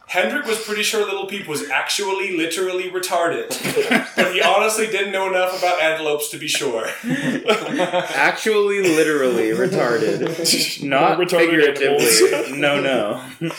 Hendrik 0.08 0.46
was 0.46 0.64
pretty 0.64 0.84
sure 0.84 1.04
Little 1.06 1.26
Peep 1.26 1.48
was 1.48 1.70
actually 1.70 2.38
literally 2.38 2.90
retarded, 2.90 3.50
but 4.16 4.34
he 4.34 4.42
honestly 4.42 4.88
didn't 4.88 5.12
know 5.12 5.28
enough 5.30 5.58
about 5.58 5.82
antelopes 5.82 6.30
to 6.30 6.38
be 6.38 6.48
sure. 6.48 6.88
actually 7.04 8.82
literally 8.82 9.50
retarded 9.50 10.84
not 10.84 11.18
Retarded 11.18 11.78
figuratively 11.78 12.58
no 12.58 12.80
no 12.80 13.52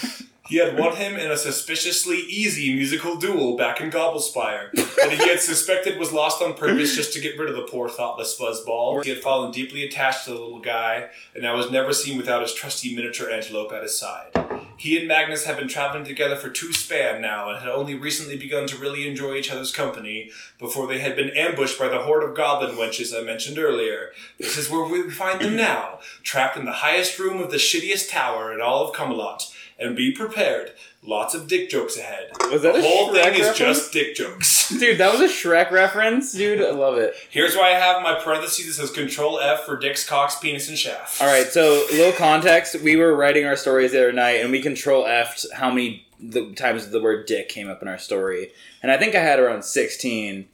He 0.48 0.58
had 0.58 0.78
won 0.78 0.94
him 0.94 1.16
in 1.16 1.30
a 1.30 1.36
suspiciously 1.36 2.18
easy 2.18 2.72
musical 2.72 3.16
duel 3.16 3.56
back 3.56 3.80
in 3.80 3.90
Gobblespire 3.90 4.70
that 4.72 5.10
he 5.10 5.28
had 5.28 5.40
suspected 5.40 5.98
was 5.98 6.12
lost 6.12 6.40
on 6.40 6.54
purpose 6.54 6.94
just 6.94 7.12
to 7.14 7.20
get 7.20 7.36
rid 7.36 7.50
of 7.50 7.56
the 7.56 7.62
poor 7.62 7.88
thoughtless 7.88 8.38
fuzzball. 8.38 9.02
He 9.02 9.10
had 9.10 9.18
fallen 9.18 9.50
deeply 9.50 9.84
attached 9.84 10.24
to 10.24 10.30
the 10.30 10.38
little 10.38 10.60
guy, 10.60 11.08
and 11.34 11.42
now 11.42 11.56
was 11.56 11.72
never 11.72 11.92
seen 11.92 12.16
without 12.16 12.42
his 12.42 12.54
trusty 12.54 12.94
miniature 12.94 13.28
antelope 13.28 13.72
at 13.72 13.82
his 13.82 13.98
side. 13.98 14.30
He 14.78 14.98
and 14.98 15.08
Magnus 15.08 15.46
have 15.46 15.56
been 15.56 15.68
traveling 15.68 16.04
together 16.04 16.36
for 16.36 16.50
two 16.50 16.72
span 16.72 17.22
now 17.22 17.48
and 17.48 17.58
had 17.58 17.68
only 17.68 17.94
recently 17.94 18.36
begun 18.36 18.66
to 18.66 18.76
really 18.76 19.08
enjoy 19.08 19.34
each 19.36 19.50
other's 19.50 19.72
company 19.72 20.30
before 20.58 20.86
they 20.86 20.98
had 20.98 21.16
been 21.16 21.30
ambushed 21.30 21.78
by 21.78 21.88
the 21.88 22.02
horde 22.02 22.24
of 22.24 22.36
goblin 22.36 22.76
wenches 22.76 23.18
I 23.18 23.24
mentioned 23.24 23.58
earlier. 23.58 24.10
This 24.38 24.58
is 24.58 24.70
where 24.70 24.84
we 24.84 25.10
find 25.10 25.40
them 25.40 25.56
now, 25.56 26.00
trapped 26.22 26.58
in 26.58 26.66
the 26.66 26.72
highest 26.72 27.18
room 27.18 27.40
of 27.40 27.50
the 27.50 27.56
shittiest 27.56 28.10
tower 28.10 28.52
in 28.52 28.60
all 28.60 28.86
of 28.86 28.94
Camelot. 28.94 29.50
And 29.78 29.94
be 29.94 30.10
prepared, 30.10 30.72
lots 31.02 31.34
of 31.34 31.46
dick 31.46 31.68
jokes 31.68 31.98
ahead. 31.98 32.30
Was 32.50 32.62
that 32.62 32.72
the 32.72 32.78
a 32.78 32.82
whole 32.82 33.10
Shrek 33.10 33.22
thing 33.24 33.40
is 33.42 33.56
just 33.58 33.92
dick 33.92 34.14
jokes. 34.14 34.70
Dude, 34.78 34.96
that 34.98 35.12
was 35.12 35.20
a 35.20 35.32
Shrek 35.32 35.70
reference, 35.70 36.32
dude. 36.32 36.62
I 36.62 36.70
love 36.70 36.96
it. 36.96 37.14
Here's 37.30 37.54
why 37.54 37.68
I 37.68 37.78
have 37.78 38.02
my 38.02 38.18
parentheses 38.18 38.66
that 38.66 38.86
says 38.86 38.90
Control 38.90 39.38
F 39.38 39.64
for 39.64 39.76
dicks, 39.76 40.08
cocks, 40.08 40.38
penis, 40.38 40.68
and 40.68 40.78
shaft. 40.78 41.20
All 41.20 41.28
right, 41.28 41.46
so 41.46 41.86
little 41.92 42.12
context. 42.12 42.80
We 42.80 42.96
were 42.96 43.14
writing 43.14 43.44
our 43.44 43.54
stories 43.54 43.92
the 43.92 43.98
other 43.98 44.12
night, 44.12 44.40
and 44.40 44.50
we 44.50 44.62
control 44.62 45.06
F'd 45.06 45.46
how 45.54 45.70
many 45.70 46.06
the 46.18 46.52
times 46.54 46.88
the 46.88 47.00
word 47.00 47.26
"dick" 47.26 47.48
came 47.50 47.68
up 47.68 47.82
in 47.82 47.88
our 47.88 47.98
story, 47.98 48.50
and 48.82 48.90
I 48.90 48.96
think 48.96 49.14
I 49.14 49.20
had 49.20 49.38
around 49.38 49.62
sixteen. 49.64 50.48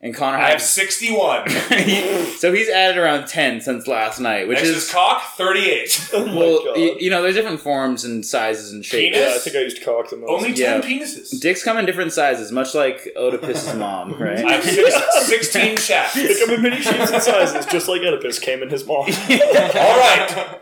And 0.00 0.14
Connor 0.14 0.38
I 0.38 0.50
have 0.50 0.62
61. 0.62 1.48
so 2.38 2.52
he's 2.52 2.68
added 2.68 2.98
around 2.98 3.26
ten 3.26 3.60
since 3.60 3.88
last 3.88 4.20
night, 4.20 4.46
which 4.46 4.58
Next 4.58 4.68
is 4.68 4.76
is 4.84 4.90
cock, 4.92 5.22
38. 5.36 6.10
Oh 6.14 6.36
well, 6.36 6.64
God. 6.64 6.76
y- 6.76 6.96
you 7.00 7.10
know, 7.10 7.20
there's 7.20 7.34
different 7.34 7.60
forms 7.60 8.04
and 8.04 8.24
sizes 8.24 8.70
and 8.72 8.84
shapes. 8.84 9.16
Penis? 9.16 9.28
yeah, 9.28 9.34
I 9.34 9.38
think 9.38 9.56
I 9.56 9.60
used 9.60 9.82
cock 9.82 10.08
the 10.08 10.16
most. 10.18 10.30
Only 10.30 10.54
10 10.54 10.56
Yeah. 10.56 10.80
penises. 10.88 11.40
Dicks 11.40 11.64
come 11.64 11.78
in 11.78 11.84
different 11.84 12.12
sizes, 12.12 12.52
much 12.52 12.76
like 12.76 13.08
Oedipus's 13.16 13.74
mom, 13.74 14.14
I 14.20 14.22
right? 14.22 14.38
have 14.48 14.62
six, 14.62 15.26
16 15.26 15.76
shafts. 15.78 16.14
They 16.14 16.38
come 16.38 16.50
in 16.54 16.62
many 16.62 16.80
shapes 16.80 17.10
and 17.10 17.20
sizes, 17.20 17.66
just 17.66 17.88
like 17.88 18.00
Oedipus 18.02 18.38
came 18.38 18.62
in 18.62 18.68
his 18.70 18.86
mom. 18.86 18.98
Alright. 19.08 20.60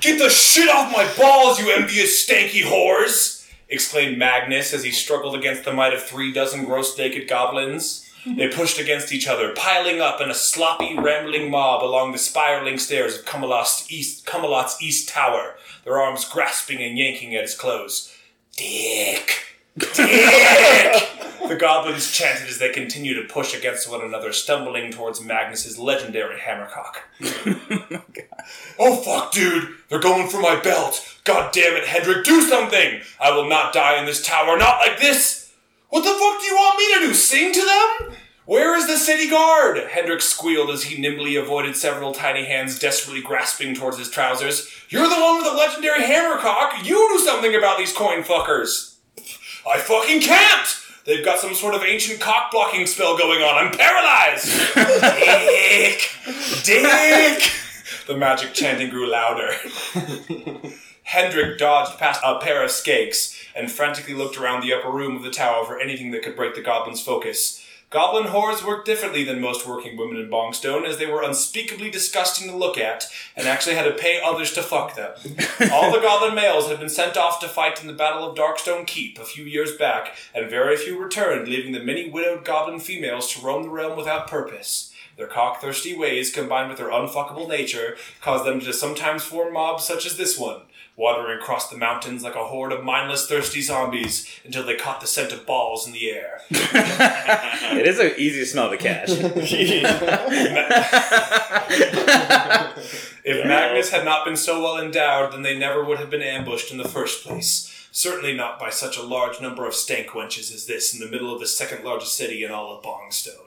Get 0.00 0.18
the 0.18 0.30
shit 0.30 0.68
off 0.70 0.90
my 0.92 1.06
balls, 1.18 1.58
you 1.60 1.70
envious 1.72 2.26
stanky 2.26 2.62
whores! 2.62 3.35
Exclaimed 3.68 4.18
Magnus 4.18 4.72
as 4.72 4.84
he 4.84 4.90
struggled 4.90 5.34
against 5.34 5.64
the 5.64 5.72
might 5.72 5.94
of 5.94 6.02
three 6.02 6.32
dozen 6.32 6.64
gross 6.64 6.96
naked 6.96 7.28
goblins. 7.28 8.02
They 8.26 8.48
pushed 8.48 8.80
against 8.80 9.12
each 9.12 9.28
other, 9.28 9.52
piling 9.54 10.00
up 10.00 10.20
in 10.20 10.28
a 10.28 10.34
sloppy, 10.34 10.98
rambling 10.98 11.48
mob 11.48 11.84
along 11.84 12.10
the 12.10 12.18
spiraling 12.18 12.76
stairs 12.76 13.16
of 13.16 13.24
Camelot's 13.24 13.86
east, 13.88 14.26
Camelot's 14.26 14.82
east 14.82 15.08
tower, 15.08 15.54
their 15.84 16.00
arms 16.00 16.24
grasping 16.24 16.82
and 16.82 16.98
yanking 16.98 17.36
at 17.36 17.42
his 17.42 17.54
clothes. 17.54 18.12
Dick! 18.56 19.44
Dick! 19.78 19.94
the 21.48 21.56
goblins 21.56 22.10
chanted 22.10 22.48
as 22.48 22.58
they 22.58 22.72
continued 22.72 23.14
to 23.14 23.32
push 23.32 23.54
against 23.54 23.88
one 23.88 24.00
another, 24.00 24.32
stumbling 24.32 24.90
towards 24.90 25.22
Magnus's 25.22 25.78
legendary 25.78 26.40
hammercock. 26.40 27.02
Oh, 28.78 28.92
oh 28.92 28.96
fuck, 29.02 29.32
dude! 29.32 29.74
They're 29.88 29.98
going 29.98 30.28
for 30.28 30.40
my 30.40 30.60
belt! 30.60 31.15
God 31.26 31.52
damn 31.52 31.74
it, 31.74 31.88
Hendrik, 31.88 32.24
do 32.24 32.40
something! 32.40 33.00
I 33.20 33.32
will 33.32 33.48
not 33.48 33.72
die 33.74 33.98
in 33.98 34.06
this 34.06 34.24
tower, 34.24 34.56
not 34.56 34.78
like 34.78 35.00
this! 35.00 35.52
What 35.88 36.04
the 36.04 36.10
fuck 36.10 36.40
do 36.40 36.46
you 36.46 36.54
want 36.54 36.78
me 36.78 36.94
to 36.94 37.00
do? 37.08 37.14
Sing 37.14 37.52
to 37.52 37.60
them? 37.60 38.16
Where 38.44 38.76
is 38.76 38.86
the 38.86 38.96
city 38.96 39.28
guard? 39.28 39.76
Hendrik 39.90 40.20
squealed 40.20 40.70
as 40.70 40.84
he 40.84 41.00
nimbly 41.00 41.34
avoided 41.34 41.74
several 41.74 42.12
tiny 42.12 42.44
hands 42.44 42.78
desperately 42.78 43.22
grasping 43.22 43.74
towards 43.74 43.98
his 43.98 44.08
trousers. 44.08 44.70
You're 44.88 45.08
the 45.08 45.20
one 45.20 45.38
with 45.38 45.46
the 45.46 45.56
legendary 45.56 46.04
hammercock! 46.04 46.86
You 46.86 47.08
do 47.12 47.24
something 47.24 47.56
about 47.56 47.76
these 47.76 47.92
coin 47.92 48.22
fuckers! 48.22 48.94
I 49.68 49.78
fucking 49.78 50.20
can't! 50.20 50.68
They've 51.06 51.24
got 51.24 51.40
some 51.40 51.56
sort 51.56 51.74
of 51.74 51.82
ancient 51.82 52.20
cock 52.20 52.52
blocking 52.52 52.86
spell 52.86 53.18
going 53.18 53.42
on. 53.42 53.66
I'm 53.66 53.72
paralyzed! 53.72 54.46
Dick! 55.64 56.08
Dick! 56.62 57.50
The 58.06 58.16
magic 58.16 58.54
chanting 58.54 58.90
grew 58.90 59.10
louder. 59.10 59.56
Hendrik 61.06 61.56
dodged 61.56 61.98
past 61.98 62.20
a 62.24 62.40
pair 62.40 62.64
of 62.64 62.70
skakes 62.72 63.38
and 63.54 63.70
frantically 63.70 64.12
looked 64.12 64.36
around 64.36 64.60
the 64.60 64.74
upper 64.74 64.90
room 64.90 65.14
of 65.14 65.22
the 65.22 65.30
tower 65.30 65.64
for 65.64 65.78
anything 65.78 66.10
that 66.10 66.24
could 66.24 66.34
break 66.34 66.56
the 66.56 66.60
goblin's 66.60 67.00
focus. 67.00 67.64
Goblin 67.90 68.24
whores 68.24 68.66
work 68.66 68.84
differently 68.84 69.22
than 69.22 69.40
most 69.40 69.68
working 69.68 69.96
women 69.96 70.16
in 70.16 70.28
Bongstone, 70.28 70.84
as 70.84 70.98
they 70.98 71.06
were 71.06 71.22
unspeakably 71.22 71.88
disgusting 71.92 72.50
to 72.50 72.56
look 72.56 72.76
at 72.76 73.06
and 73.36 73.46
actually 73.46 73.76
had 73.76 73.84
to 73.84 73.92
pay 73.92 74.20
others 74.20 74.52
to 74.54 74.62
fuck 74.62 74.96
them. 74.96 75.12
All 75.72 75.92
the 75.92 76.00
goblin 76.00 76.34
males 76.34 76.68
had 76.68 76.80
been 76.80 76.88
sent 76.88 77.16
off 77.16 77.38
to 77.38 77.48
fight 77.48 77.80
in 77.80 77.86
the 77.86 77.92
Battle 77.92 78.28
of 78.28 78.36
Darkstone 78.36 78.84
Keep 78.84 79.20
a 79.20 79.24
few 79.24 79.44
years 79.44 79.76
back, 79.76 80.16
and 80.34 80.50
very 80.50 80.76
few 80.76 81.00
returned, 81.00 81.46
leaving 81.46 81.70
the 81.70 81.84
many 81.84 82.10
widowed 82.10 82.44
goblin 82.44 82.80
females 82.80 83.32
to 83.32 83.40
roam 83.40 83.62
the 83.62 83.70
realm 83.70 83.96
without 83.96 84.26
purpose. 84.26 84.92
Their 85.16 85.28
cock-thirsty 85.28 85.96
ways, 85.96 86.32
combined 86.32 86.68
with 86.68 86.78
their 86.78 86.90
unfuckable 86.90 87.48
nature, 87.48 87.96
caused 88.20 88.44
them 88.44 88.58
to 88.60 88.72
sometimes 88.72 89.22
form 89.22 89.54
mobs 89.54 89.84
such 89.84 90.04
as 90.04 90.16
this 90.16 90.36
one, 90.36 90.62
wandering 90.96 91.38
across 91.38 91.68
the 91.68 91.76
mountains 91.76 92.22
like 92.22 92.34
a 92.34 92.44
horde 92.44 92.72
of 92.72 92.82
mindless, 92.82 93.26
thirsty 93.26 93.60
zombies 93.60 94.26
until 94.44 94.64
they 94.64 94.76
caught 94.76 95.00
the 95.00 95.06
scent 95.06 95.32
of 95.32 95.44
balls 95.46 95.86
in 95.86 95.92
the 95.92 96.10
air. 96.10 96.40
it 96.50 97.86
is 97.86 97.98
a 97.98 98.18
easy 98.18 98.40
to 98.40 98.46
smell 98.46 98.70
the 98.70 98.76
cash. 98.76 99.10
If 103.28 103.44
Magnus 103.44 103.90
had 103.90 104.04
not 104.04 104.24
been 104.24 104.36
so 104.36 104.62
well 104.62 104.78
endowed, 104.78 105.32
then 105.32 105.42
they 105.42 105.58
never 105.58 105.82
would 105.84 105.98
have 105.98 106.10
been 106.10 106.22
ambushed 106.22 106.70
in 106.70 106.78
the 106.78 106.88
first 106.88 107.24
place. 107.24 107.88
Certainly 107.90 108.34
not 108.34 108.60
by 108.60 108.70
such 108.70 108.96
a 108.96 109.02
large 109.02 109.40
number 109.40 109.66
of 109.66 109.74
stank 109.74 110.10
wenches 110.10 110.54
as 110.54 110.66
this 110.66 110.94
in 110.94 111.00
the 111.00 111.10
middle 111.10 111.34
of 111.34 111.40
the 111.40 111.46
second 111.46 111.84
largest 111.84 112.14
city 112.16 112.44
in 112.44 112.52
all 112.52 112.76
of 112.76 112.84
Bongstone. 112.84 113.45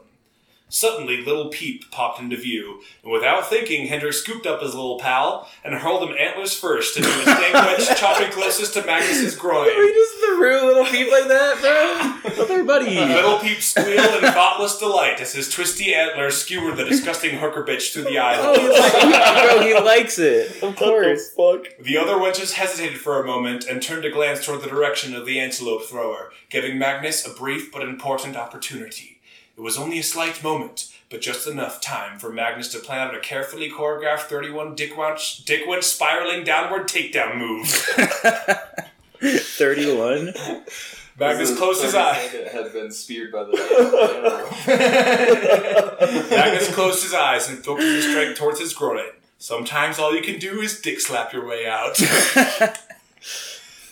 Suddenly, 0.70 1.26
Little 1.26 1.49
Peep 1.49 1.89
popped 1.89 2.20
into 2.20 2.38
view, 2.38 2.82
and 3.03 3.11
without 3.11 3.49
thinking, 3.49 3.88
Hendrik 3.88 4.13
scooped 4.13 4.45
up 4.45 4.61
his 4.61 4.76
little 4.76 4.99
pal 4.99 5.49
and 5.63 5.74
hurled 5.74 6.07
him 6.07 6.15
antlers 6.15 6.53
first 6.57 6.95
into 6.95 7.09
a 7.09 7.22
stank 7.24 7.55
wench 7.55 7.95
chopping 7.97 8.32
closest 8.32 8.74
to 8.76 8.86
Magnus's 8.86 9.36
groin. 9.36 9.65
we 9.65 9.93
just 9.93 10.15
threw 10.20 10.65
little 10.67 10.86
peep 10.86 11.11
like 11.11 11.28
that, 11.28 11.59
bro. 11.59 12.32
What's 12.38 12.51
our 12.51 12.63
buddy? 12.63 12.95
Little 12.95 13.39
Peep 13.39 13.61
squealed 13.61 14.24
in 14.24 14.32
thoughtless 14.32 14.78
delight 14.78 15.20
as 15.20 15.34
his 15.34 15.49
twisty 15.49 15.93
antlers 15.95 16.38
skewered 16.38 16.78
the 16.78 16.86
disgusting 16.86 17.39
hooker 17.39 17.63
bitch 17.63 17.91
through 17.91 18.03
the 18.03 18.20
eye 18.20 18.36
hole. 18.36 18.55
Oh, 18.57 19.57
bro, 19.57 19.65
he 19.65 19.74
likes 19.74 20.20
it. 20.20 20.61
Of 20.61 20.76
course. 20.76 21.32
Fuck. 21.32 21.78
The 21.80 21.97
other 21.97 22.13
wenches 22.15 22.53
hesitated 22.53 22.99
for 22.99 23.22
a 23.22 23.26
moment 23.26 23.65
and 23.65 23.82
turned 23.82 24.05
a 24.05 24.11
glance 24.11 24.45
toward 24.45 24.61
the 24.61 24.67
direction 24.70 25.15
of 25.15 25.26
the 25.26 25.39
antelope 25.39 25.86
thrower, 25.86 26.32
giving 26.49 26.78
Magnus 26.78 27.26
a 27.26 27.34
brief 27.34 27.72
but 27.72 27.82
important 27.82 28.36
opportunity. 28.36 29.09
It 29.60 29.62
was 29.62 29.78
only 29.78 29.99
a 29.99 30.03
slight 30.03 30.41
moment, 30.41 30.89
but 31.10 31.20
just 31.20 31.45
enough 31.45 31.82
time 31.82 32.18
for 32.18 32.32
Magnus 32.32 32.70
to 32.70 32.80
plan 32.80 33.10
out 33.10 33.14
a 33.14 33.20
carefully 33.20 33.70
choreographed 33.70 34.22
31 34.22 34.74
dick 34.74 34.95
wench, 34.95 35.43
dick 35.43 35.68
wench 35.68 35.84
spiraling 35.84 36.45
downward 36.45 36.88
takedown 36.88 37.36
move. 37.36 37.68
31. 39.20 40.34
Magnus 41.20 41.57
closed 41.57 41.84
his 41.84 41.93
eye. 41.93 42.14
Had 42.53 42.72
been 42.72 42.89
speared 42.89 43.34
by 43.34 43.43
the 43.43 43.51
Magnus 46.32 46.74
closed 46.74 47.03
his 47.03 47.14
eyes 47.14 47.49
and 47.49 47.60
focused 47.60 47.86
his 47.86 48.05
strength 48.05 48.39
towards 48.39 48.62
his 48.62 48.74
groin. 48.74 49.10
Sometimes 49.39 49.99
all 49.99 50.16
you 50.16 50.22
can 50.22 50.39
do 50.39 50.62
is 50.62 50.80
dick 50.80 51.01
slap 51.01 51.34
your 51.34 51.45
way 51.45 51.68
out. 51.68 51.99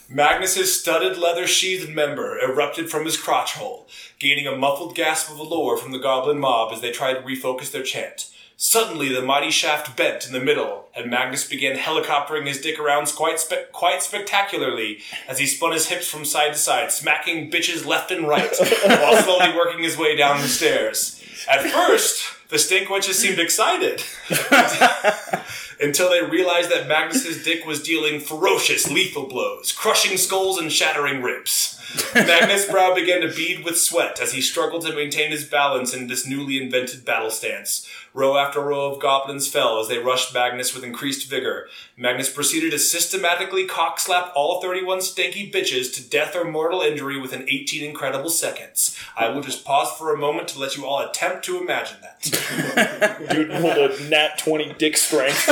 Magnus's 0.10 0.80
studded 0.80 1.18
leather 1.18 1.46
sheathed 1.46 1.94
member 1.94 2.40
erupted 2.40 2.90
from 2.90 3.04
his 3.04 3.18
crotch 3.18 3.54
hole, 3.54 3.88
gaining 4.20 4.48
a 4.48 4.56
muffled 4.56 4.96
gasp 4.96 5.30
of 5.30 5.38
allure 5.38 5.76
from 5.76 5.92
the 5.92 6.00
goblin 6.00 6.40
mob 6.40 6.72
as 6.72 6.80
they 6.80 6.92
tried 6.92 7.16
to 7.16 7.22
refocus 7.22 7.72
their 7.72 7.84
chant. 7.84 8.32
Suddenly, 8.56 9.10
the 9.10 9.22
mighty 9.22 9.52
shaft 9.52 9.96
bent 9.96 10.26
in 10.26 10.34
the 10.34 10.40
middle, 10.40 10.88
and 10.96 11.12
Magnus 11.12 11.48
began 11.48 11.78
helicoptering 11.78 12.48
his 12.48 12.60
dick 12.60 12.80
around 12.80 13.12
quite, 13.16 13.40
spe- 13.40 13.72
quite 13.72 14.02
spectacularly 14.02 15.00
as 15.28 15.38
he 15.38 15.46
spun 15.46 15.74
his 15.74 15.90
hips 15.90 16.08
from 16.08 16.26
side 16.26 16.54
to 16.54 16.58
side, 16.58 16.92
smacking 16.92 17.52
bitches 17.52 17.86
left 17.86 18.10
and 18.10 18.28
right, 18.28 18.50
while 18.86 19.22
slowly 19.22 19.56
working 19.56 19.84
his 19.84 19.98
way 19.98 20.16
down 20.16 20.42
the 20.42 20.48
stairs. 20.48 21.22
At 21.48 21.70
first, 21.70 22.24
the 22.50 22.58
stink 22.58 22.90
witches 22.90 23.20
seemed 23.20 23.40
excited. 23.40 24.04
until 25.80 26.10
they 26.10 26.22
realized 26.22 26.72
that 26.72 26.88
Magnus's 26.88 27.44
dick 27.44 27.66
was 27.66 27.84
dealing 27.84 28.20
ferocious, 28.20 28.90
lethal 28.90 29.28
blows, 29.28 29.72
crushing 29.72 30.18
skulls 30.18 30.58
and 30.58 30.72
shattering 30.72 31.22
ribs. 31.22 31.77
Magnus' 32.14 32.70
brow 32.70 32.94
began 32.94 33.22
to 33.22 33.34
bead 33.34 33.64
with 33.64 33.80
sweat 33.80 34.20
as 34.20 34.34
he 34.34 34.42
struggled 34.42 34.86
to 34.86 34.94
maintain 34.94 35.32
his 35.32 35.46
balance 35.46 35.94
in 35.94 36.08
this 36.08 36.28
newly 36.28 36.62
invented 36.62 37.06
battle 37.06 37.32
stance. 37.32 37.88
Row 38.14 38.36
after 38.36 38.60
row 38.60 38.92
of 38.92 39.00
goblins 39.00 39.48
fell 39.48 39.80
as 39.80 39.88
they 39.88 40.00
rushed 40.00 40.34
Magnus 40.34 40.74
with 40.74 40.84
increased 40.84 41.30
vigor. 41.30 41.68
Magnus 41.96 42.30
proceeded 42.30 42.72
to 42.72 42.80
systematically 42.80 43.68
cockslap 43.68 44.32
all 44.36 44.60
31 44.60 45.00
stanky 45.00 45.52
bitches 45.54 45.94
to 45.94 46.02
death 46.02 46.36
or 46.36 46.44
mortal 46.44 46.82
injury 46.82 47.20
within 47.20 47.48
18 47.48 47.84
incredible 47.88 48.32
seconds. 48.32 48.98
I 49.16 49.30
will 49.30 49.42
just 49.42 49.64
pause 49.64 49.92
for 49.98 50.14
a 50.14 50.18
moment 50.18 50.48
to 50.50 50.60
let 50.60 50.76
you 50.76 50.86
all 50.86 51.00
attempt 51.00 51.46
to 51.46 51.62
imagine 51.62 51.98
that. 52.02 53.28
Dude 53.32 53.50
rolled 53.50 53.92
a 53.92 54.10
nat 54.10 54.40
20 54.40 54.74
dick 54.74 54.98
strength. 54.98 55.46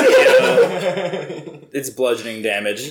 It's 1.72 1.90
bludgeoning 1.90 2.42
damage. 2.42 2.90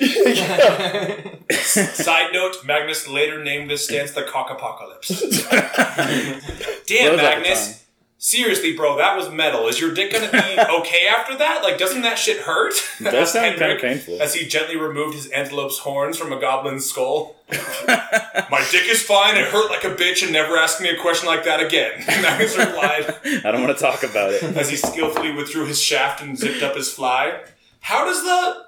Side 1.50 2.32
note, 2.32 2.64
Magnus 2.64 3.08
later 3.08 3.33
named 3.42 3.70
this 3.70 3.84
stance 3.84 4.12
the 4.12 4.22
cock 4.22 4.50
apocalypse. 4.50 5.08
Damn, 6.86 7.16
Magnus. 7.16 7.80
Seriously, 8.16 8.74
bro, 8.74 8.96
that 8.96 9.18
was 9.18 9.28
metal. 9.28 9.68
Is 9.68 9.78
your 9.78 9.92
dick 9.92 10.10
gonna 10.10 10.30
be 10.30 10.38
okay 10.80 11.06
after 11.06 11.36
that? 11.36 11.62
Like, 11.62 11.76
doesn't 11.76 12.00
that 12.02 12.18
shit 12.18 12.38
hurt? 12.40 12.72
It 12.98 13.04
does 13.04 13.32
sound 13.34 13.58
kind 13.58 13.72
of 13.72 13.80
painful. 13.82 14.22
As 14.22 14.34
he 14.34 14.46
gently 14.46 14.76
removed 14.76 15.14
his 15.14 15.30
antelope's 15.30 15.80
horns 15.80 16.16
from 16.16 16.32
a 16.32 16.40
goblin's 16.40 16.86
skull. 16.86 17.36
My 17.86 18.66
dick 18.70 18.88
is 18.88 19.02
fine. 19.02 19.36
It 19.36 19.44
hurt 19.48 19.68
like 19.70 19.84
a 19.84 19.94
bitch, 19.94 20.22
and 20.22 20.32
never 20.32 20.56
ask 20.56 20.80
me 20.80 20.88
a 20.88 20.98
question 20.98 21.26
like 21.26 21.44
that 21.44 21.60
again. 21.60 22.02
Magnus 22.06 22.56
replied 22.56 23.14
I 23.44 23.50
don't 23.52 23.62
want 23.62 23.76
to 23.76 23.82
talk 23.82 24.02
about 24.02 24.32
it. 24.32 24.42
as 24.42 24.70
he 24.70 24.76
skillfully 24.76 25.32
withdrew 25.32 25.66
his 25.66 25.82
shaft 25.82 26.22
and 26.22 26.38
zipped 26.38 26.62
up 26.62 26.76
his 26.76 26.90
fly. 26.90 27.42
How 27.80 28.06
does 28.06 28.22
the. 28.22 28.64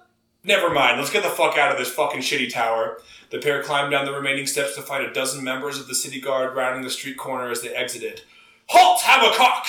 Never 0.47 0.71
mind, 0.71 0.99
let's 0.99 1.11
get 1.11 1.25
the 1.25 1.29
fuck 1.29 1.59
out 1.59 1.73
of 1.73 1.79
this 1.79 1.91
fucking 1.91 2.21
shitty 2.21 2.53
tower. 2.53 3.03
The 3.31 3.39
pair 3.39 3.65
climbed 3.65 3.91
down 3.91 4.05
the 4.05 4.13
remaining 4.13 4.47
steps 4.47 4.77
to 4.77 4.83
find 4.83 5.05
a 5.05 5.13
dozen 5.13 5.43
members 5.43 5.81
of 5.81 5.89
the 5.89 5.95
city 5.95 6.21
guard 6.21 6.55
rounding 6.55 6.85
the 6.85 6.91
street 6.91 7.17
corner 7.17 7.51
as 7.51 7.63
they 7.63 7.75
exited. 7.75 8.21
Halt, 8.69 9.01
Hammercock! 9.01 9.67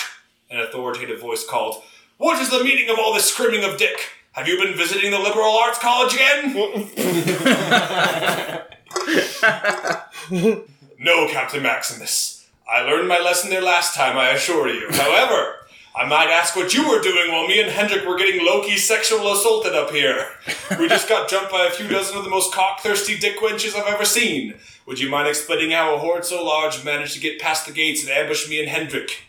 An 0.48 0.60
authoritative 0.60 1.20
voice 1.20 1.44
called. 1.44 1.82
What 2.16 2.40
is 2.40 2.50
the 2.50 2.62
meaning 2.62 2.88
of 2.90 2.98
all 2.98 3.12
this 3.12 3.28
screaming 3.30 3.64
of 3.64 3.76
dick? 3.76 4.10
Have 4.32 4.46
you 4.46 4.56
been 4.56 4.76
visiting 4.76 5.10
the 5.10 5.18
liberal 5.18 5.50
arts 5.50 5.80
college 5.80 6.14
again? 6.14 6.54
no, 11.00 11.26
Captain 11.28 11.62
Maximus. 11.62 12.48
I 12.70 12.82
learned 12.82 13.08
my 13.08 13.18
lesson 13.18 13.50
there 13.50 13.62
last 13.62 13.96
time, 13.96 14.16
I 14.16 14.30
assure 14.30 14.68
you. 14.68 14.86
However, 14.92 15.56
I 15.98 16.06
might 16.06 16.30
ask 16.30 16.54
what 16.54 16.72
you 16.72 16.88
were 16.88 17.00
doing 17.00 17.32
while 17.32 17.48
me 17.48 17.60
and 17.60 17.72
Hendrik 17.72 18.06
were 18.06 18.16
getting 18.16 18.46
lowkey 18.46 18.78
sexual 18.78 19.32
assaulted 19.32 19.74
up 19.74 19.90
here. 19.90 20.28
We 20.78 20.86
just 20.86 21.08
got 21.08 21.28
jumped 21.28 21.50
by 21.50 21.66
a 21.66 21.70
few 21.70 21.88
dozen 21.88 22.16
of 22.16 22.22
the 22.22 22.30
most 22.30 22.54
cock-thirsty 22.54 23.18
dick 23.18 23.40
wenches 23.40 23.74
I've 23.74 23.92
ever 23.92 24.04
seen. 24.04 24.54
Would 24.86 25.00
you 25.00 25.10
mind 25.10 25.26
explaining 25.26 25.72
how 25.72 25.96
a 25.96 25.98
horde 25.98 26.24
so 26.24 26.44
large 26.44 26.84
managed 26.84 27.14
to 27.14 27.20
get 27.20 27.40
past 27.40 27.66
the 27.66 27.72
gates 27.72 28.02
and 28.04 28.12
ambush 28.12 28.48
me 28.48 28.60
and 28.60 28.68
Hendrik? 28.68 29.24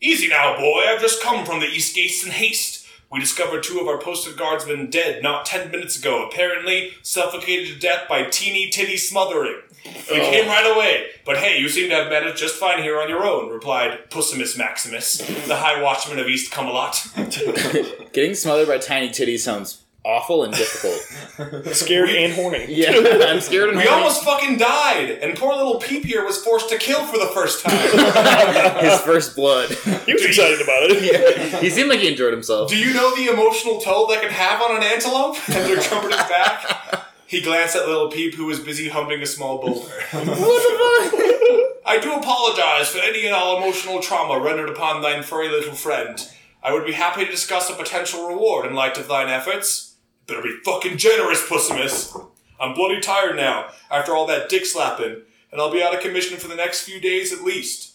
Easy 0.00 0.26
now, 0.26 0.56
boy. 0.56 0.84
I've 0.88 1.02
just 1.02 1.22
come 1.22 1.44
from 1.44 1.60
the 1.60 1.66
east 1.66 1.94
gates 1.94 2.24
in 2.24 2.30
haste. 2.30 2.86
We 3.12 3.20
discovered 3.20 3.62
two 3.62 3.78
of 3.78 3.86
our 3.86 3.98
posted 3.98 4.38
guardsmen 4.38 4.88
dead 4.88 5.22
not 5.22 5.44
ten 5.44 5.70
minutes 5.70 5.98
ago, 5.98 6.26
apparently 6.26 6.92
suffocated 7.02 7.74
to 7.74 7.78
death 7.78 8.08
by 8.08 8.22
teeny 8.22 8.70
titty 8.70 8.96
smothering. 8.96 9.60
We 9.84 10.16
came 10.20 10.46
right 10.46 10.74
away, 10.76 11.06
but 11.24 11.38
hey, 11.38 11.58
you 11.58 11.68
seem 11.68 11.88
to 11.90 11.94
have 11.94 12.08
managed 12.10 12.36
just 12.36 12.56
fine 12.56 12.82
here 12.82 13.00
on 13.00 13.08
your 13.08 13.24
own, 13.24 13.50
replied 13.50 14.10
Pussimus 14.10 14.56
Maximus, 14.58 15.18
the 15.46 15.56
High 15.56 15.80
Watchman 15.82 16.18
of 16.18 16.26
East 16.28 16.50
Camelot. 16.52 17.06
Getting 18.12 18.34
smothered 18.34 18.68
by 18.68 18.78
tiny 18.78 19.08
titties 19.08 19.38
sounds 19.40 19.82
awful 20.04 20.44
and 20.44 20.52
difficult. 20.54 21.66
Scared 21.74 22.10
and 22.10 22.32
horny. 22.32 22.66
Yeah, 22.68 22.90
I'm 23.28 23.40
scared 23.40 23.68
and 23.70 23.78
We 23.78 23.84
horny. 23.84 24.02
almost 24.02 24.24
fucking 24.24 24.58
died, 24.58 25.10
and 25.22 25.36
poor 25.38 25.54
little 25.54 25.78
Peep 25.78 26.04
here 26.04 26.24
was 26.24 26.42
forced 26.42 26.68
to 26.70 26.78
kill 26.78 27.04
for 27.06 27.18
the 27.18 27.26
first 27.28 27.64
time. 27.64 28.82
his 28.84 29.00
first 29.00 29.36
blood. 29.36 29.70
He 30.06 30.12
was 30.12 30.24
excited 30.24 30.60
about 30.60 30.82
it. 30.90 31.62
he 31.62 31.70
seemed 31.70 31.88
like 31.88 32.00
he 32.00 32.08
enjoyed 32.08 32.32
himself. 32.32 32.70
Do 32.70 32.76
you 32.76 32.92
know 32.92 33.14
the 33.16 33.26
emotional 33.32 33.80
toll 33.80 34.06
that 34.08 34.20
can 34.20 34.30
have 34.30 34.60
on 34.60 34.76
an 34.76 34.82
antelope? 34.82 35.36
Hendrik 35.36 35.80
trumpeted 35.82 36.18
back. 36.18 37.06
He 37.30 37.40
glanced 37.40 37.76
at 37.76 37.86
little 37.86 38.10
Peep, 38.10 38.34
who 38.34 38.46
was 38.46 38.58
busy 38.58 38.88
humping 38.88 39.22
a 39.22 39.26
small 39.26 39.58
boulder. 39.58 39.88
I 40.12 42.00
do 42.02 42.12
apologize 42.12 42.88
for 42.88 42.98
any 42.98 43.24
and 43.24 43.32
all 43.32 43.56
emotional 43.56 44.00
trauma 44.00 44.44
rendered 44.44 44.68
upon 44.68 45.00
thine 45.00 45.22
furry 45.22 45.48
little 45.48 45.74
friend. 45.74 46.20
I 46.60 46.72
would 46.72 46.84
be 46.84 46.90
happy 46.90 47.24
to 47.24 47.30
discuss 47.30 47.70
a 47.70 47.74
potential 47.74 48.26
reward 48.26 48.66
in 48.66 48.74
light 48.74 48.98
of 48.98 49.06
thine 49.06 49.28
efforts. 49.28 49.94
Better 50.26 50.42
be 50.42 50.58
fucking 50.64 50.96
generous, 50.96 51.46
Pussimus. 51.46 52.16
I'm 52.58 52.74
bloody 52.74 53.00
tired 53.00 53.36
now, 53.36 53.68
after 53.92 54.12
all 54.12 54.26
that 54.26 54.48
dick 54.48 54.66
slapping, 54.66 55.22
and 55.52 55.60
I'll 55.60 55.70
be 55.70 55.84
out 55.84 55.94
of 55.94 56.00
commission 56.00 56.36
for 56.36 56.48
the 56.48 56.56
next 56.56 56.82
few 56.82 56.98
days 56.98 57.32
at 57.32 57.44
least. 57.44 57.94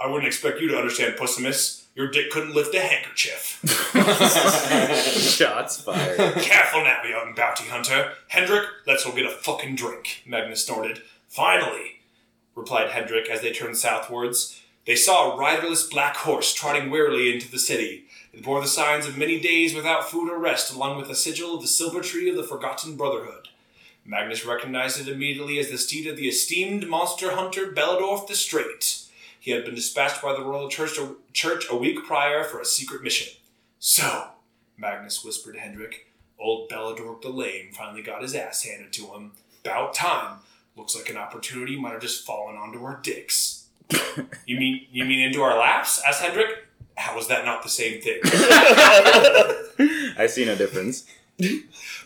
I 0.00 0.06
wouldn't 0.06 0.26
expect 0.26 0.62
you 0.62 0.68
to 0.68 0.78
understand, 0.78 1.16
Pussimus. 1.18 1.75
Your 1.96 2.08
dick 2.08 2.30
couldn't 2.30 2.54
lift 2.54 2.74
a 2.74 2.80
handkerchief. 2.80 3.58
Shots 5.18 5.80
fired. 5.80 6.34
Careful 6.34 6.84
now, 6.84 7.02
young 7.02 7.34
bounty 7.34 7.64
hunter. 7.64 8.12
Hendrik, 8.28 8.66
let's 8.86 9.02
go 9.02 9.12
get 9.12 9.24
a 9.24 9.30
fucking 9.30 9.76
drink, 9.76 10.22
Magnus 10.26 10.66
snorted. 10.66 11.00
Finally, 11.26 12.00
replied 12.54 12.90
Hendrik 12.90 13.30
as 13.30 13.40
they 13.40 13.50
turned 13.50 13.78
southwards. 13.78 14.60
They 14.86 14.94
saw 14.94 15.32
a 15.32 15.38
riderless 15.38 15.88
black 15.88 16.16
horse 16.16 16.52
trotting 16.52 16.90
wearily 16.90 17.32
into 17.32 17.50
the 17.50 17.58
city. 17.58 18.04
It 18.30 18.44
bore 18.44 18.60
the 18.60 18.68
signs 18.68 19.06
of 19.06 19.16
many 19.16 19.40
days 19.40 19.74
without 19.74 20.10
food 20.10 20.30
or 20.30 20.38
rest, 20.38 20.70
along 20.70 20.98
with 20.98 21.08
the 21.08 21.14
sigil 21.14 21.54
of 21.54 21.62
the 21.62 21.66
silver 21.66 22.02
tree 22.02 22.28
of 22.28 22.36
the 22.36 22.44
Forgotten 22.44 22.96
Brotherhood. 22.96 23.48
Magnus 24.04 24.44
recognized 24.44 25.00
it 25.00 25.10
immediately 25.10 25.58
as 25.58 25.70
the 25.70 25.78
steed 25.78 26.06
of 26.06 26.18
the 26.18 26.28
esteemed 26.28 26.88
monster 26.88 27.32
hunter 27.32 27.72
Belladorf 27.72 28.28
the 28.28 28.34
Straight. 28.34 29.05
He 29.46 29.52
had 29.52 29.64
been 29.64 29.76
dispatched 29.76 30.20
by 30.20 30.32
the 30.32 30.42
Royal 30.42 30.68
Church, 30.68 30.98
Church 31.32 31.66
a 31.70 31.76
week 31.76 32.04
prior 32.04 32.42
for 32.42 32.60
a 32.60 32.64
secret 32.64 33.04
mission. 33.04 33.32
So, 33.78 34.30
Magnus 34.76 35.24
whispered 35.24 35.54
to 35.54 35.60
Hendrik, 35.60 36.10
old 36.36 36.68
Belladorf 36.68 37.22
the 37.22 37.28
Lame 37.28 37.70
finally 37.70 38.02
got 38.02 38.22
his 38.22 38.34
ass 38.34 38.64
handed 38.64 38.92
to 38.94 39.06
him. 39.06 39.34
About 39.64 39.94
time. 39.94 40.38
Looks 40.74 40.96
like 40.96 41.08
an 41.10 41.16
opportunity 41.16 41.80
might 41.80 41.92
have 41.92 42.02
just 42.02 42.26
fallen 42.26 42.56
onto 42.56 42.82
our 42.84 42.98
dicks. 43.00 43.68
you 44.46 44.58
mean 44.58 44.88
you 44.90 45.04
mean 45.04 45.20
into 45.20 45.42
our 45.42 45.56
laps? 45.56 46.02
asked 46.04 46.22
Hendrik. 46.22 46.66
How 46.96 47.16
is 47.16 47.28
that 47.28 47.44
not 47.44 47.62
the 47.62 47.68
same 47.68 48.00
thing? 48.00 48.18
I 50.18 50.26
see 50.28 50.44
no 50.44 50.56
difference. 50.56 51.04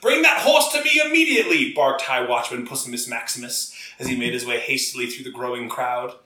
Bring 0.02 0.20
that 0.20 0.42
horse 0.42 0.70
to 0.72 0.84
me 0.84 1.00
immediately, 1.02 1.72
barked 1.72 2.02
High 2.02 2.26
Watchman 2.28 2.66
Pussimus 2.66 3.08
Maximus 3.08 3.74
as 3.98 4.08
he 4.08 4.14
made 4.14 4.34
his 4.34 4.44
way 4.44 4.60
hastily 4.60 5.06
through 5.06 5.24
the 5.24 5.30
growing 5.30 5.70
crowd. 5.70 6.16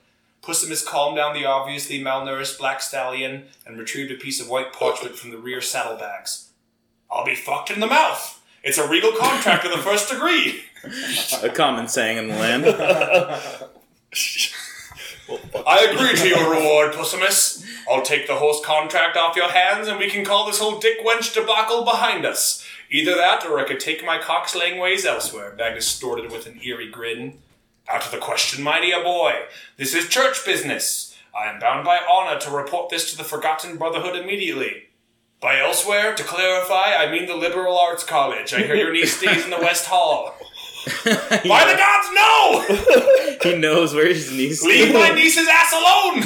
Pussimus 0.44 0.84
calmed 0.84 1.16
down 1.16 1.32
the 1.34 1.46
obviously 1.46 1.98
malnourished 2.00 2.58
black 2.58 2.82
stallion 2.82 3.44
and 3.66 3.78
retrieved 3.78 4.12
a 4.12 4.16
piece 4.16 4.40
of 4.40 4.48
white 4.48 4.72
parchment 4.72 5.16
from 5.16 5.30
the 5.30 5.38
rear 5.38 5.62
saddlebags. 5.62 6.50
I'll 7.10 7.24
be 7.24 7.34
fucked 7.34 7.70
in 7.70 7.80
the 7.80 7.86
mouth. 7.86 8.42
It's 8.62 8.78
a 8.78 8.86
regal 8.86 9.12
contract 9.12 9.64
of 9.64 9.72
the 9.72 9.78
first 9.78 10.10
degree. 10.10 10.64
A 11.42 11.48
common 11.48 11.88
saying 11.88 12.18
in 12.18 12.28
the 12.28 12.34
land. 12.34 12.66
I 15.66 15.80
agree 15.90 16.14
to 16.14 16.28
your 16.28 16.50
reward, 16.50 16.92
Pussimus. 16.92 17.64
I'll 17.90 18.02
take 18.02 18.26
the 18.26 18.36
horse 18.36 18.60
contract 18.62 19.16
off 19.16 19.36
your 19.36 19.50
hands 19.50 19.88
and 19.88 19.98
we 19.98 20.10
can 20.10 20.24
call 20.24 20.46
this 20.46 20.58
whole 20.58 20.78
dick 20.78 21.04
wench 21.04 21.32
debacle 21.34 21.84
behind 21.84 22.26
us. 22.26 22.66
Either 22.90 23.14
that 23.14 23.46
or 23.46 23.58
I 23.58 23.64
could 23.64 23.80
take 23.80 24.04
my 24.04 24.18
cockslaying 24.18 24.78
ways 24.80 25.06
elsewhere, 25.06 25.54
Magnus 25.56 25.88
snorted 25.88 26.30
with 26.30 26.46
an 26.46 26.60
eerie 26.62 26.90
grin. 26.90 27.38
Out 27.88 28.06
of 28.06 28.12
the 28.12 28.18
question, 28.18 28.64
my 28.64 28.80
dear 28.80 29.02
boy. 29.02 29.32
This 29.76 29.94
is 29.94 30.08
church 30.08 30.44
business. 30.44 31.16
I 31.38 31.50
am 31.50 31.60
bound 31.60 31.84
by 31.84 31.98
honor 32.08 32.40
to 32.40 32.50
report 32.50 32.88
this 32.88 33.10
to 33.10 33.16
the 33.16 33.24
Forgotten 33.24 33.76
Brotherhood 33.76 34.16
immediately. 34.16 34.84
By 35.40 35.60
elsewhere, 35.60 36.14
to 36.14 36.24
clarify, 36.24 36.94
I 36.94 37.10
mean 37.10 37.26
the 37.26 37.36
Liberal 37.36 37.78
Arts 37.78 38.02
College. 38.02 38.54
I 38.54 38.62
hear 38.62 38.76
your 38.76 38.92
niece 38.94 39.18
stays 39.18 39.44
in 39.44 39.50
the 39.50 39.58
West 39.58 39.86
Hall. 39.86 40.34
By 41.04 41.64
the 41.64 41.76
gods, 41.76 42.08
no! 42.14 42.64
he 43.50 43.58
knows 43.58 43.94
where 43.94 44.08
his 44.08 44.30
niece 44.30 44.60
is. 44.60 44.64
Leave 44.64 44.94
my 44.94 45.10
niece's 45.10 45.48
ass 45.50 45.72
alone! 45.72 46.20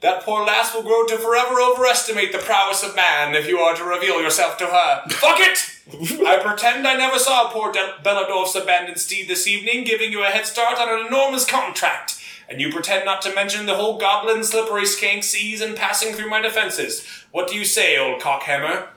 that 0.00 0.22
poor 0.22 0.44
lass 0.44 0.74
will 0.74 0.82
grow 0.82 1.04
to 1.06 1.18
forever 1.18 1.60
overestimate 1.60 2.32
the 2.32 2.38
prowess 2.38 2.82
of 2.82 2.96
man 2.96 3.34
if 3.34 3.46
you 3.46 3.58
are 3.58 3.74
to 3.76 3.84
reveal 3.84 4.20
yourself 4.20 4.56
to 4.58 4.66
her. 4.66 5.02
Fuck 5.10 5.38
it! 5.40 5.71
I 5.92 6.38
pretend 6.42 6.86
I 6.86 6.94
never 6.94 7.18
saw 7.18 7.50
poor 7.50 7.72
De- 7.72 7.96
Belladorf's 8.04 8.54
abandoned 8.54 8.98
steed 8.98 9.28
this 9.28 9.46
evening, 9.46 9.84
giving 9.84 10.12
you 10.12 10.22
a 10.22 10.28
head 10.28 10.46
start 10.46 10.78
on 10.78 10.88
an 10.88 11.06
enormous 11.06 11.44
contract. 11.44 12.18
And 12.48 12.60
you 12.60 12.70
pretend 12.70 13.04
not 13.04 13.22
to 13.22 13.34
mention 13.34 13.66
the 13.66 13.74
whole 13.74 13.98
goblin 13.98 14.44
slippery 14.44 14.82
skank 14.82 15.24
seas 15.24 15.60
and 15.60 15.76
passing 15.76 16.14
through 16.14 16.30
my 16.30 16.40
defenses. 16.40 17.06
What 17.30 17.48
do 17.48 17.56
you 17.56 17.64
say, 17.64 17.98
old 17.98 18.20
cockhammer? 18.20 18.88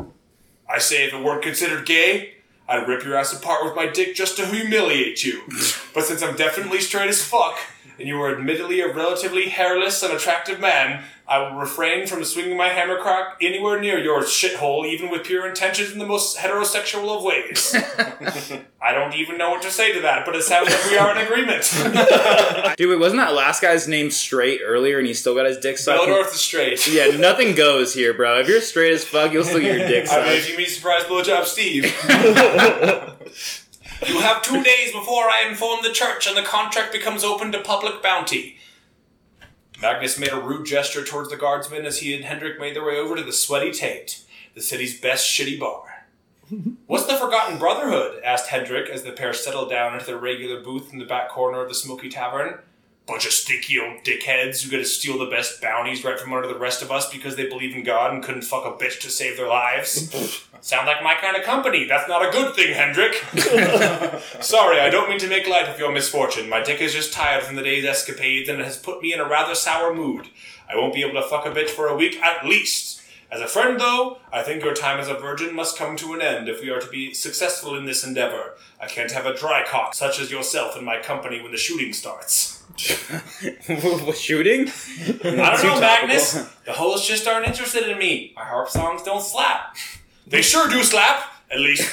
I 0.70 0.80
say 0.80 1.06
if 1.06 1.14
it 1.14 1.24
weren't 1.24 1.44
considered 1.44 1.86
gay, 1.86 2.36
I'd 2.68 2.88
rip 2.88 3.04
your 3.04 3.16
ass 3.16 3.34
apart 3.34 3.64
with 3.64 3.76
my 3.76 3.88
dick 3.88 4.16
just 4.16 4.38
to 4.38 4.46
humiliate 4.46 5.24
you. 5.24 5.44
but 5.94 6.04
since 6.04 6.22
I'm 6.22 6.36
definitely 6.36 6.82
straight 6.82 7.10
as 7.10 7.24
fuck, 7.24 7.58
and 7.98 8.08
you 8.08 8.22
are 8.22 8.36
admittedly 8.36 8.82
a 8.82 8.94
relatively 8.94 9.50
hairless 9.50 10.04
and 10.04 10.14
attractive 10.14 10.60
man, 10.60 11.04
I 11.28 11.40
will 11.40 11.58
refrain 11.60 12.06
from 12.06 12.24
swinging 12.24 12.56
my 12.56 12.68
hammer 12.70 13.00
crack 13.00 13.38
anywhere 13.42 13.80
near 13.82 13.98
your 13.98 14.22
shithole, 14.22 14.86
even 14.86 15.10
with 15.10 15.24
pure 15.24 15.48
intentions 15.48 15.92
in 15.92 15.98
the 15.98 16.06
most 16.06 16.38
heterosexual 16.38 17.18
of 17.18 17.24
ways. 17.24 17.76
I 18.82 18.94
don't 18.94 19.16
even 19.16 19.40
know 19.40 19.50
what 19.50 19.64
to 19.64 19.72
say 19.72 19.92
to 19.94 20.02
that, 20.02 20.26
but 20.26 20.36
it 20.36 20.44
sounds 20.44 20.70
like 20.70 20.92
we 20.92 20.98
are 20.98 21.18
in 21.18 21.26
agreement. 21.26 21.64
Dude, 22.78 22.90
wait, 22.90 23.00
wasn't 23.00 23.22
that 23.22 23.34
last 23.34 23.62
guy's 23.64 23.88
name 23.88 24.12
straight 24.12 24.62
earlier 24.64 25.00
and 25.00 25.08
he 25.08 25.16
still 25.16 25.34
got 25.34 25.48
his 25.48 25.58
dick 25.58 25.80
sucked? 25.80 26.04
Belladorf 26.04 26.28
is 26.28 26.42
straight. 26.42 26.88
Yeah, 26.88 27.18
nothing 27.18 27.56
goes 27.56 27.96
here, 27.96 28.14
bro. 28.14 28.40
If 28.42 28.48
you're 28.48 28.62
straight 28.62 28.94
as 28.94 29.04
fuck, 29.04 29.34
you'll 29.34 29.46
still 29.46 29.62
get 29.62 29.80
your 29.80 29.88
dick 29.88 30.06
sucked. 30.06 30.22
I 30.22 30.30
mean, 30.30 30.34
if 30.38 30.44
sucked. 30.44 30.52
you 30.52 30.58
meet 30.58 30.70
surprise 30.70 31.04
blowjob 31.06 31.46
Steve. 31.46 31.86
you 34.08 34.20
have 34.20 34.42
two 34.42 34.64
days 34.64 34.92
before 34.92 35.30
I 35.30 35.46
inform 35.50 35.82
the 35.82 35.92
church 35.92 36.28
and 36.28 36.36
the 36.36 36.42
contract 36.44 36.92
becomes 36.92 37.24
open 37.24 37.52
to 37.52 37.62
public 37.62 38.02
bounty. 38.02 38.58
Magnus 39.82 40.18
made 40.18 40.32
a 40.32 40.40
rude 40.40 40.66
gesture 40.66 41.04
towards 41.04 41.30
the 41.30 41.38
guardsmen 41.38 41.86
as 41.86 42.00
he 42.00 42.14
and 42.16 42.26
Hendrik 42.26 42.60
made 42.60 42.76
their 42.76 42.86
way 42.86 42.98
over 42.98 43.16
to 43.16 43.24
the 43.24 43.34
Sweaty 43.34 43.72
Tate, 43.72 44.24
the 44.54 44.62
city's 44.62 45.00
best 45.00 45.28
shitty 45.28 45.60
bar. 45.60 46.06
What's 46.88 47.06
the 47.06 47.18
Forgotten 47.18 47.58
Brotherhood? 47.58 48.22
asked 48.24 48.50
Hendrik 48.50 48.90
as 48.90 49.04
the 49.04 49.12
pair 49.12 49.34
settled 49.34 49.70
down 49.70 49.94
into 49.94 50.06
their 50.06 50.18
regular 50.18 50.62
booth 50.62 50.94
in 50.94 51.00
the 51.00 51.06
back 51.06 51.30
corner 51.30 51.62
of 51.62 51.70
the 51.70 51.76
smoky 51.76 52.10
tavern. 52.10 52.60
Bunch 53.08 53.26
of 53.28 53.32
stinky 53.34 53.80
old 53.80 54.04
dickheads 54.04 54.64
who 54.64 54.72
get 54.72 54.78
to 54.78 54.86
steal 54.86 55.20
the 55.20 55.28
best 55.28 55.62
bounties 55.62 56.04
right 56.04 56.20
from 56.20 56.34
under 56.34 56.48
the 56.48 56.58
rest 56.58 56.82
of 56.82 56.92
us 56.92 57.12
because 57.12 57.36
they 57.36 57.48
believe 57.48 57.76
in 57.76 57.84
God 57.84 58.12
and 58.12 58.24
couldn't 58.24 58.42
fuck 58.42 58.66
a 58.66 58.84
bitch 58.84 59.00
to 59.02 59.12
save 59.12 59.38
their 59.38 59.48
lives. 59.48 60.10
Sound 60.62 60.88
like 60.88 61.04
my 61.04 61.14
kind 61.14 61.38
of 61.38 61.44
company. 61.44 61.86
That's 61.86 62.10
not 62.10 62.28
a 62.28 62.32
good 62.32 62.56
thing, 62.56 62.74
Hendrik. 62.74 63.14
Sorry, 64.42 64.80
I 64.80 64.90
don't 64.90 65.08
mean 65.08 65.20
to 65.20 65.28
make 65.28 65.48
light 65.48 65.70
of 65.70 65.78
your 65.78 65.92
misfortune. 65.92 66.50
My 66.50 66.64
dick 66.64 66.82
is 66.82 66.94
just 66.94 67.14
tired 67.14 67.44
from 67.44 67.56
the 67.56 67.62
day's 67.62 67.86
escapades 67.86 68.50
and 68.50 68.60
it 68.60 68.66
has 68.66 68.78
put 68.78 69.04
me 69.04 69.14
in 69.14 69.20
a 69.20 69.30
rather 69.30 69.54
sour 69.54 69.94
mood. 69.94 70.30
I 70.68 70.76
won't 70.76 70.96
be 70.96 71.04
able 71.04 71.22
to 71.22 71.28
fuck 71.28 71.46
a 71.46 71.52
bitch 71.52 71.70
for 71.70 71.88
a 71.88 71.96
week 71.96 72.20
at 72.24 72.46
least. 72.46 73.04
As 73.32 73.42
a 73.42 73.48
friend, 73.48 73.80
though, 73.80 74.20
I 74.32 74.44
think 74.44 74.64
your 74.64 74.74
time 74.74 75.00
as 75.00 75.08
a 75.08 75.14
virgin 75.14 75.54
must 75.54 75.78
come 75.78 75.98
to 75.98 76.14
an 76.14 76.22
end 76.22 76.48
if 76.48 76.62
we 76.62 76.70
are 76.70 76.80
to 76.80 76.90
be 76.90 77.14
successful 77.14 77.76
in 77.76 77.86
this 77.86 78.04
endeavor. 78.04 78.54
I 78.82 78.88
can't 78.88 79.12
have 79.12 79.26
a 79.26 79.36
dry 79.36 79.64
cock 79.64 79.94
such 79.94 80.20
as 80.20 80.32
yourself 80.32 80.78
in 80.78 80.86
my 80.86 81.00
company 81.00 81.42
when 81.42 81.52
the 81.52 81.58
shooting 81.58 81.92
starts. 81.92 82.64
Shooting? 84.16 84.68
I 85.24 85.58
don't 85.58 85.64
know, 85.64 85.80
Magnus. 85.80 86.34
The 86.66 86.74
hosts 86.74 87.08
just 87.08 87.28
aren't 87.28 87.48
interested 87.48 87.90
in 87.90 87.98
me. 87.98 88.34
My 88.36 88.44
harp 88.44 88.70
songs 88.70 89.02
don't 89.04 89.22
slap. 89.22 89.76
They 90.28 90.42
sure 90.42 90.68
do 90.68 90.84
slap. 90.84 91.32
At 91.52 91.60
least 91.60 91.90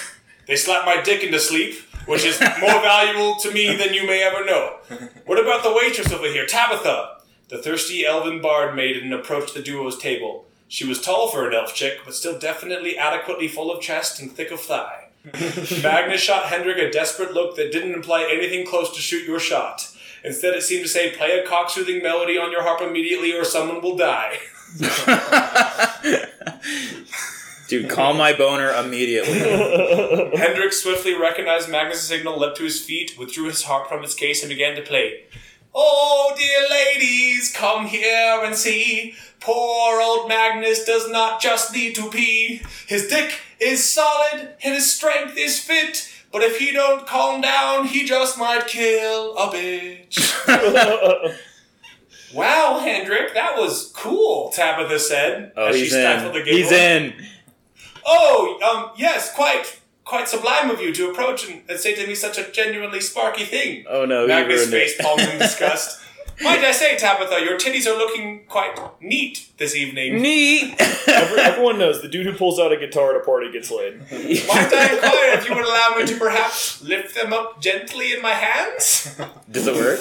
they 0.46 0.56
slap 0.56 0.84
my 0.84 1.00
dick 1.02 1.22
into 1.22 1.38
sleep, 1.38 1.74
which 2.06 2.24
is 2.24 2.40
more 2.40 2.48
valuable 2.60 3.36
to 3.40 3.50
me 3.52 3.76
than 3.76 3.94
you 3.94 4.06
may 4.06 4.22
ever 4.22 4.44
know. 4.44 4.78
What 5.26 5.38
about 5.38 5.62
the 5.62 5.72
waitress 5.72 6.12
over 6.12 6.26
here, 6.26 6.46
Tabitha? 6.46 7.18
The 7.48 7.58
thirsty 7.58 8.06
elven 8.06 8.40
bard 8.40 8.74
maiden 8.74 9.12
approached 9.12 9.54
the 9.54 9.62
duo's 9.62 9.98
table. 9.98 10.46
She 10.68 10.86
was 10.86 11.02
tall 11.02 11.28
for 11.28 11.46
an 11.46 11.54
elf 11.54 11.74
chick, 11.74 11.98
but 12.04 12.14
still 12.14 12.38
definitely 12.38 12.96
adequately 12.96 13.46
full 13.46 13.70
of 13.70 13.82
chest 13.82 14.20
and 14.20 14.32
thick 14.32 14.50
of 14.50 14.60
thigh. 14.60 15.08
Magnus 15.82 16.20
shot 16.20 16.46
Hendrik 16.46 16.78
a 16.78 16.90
desperate 16.90 17.32
look 17.34 17.56
that 17.56 17.70
didn't 17.70 17.92
imply 17.92 18.26
anything 18.28 18.66
close 18.66 18.92
to 18.94 19.00
shoot 19.00 19.26
your 19.26 19.38
shot. 19.38 19.92
Instead, 20.24 20.54
it 20.54 20.62
seemed 20.62 20.84
to 20.84 20.88
say, 20.88 21.10
play 21.10 21.38
a 21.38 21.46
cock-soothing 21.46 22.02
melody 22.02 22.38
on 22.38 22.52
your 22.52 22.62
harp 22.62 22.80
immediately 22.80 23.32
or 23.32 23.44
someone 23.44 23.80
will 23.82 23.96
die. 23.96 24.38
Dude, 27.68 27.88
call 27.88 28.14
my 28.14 28.32
boner 28.32 28.70
immediately. 28.70 29.38
Hendrik 30.38 30.72
swiftly 30.72 31.14
recognized 31.14 31.70
Magnus' 31.70 32.02
signal, 32.02 32.38
leapt 32.38 32.58
to 32.58 32.64
his 32.64 32.80
feet, 32.84 33.16
withdrew 33.18 33.46
his 33.46 33.62
harp 33.62 33.88
from 33.88 34.04
its 34.04 34.14
case, 34.14 34.42
and 34.42 34.50
began 34.50 34.76
to 34.76 34.82
play. 34.82 35.24
Oh, 35.74 36.34
dear 36.36 36.68
ladies, 36.70 37.50
come 37.50 37.86
here 37.86 38.42
and 38.44 38.54
see. 38.54 39.14
Poor 39.40 40.02
old 40.02 40.28
Magnus 40.28 40.84
does 40.84 41.10
not 41.10 41.40
just 41.40 41.72
need 41.72 41.94
to 41.94 42.10
pee. 42.10 42.60
His 42.86 43.08
dick 43.08 43.40
is 43.58 43.88
solid 43.88 44.54
and 44.62 44.74
his 44.74 44.92
strength 44.92 45.36
is 45.36 45.58
fit. 45.58 46.11
But 46.32 46.42
if 46.42 46.58
he 46.58 46.72
don't 46.72 47.06
calm 47.06 47.40
down, 47.42 47.86
he 47.86 48.04
just 48.04 48.38
might 48.38 48.66
kill 48.66 49.36
a 49.36 49.48
bitch. 49.48 50.18
wow, 52.34 52.78
Hendrik, 52.82 53.34
that 53.34 53.58
was 53.58 53.92
cool, 53.94 54.50
Tabitha 54.50 54.98
said 54.98 55.52
Oh, 55.56 55.66
as 55.66 55.76
she 55.76 55.82
he's 55.82 55.90
stifled 55.92 56.34
in. 56.36 56.44
giggle. 56.44 56.58
He's 56.58 56.72
in. 56.72 57.14
Oh, 58.06 58.58
um, 58.64 58.92
yes, 58.98 59.32
quite, 59.34 59.80
quite 60.04 60.28
sublime 60.28 60.70
of 60.70 60.80
you 60.80 60.92
to 60.94 61.10
approach 61.10 61.48
and, 61.48 61.62
and 61.68 61.78
say 61.78 61.94
to 61.94 62.06
me 62.06 62.14
such 62.14 62.38
a 62.38 62.50
genuinely 62.50 63.00
sparky 63.00 63.44
thing. 63.44 63.84
Oh 63.88 64.04
no, 64.06 64.26
Magnus 64.26 64.70
face 64.70 65.00
palms 65.00 65.22
in 65.22 65.38
disgust. 65.38 66.00
Might 66.40 66.60
I 66.64 66.72
say, 66.72 66.96
Tabitha, 66.96 67.40
your 67.44 67.58
titties 67.58 67.86
are 67.86 67.96
looking 67.96 68.44
quite 68.48 68.74
neat 69.00 69.48
this 69.58 69.76
evening. 69.76 70.20
Neat. 70.22 70.74
Every- 71.08 71.40
everyone 71.40 71.78
knows 71.78 72.00
the 72.02 72.08
dude 72.08 72.26
who 72.26 72.32
pulls 72.32 72.58
out 72.58 72.72
a 72.72 72.76
guitar 72.76 73.14
at 73.14 73.20
a 73.20 73.24
party 73.24 73.50
gets 73.52 73.70
laid. 73.70 74.00
Might 74.10 74.72
I 74.72 74.92
inquire 74.94 75.32
if 75.38 75.48
you 75.48 75.54
would 75.54 75.64
allow 75.64 75.94
me 75.98 76.06
to 76.06 76.16
perhaps 76.16 76.82
lift 76.82 77.14
them 77.14 77.32
up 77.32 77.60
gently 77.60 78.12
in 78.12 78.22
my 78.22 78.32
hands? 78.32 79.16
Does 79.50 79.66
it 79.66 79.74
work? 79.74 80.00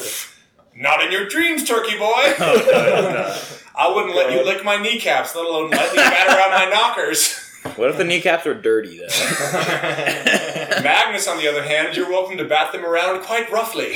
Not 0.75 1.03
in 1.03 1.11
your 1.11 1.27
dreams, 1.27 1.63
turkey 1.67 1.97
boy. 1.97 2.35
Oh, 3.73 3.89
I 3.89 3.95
wouldn't 3.95 4.15
let 4.15 4.31
you 4.33 4.43
lick 4.43 4.65
my 4.65 4.75
kneecaps, 4.81 5.33
let 5.35 5.45
alone 5.45 5.69
lightly 5.71 5.95
batter 5.97 6.37
around 6.37 6.51
my 6.51 6.65
knockers. 6.69 7.33
What 7.77 7.89
if 7.89 7.97
the 7.97 8.03
kneecaps 8.03 8.45
were 8.45 8.53
dirty 8.53 8.97
though? 8.99 9.07
Magnus, 10.83 11.27
on 11.27 11.37
the 11.37 11.47
other 11.47 11.63
hand, 11.63 11.95
you're 11.95 12.09
welcome 12.09 12.37
to 12.37 12.43
bat 12.45 12.73
them 12.73 12.85
around 12.85 13.21
quite 13.23 13.49
roughly. 13.49 13.95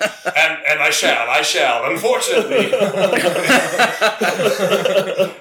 And 0.00 0.58
and 0.66 0.80
I 0.80 0.90
shall, 0.90 1.28
I 1.28 1.42
shall. 1.42 1.90
Unfortunately, 1.90 2.66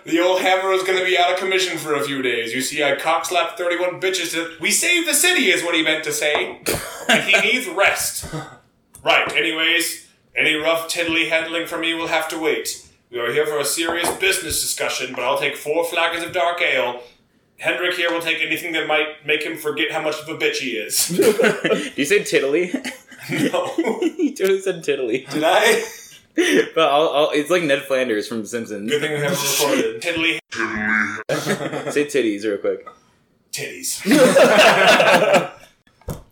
the 0.05 0.21
old 0.23 0.41
hammer 0.41 0.71
is 0.73 0.83
going 0.83 0.99
to 0.99 1.05
be 1.05 1.17
out 1.17 1.33
of 1.33 1.39
commission 1.39 1.77
for 1.77 1.95
a 1.95 2.03
few 2.03 2.21
days. 2.21 2.53
You 2.53 2.61
see, 2.61 2.83
I 2.83 2.95
cockslapped 2.95 3.57
31 3.57 4.01
bitches 4.01 4.31
to. 4.33 4.55
We 4.59 4.71
saved 4.71 5.07
the 5.07 5.13
city, 5.13 5.49
is 5.49 5.63
what 5.63 5.75
he 5.75 5.83
meant 5.83 6.03
to 6.05 6.11
say. 6.11 6.59
and 7.09 7.23
he 7.23 7.39
needs 7.39 7.67
rest. 7.67 8.33
Right, 9.03 9.31
anyways, 9.33 10.07
any 10.35 10.55
rough 10.55 10.87
tiddly 10.89 11.29
handling 11.29 11.67
from 11.67 11.81
me 11.81 11.93
will 11.93 12.07
have 12.07 12.27
to 12.29 12.39
wait. 12.39 12.85
We 13.09 13.19
are 13.19 13.31
here 13.31 13.45
for 13.45 13.59
a 13.59 13.65
serious 13.65 14.09
business 14.17 14.61
discussion, 14.61 15.15
but 15.15 15.23
I'll 15.23 15.39
take 15.39 15.55
four 15.55 15.83
flagons 15.85 16.23
of 16.23 16.33
dark 16.33 16.61
ale. 16.61 17.01
Hendrik 17.57 17.95
here 17.95 18.11
will 18.11 18.21
take 18.21 18.39
anything 18.41 18.71
that 18.73 18.87
might 18.87 19.25
make 19.25 19.43
him 19.43 19.57
forget 19.57 19.91
how 19.91 20.01
much 20.01 20.19
of 20.21 20.29
a 20.29 20.37
bitch 20.37 20.57
he 20.57 20.71
is. 20.71 21.07
Do 21.07 21.91
you 21.95 22.05
say 22.05 22.23
tiddly? 22.23 22.73
No. 23.31 23.99
he 24.17 24.33
totally 24.33 24.61
said 24.61 24.83
tiddly. 24.83 25.25
Did 25.29 25.43
I? 25.45 25.83
But 26.73 26.87
I'll, 26.89 27.09
I'll, 27.09 27.29
it's 27.31 27.49
like 27.49 27.63
Ned 27.63 27.81
Flanders 27.81 28.25
from 28.25 28.45
Simpsons. 28.45 28.89
Good 28.89 29.01
thing 29.01 29.11
we 29.11 29.19
haven't 29.19 29.59
recorded. 29.59 30.01
Tiddly 30.01 30.39
Say 31.91 32.05
titties 32.05 32.45
real 32.45 32.59
quick. 32.59 32.87
titties. 33.51 33.99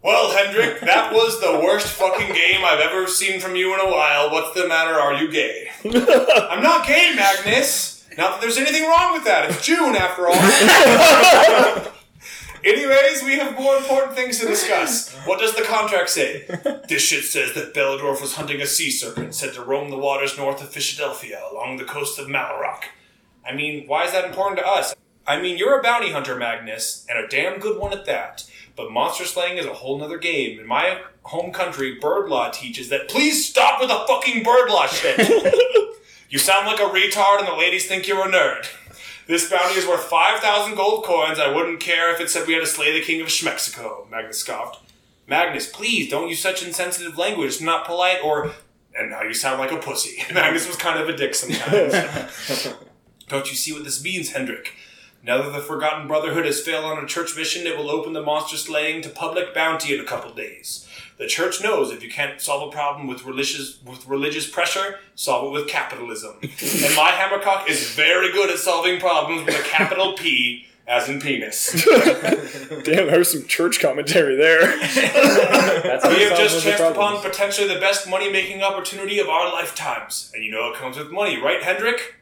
well, 0.02 0.32
Hendrik, 0.32 0.80
that 0.82 1.12
was 1.12 1.42
the 1.42 1.60
worst 1.62 1.88
fucking 1.88 2.34
game 2.34 2.64
I've 2.64 2.80
ever 2.80 3.06
seen 3.08 3.42
from 3.42 3.58
you 3.58 3.74
in 3.74 3.82
a 3.82 3.92
while. 3.92 4.32
What's 4.32 4.54
the 4.54 4.66
matter? 4.66 4.94
Are 4.94 5.16
you 5.16 5.30
gay? 5.30 5.68
I'm 5.84 6.64
not 6.64 6.88
gay, 6.88 7.14
Magnus. 7.14 8.08
Not 8.18 8.32
that 8.32 8.42
there's 8.42 8.58
anything 8.58 8.84
wrong 8.84 9.12
with 9.12 9.26
that. 9.26 9.50
It's 9.50 9.66
June, 9.66 9.94
after 9.98 10.28
all. 10.30 11.94
Anyways, 12.64 13.24
we 13.24 13.38
have 13.38 13.58
more 13.58 13.78
important 13.78 14.14
things 14.14 14.40
to 14.40 14.48
discuss. 14.48 15.16
What 15.28 15.40
does 15.40 15.56
the 15.56 15.64
contract 15.64 16.10
say? 16.10 16.46
This 16.88 17.02
shit 17.02 17.26
says 17.26 17.54
that 17.54 17.74
Belladorf 17.74 18.22
was 18.22 18.36
hunting 18.36 18.62
a 18.62 18.66
sea 18.66 18.90
serpent 18.90 19.36
sent 19.36 19.56
to 19.56 19.64
roam 19.64 19.90
the 19.90 19.98
waters 19.98 20.38
north 20.38 20.62
of 20.62 20.70
Philadelphia 20.70 21.42
along 21.52 21.78
the 21.78 21.84
coast 21.84 22.18
of 22.18 22.28
Malrock. 22.28 22.84
I 23.46 23.54
mean, 23.54 23.88
why 23.88 24.06
is 24.06 24.14
that 24.14 24.24
important 24.24 24.60
to 24.60 24.68
us? 24.68 24.96
I 25.26 25.42
mean, 25.42 25.58
you're 25.58 25.78
a 25.78 25.84
bounty 25.84 26.12
hunter, 26.14 26.38
Magnus, 26.38 27.06
and 27.10 27.20
a 27.20 27.28
damn 27.28 27.60
good 27.60 27.78
one 27.78 27.92
at 27.92 28.06
that. 28.06 28.50
But 28.78 28.92
monster 28.92 29.26
slaying 29.26 29.58
is 29.58 29.66
a 29.66 29.74
whole 29.74 29.98
nother 29.98 30.18
game. 30.18 30.60
In 30.60 30.68
my 30.68 31.02
home 31.24 31.52
country, 31.52 31.96
bird 32.00 32.30
law 32.30 32.50
teaches 32.50 32.88
that. 32.90 33.10
Please 33.10 33.50
stop 33.50 33.82
with 33.82 33.90
the 33.90 34.06
fucking 34.08 34.44
bird 34.44 34.70
law 34.70 34.88
shit! 34.88 35.18
you 36.30 36.40
sound 36.40 36.68
like 36.68 36.80
a 36.80 36.84
retard, 36.84 37.40
and 37.40 37.48
the 37.48 37.56
ladies 37.58 37.88
think 37.88 38.08
you're 38.08 38.26
a 38.26 38.32
nerd. 38.32 38.68
This 39.28 39.50
bounty 39.50 39.76
is 39.76 39.86
worth 39.86 40.06
5,000 40.06 40.76
gold 40.76 41.04
coins. 41.04 41.38
I 41.38 41.54
wouldn't 41.54 41.82
care 41.82 42.14
if 42.14 42.22
it 42.22 42.30
said 42.30 42.48
we 42.48 42.54
had 42.54 42.62
to 42.62 42.66
slay 42.66 42.98
the 42.98 43.06
king 43.06 43.20
of 43.20 43.28
Schmexico, 43.28 44.10
Magnus 44.10 44.40
scoffed. 44.40 44.82
Magnus, 45.28 45.68
please 45.70 46.10
don't 46.10 46.30
use 46.30 46.40
such 46.40 46.64
insensitive 46.64 47.18
language. 47.18 47.48
It's 47.48 47.62
not 47.62 47.86
polite 47.86 48.24
or. 48.24 48.52
And 48.98 49.12
now 49.12 49.22
you 49.22 49.34
sound 49.34 49.60
like 49.60 49.72
a 49.72 49.78
pussy. 49.78 50.24
Magnus 50.34 50.66
was 50.66 50.78
kind 50.78 51.00
of 51.00 51.10
a 51.10 51.16
dick 51.16 51.36
sometimes. 51.36 52.74
don't 53.28 53.50
you 53.50 53.56
see 53.56 53.74
what 53.74 53.84
this 53.84 54.02
means, 54.02 54.32
Hendrik? 54.32 54.74
Now 55.22 55.42
that 55.42 55.52
the 55.52 55.60
Forgotten 55.60 56.08
Brotherhood 56.08 56.46
has 56.46 56.62
failed 56.62 56.86
on 56.86 57.04
a 57.04 57.08
church 57.08 57.36
mission, 57.36 57.68
it 57.68 57.78
will 57.78 57.90
open 57.90 58.14
the 58.14 58.24
monster 58.24 58.56
slaying 58.56 59.02
to 59.02 59.10
public 59.10 59.54
bounty 59.54 59.94
in 59.94 60.00
a 60.00 60.06
couple 60.06 60.34
days. 60.34 60.87
The 61.18 61.28
church 61.28 61.64
knows 61.64 61.92
if 61.92 62.04
you 62.04 62.12
can't 62.12 62.40
solve 62.40 62.70
a 62.70 62.72
problem 62.72 63.08
with 63.08 63.26
religious 63.26 63.82
with 63.84 64.08
religious 64.08 64.48
pressure, 64.48 65.00
solve 65.16 65.48
it 65.48 65.52
with 65.52 65.68
capitalism. 65.68 66.38
and 66.42 66.96
my 66.96 67.12
hammercock 67.12 67.68
is 67.68 67.92
very 67.92 68.32
good 68.32 68.52
at 68.52 68.60
solving 68.60 69.00
problems 69.00 69.46
with 69.46 69.60
a 69.60 69.64
capital 69.64 70.14
P, 70.14 70.68
as 70.88 71.10
in 71.10 71.20
penis. 71.20 71.84
Damn, 72.84 73.08
there's 73.08 73.32
some 73.32 73.46
church 73.48 73.80
commentary 73.80 74.36
there. 74.36 74.78
We 74.78 76.24
have 76.24 76.38
just 76.38 76.64
the 76.64 76.72
chanced 76.72 76.84
upon 76.84 77.22
potentially 77.22 77.68
the 77.68 77.80
best 77.80 78.08
money 78.08 78.32
making 78.32 78.62
opportunity 78.62 79.20
of 79.20 79.28
our 79.28 79.52
lifetimes. 79.52 80.32
And 80.36 80.44
you 80.46 80.52
know 80.52 80.72
it 80.72 80.76
comes 80.76 80.98
with 80.98 81.10
money, 81.10 81.42
right, 81.42 81.64
Hendrik? 81.64 82.16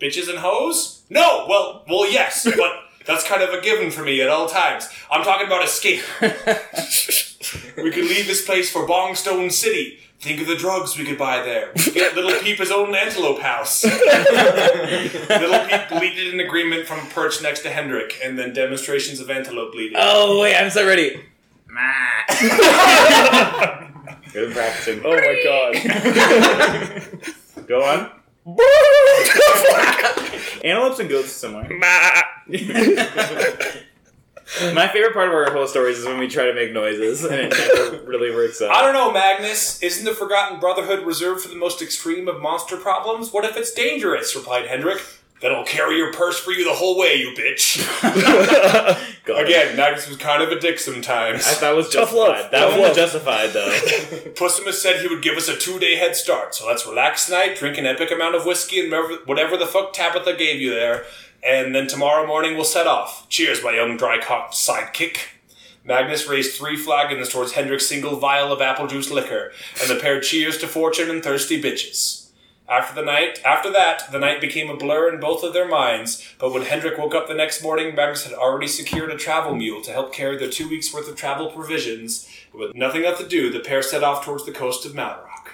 Bitches 0.00 0.28
and 0.28 0.38
hoes? 0.38 1.02
No! 1.10 1.46
Well, 1.48 1.84
well, 1.86 2.10
yes, 2.10 2.44
but 2.44 2.72
that's 3.06 3.26
kind 3.26 3.42
of 3.42 3.50
a 3.50 3.60
given 3.60 3.90
for 3.90 4.02
me 4.02 4.20
at 4.20 4.28
all 4.28 4.48
times. 4.48 4.88
I'm 5.10 5.24
talking 5.24 5.46
about 5.46 5.64
escape. 5.64 6.02
we 7.76 7.90
could 7.90 8.04
leave 8.04 8.26
this 8.26 8.44
place 8.44 8.70
for 8.70 8.86
Bongstone 8.86 9.50
City. 9.50 9.98
Think 10.20 10.40
of 10.40 10.46
the 10.46 10.56
drugs 10.56 10.96
we 10.96 11.04
could 11.04 11.18
buy 11.18 11.42
there. 11.42 11.72
Get 11.74 12.14
Little 12.14 12.38
Peep 12.40 12.58
his 12.58 12.70
own 12.70 12.94
antelope 12.94 13.40
house. 13.40 13.82
Little 13.84 15.66
Peep 15.66 15.88
bleated 15.88 16.32
an 16.32 16.38
agreement 16.38 16.86
from 16.86 17.00
a 17.00 17.10
perch 17.10 17.42
next 17.42 17.62
to 17.62 17.70
Hendrik, 17.70 18.20
and 18.22 18.38
then 18.38 18.52
demonstrations 18.52 19.18
of 19.18 19.30
antelope 19.30 19.72
bleeding. 19.72 19.96
Oh 20.00 20.40
wait, 20.40 20.56
I'm 20.56 20.70
so 20.70 20.86
ready. 20.86 21.20
Good 24.32 24.54
practicing. 24.54 25.02
Oh 25.04 25.16
my 25.16 25.40
god. 25.44 25.74
Go 27.66 27.82
on. 27.82 28.10
Antelopes 30.64 30.98
and 30.98 31.08
goats 31.08 31.26
are 31.26 31.28
similar. 31.28 31.64
My 34.74 34.88
favorite 34.88 35.14
part 35.14 35.28
of 35.28 35.34
our 35.34 35.50
whole 35.52 35.66
stories 35.66 35.98
is 35.98 36.04
when 36.04 36.18
we 36.18 36.28
try 36.28 36.44
to 36.46 36.54
make 36.54 36.72
noises 36.72 37.24
and 37.24 37.34
it 37.34 37.50
never 37.50 38.02
really 38.04 38.34
works 38.34 38.60
out. 38.60 38.70
I 38.70 38.82
don't 38.82 38.92
know, 38.92 39.12
Magnus. 39.12 39.82
Isn't 39.82 40.04
the 40.04 40.12
Forgotten 40.12 40.60
Brotherhood 40.60 41.06
reserved 41.06 41.42
for 41.42 41.48
the 41.48 41.56
most 41.56 41.80
extreme 41.80 42.28
of 42.28 42.42
monster 42.42 42.76
problems? 42.76 43.32
What 43.32 43.44
if 43.44 43.56
it's 43.56 43.72
dangerous? 43.72 44.36
replied 44.36 44.66
Hendrik. 44.66 45.00
Then 45.42 45.52
I'll 45.52 45.64
carry 45.64 45.96
your 45.96 46.12
purse 46.12 46.38
for 46.38 46.52
you 46.52 46.64
the 46.64 46.72
whole 46.72 46.96
way, 46.96 47.16
you 47.16 47.34
bitch. 47.36 47.82
Again, 49.26 49.76
Magnus 49.76 50.08
was 50.08 50.16
kind 50.16 50.42
of 50.42 50.50
a 50.52 50.58
dick 50.60 50.78
sometimes. 50.78 51.46
I 51.46 51.50
thought 51.54 51.72
it 51.72 51.76
was 51.76 51.86
Tough 51.88 52.10
justified. 52.12 52.28
love, 52.42 52.50
That 52.52 52.60
tough 52.60 52.70
one 52.70 52.80
love. 52.80 52.88
was 52.90 52.96
justified 52.96 53.50
though. 53.50 54.30
Pussimus 54.36 54.80
said 54.80 55.00
he 55.00 55.08
would 55.08 55.22
give 55.22 55.36
us 55.36 55.48
a 55.48 55.56
two 55.56 55.78
day 55.78 55.96
head 55.96 56.14
start, 56.16 56.54
so 56.54 56.66
let's 56.66 56.86
relax 56.86 57.26
tonight, 57.26 57.56
drink 57.56 57.76
an 57.78 57.86
epic 57.86 58.10
amount 58.12 58.34
of 58.36 58.46
whiskey 58.46 58.80
and 58.80 58.90
whatever, 58.90 59.14
whatever 59.26 59.56
the 59.56 59.66
fuck 59.66 59.92
Tabitha 59.92 60.34
gave 60.36 60.60
you 60.60 60.70
there, 60.70 61.04
and 61.44 61.74
then 61.74 61.86
tomorrow 61.88 62.26
morning 62.26 62.54
we'll 62.54 62.64
set 62.64 62.86
off. 62.86 63.28
Cheers, 63.28 63.62
my 63.64 63.72
young 63.72 63.96
dry 63.96 64.18
cocked 64.20 64.54
sidekick. 64.54 65.18
Magnus 65.84 66.28
raised 66.28 66.56
three 66.56 66.76
flagons 66.76 67.28
towards 67.28 67.52
Hendrik's 67.54 67.86
single 67.88 68.14
vial 68.16 68.52
of 68.52 68.60
apple 68.60 68.86
juice 68.86 69.10
liquor, 69.10 69.50
and 69.80 69.90
the 69.90 69.96
pair 70.00 70.20
cheers 70.20 70.56
to 70.58 70.68
fortune 70.68 71.10
and 71.10 71.22
thirsty 71.24 71.60
bitches. 71.60 72.21
After 72.72 72.94
the 72.94 73.04
night, 73.04 73.38
after 73.44 73.70
that, 73.70 74.10
the 74.10 74.18
night 74.18 74.40
became 74.40 74.70
a 74.70 74.76
blur 74.78 75.12
in 75.12 75.20
both 75.20 75.44
of 75.44 75.52
their 75.52 75.68
minds. 75.68 76.26
But 76.38 76.54
when 76.54 76.62
Hendrik 76.62 76.96
woke 76.96 77.14
up 77.14 77.28
the 77.28 77.34
next 77.34 77.62
morning, 77.62 77.94
Magnus 77.94 78.24
had 78.24 78.32
already 78.32 78.66
secured 78.66 79.10
a 79.10 79.18
travel 79.18 79.54
mule 79.54 79.82
to 79.82 79.92
help 79.92 80.14
carry 80.14 80.38
their 80.38 80.48
two 80.48 80.70
weeks' 80.70 80.92
worth 80.92 81.06
of 81.06 81.14
travel 81.14 81.50
provisions. 81.50 82.26
With 82.50 82.74
nothing 82.74 83.02
left 83.02 83.20
to 83.20 83.28
do, 83.28 83.50
the 83.50 83.60
pair 83.60 83.82
set 83.82 84.02
off 84.02 84.24
towards 84.24 84.46
the 84.46 84.52
coast 84.52 84.86
of 84.86 84.92
Malrock. 84.92 85.50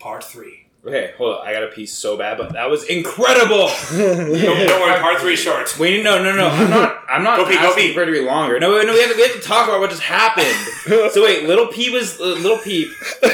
Part 0.00 0.24
three. 0.24 0.59
Okay, 0.86 1.12
hold 1.18 1.36
on. 1.36 1.46
I 1.46 1.52
got 1.52 1.62
a 1.64 1.68
piece 1.68 1.92
so 1.92 2.16
bad, 2.16 2.38
but 2.38 2.52
that 2.54 2.68
was 2.70 2.84
incredible. 2.84 3.68
Don't, 3.90 4.32
don't 4.32 4.80
worry, 4.80 5.00
part 5.00 5.20
three 5.20 5.36
short. 5.36 5.78
Wait, 5.78 6.02
no, 6.02 6.22
no, 6.22 6.34
no. 6.34 6.48
I'm 6.48 6.70
not. 6.70 6.96
I'm 7.08 7.22
not 7.24 7.38
Go 7.38 7.44
pee, 7.46 7.54
go 7.54 7.68
asking 7.70 7.88
pee. 7.88 7.94
for 7.94 8.02
it 8.02 8.06
to 8.06 8.12
be 8.12 8.20
longer. 8.20 8.60
No, 8.60 8.70
no. 8.82 8.92
We 8.92 9.00
have 9.00 9.10
to, 9.10 9.16
we 9.16 9.22
have 9.22 9.32
to 9.32 9.40
talk 9.40 9.66
about 9.68 9.80
what 9.80 9.90
just 9.90 10.02
happened. 10.02 10.46
so 11.12 11.22
wait, 11.24 11.44
little 11.48 11.66
Peep 11.66 11.92
was 11.92 12.20
uh, 12.20 12.24
little 12.24 12.58
Peep. 12.58 12.88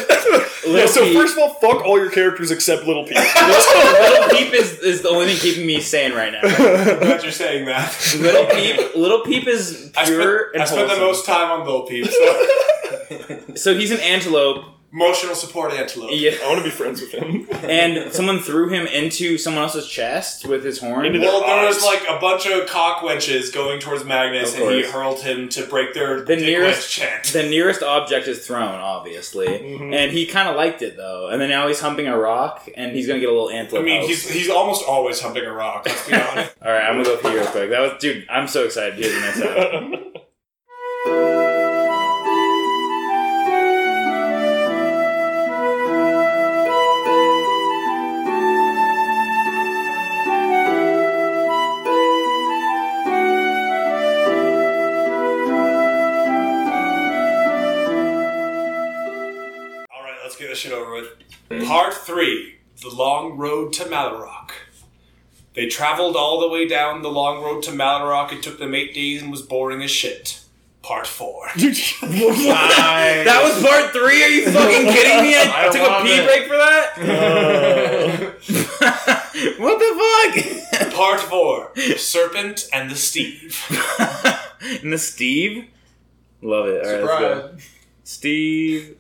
Little 0.66 0.80
Yeah, 0.80 0.86
so 0.86 1.04
Peep. 1.04 1.14
first 1.16 1.34
of 1.36 1.42
all, 1.44 1.54
fuck 1.60 1.84
all 1.86 1.96
your 1.96 2.10
characters 2.10 2.50
except 2.50 2.84
Little 2.86 3.04
Peep. 3.04 3.16
little, 3.36 3.92
little 4.10 4.28
Peep 4.36 4.52
is, 4.52 4.80
is 4.80 5.02
the 5.02 5.08
only 5.10 5.26
thing 5.26 5.36
keeping 5.36 5.64
me 5.64 5.80
sane 5.80 6.12
right 6.12 6.32
now. 6.32 6.40
I'm 6.42 6.98
glad 6.98 7.22
you're 7.22 7.30
saying 7.30 7.66
that. 7.66 7.94
Little 8.18 8.46
Peep, 8.46 8.96
little 8.96 9.20
Peep 9.20 9.46
is 9.46 9.92
I 9.96 10.04
spent, 10.06 10.20
pure 10.20 10.50
and 10.54 10.62
I 10.62 10.64
spent 10.64 10.88
the 10.90 10.96
most 10.96 11.24
time 11.24 11.52
on 11.52 11.64
Little 11.64 11.82
Peep. 11.82 12.06
So. 12.06 13.54
So 13.54 13.74
he's 13.78 13.92
an 13.92 14.00
antelope, 14.00 14.64
Emotional 14.92 15.34
support 15.34 15.72
antelope. 15.72 16.10
yeah, 16.12 16.30
I 16.42 16.46
want 16.48 16.58
to 16.58 16.64
be 16.64 16.70
friends 16.70 17.00
with 17.02 17.10
him. 17.12 17.46
and 17.68 18.10
someone 18.12 18.38
threw 18.38 18.68
him 18.68 18.86
into 18.86 19.36
someone 19.36 19.64
else's 19.64 19.86
chest 19.86 20.46
with 20.46 20.64
his 20.64 20.78
horn. 20.78 21.04
Into 21.04 21.18
Well, 21.20 21.40
there 21.44 21.66
was 21.66 21.78
eyes. 21.78 21.84
like 21.84 22.02
a 22.08 22.18
bunch 22.18 22.46
of 22.46 22.66
cock 22.68 23.02
wenches 23.02 23.52
going 23.52 23.80
towards 23.80 24.04
Magnus, 24.04 24.54
Of 24.54 24.60
and 24.62 24.70
he 24.74 24.82
course. 24.82 24.94
hurled 24.94 25.20
him 25.20 25.48
to 25.50 25.66
break 25.66 25.92
their 25.92 26.20
The 26.20 26.36
dick 26.36 26.44
nearest- 26.46 26.88
wench 26.88 27.00
chant. 27.00 27.24
The 27.24 27.42
nearest 27.42 27.82
object 27.82 28.26
is 28.28 28.46
thrown, 28.46 28.74
obviously, 28.74 29.46
Mm-hmm. 29.48 29.92
and 29.92 30.12
he 30.12 30.24
kind 30.26 30.48
of 30.48 30.56
liked 30.56 30.80
it 30.82 30.96
though. 30.96 31.28
And 31.28 31.40
then 31.42 31.50
now 31.50 31.68
he's 31.68 31.80
humping 31.80 32.06
a 32.06 32.16
rock, 32.18 32.66
and 32.76 32.92
he's 32.92 33.06
gonna 33.06 33.20
get 33.20 33.28
a 33.28 33.32
little 33.32 33.50
antelope. 33.50 33.84
I 33.84 33.84
antelope. 33.84 33.84
mean, 33.84 34.00
house. 34.00 34.08
he's 34.08 34.30
he's 34.30 34.50
almost 34.50 34.84
always 34.86 35.20
humping 35.20 35.44
a 35.44 35.52
rock. 35.52 35.84
Let's 35.86 36.08
be 36.08 36.14
honest. 36.14 36.54
All 36.64 36.72
right, 36.72 36.82
I'm 36.88 36.94
gonna 37.02 37.04
go 37.04 37.16
pee 37.18 37.34
real 37.36 37.46
quick. 37.46 37.70
That 37.70 37.80
was, 37.80 37.92
dude. 38.00 38.26
I'm 38.30 38.48
so 38.48 38.64
excited. 38.64 38.94
Here's 38.94 39.12
the 39.14 39.20
next 39.20 39.40
time. 39.40 40.12
With. 61.66 61.76
Part 61.76 61.94
three: 61.94 62.56
the 62.82 62.90
long 62.90 63.36
road 63.36 63.72
to 63.74 63.84
Malarock. 63.84 64.50
They 65.54 65.66
traveled 65.68 66.16
all 66.16 66.38
the 66.38 66.48
way 66.48 66.68
down 66.68 67.00
the 67.00 67.10
long 67.10 67.42
road 67.42 67.62
to 67.62 67.70
Malarock. 67.70 68.30
It 68.30 68.42
took 68.42 68.58
them 68.58 68.74
eight 68.74 68.92
days 68.94 69.22
and 69.22 69.30
was 69.30 69.40
boring 69.40 69.82
as 69.82 69.90
shit. 69.90 70.40
Part 70.82 71.06
four. 71.06 71.48
that 71.56 73.40
was 73.42 73.62
part 73.62 73.90
three. 73.92 74.22
Are 74.22 74.28
you 74.28 74.44
fucking 74.50 74.86
kidding 74.92 75.22
me? 75.22 75.34
I, 75.34 75.66
I 75.66 75.70
took 75.72 75.82
a 75.82 76.02
pee 76.04 76.12
it. 76.12 76.26
break 76.26 76.46
for 76.46 76.56
that. 76.56 76.92
Uh. 76.98 78.32
what 79.62 79.78
the 79.80 79.90
fuck? 80.70 80.92
Part 80.92 81.20
four: 81.20 81.72
Serpent 81.96 82.68
and 82.72 82.90
the 82.90 82.94
Steve. 82.94 83.64
and 84.82 84.92
the 84.92 84.98
Steve. 84.98 85.68
Love 86.42 86.66
it. 86.68 86.86
All 86.86 86.92
right, 86.92 87.02
let's 87.02 87.18
go. 87.18 87.34
Surprise. 87.34 87.70
Steve. 88.04 88.96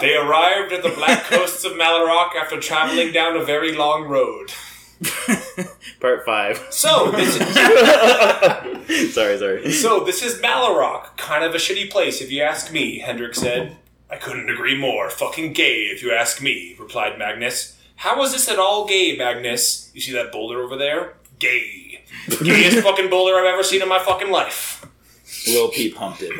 They 0.00 0.14
arrived 0.14 0.72
at 0.72 0.82
the 0.82 0.92
black 0.94 1.24
coasts 1.24 1.64
of 1.64 1.72
Malarock 1.72 2.34
after 2.34 2.60
traveling 2.60 3.12
down 3.12 3.36
a 3.36 3.44
very 3.44 3.72
long 3.72 4.04
road. 4.04 4.52
part 6.00 6.24
five. 6.24 6.66
So 6.70 7.10
this 7.10 7.36
is 7.36 7.54
sorry, 9.14 9.38
sorry. 9.38 9.72
so 9.72 10.04
this 10.04 10.22
is 10.22 10.40
Malarock, 10.40 11.16
kind 11.16 11.44
of 11.44 11.54
a 11.54 11.58
shitty 11.58 11.90
place 11.90 12.20
if 12.20 12.30
you 12.30 12.42
ask 12.42 12.72
me. 12.72 12.98
Hendrik 13.00 13.34
said. 13.34 13.76
I 14.08 14.16
couldn't 14.16 14.48
agree 14.48 14.78
more. 14.78 15.10
Fucking 15.10 15.52
gay, 15.52 15.84
if 15.86 16.02
you 16.02 16.12
ask 16.12 16.40
me, 16.40 16.76
replied 16.78 17.18
Magnus. 17.18 17.76
How 17.96 18.22
is 18.22 18.32
this 18.32 18.48
at 18.48 18.58
all 18.58 18.86
gay, 18.86 19.16
Magnus? 19.16 19.90
You 19.94 20.00
see 20.00 20.12
that 20.12 20.30
boulder 20.30 20.60
over 20.60 20.76
there? 20.76 21.14
Gay. 21.40 22.04
The 22.28 22.44
gayest 22.44 22.78
fucking 22.84 23.10
boulder 23.10 23.34
I've 23.36 23.46
ever 23.46 23.64
seen 23.64 23.82
in 23.82 23.88
my 23.88 23.98
fucking 23.98 24.30
life. 24.30 24.85
Lil 25.46 25.70
Peep 25.70 25.96
humped 25.96 26.22
it. 26.22 26.32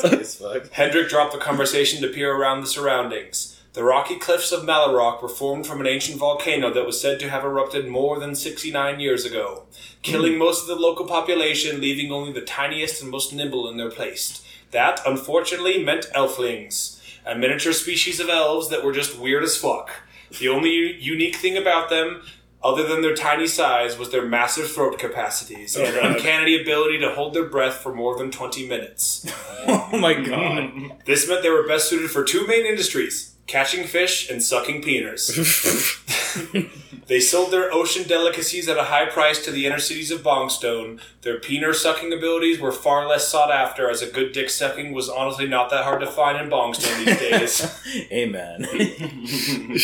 Probably. 0.00 0.24
Sick. 0.24 0.72
Hendrik 0.72 1.08
dropped 1.08 1.32
the 1.32 1.38
conversation 1.38 2.00
to 2.02 2.08
peer 2.08 2.34
around 2.34 2.60
the 2.60 2.66
surroundings. 2.66 3.58
The 3.74 3.84
rocky 3.84 4.16
cliffs 4.18 4.52
of 4.52 4.64
Malarock 4.64 5.22
were 5.22 5.28
formed 5.30 5.66
from 5.66 5.80
an 5.80 5.86
ancient 5.86 6.18
volcano 6.18 6.72
that 6.74 6.84
was 6.84 7.00
said 7.00 7.18
to 7.20 7.30
have 7.30 7.42
erupted 7.42 7.88
more 7.88 8.18
than 8.20 8.34
69 8.34 9.00
years 9.00 9.24
ago, 9.24 9.64
killing 10.02 10.36
most 10.36 10.62
of 10.62 10.66
the 10.68 10.74
local 10.76 11.06
population, 11.06 11.80
leaving 11.80 12.12
only 12.12 12.32
the 12.32 12.42
tiniest 12.42 13.00
and 13.00 13.10
most 13.10 13.32
nimble 13.32 13.68
in 13.70 13.78
their 13.78 13.90
place. 13.90 14.42
That, 14.72 15.00
unfortunately, 15.06 15.82
meant 15.82 16.06
elflings, 16.14 17.00
a 17.24 17.34
miniature 17.34 17.72
species 17.72 18.20
of 18.20 18.28
elves 18.28 18.68
that 18.68 18.84
were 18.84 18.92
just 18.92 19.18
weird 19.18 19.42
as 19.42 19.56
fuck. 19.56 19.90
The 20.38 20.48
only 20.48 20.70
u- 20.70 20.86
unique 20.98 21.36
thing 21.36 21.56
about 21.56 21.88
them, 21.88 22.22
other 22.64 22.86
than 22.86 23.02
their 23.02 23.14
tiny 23.14 23.46
size, 23.46 23.98
was 23.98 24.10
their 24.10 24.24
massive 24.26 24.70
throat 24.70 24.98
capacities 24.98 25.76
oh, 25.76 25.84
and 25.84 25.94
God. 25.94 26.16
uncanny 26.16 26.60
ability 26.60 26.98
to 27.00 27.14
hold 27.14 27.34
their 27.34 27.46
breath 27.46 27.74
for 27.74 27.94
more 27.94 28.16
than 28.16 28.30
20 28.30 28.66
minutes. 28.68 29.30
Oh 29.64 29.96
my 29.96 30.14
god. 30.28 30.72
This 31.04 31.28
meant 31.28 31.42
they 31.44 31.50
were 31.50 31.68
best 31.68 31.88
suited 31.88 32.10
for 32.10 32.24
two 32.24 32.46
main 32.48 32.66
industries 32.66 33.36
catching 33.46 33.86
fish 33.86 34.28
and 34.28 34.42
sucking 34.42 34.82
peeners. 34.82 35.30
they 37.06 37.20
sold 37.20 37.50
their 37.50 37.72
ocean 37.72 38.06
delicacies 38.06 38.68
at 38.68 38.76
a 38.78 38.84
high 38.84 39.06
price 39.06 39.44
to 39.44 39.50
the 39.50 39.66
inner 39.66 39.78
cities 39.78 40.10
of 40.10 40.22
Bongstone. 40.22 41.00
Their 41.22 41.38
peener 41.38 41.74
sucking 41.74 42.12
abilities 42.12 42.60
were 42.60 42.72
far 42.72 43.06
less 43.08 43.28
sought 43.28 43.50
after, 43.50 43.90
as 43.90 44.02
a 44.02 44.10
good 44.10 44.32
dick 44.32 44.50
sucking 44.50 44.92
was 44.92 45.08
honestly 45.08 45.46
not 45.46 45.70
that 45.70 45.84
hard 45.84 46.00
to 46.00 46.06
find 46.06 46.38
in 46.38 46.50
Bongstone 46.50 47.04
these 47.04 47.18
days. 47.18 48.06
Amen. 48.12 48.62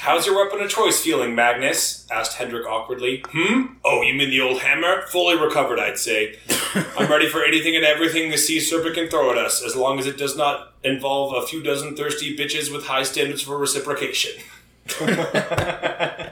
How's 0.00 0.26
your 0.26 0.36
weapon 0.36 0.60
of 0.60 0.70
choice 0.70 1.00
feeling, 1.00 1.34
Magnus? 1.34 2.06
asked 2.10 2.36
Hendrik 2.36 2.66
awkwardly. 2.66 3.22
Hmm? 3.28 3.74
Oh, 3.84 4.02
you 4.02 4.14
mean 4.14 4.30
the 4.30 4.40
old 4.40 4.60
hammer? 4.60 5.02
Fully 5.08 5.36
recovered, 5.36 5.78
I'd 5.78 5.98
say. 5.98 6.36
I'm 6.96 7.10
ready 7.10 7.28
for 7.28 7.44
anything 7.44 7.76
and 7.76 7.84
everything 7.84 8.30
the 8.30 8.38
sea 8.38 8.60
serpent 8.60 8.94
can 8.94 9.08
throw 9.08 9.30
at 9.30 9.38
us, 9.38 9.62
as 9.62 9.76
long 9.76 9.98
as 9.98 10.06
it 10.06 10.16
does 10.16 10.36
not 10.36 10.72
involve 10.82 11.34
a 11.34 11.46
few 11.46 11.62
dozen 11.62 11.96
thirsty 11.96 12.36
bitches 12.36 12.72
with 12.72 12.86
high 12.86 13.02
standards 13.02 13.42
for 13.42 13.58
reciprocation. 13.58 14.32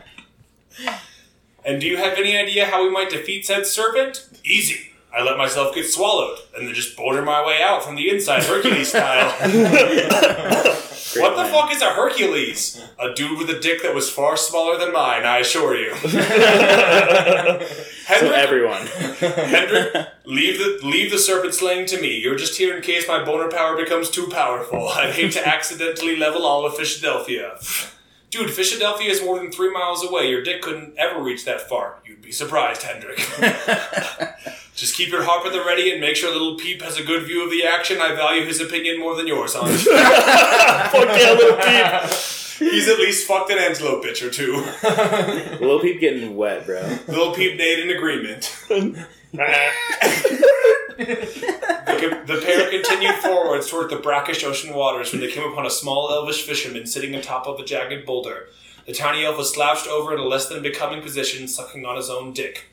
and 1.64 1.80
do 1.80 1.86
you 1.86 1.96
have 1.96 2.18
any 2.18 2.36
idea 2.36 2.66
how 2.66 2.82
we 2.82 2.90
might 2.90 3.10
defeat 3.10 3.46
said 3.46 3.66
serpent? 3.66 4.28
Easy. 4.44 4.92
I 5.16 5.22
let 5.22 5.38
myself 5.38 5.74
get 5.74 5.86
swallowed, 5.86 6.38
and 6.54 6.66
then 6.66 6.74
just 6.74 6.96
boulder 6.96 7.22
my 7.22 7.44
way 7.46 7.62
out 7.62 7.82
from 7.82 7.96
the 7.96 8.10
inside, 8.10 8.42
Hercules 8.44 8.88
style. 8.88 9.32
What 11.18 11.36
the 11.36 11.44
fuck 11.50 11.72
is 11.72 11.80
a 11.82 11.90
Hercules? 11.90 12.82
A 12.98 13.14
dude 13.14 13.38
with 13.38 13.48
a 13.48 13.58
dick 13.58 13.82
that 13.82 13.94
was 13.94 14.10
far 14.10 14.36
smaller 14.36 14.76
than 14.78 14.92
mine, 14.92 15.24
I 15.24 15.38
assure 15.38 15.76
you. 15.76 15.94
So 18.06 18.14
Hendrik, 18.14 18.38
everyone. 18.38 18.86
Hendrik, 18.86 20.06
leave 20.24 20.58
the 20.58 20.78
leave 20.86 21.10
the 21.10 21.18
serpent 21.18 21.54
slaying 21.54 21.86
to 21.86 22.00
me. 22.00 22.16
You're 22.20 22.36
just 22.36 22.56
here 22.56 22.76
in 22.76 22.80
case 22.80 23.08
my 23.08 23.24
boner 23.24 23.50
power 23.50 23.76
becomes 23.76 24.10
too 24.10 24.28
powerful. 24.28 24.88
I'd 24.90 25.12
hate 25.12 25.32
to 25.32 25.44
accidentally 25.44 26.14
level 26.14 26.46
all 26.46 26.64
of 26.64 26.76
Philadelphia. 26.76 27.58
Dude, 28.36 28.50
Philadelphia 28.50 29.10
is 29.10 29.22
more 29.22 29.38
than 29.38 29.50
three 29.50 29.70
miles 29.70 30.04
away. 30.04 30.28
Your 30.28 30.42
dick 30.42 30.60
couldn't 30.60 30.98
ever 30.98 31.22
reach 31.22 31.46
that 31.46 31.62
far. 31.62 32.00
You'd 32.04 32.20
be 32.20 32.32
surprised, 32.32 32.82
Hendrik. 32.82 33.16
Just 34.74 34.94
keep 34.94 35.08
your 35.08 35.22
harp 35.22 35.46
at 35.46 35.52
the 35.52 35.64
ready 35.64 35.90
and 35.90 36.02
make 36.02 36.16
sure 36.16 36.30
little 36.30 36.56
Peep 36.56 36.82
has 36.82 36.98
a 36.98 37.02
good 37.02 37.22
view 37.22 37.42
of 37.42 37.50
the 37.50 37.64
action. 37.64 37.98
I 37.98 38.14
value 38.14 38.44
his 38.44 38.60
opinion 38.60 39.00
more 39.00 39.16
than 39.16 39.26
yours, 39.26 39.54
hon. 39.54 39.68
Fuck 39.70 41.18
yeah, 41.18 41.32
Little 41.32 41.56
Peep. 41.56 42.70
He's 42.70 42.88
at 42.88 42.98
least 42.98 43.26
fucked 43.26 43.50
an 43.50 43.58
antelope 43.58 44.04
bitch 44.04 44.22
or 44.22 44.30
two. 44.30 44.62
Lil 45.64 45.80
Peep 45.80 45.98
getting 45.98 46.36
wet, 46.36 46.66
bro. 46.66 46.82
Little 47.08 47.34
Peep 47.34 47.56
made 47.56 47.78
an 47.78 47.88
agreement. 47.88 48.54
The, 50.96 52.22
the 52.26 52.42
pair 52.44 52.70
continued 52.70 53.16
forwards 53.16 53.70
toward 53.70 53.90
the 53.90 53.96
brackish 53.96 54.44
ocean 54.44 54.74
waters 54.74 55.12
when 55.12 55.20
they 55.20 55.30
came 55.30 55.50
upon 55.50 55.66
a 55.66 55.70
small 55.70 56.10
elvish 56.10 56.42
fisherman 56.42 56.86
sitting 56.86 57.14
on 57.14 57.22
top 57.22 57.46
of 57.46 57.58
a 57.58 57.64
jagged 57.64 58.04
boulder. 58.04 58.48
The 58.86 58.92
tiny 58.92 59.24
elf 59.24 59.38
was 59.38 59.52
slouched 59.52 59.88
over 59.88 60.12
in 60.12 60.20
a 60.20 60.24
less 60.24 60.48
than 60.48 60.62
becoming 60.62 61.02
position, 61.02 61.48
sucking 61.48 61.84
on 61.84 61.96
his 61.96 62.10
own 62.10 62.32
dick. 62.32 62.66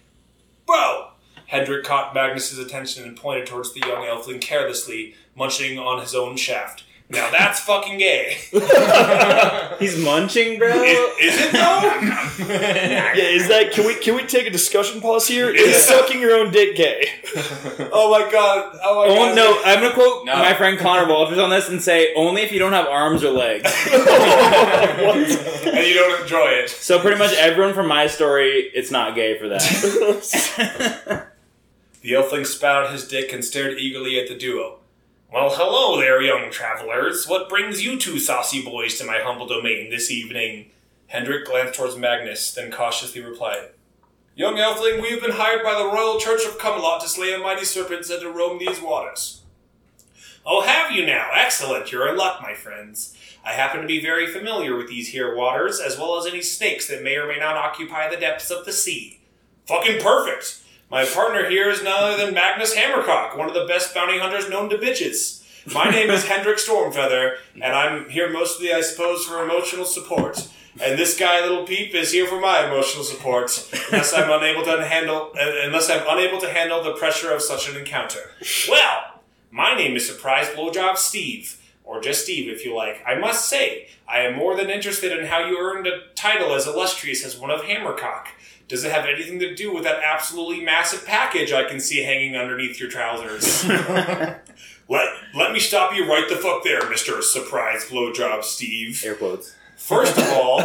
Bro! 0.65 1.09
Hendrik 1.47 1.85
caught 1.85 2.13
Magnus's 2.13 2.59
attention 2.59 3.03
and 3.03 3.17
pointed 3.17 3.47
towards 3.47 3.73
the 3.73 3.81
young 3.81 4.03
elfling 4.05 4.41
carelessly, 4.41 5.15
munching 5.35 5.77
on 5.77 6.01
his 6.01 6.15
own 6.15 6.35
shaft. 6.37 6.83
Now 7.13 7.29
that's 7.31 7.61
fucking 7.61 7.97
gay. 7.99 8.37
He's 9.79 9.97
munching, 10.03 10.59
bro. 10.59 10.67
Is, 10.83 11.35
is 11.35 11.41
it 11.45 11.51
though? 11.53 12.29
Yeah, 12.43 13.15
is 13.15 13.47
that? 13.49 13.71
Can 13.71 13.85
we 13.85 13.95
can 13.95 14.15
we 14.15 14.23
take 14.23 14.47
a 14.47 14.49
discussion 14.49 14.99
pause 15.01 15.27
here? 15.27 15.49
Is 15.49 15.75
sucking 15.83 16.19
your 16.19 16.35
own 16.35 16.51
dick 16.51 16.75
gay? 16.75 17.07
Oh 17.95 18.09
my 18.11 18.29
god. 18.31 18.77
Oh 18.83 18.95
my 18.95 19.13
Oh 19.13 19.27
god. 19.27 19.35
no! 19.35 19.61
I'm 19.65 19.81
gonna 19.81 19.93
quote 19.93 20.25
No. 20.25 20.35
my 20.35 20.53
friend 20.55 20.77
Connor 20.79 21.07
Walters 21.07 21.37
on 21.37 21.49
this 21.49 21.69
and 21.69 21.81
say 21.81 22.13
only 22.15 22.41
if 22.41 22.51
you 22.51 22.59
don't 22.59 22.73
have 22.73 22.87
arms 22.87 23.23
or 23.23 23.31
legs. 23.31 23.71
And 23.87 25.87
you 25.87 25.93
don't 25.93 26.21
enjoy 26.21 26.47
it. 26.49 26.69
so 26.69 26.99
pretty 26.99 27.17
much 27.17 27.33
everyone 27.33 27.73
from 27.73 27.87
my 27.87 28.07
story, 28.07 28.69
it's 28.73 28.91
not 28.91 29.15
gay 29.15 29.37
for 29.37 29.47
that. 29.49 29.61
The 32.01 32.11
elfling 32.11 32.45
spat 32.45 32.83
out 32.85 32.91
his 32.91 33.07
dick 33.07 33.31
and 33.31 33.45
stared 33.45 33.77
eagerly 33.79 34.19
at 34.19 34.27
the 34.27 34.35
duo. 34.35 34.79
Well, 35.33 35.49
hello 35.49 35.99
there, 35.99 36.21
young 36.21 36.51
travelers. 36.51 37.27
What 37.27 37.49
brings 37.49 37.83
you 37.83 37.97
two 37.97 38.19
saucy 38.19 38.63
boys 38.63 38.99
to 38.99 39.03
my 39.03 39.17
humble 39.17 39.47
domain 39.47 39.89
this 39.89 40.11
evening? 40.11 40.69
Hendrik 41.07 41.47
glanced 41.47 41.73
towards 41.73 41.97
Magnus, 41.97 42.53
then 42.53 42.69
cautiously 42.69 43.19
replied, 43.19 43.69
Young 44.35 44.57
elfling, 44.57 45.01
we 45.01 45.09
have 45.09 45.21
been 45.21 45.31
hired 45.31 45.63
by 45.63 45.73
the 45.73 45.87
Royal 45.87 46.19
Church 46.19 46.45
of 46.45 46.59
Camelot 46.59 47.01
to 47.01 47.09
slay 47.09 47.33
a 47.33 47.39
mighty 47.39 47.65
serpent 47.65 48.07
and 48.11 48.21
to 48.21 48.29
roam 48.29 48.59
these 48.59 48.79
waters. 48.79 49.41
Oh, 50.45 50.61
have 50.61 50.91
you 50.91 51.03
now? 51.03 51.31
Excellent. 51.33 51.91
You're 51.91 52.07
in 52.07 52.15
luck, 52.15 52.39
my 52.39 52.53
friends. 52.53 53.17
I 53.43 53.53
happen 53.53 53.81
to 53.81 53.87
be 53.87 53.99
very 53.99 54.27
familiar 54.27 54.77
with 54.77 54.87
these 54.87 55.07
here 55.07 55.35
waters, 55.35 55.79
as 55.79 55.97
well 55.97 56.15
as 56.15 56.27
any 56.27 56.43
snakes 56.43 56.87
that 56.89 57.01
may 57.01 57.15
or 57.15 57.27
may 57.27 57.39
not 57.39 57.57
occupy 57.57 58.07
the 58.07 58.17
depths 58.17 58.51
of 58.51 58.65
the 58.65 58.71
sea. 58.71 59.19
Fucking 59.65 59.99
perfect! 59.99 60.59
My 60.89 61.05
partner 61.05 61.49
here 61.49 61.69
is 61.69 61.83
none 61.83 62.03
other 62.03 62.23
than 62.23 62.33
Magnus 62.33 62.75
Hammercock, 62.75 63.35
one 63.37 63.47
of 63.47 63.53
the 63.53 63.65
best 63.65 63.93
bounty 63.95 64.19
hunters 64.19 64.49
known 64.49 64.69
to 64.69 64.77
bitches. 64.77 65.43
My 65.73 65.89
name 65.89 66.09
is 66.09 66.25
Hendrik 66.27 66.57
Stormfeather, 66.57 67.37
and 67.55 67.73
I'm 67.73 68.09
here 68.09 68.29
mostly, 68.31 68.71
I 68.73 68.81
suppose, 68.81 69.25
for 69.25 69.43
emotional 69.43 69.85
support. 69.85 70.47
And 70.81 70.97
this 70.99 71.17
guy, 71.17 71.41
Little 71.41 71.65
Peep, 71.65 71.93
is 71.93 72.11
here 72.11 72.27
for 72.27 72.39
my 72.39 72.65
emotional 72.65 73.03
support, 73.03 73.69
unless 73.91 74.13
I'm 74.13 74.29
unable 74.29 74.63
to 74.65 74.83
handle, 74.85 75.31
uh, 75.39 75.51
unless 75.63 75.89
I'm 75.89 76.03
unable 76.07 76.39
to 76.41 76.49
handle 76.49 76.83
the 76.83 76.93
pressure 76.93 77.31
of 77.31 77.41
such 77.41 77.69
an 77.69 77.77
encounter. 77.77 78.31
Well, 78.67 79.21
my 79.51 79.75
name 79.75 79.95
is 79.95 80.07
Surprise 80.07 80.47
Blowjob 80.47 80.97
Steve, 80.97 81.61
or 81.83 82.01
just 82.01 82.23
Steve 82.23 82.51
if 82.51 82.65
you 82.65 82.75
like. 82.75 83.03
I 83.05 83.15
must 83.15 83.47
say, 83.47 83.87
I 84.07 84.19
am 84.19 84.35
more 84.35 84.55
than 84.55 84.69
interested 84.69 85.17
in 85.17 85.25
how 85.25 85.39
you 85.39 85.57
earned 85.59 85.87
a 85.87 86.01
title 86.15 86.53
as 86.53 86.67
illustrious 86.67 87.25
as 87.25 87.37
one 87.37 87.51
of 87.51 87.61
Hammercock. 87.61 88.27
Does 88.67 88.83
it 88.83 88.91
have 88.91 89.05
anything 89.05 89.39
to 89.39 89.55
do 89.55 89.73
with 89.73 89.83
that 89.83 90.01
absolutely 90.03 90.63
massive 90.63 91.05
package 91.05 91.51
I 91.51 91.67
can 91.67 91.79
see 91.79 92.03
hanging 92.03 92.35
underneath 92.35 92.79
your 92.79 92.89
trousers? 92.89 93.65
let, 93.67 95.13
let 95.35 95.51
me 95.51 95.59
stop 95.59 95.95
you 95.95 96.07
right 96.07 96.27
the 96.27 96.35
fuck 96.35 96.63
there, 96.63 96.81
Mr. 96.81 97.21
Surprise 97.21 97.85
Blowjob 97.89 98.43
Steve. 98.43 99.01
Air 99.05 99.15
quotes. 99.15 99.55
First 99.77 100.17
of 100.17 100.27
all, 100.33 100.61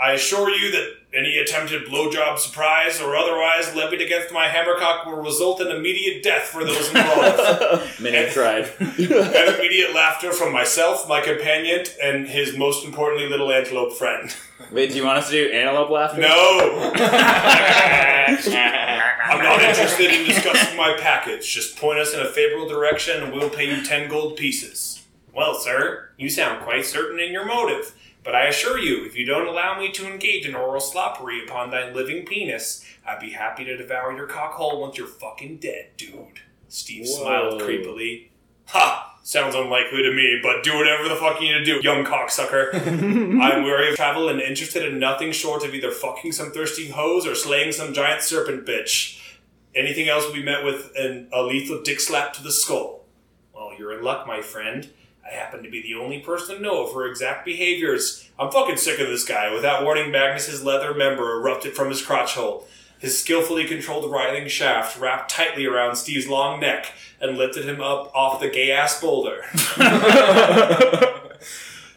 I 0.00 0.12
assure 0.12 0.50
you 0.50 0.70
that 0.72 0.96
any 1.14 1.38
attempted 1.38 1.86
blowjob 1.86 2.38
surprise 2.38 3.00
or 3.00 3.16
otherwise 3.16 3.74
levied 3.74 4.00
against 4.00 4.32
my 4.32 4.48
hammercock 4.48 5.06
will 5.06 5.22
result 5.22 5.60
in 5.60 5.68
immediate 5.68 6.22
death 6.22 6.42
for 6.42 6.64
those 6.64 6.88
involved. 6.88 8.00
Many 8.00 8.16
have 8.16 8.32
tried. 8.32 8.70
and 8.80 9.54
immediate 9.54 9.94
laughter 9.94 10.32
from 10.32 10.52
myself, 10.52 11.08
my 11.08 11.20
companion, 11.20 11.84
and 12.02 12.26
his 12.26 12.56
most 12.56 12.84
importantly 12.84 13.28
little 13.28 13.52
antelope 13.52 13.92
friend. 13.92 14.34
Wait, 14.72 14.90
do 14.90 14.96
you 14.96 15.04
want 15.04 15.18
us 15.18 15.30
to 15.30 15.32
do 15.32 15.52
antelope 15.52 15.90
laughter? 15.90 16.20
No! 16.20 16.92
I'm 19.24 19.42
not 19.42 19.62
interested 19.62 20.10
in 20.10 20.26
discussing 20.26 20.76
my 20.76 20.96
package. 21.00 21.48
Just 21.52 21.76
point 21.76 21.98
us 21.98 22.12
in 22.12 22.20
a 22.20 22.28
favorable 22.28 22.68
direction 22.68 23.22
and 23.22 23.32
we'll 23.32 23.50
pay 23.50 23.68
you 23.68 23.84
10 23.84 24.08
gold 24.08 24.36
pieces. 24.36 25.04
Well, 25.32 25.54
sir, 25.54 26.10
you 26.16 26.28
sound 26.28 26.62
quite 26.62 26.86
certain 26.86 27.18
in 27.20 27.32
your 27.32 27.44
motive. 27.44 27.94
But 28.24 28.34
I 28.34 28.46
assure 28.46 28.78
you, 28.78 29.04
if 29.04 29.16
you 29.16 29.26
don't 29.26 29.46
allow 29.46 29.78
me 29.78 29.92
to 29.92 30.10
engage 30.10 30.46
in 30.46 30.54
oral 30.54 30.80
sloppery 30.80 31.44
upon 31.44 31.70
thy 31.70 31.92
living 31.92 32.24
penis, 32.24 32.84
I'd 33.06 33.20
be 33.20 33.30
happy 33.30 33.64
to 33.66 33.76
devour 33.76 34.16
your 34.16 34.26
cockhole 34.26 34.80
once 34.80 34.96
you're 34.96 35.06
fucking 35.06 35.58
dead, 35.58 35.90
dude. 35.98 36.40
Steve 36.68 37.06
smiled 37.06 37.60
creepily. 37.60 38.28
Ha! 38.68 39.10
Sounds 39.22 39.54
unlikely 39.54 40.02
to 40.02 40.12
me, 40.12 40.40
but 40.42 40.62
do 40.62 40.76
whatever 40.76 41.08
the 41.08 41.16
fuck 41.16 41.40
you 41.40 41.52
need 41.52 41.64
to 41.64 41.64
do, 41.64 41.80
young 41.82 42.04
cocksucker. 42.04 42.74
I'm 43.40 43.64
weary 43.64 43.90
of 43.90 43.96
travel 43.96 44.28
and 44.28 44.40
interested 44.40 44.84
in 44.84 44.98
nothing 44.98 45.32
short 45.32 45.64
of 45.64 45.74
either 45.74 45.90
fucking 45.90 46.32
some 46.32 46.50
thirsty 46.50 46.88
hoes 46.88 47.26
or 47.26 47.34
slaying 47.34 47.72
some 47.72 47.94
giant 47.94 48.22
serpent 48.22 48.66
bitch. 48.66 49.18
Anything 49.74 50.08
else 50.08 50.26
will 50.26 50.34
be 50.34 50.42
met 50.42 50.64
with 50.64 50.92
an, 50.96 51.28
a 51.32 51.42
lethal 51.42 51.82
dick 51.82 52.00
slap 52.00 52.32
to 52.34 52.42
the 52.42 52.52
skull. 52.52 53.04
Well, 53.54 53.72
you're 53.78 53.96
in 53.96 54.04
luck, 54.04 54.26
my 54.26 54.42
friend. 54.42 54.90
I 55.26 55.34
happen 55.34 55.62
to 55.62 55.70
be 55.70 55.80
the 55.80 55.94
only 55.94 56.18
person 56.20 56.56
to 56.56 56.62
know 56.62 56.86
of 56.86 56.94
her 56.94 57.06
exact 57.06 57.44
behaviors. 57.44 58.28
I'm 58.38 58.50
fucking 58.50 58.76
sick 58.76 59.00
of 59.00 59.08
this 59.08 59.24
guy. 59.24 59.52
Without 59.52 59.82
warning, 59.84 60.10
Magnus's 60.10 60.62
leather 60.62 60.92
member 60.94 61.40
erupted 61.40 61.74
from 61.74 61.88
his 61.88 62.02
crotch 62.02 62.34
hole. 62.34 62.66
His 62.98 63.18
skillfully 63.18 63.64
controlled 63.64 64.10
writhing 64.10 64.48
shaft 64.48 64.98
wrapped 64.98 65.30
tightly 65.30 65.66
around 65.66 65.96
Steve's 65.96 66.28
long 66.28 66.60
neck 66.60 66.92
and 67.20 67.36
lifted 67.38 67.64
him 67.66 67.80
up 67.80 68.10
off 68.14 68.40
the 68.40 68.48
gay 68.48 68.70
ass 68.70 69.00
boulder. 69.00 69.44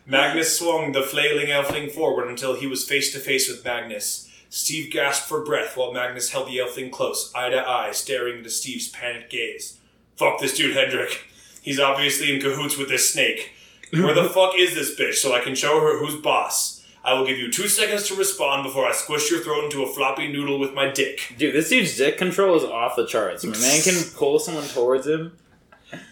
Magnus 0.05 0.57
swung 0.57 0.93
the 0.93 1.03
flailing 1.03 1.47
elfling 1.47 1.91
forward 1.91 2.29
until 2.29 2.55
he 2.55 2.67
was 2.67 2.87
face 2.87 3.11
to 3.13 3.19
face 3.19 3.49
with 3.49 3.65
Magnus. 3.65 4.29
Steve 4.49 4.91
gasped 4.91 5.27
for 5.27 5.43
breath 5.43 5.75
while 5.75 5.91
Magnus 5.91 6.29
held 6.29 6.47
the 6.47 6.57
elfling 6.57 6.91
close, 6.91 7.31
eye 7.35 7.49
to 7.49 7.69
eye, 7.69 7.91
staring 7.91 8.37
into 8.37 8.49
Steve's 8.49 8.87
panicked 8.87 9.29
gaze. 9.29 9.77
Fuck 10.15 10.39
this 10.39 10.55
dude, 10.55 10.75
Hendrik. 10.75 11.25
He's 11.67 11.81
obviously 11.81 12.33
in 12.33 12.39
cahoots 12.39 12.77
with 12.77 12.87
this 12.87 13.11
snake. 13.11 13.51
Where 13.91 14.13
the 14.13 14.29
fuck 14.29 14.53
is 14.57 14.73
this 14.73 14.97
bitch 14.97 15.15
so 15.15 15.35
I 15.35 15.41
can 15.41 15.53
show 15.53 15.81
her 15.81 15.99
who's 15.99 16.15
boss? 16.15 16.81
I 17.03 17.13
will 17.13 17.25
give 17.25 17.37
you 17.37 17.51
two 17.51 17.67
seconds 17.67 18.07
to 18.07 18.15
respond 18.15 18.63
before 18.63 18.87
I 18.87 18.93
squish 18.93 19.29
your 19.29 19.41
throat 19.41 19.65
into 19.65 19.83
a 19.83 19.93
floppy 19.93 20.31
noodle 20.31 20.59
with 20.59 20.73
my 20.73 20.89
dick. 20.89 21.35
Dude, 21.37 21.53
this 21.53 21.67
dude's 21.67 21.97
dick 21.97 22.17
control 22.17 22.55
is 22.55 22.63
off 22.63 22.95
the 22.95 23.05
charts. 23.05 23.43
My 23.43 23.57
man 23.57 23.81
can 23.81 24.01
pull 24.15 24.39
someone 24.39 24.63
towards 24.63 25.07
him. 25.07 25.33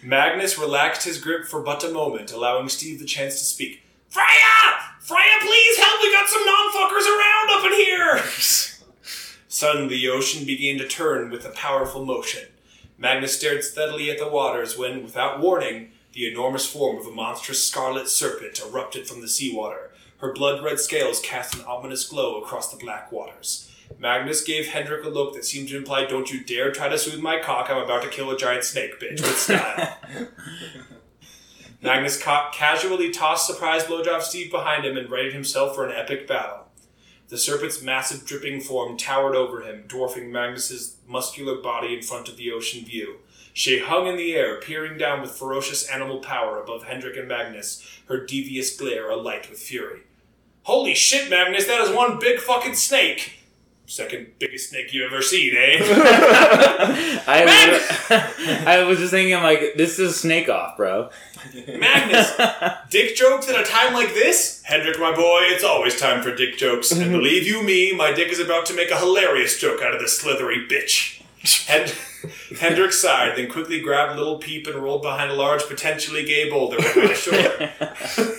Magnus 0.02 0.58
relaxed 0.58 1.04
his 1.04 1.18
grip 1.18 1.46
for 1.46 1.62
but 1.62 1.82
a 1.82 1.88
moment, 1.88 2.32
allowing 2.32 2.68
Steve 2.68 2.98
the 2.98 3.06
chance 3.06 3.38
to 3.38 3.44
speak. 3.46 3.82
Freya! 4.10 4.26
Freya, 5.00 5.38
please 5.40 5.78
help! 5.78 6.02
We 6.02 6.12
got 6.12 6.28
some 6.28 6.44
non-fuckers 6.44 7.06
around 7.06 7.50
up 7.50 7.64
in 7.64 7.72
here! 7.72 8.18
Suddenly, 9.48 9.88
the 9.88 10.08
ocean 10.10 10.44
began 10.44 10.76
to 10.76 10.86
turn 10.86 11.30
with 11.30 11.46
a 11.46 11.50
powerful 11.50 12.04
motion. 12.04 12.44
Magnus 12.98 13.36
stared 13.36 13.62
steadily 13.62 14.10
at 14.10 14.18
the 14.18 14.28
waters 14.28 14.78
when, 14.78 15.02
without 15.02 15.40
warning, 15.40 15.90
the 16.12 16.30
enormous 16.30 16.66
form 16.66 16.96
of 16.96 17.06
a 17.06 17.10
monstrous 17.10 17.66
scarlet 17.66 18.08
serpent 18.08 18.60
erupted 18.60 19.06
from 19.06 19.20
the 19.20 19.28
seawater. 19.28 19.90
Her 20.18 20.32
blood-red 20.32 20.80
scales 20.80 21.20
cast 21.20 21.54
an 21.54 21.64
ominous 21.66 22.08
glow 22.08 22.40
across 22.40 22.70
the 22.70 22.82
black 22.82 23.12
waters. 23.12 23.70
Magnus 23.98 24.42
gave 24.42 24.68
Hendrik 24.68 25.04
a 25.04 25.10
look 25.10 25.34
that 25.34 25.44
seemed 25.44 25.68
to 25.68 25.76
imply, 25.76 26.06
Don't 26.06 26.32
you 26.32 26.42
dare 26.42 26.72
try 26.72 26.88
to 26.88 26.98
soothe 26.98 27.20
my 27.20 27.38
cock, 27.38 27.70
I'm 27.70 27.82
about 27.82 28.02
to 28.02 28.08
kill 28.08 28.30
a 28.30 28.36
giant 28.36 28.64
snake, 28.64 28.98
bitch, 28.98 29.20
with 29.20 29.38
style. 29.38 29.98
Magnus 31.82 32.20
ca- 32.20 32.50
casually 32.52 33.10
tossed 33.10 33.46
surprise 33.46 33.84
blowjob 33.84 34.22
Steve 34.22 34.50
behind 34.50 34.84
him 34.84 34.96
and 34.96 35.10
readied 35.10 35.34
himself 35.34 35.74
for 35.74 35.86
an 35.86 35.94
epic 35.94 36.26
battle. 36.26 36.65
The 37.28 37.38
serpent's 37.38 37.82
massive 37.82 38.24
dripping 38.24 38.60
form 38.60 38.96
towered 38.96 39.34
over 39.34 39.62
him, 39.62 39.84
dwarfing 39.88 40.30
Magnus's 40.30 40.96
muscular 41.08 41.60
body 41.60 41.94
in 41.94 42.02
front 42.02 42.28
of 42.28 42.36
the 42.36 42.52
ocean 42.52 42.84
view. 42.84 43.16
She 43.52 43.80
hung 43.80 44.06
in 44.06 44.16
the 44.16 44.34
air, 44.34 44.60
peering 44.60 44.96
down 44.96 45.22
with 45.22 45.32
ferocious 45.32 45.88
animal 45.88 46.18
power 46.18 46.62
above 46.62 46.84
Hendrik 46.84 47.16
and 47.16 47.26
Magnus, 47.26 47.84
her 48.06 48.24
devious 48.24 48.76
glare 48.76 49.10
alight 49.10 49.50
with 49.50 49.58
fury. 49.58 50.02
Holy 50.64 50.94
shit, 50.94 51.30
Magnus, 51.30 51.66
that 51.66 51.80
is 51.80 51.90
one 51.90 52.18
big 52.18 52.38
fucking 52.38 52.74
snake! 52.74 53.35
Second 53.88 54.32
biggest 54.40 54.70
snake 54.70 54.92
you've 54.92 55.12
ever 55.12 55.22
seen, 55.22 55.54
eh? 55.56 55.78
I, 57.28 58.64
I 58.66 58.82
was 58.82 58.98
just 58.98 59.12
thinking, 59.12 59.40
like, 59.42 59.74
this 59.76 60.00
is 60.00 60.18
snake 60.18 60.48
off, 60.48 60.76
bro. 60.76 61.10
Magnus, 61.54 62.32
dick 62.90 63.14
jokes 63.14 63.48
at 63.48 63.60
a 63.60 63.64
time 63.64 63.94
like 63.94 64.08
this? 64.08 64.60
Hendrik, 64.64 64.98
my 64.98 65.14
boy, 65.14 65.42
it's 65.44 65.62
always 65.62 66.00
time 66.00 66.20
for 66.20 66.34
dick 66.34 66.58
jokes. 66.58 66.90
And 66.90 67.12
believe 67.12 67.46
you 67.46 67.62
me, 67.62 67.94
my 67.94 68.12
dick 68.12 68.28
is 68.28 68.40
about 68.40 68.66
to 68.66 68.74
make 68.74 68.90
a 68.90 68.98
hilarious 68.98 69.56
joke 69.60 69.80
out 69.80 69.94
of 69.94 70.00
this 70.00 70.18
slithery 70.18 70.66
bitch. 70.68 71.22
Hen- 71.68 71.92
Hendrik 72.58 72.92
sighed, 72.92 73.36
then 73.36 73.48
quickly 73.48 73.80
grabbed 73.80 74.18
Little 74.18 74.38
Peep 74.38 74.66
and 74.66 74.76
rolled 74.76 75.02
behind 75.02 75.30
a 75.30 75.34
large, 75.34 75.62
potentially 75.62 76.24
gay 76.24 76.50
boulder 76.50 76.76
behind 76.78 77.10
the 77.10 77.14
shore. 77.14 78.32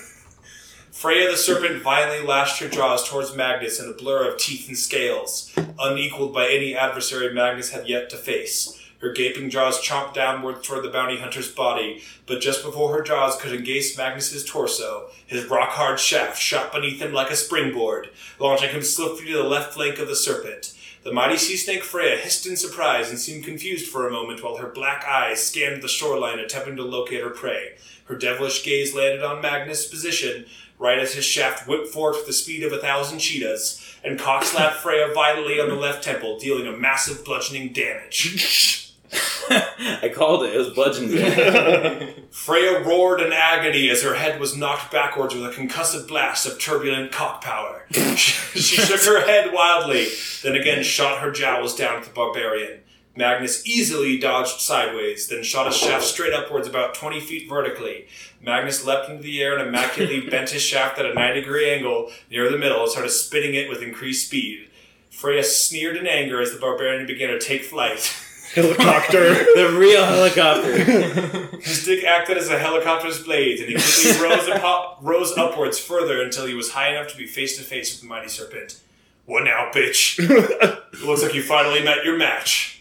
Freya 0.97 1.29
the 1.29 1.37
serpent 1.37 1.83
violently 1.83 2.25
lashed 2.25 2.59
her 2.59 2.67
jaws 2.67 3.07
towards 3.07 3.35
Magnus 3.35 3.79
in 3.79 3.87
a 3.87 3.93
blur 3.93 4.27
of 4.27 4.39
teeth 4.39 4.67
and 4.67 4.75
scales, 4.75 5.53
unequaled 5.77 6.33
by 6.33 6.47
any 6.47 6.75
adversary 6.75 7.31
Magnus 7.31 7.69
had 7.69 7.87
yet 7.87 8.09
to 8.09 8.17
face. 8.17 8.81
Her 8.97 9.11
gaping 9.11 9.51
jaws 9.51 9.79
chomped 9.79 10.15
downward 10.15 10.63
toward 10.63 10.83
the 10.83 10.89
bounty 10.89 11.17
hunter's 11.17 11.51
body, 11.51 12.01
but 12.25 12.41
just 12.41 12.63
before 12.63 12.97
her 12.97 13.03
jaws 13.03 13.39
could 13.39 13.53
engage 13.53 13.95
Magnus's 13.95 14.43
torso, 14.43 15.09
his 15.27 15.45
rock 15.45 15.69
hard 15.69 15.99
shaft 15.99 16.41
shot 16.41 16.73
beneath 16.73 16.99
him 16.99 17.13
like 17.13 17.29
a 17.29 17.35
springboard, 17.35 18.09
launching 18.39 18.71
him 18.71 18.81
swiftly 18.81 19.27
to 19.27 19.37
the 19.37 19.43
left 19.43 19.75
flank 19.75 19.99
of 19.99 20.07
the 20.07 20.15
serpent. 20.15 20.73
The 21.03 21.13
mighty 21.13 21.37
sea 21.37 21.57
snake 21.57 21.83
Freya 21.83 22.17
hissed 22.17 22.47
in 22.47 22.57
surprise 22.57 23.11
and 23.11 23.19
seemed 23.19 23.45
confused 23.45 23.87
for 23.87 24.07
a 24.07 24.11
moment 24.11 24.43
while 24.43 24.57
her 24.57 24.67
black 24.67 25.05
eyes 25.05 25.45
scanned 25.45 25.83
the 25.83 25.87
shoreline 25.87 26.39
attempting 26.39 26.75
to 26.77 26.83
locate 26.83 27.21
her 27.21 27.29
prey. 27.29 27.75
Her 28.05 28.15
devilish 28.15 28.63
gaze 28.63 28.95
landed 28.95 29.21
on 29.21 29.41
Magnus' 29.41 29.85
position, 29.85 30.45
right 30.79 30.99
as 30.99 31.13
his 31.13 31.25
shaft 31.25 31.67
whipped 31.67 31.87
forth 31.87 32.17
with 32.17 32.27
the 32.27 32.33
speed 32.33 32.63
of 32.63 32.71
a 32.71 32.77
thousand 32.77 33.19
cheetahs, 33.19 33.83
and 34.03 34.19
cockslapped 34.19 34.75
Freya 34.75 35.13
violently 35.13 35.59
on 35.59 35.69
the 35.69 35.75
left 35.75 36.03
temple, 36.03 36.37
dealing 36.39 36.67
a 36.67 36.77
massive 36.77 37.25
bludgeoning 37.25 37.73
damage. 37.73 38.93
I 39.49 40.11
called 40.13 40.43
it. 40.43 40.53
It 40.53 40.57
was 40.57 40.69
bludgeoning. 40.69 42.25
Freya 42.31 42.83
roared 42.83 43.21
in 43.21 43.31
agony 43.31 43.89
as 43.89 44.03
her 44.03 44.15
head 44.15 44.39
was 44.39 44.57
knocked 44.57 44.91
backwards 44.91 45.33
with 45.33 45.45
a 45.45 45.49
concussive 45.49 46.07
blast 46.07 46.45
of 46.45 46.59
turbulent 46.59 47.11
cock 47.11 47.41
power. 47.41 47.85
she 47.91 48.75
shook 48.75 49.03
her 49.03 49.25
head 49.25 49.53
wildly, 49.53 50.07
then 50.43 50.55
again 50.55 50.83
shot 50.83 51.21
her 51.21 51.31
jowls 51.31 51.75
down 51.75 51.97
at 51.97 52.03
the 52.03 52.09
barbarian. 52.09 52.81
Magnus 53.17 53.65
easily 53.65 54.19
dodged 54.19 54.61
sideways, 54.61 55.27
then 55.27 55.43
shot 55.43 55.67
a 55.67 55.71
shaft 55.71 56.05
straight 56.05 56.33
upwards 56.33 56.67
about 56.67 56.93
20 56.93 57.19
feet 57.19 57.49
vertically. 57.49 58.07
Magnus 58.41 58.85
leapt 58.85 59.09
into 59.09 59.23
the 59.23 59.41
air 59.41 59.57
and 59.57 59.67
immaculately 59.67 60.19
bent 60.29 60.51
his 60.51 60.61
shaft 60.61 60.99
at 60.99 61.05
a 61.07 61.13
90 61.15 61.41
degree 61.41 61.69
angle 61.69 62.11
near 62.29 62.51
the 62.51 62.59
middle 62.59 62.83
and 62.83 62.91
started 62.91 63.09
spinning 63.09 63.55
it 63.55 63.69
with 63.69 63.81
increased 63.81 64.27
speed. 64.27 64.69
Freya 65.09 65.43
sneered 65.43 65.97
in 65.97 66.05
anger 66.05 66.39
as 66.39 66.53
the 66.53 66.59
barbarian 66.59 67.07
began 67.07 67.29
to 67.29 67.39
take 67.39 67.63
flight. 67.63 68.15
Helicopter. 68.53 69.33
the 69.33 69.75
real 69.77 70.05
helicopter. 70.05 70.77
His 71.57 71.83
dick 71.83 72.05
acted 72.05 72.37
as 72.37 72.47
a 72.47 72.57
helicopter's 72.57 73.21
blade, 73.21 73.59
and 73.59 73.67
he 73.67 73.75
quickly 73.75 74.23
rose, 74.23 74.47
up, 74.63 74.99
rose 75.01 75.37
upwards 75.37 75.77
further 75.77 76.21
until 76.21 76.45
he 76.45 76.53
was 76.53 76.71
high 76.71 76.95
enough 76.95 77.09
to 77.09 77.17
be 77.17 77.27
face 77.27 77.57
to 77.57 77.63
face 77.63 77.93
with 77.93 78.01
the 78.01 78.07
mighty 78.07 78.29
serpent. 78.29 78.79
What 79.25 79.43
now, 79.43 79.69
bitch? 79.73 80.17
it 80.19 81.03
looks 81.05 81.23
like 81.23 81.33
you 81.33 81.43
finally 81.43 81.83
met 81.83 82.05
your 82.05 82.17
match. 82.17 82.76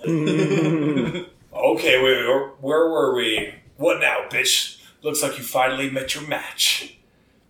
okay, 0.04 1.26
wait, 1.54 2.26
where, 2.26 2.48
where 2.60 2.88
were 2.90 3.14
we? 3.14 3.54
What 3.76 4.00
now, 4.00 4.26
bitch? 4.30 4.80
Looks 5.02 5.22
like 5.22 5.38
you 5.38 5.44
finally 5.44 5.90
met 5.90 6.14
your 6.14 6.26
match. 6.26 6.96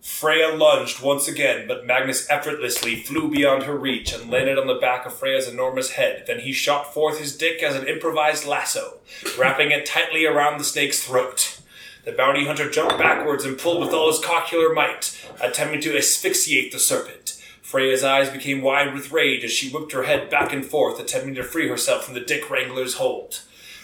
Freya 0.01 0.55
lunged 0.55 1.01
once 1.01 1.27
again, 1.27 1.67
but 1.67 1.85
Magnus 1.85 2.27
effortlessly 2.29 2.95
flew 2.95 3.29
beyond 3.29 3.63
her 3.63 3.77
reach 3.77 4.13
and 4.13 4.31
landed 4.31 4.57
on 4.57 4.65
the 4.65 4.75
back 4.75 5.05
of 5.05 5.13
Freya's 5.13 5.47
enormous 5.47 5.91
head. 5.91 6.23
Then 6.25 6.39
he 6.39 6.53
shot 6.53 6.93
forth 6.93 7.19
his 7.19 7.37
dick 7.37 7.61
as 7.61 7.75
an 7.75 7.87
improvised 7.87 8.45
lasso, 8.45 8.99
wrapping 9.37 9.71
it 9.71 9.85
tightly 9.85 10.25
around 10.25 10.57
the 10.57 10.63
snake's 10.63 11.03
throat. 11.03 11.59
The 12.05 12.13
bounty 12.13 12.45
hunter 12.45 12.69
jumped 12.69 12.97
backwards 12.97 13.43
and 13.43 13.59
pulled 13.59 13.81
with 13.81 13.93
all 13.93 14.09
his 14.09 14.21
cockular 14.21 14.73
might, 14.73 15.21
attempting 15.41 15.81
to 15.81 15.97
asphyxiate 15.97 16.71
the 16.71 16.79
serpent. 16.79 17.36
Freya's 17.67 18.01
eyes 18.01 18.29
became 18.29 18.61
wide 18.61 18.93
with 18.93 19.11
rage 19.11 19.43
as 19.43 19.51
she 19.51 19.69
whipped 19.69 19.91
her 19.91 20.03
head 20.03 20.29
back 20.29 20.53
and 20.53 20.65
forth, 20.65 21.01
attempting 21.01 21.35
to 21.35 21.43
free 21.43 21.67
herself 21.67 22.05
from 22.05 22.13
the 22.13 22.21
Dick 22.21 22.49
Wrangler's 22.49 22.93
hold. 22.93 23.41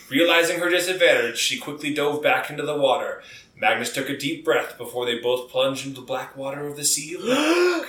Realizing 0.09 0.61
her 0.61 0.69
disadvantage, 0.69 1.37
she 1.37 1.59
quickly 1.59 1.93
dove 1.93 2.23
back 2.23 2.49
into 2.49 2.63
the 2.63 2.77
water. 2.77 3.21
Magnus 3.57 3.91
took 3.91 4.07
a 4.07 4.15
deep 4.15 4.45
breath 4.45 4.77
before 4.77 5.05
they 5.05 5.19
both 5.19 5.51
plunged 5.51 5.85
into 5.85 5.99
the 5.99 6.07
black 6.07 6.37
water 6.37 6.65
of 6.65 6.77
the 6.77 6.85
Sea. 6.85 7.17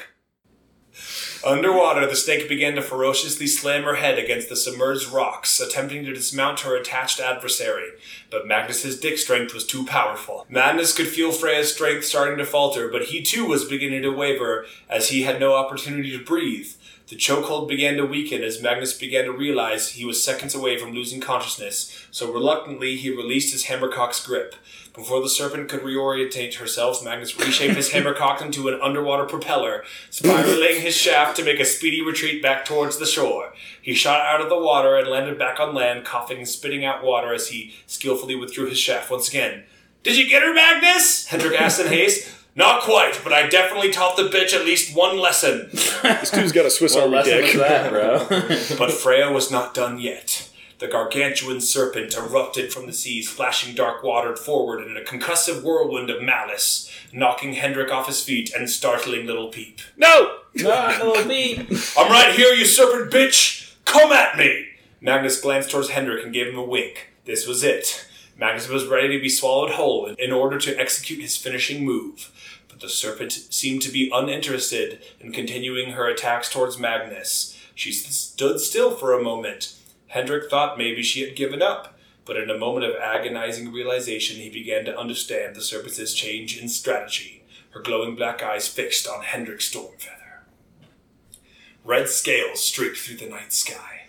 Underwater, 1.44 2.06
the 2.06 2.16
snake 2.16 2.48
began 2.48 2.74
to 2.76 2.80
ferociously 2.80 3.46
slam 3.46 3.82
her 3.82 3.96
head 3.96 4.18
against 4.18 4.48
the 4.48 4.56
submerged 4.56 5.12
rocks, 5.12 5.60
attempting 5.60 6.02
to 6.06 6.14
dismount 6.14 6.60
her 6.60 6.74
attached 6.74 7.20
adversary. 7.20 7.90
But 8.30 8.46
Magnus's 8.46 8.98
dick 8.98 9.18
strength 9.18 9.52
was 9.52 9.66
too 9.66 9.84
powerful. 9.84 10.46
Magnus 10.48 10.94
could 10.94 11.08
feel 11.08 11.32
Freya's 11.32 11.74
strength 11.74 12.06
starting 12.06 12.38
to 12.38 12.46
falter, 12.46 12.88
but 12.88 13.06
he 13.06 13.20
too 13.20 13.44
was 13.44 13.66
beginning 13.66 14.02
to 14.02 14.10
waver 14.10 14.64
as 14.88 15.10
he 15.10 15.24
had 15.24 15.38
no 15.38 15.52
opportunity 15.52 16.16
to 16.16 16.24
breathe. 16.24 16.72
The 17.08 17.16
chokehold 17.16 17.68
began 17.68 17.98
to 17.98 18.06
weaken 18.06 18.42
as 18.42 18.62
Magnus 18.62 18.96
began 18.96 19.26
to 19.26 19.32
realize 19.32 19.90
he 19.90 20.06
was 20.06 20.24
seconds 20.24 20.54
away 20.54 20.78
from 20.78 20.94
losing 20.94 21.20
consciousness, 21.20 22.06
so 22.10 22.32
reluctantly 22.32 22.96
he 22.96 23.10
released 23.10 23.52
his 23.52 23.64
hammercock's 23.64 24.24
grip. 24.24 24.54
Before 24.94 25.20
the 25.20 25.28
serpent 25.28 25.68
could 25.68 25.80
reorientate 25.80 26.54
herself, 26.54 27.04
Magnus 27.04 27.36
reshaped 27.36 27.74
his 27.74 27.90
hammer 27.92 28.14
hammercock 28.14 28.40
into 28.40 28.68
an 28.68 28.80
underwater 28.80 29.24
propeller, 29.24 29.82
spiraling 30.08 30.80
his 30.80 30.94
shaft 30.96 31.36
to 31.36 31.44
make 31.44 31.58
a 31.58 31.64
speedy 31.64 32.00
retreat 32.00 32.40
back 32.40 32.64
towards 32.64 32.98
the 32.98 33.06
shore. 33.06 33.52
He 33.82 33.92
shot 33.92 34.20
out 34.20 34.40
of 34.40 34.48
the 34.48 34.58
water 34.58 34.96
and 34.96 35.08
landed 35.08 35.36
back 35.36 35.58
on 35.58 35.74
land, 35.74 36.04
coughing 36.04 36.38
and 36.38 36.48
spitting 36.48 36.84
out 36.84 37.02
water 37.02 37.34
as 37.34 37.48
he 37.48 37.74
skillfully 37.86 38.36
withdrew 38.36 38.68
his 38.68 38.78
shaft 38.78 39.10
once 39.10 39.28
again. 39.28 39.64
Did 40.04 40.16
you 40.16 40.28
get 40.28 40.42
her, 40.44 40.54
Magnus? 40.54 41.26
Hendrik 41.26 41.60
asked 41.60 41.80
in 41.80 41.88
haste. 41.88 42.30
Not 42.56 42.82
quite, 42.82 43.20
but 43.24 43.32
I 43.32 43.48
definitely 43.48 43.90
taught 43.90 44.16
the 44.16 44.28
bitch 44.28 44.54
at 44.54 44.64
least 44.64 44.94
one 44.94 45.18
lesson. 45.18 45.70
this 45.72 46.30
dude's 46.30 46.52
got 46.52 46.66
a 46.66 46.70
Swiss 46.70 46.94
what 46.94 47.04
Army 47.04 47.16
lesson 47.16 47.40
dick. 47.40 47.56
that, 47.56 47.90
bro? 47.90 48.18
But 48.78 48.92
Freya 48.92 49.32
was 49.32 49.50
not 49.50 49.74
done 49.74 49.98
yet. 49.98 50.48
The 50.84 50.90
gargantuan 50.90 51.62
serpent 51.62 52.14
erupted 52.14 52.70
from 52.70 52.84
the 52.84 52.92
seas, 52.92 53.26
flashing 53.26 53.74
dark 53.74 54.02
water 54.02 54.36
forward 54.36 54.86
in 54.86 54.98
a 54.98 55.00
concussive 55.00 55.62
whirlwind 55.62 56.10
of 56.10 56.20
malice, 56.20 56.90
knocking 57.10 57.54
Hendrik 57.54 57.90
off 57.90 58.06
his 58.06 58.22
feet 58.22 58.52
and 58.52 58.68
startling 58.68 59.24
Little 59.24 59.48
Peep. 59.48 59.80
No! 59.96 60.40
no, 60.54 60.94
little 61.02 61.24
Peep! 61.24 61.60
I'm 61.98 62.12
right 62.12 62.34
here, 62.34 62.52
you 62.52 62.66
serpent 62.66 63.10
bitch! 63.10 63.74
Come 63.86 64.12
at 64.12 64.36
me! 64.36 64.66
Magnus 65.00 65.40
glanced 65.40 65.70
towards 65.70 65.88
Hendrik 65.88 66.22
and 66.22 66.34
gave 66.34 66.48
him 66.48 66.58
a 66.58 66.62
wink. 66.62 67.12
This 67.24 67.46
was 67.46 67.64
it. 67.64 68.06
Magnus 68.38 68.68
was 68.68 68.86
ready 68.86 69.16
to 69.16 69.22
be 69.22 69.30
swallowed 69.30 69.70
whole 69.70 70.08
in 70.08 70.32
order 70.32 70.58
to 70.58 70.78
execute 70.78 71.22
his 71.22 71.38
finishing 71.38 71.82
move. 71.82 72.30
But 72.68 72.80
the 72.80 72.90
serpent 72.90 73.32
seemed 73.32 73.80
to 73.80 73.90
be 73.90 74.10
uninterested 74.12 75.02
in 75.18 75.32
continuing 75.32 75.92
her 75.92 76.06
attacks 76.06 76.50
towards 76.50 76.78
Magnus. 76.78 77.58
She 77.74 77.90
stood 77.90 78.60
still 78.60 78.90
for 78.90 79.14
a 79.14 79.22
moment. 79.22 79.78
Hendrik 80.14 80.48
thought 80.48 80.78
maybe 80.78 81.02
she 81.02 81.22
had 81.22 81.34
given 81.34 81.60
up, 81.60 81.98
but 82.24 82.36
in 82.36 82.48
a 82.48 82.56
moment 82.56 82.86
of 82.86 82.94
agonizing 82.94 83.72
realization, 83.72 84.36
he 84.36 84.48
began 84.48 84.84
to 84.84 84.96
understand 84.96 85.56
the 85.56 85.60
serpent's 85.60 86.14
change 86.14 86.56
in 86.56 86.68
strategy, 86.68 87.42
her 87.70 87.80
glowing 87.80 88.14
black 88.14 88.40
eyes 88.40 88.68
fixed 88.68 89.08
on 89.08 89.24
Hendrik 89.24 89.58
Stormfeather. 89.58 90.44
Red 91.84 92.08
scales 92.08 92.64
streaked 92.64 92.98
through 92.98 93.16
the 93.16 93.28
night 93.28 93.52
sky. 93.52 94.02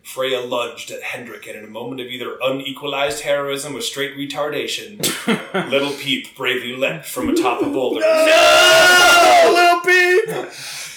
Freya 0.00 0.42
lunged 0.42 0.92
at 0.92 1.02
Hendrik, 1.02 1.48
and 1.48 1.58
in 1.58 1.64
a 1.64 1.68
moment 1.68 2.00
of 2.00 2.06
either 2.06 2.38
unequalized 2.40 3.24
heroism 3.24 3.74
or 3.74 3.80
straight 3.80 4.16
retardation, 4.16 5.02
Little 5.70 5.92
Peep 5.94 6.36
bravely 6.36 6.76
leapt 6.76 7.04
from 7.04 7.30
atop 7.30 7.62
a 7.62 7.68
boulder. 7.68 7.98
No! 7.98 9.50
Little 9.52 9.80
Peep! 9.80 10.87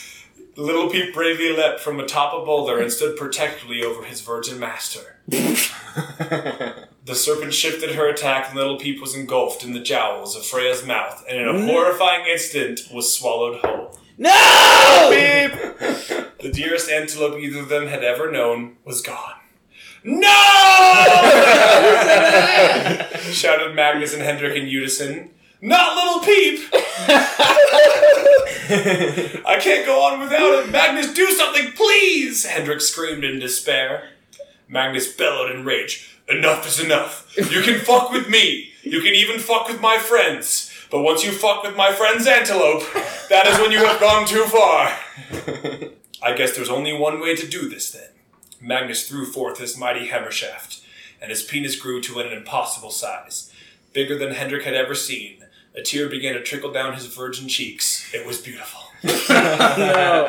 Little 0.58 0.90
Peep 0.90 1.14
bravely 1.14 1.56
leapt 1.56 1.80
from 1.80 2.00
atop 2.00 2.34
a 2.34 2.46
boulder 2.46 2.80
and 2.80 2.92
stood 2.92 3.16
protectively 3.16 3.84
over 3.84 4.04
his 4.04 4.22
virgin 4.22 4.60
master. 4.60 5.18
the 5.28 6.86
serpent 7.14 7.54
shifted 7.54 7.96
her 7.96 8.10
attack, 8.10 8.48
and 8.50 8.58
Little 8.58 8.78
Peep 8.78 9.00
was 9.00 9.16
engulfed 9.16 9.64
in 9.64 9.74
the 9.74 9.80
jowls 9.80 10.36
of 10.36 10.46
Freya's 10.46 10.86
mouth, 10.86 11.24
and 11.30 11.40
in 11.40 11.48
a 11.48 11.54
mm. 11.54 11.66
horrifying 11.66 12.26
instant 12.26 12.82
was 12.94 13.16
swallowed 13.16 13.60
whole. 13.62 13.98
No! 14.18 15.10
Peep 15.10 15.54
The 16.42 16.52
dearest 16.52 16.90
antelope 16.90 17.40
either 17.40 17.60
of 17.60 17.70
them 17.70 17.88
had 17.88 18.04
ever 18.04 18.32
known 18.32 18.78
was 18.84 19.02
gone. 19.02 19.36
No! 20.04 20.28
Shouted 23.32 23.76
Magnus 23.76 24.16
and 24.16 24.24
Hendrik 24.24 24.58
in 24.58 24.68
unison. 24.68 25.30
Not 25.62 25.96
little 25.96 26.22
Peep! 26.22 26.70
I 29.46 29.60
can't 29.62 29.86
go 29.86 30.02
on 30.02 30.20
without 30.20 30.64
him! 30.64 30.72
Magnus, 30.72 31.14
do 31.14 31.28
something, 31.28 31.74
please! 31.74 32.46
Hendrik 32.46 32.82
screamed 32.82 33.24
in 33.24 33.40
despair. 33.40 34.10
Magnus 34.68 35.14
bellowed 35.14 35.52
in 35.52 35.64
rage. 35.64 36.18
Enough 36.28 36.66
is 36.68 36.80
enough. 36.80 37.32
You 37.38 37.62
can 37.62 37.80
fuck 37.80 38.12
with 38.12 38.28
me. 38.28 38.72
You 38.82 39.02
can 39.02 39.14
even 39.14 39.40
fuck 39.40 39.68
with 39.68 39.82
my 39.82 39.98
friends. 39.98 40.72
But 40.90 41.04
once 41.04 41.24
you 41.24 41.32
fuck 41.32 41.64
with 41.64 41.76
my 41.76 41.92
friend's 41.92 42.26
antelope, 42.26 42.84
that 43.30 43.46
is 43.46 43.60
when 43.60 43.72
you 43.72 43.86
have 43.86 44.00
gone 44.00 44.26
too 44.26 44.46
far. 44.46 44.98
I 46.24 46.34
guess 46.36 46.56
there's 46.56 46.70
only 46.70 46.94
one 46.94 47.20
way 47.20 47.36
to 47.36 47.48
do 47.48 47.70
this 47.70 47.92
then. 47.92 48.10
Magnus 48.60 49.08
threw 49.08 49.26
forth 49.26 49.60
his 49.60 49.78
mighty 49.78 50.08
hammer 50.08 50.32
shaft, 50.32 50.82
and 51.22 51.30
his 51.30 51.44
penis 51.44 51.76
grew 51.76 52.02
to 52.02 52.20
an 52.20 52.32
impossible 52.32 52.92
size, 52.92 53.52
bigger 53.94 54.18
than 54.18 54.34
Hendrik 54.34 54.64
had 54.64 54.74
ever 54.74 54.96
seen. 54.96 55.41
A 55.76 55.82
tear 55.82 56.10
began 56.10 56.34
to 56.34 56.44
trickle 56.44 56.72
down 56.72 56.94
his 56.94 57.06
virgin 57.06 57.48
cheeks. 57.48 58.14
It 58.14 58.26
was 58.26 58.40
beautiful. 58.40 58.82
no. 59.04 60.28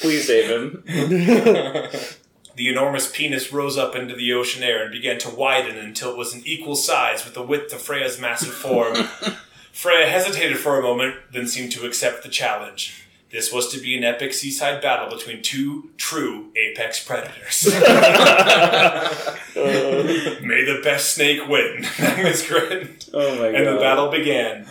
Please 0.00 0.26
save 0.26 0.50
him. 0.50 0.84
The 2.60 2.68
enormous 2.68 3.10
penis 3.10 3.54
rose 3.54 3.78
up 3.78 3.96
into 3.96 4.14
the 4.14 4.34
ocean 4.34 4.62
air 4.62 4.82
and 4.82 4.92
began 4.92 5.16
to 5.20 5.30
widen 5.30 5.78
until 5.78 6.10
it 6.10 6.18
was 6.18 6.34
an 6.34 6.42
equal 6.44 6.76
size 6.76 7.24
with 7.24 7.32
the 7.32 7.42
width 7.42 7.72
of 7.72 7.80
Freya's 7.80 8.20
massive 8.20 8.52
form. 8.52 8.96
Freya 9.72 10.06
hesitated 10.06 10.58
for 10.58 10.78
a 10.78 10.82
moment, 10.82 11.14
then 11.32 11.46
seemed 11.46 11.72
to 11.72 11.86
accept 11.86 12.22
the 12.22 12.28
challenge. 12.28 13.06
This 13.30 13.52
was 13.52 13.68
to 13.68 13.78
be 13.78 13.96
an 13.96 14.02
epic 14.02 14.34
seaside 14.34 14.82
battle 14.82 15.16
between 15.16 15.40
two 15.40 15.90
true 15.96 16.50
apex 16.56 17.04
predators. 17.04 17.64
May 19.54 20.64
the 20.64 20.80
best 20.82 21.14
snake 21.14 21.46
win. 21.48 21.86
Magnus 22.00 22.48
grinned. 22.48 23.08
Oh 23.14 23.36
my 23.36 23.52
god. 23.52 23.54
And 23.54 23.66
the 23.68 23.80
battle 23.80 24.10
began. 24.10 24.66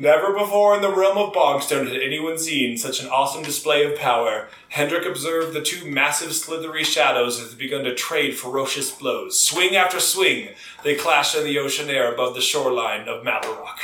Never 0.00 0.32
before 0.32 0.74
in 0.74 0.82
the 0.82 0.92
realm 0.92 1.18
of 1.18 1.32
Bogstone 1.32 1.86
had 1.86 2.02
anyone 2.02 2.36
seen 2.36 2.76
such 2.76 3.00
an 3.00 3.08
awesome 3.08 3.44
display 3.44 3.84
of 3.84 3.96
power. 3.96 4.48
Hendrik 4.70 5.06
observed 5.06 5.52
the 5.52 5.62
two 5.62 5.88
massive 5.88 6.34
slithery 6.34 6.82
shadows 6.84 7.40
as 7.40 7.50
they 7.50 7.56
begun 7.56 7.84
to 7.84 7.94
trade 7.94 8.36
ferocious 8.36 8.90
blows. 8.90 9.38
Swing 9.38 9.76
after 9.76 10.00
swing, 10.00 10.48
they 10.82 10.96
clashed 10.96 11.36
in 11.36 11.44
the 11.44 11.58
ocean 11.58 11.88
air 11.88 12.12
above 12.12 12.34
the 12.34 12.40
shoreline 12.40 13.08
of 13.08 13.24
Malarok. 13.24 13.78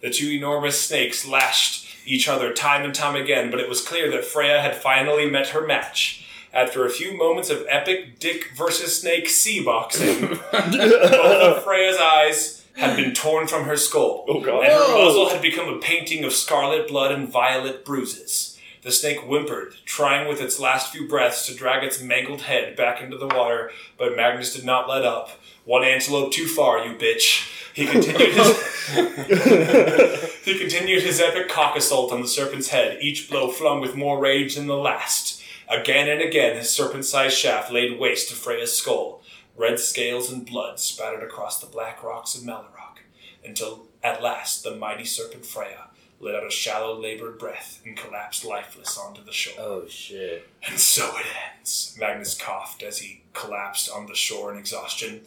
The 0.00 0.10
two 0.10 0.30
enormous 0.30 0.80
snakes 0.80 1.26
lashed 1.26 1.87
each 2.08 2.28
other 2.28 2.52
time 2.52 2.84
and 2.84 2.94
time 2.94 3.14
again, 3.14 3.50
but 3.50 3.60
it 3.60 3.68
was 3.68 3.80
clear 3.86 4.10
that 4.10 4.24
Freya 4.24 4.60
had 4.60 4.74
finally 4.74 5.28
met 5.30 5.48
her 5.48 5.66
match. 5.66 6.24
After 6.52 6.84
a 6.86 6.90
few 6.90 7.16
moments 7.16 7.50
of 7.50 7.66
epic 7.68 8.18
dick 8.18 8.52
versus 8.56 9.00
snake 9.00 9.28
sea 9.28 9.62
boxing, 9.62 10.20
both 10.52 10.74
of 10.82 11.62
Freya's 11.62 11.98
eyes 12.00 12.64
had 12.76 12.96
been 12.96 13.12
torn 13.12 13.46
from 13.46 13.64
her 13.64 13.76
skull, 13.76 14.24
Oh, 14.28 14.36
and 14.38 14.72
her 14.72 15.04
muzzle 15.04 15.28
had 15.30 15.42
become 15.42 15.68
a 15.68 15.78
painting 15.78 16.24
of 16.24 16.32
scarlet 16.32 16.88
blood 16.88 17.12
and 17.12 17.28
violet 17.28 17.84
bruises. 17.84 18.58
The 18.82 18.92
snake 18.92 19.18
whimpered, 19.18 19.74
trying 19.84 20.28
with 20.28 20.40
its 20.40 20.58
last 20.60 20.92
few 20.92 21.06
breaths 21.06 21.44
to 21.46 21.54
drag 21.54 21.84
its 21.84 22.00
mangled 22.00 22.42
head 22.42 22.76
back 22.76 23.02
into 23.02 23.18
the 23.18 23.26
water, 23.26 23.70
but 23.98 24.16
Magnus 24.16 24.54
did 24.54 24.64
not 24.64 24.88
let 24.88 25.04
up. 25.04 25.32
One 25.68 25.84
antelope 25.84 26.32
too 26.32 26.46
far, 26.46 26.78
you 26.86 26.94
bitch. 26.94 27.46
He 27.74 27.84
continued 27.84 28.32
his 28.32 28.56
he 30.46 30.58
continued 30.58 31.02
his 31.02 31.20
epic 31.20 31.50
cock 31.50 31.76
assault 31.76 32.10
on 32.10 32.22
the 32.22 32.26
serpent's 32.26 32.68
head, 32.68 32.96
each 33.02 33.28
blow 33.28 33.50
flung 33.50 33.82
with 33.82 33.94
more 33.94 34.18
rage 34.18 34.54
than 34.54 34.66
the 34.66 34.78
last. 34.78 35.42
Again 35.68 36.08
and 36.08 36.22
again, 36.22 36.56
his 36.56 36.70
serpent-sized 36.70 37.36
shaft 37.36 37.70
laid 37.70 38.00
waste 38.00 38.30
to 38.30 38.34
Freya's 38.34 38.72
skull. 38.72 39.20
Red 39.58 39.78
scales 39.78 40.32
and 40.32 40.46
blood 40.46 40.80
spattered 40.80 41.22
across 41.22 41.60
the 41.60 41.66
black 41.66 42.02
rocks 42.02 42.34
of 42.34 42.44
Malarok, 42.44 43.00
until 43.44 43.88
at 44.02 44.22
last 44.22 44.64
the 44.64 44.74
mighty 44.74 45.04
serpent 45.04 45.44
Freya 45.44 45.88
let 46.18 46.34
out 46.34 46.46
a 46.46 46.50
shallow, 46.50 46.98
labored 46.98 47.38
breath 47.38 47.82
and 47.84 47.94
collapsed 47.94 48.42
lifeless 48.42 48.96
onto 48.96 49.22
the 49.22 49.34
shore. 49.34 49.54
Oh 49.58 49.86
shit. 49.86 50.48
And 50.66 50.80
so 50.80 51.14
it 51.18 51.26
ends. 51.58 51.94
Magnus 52.00 52.34
coughed 52.34 52.82
as 52.82 53.00
he 53.00 53.20
collapsed 53.34 53.90
on 53.90 54.06
the 54.06 54.14
shore 54.14 54.50
in 54.50 54.58
exhaustion. 54.58 55.26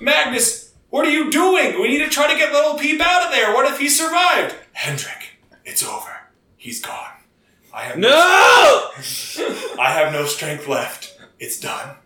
Magnus, 0.00 0.72
what 0.90 1.06
are 1.06 1.10
you 1.10 1.30
doing? 1.30 1.80
We 1.80 1.88
need 1.88 2.04
to 2.04 2.10
try 2.10 2.30
to 2.30 2.38
get 2.38 2.52
little 2.52 2.78
Peep 2.78 3.00
out 3.00 3.26
of 3.26 3.32
there. 3.32 3.54
What 3.54 3.70
if 3.70 3.78
he 3.78 3.88
survived? 3.88 4.54
Hendrik, 4.72 5.38
it's 5.64 5.82
over. 5.82 6.10
He's 6.56 6.80
gone. 6.80 7.10
I 7.72 7.82
have 7.82 7.98
No! 7.98 8.10
I 9.80 9.92
have 9.92 10.12
no 10.12 10.26
strength 10.26 10.68
left. 10.68 11.18
It's 11.38 11.58
done. 11.58 11.96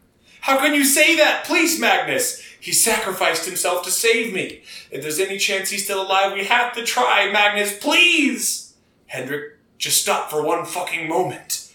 How 0.41 0.59
can 0.59 0.75
you 0.75 0.85
say 0.85 1.17
that? 1.17 1.45
Please, 1.45 1.81
Magnus. 1.81 2.41
He 2.61 2.73
sacrificed 2.73 3.45
himself 3.47 3.85
to 3.85 3.91
save 3.91 4.33
me. 4.33 4.63
If 4.91 5.03
there's 5.03 5.21
any 5.21 5.39
chance 5.39 5.71
he's 5.71 5.85
still 5.85 6.03
alive, 6.03 6.33
we 6.33 6.45
have 6.45 6.73
to 6.75 6.85
try, 6.85 7.31
Magnus. 7.31 7.77
Please. 7.79 8.75
Hendrik, 9.07 9.59
just 9.79 10.01
stop 10.01 10.31
for 10.31 10.43
one 10.43 10.65
fucking 10.65 11.09
moment. 11.09 11.73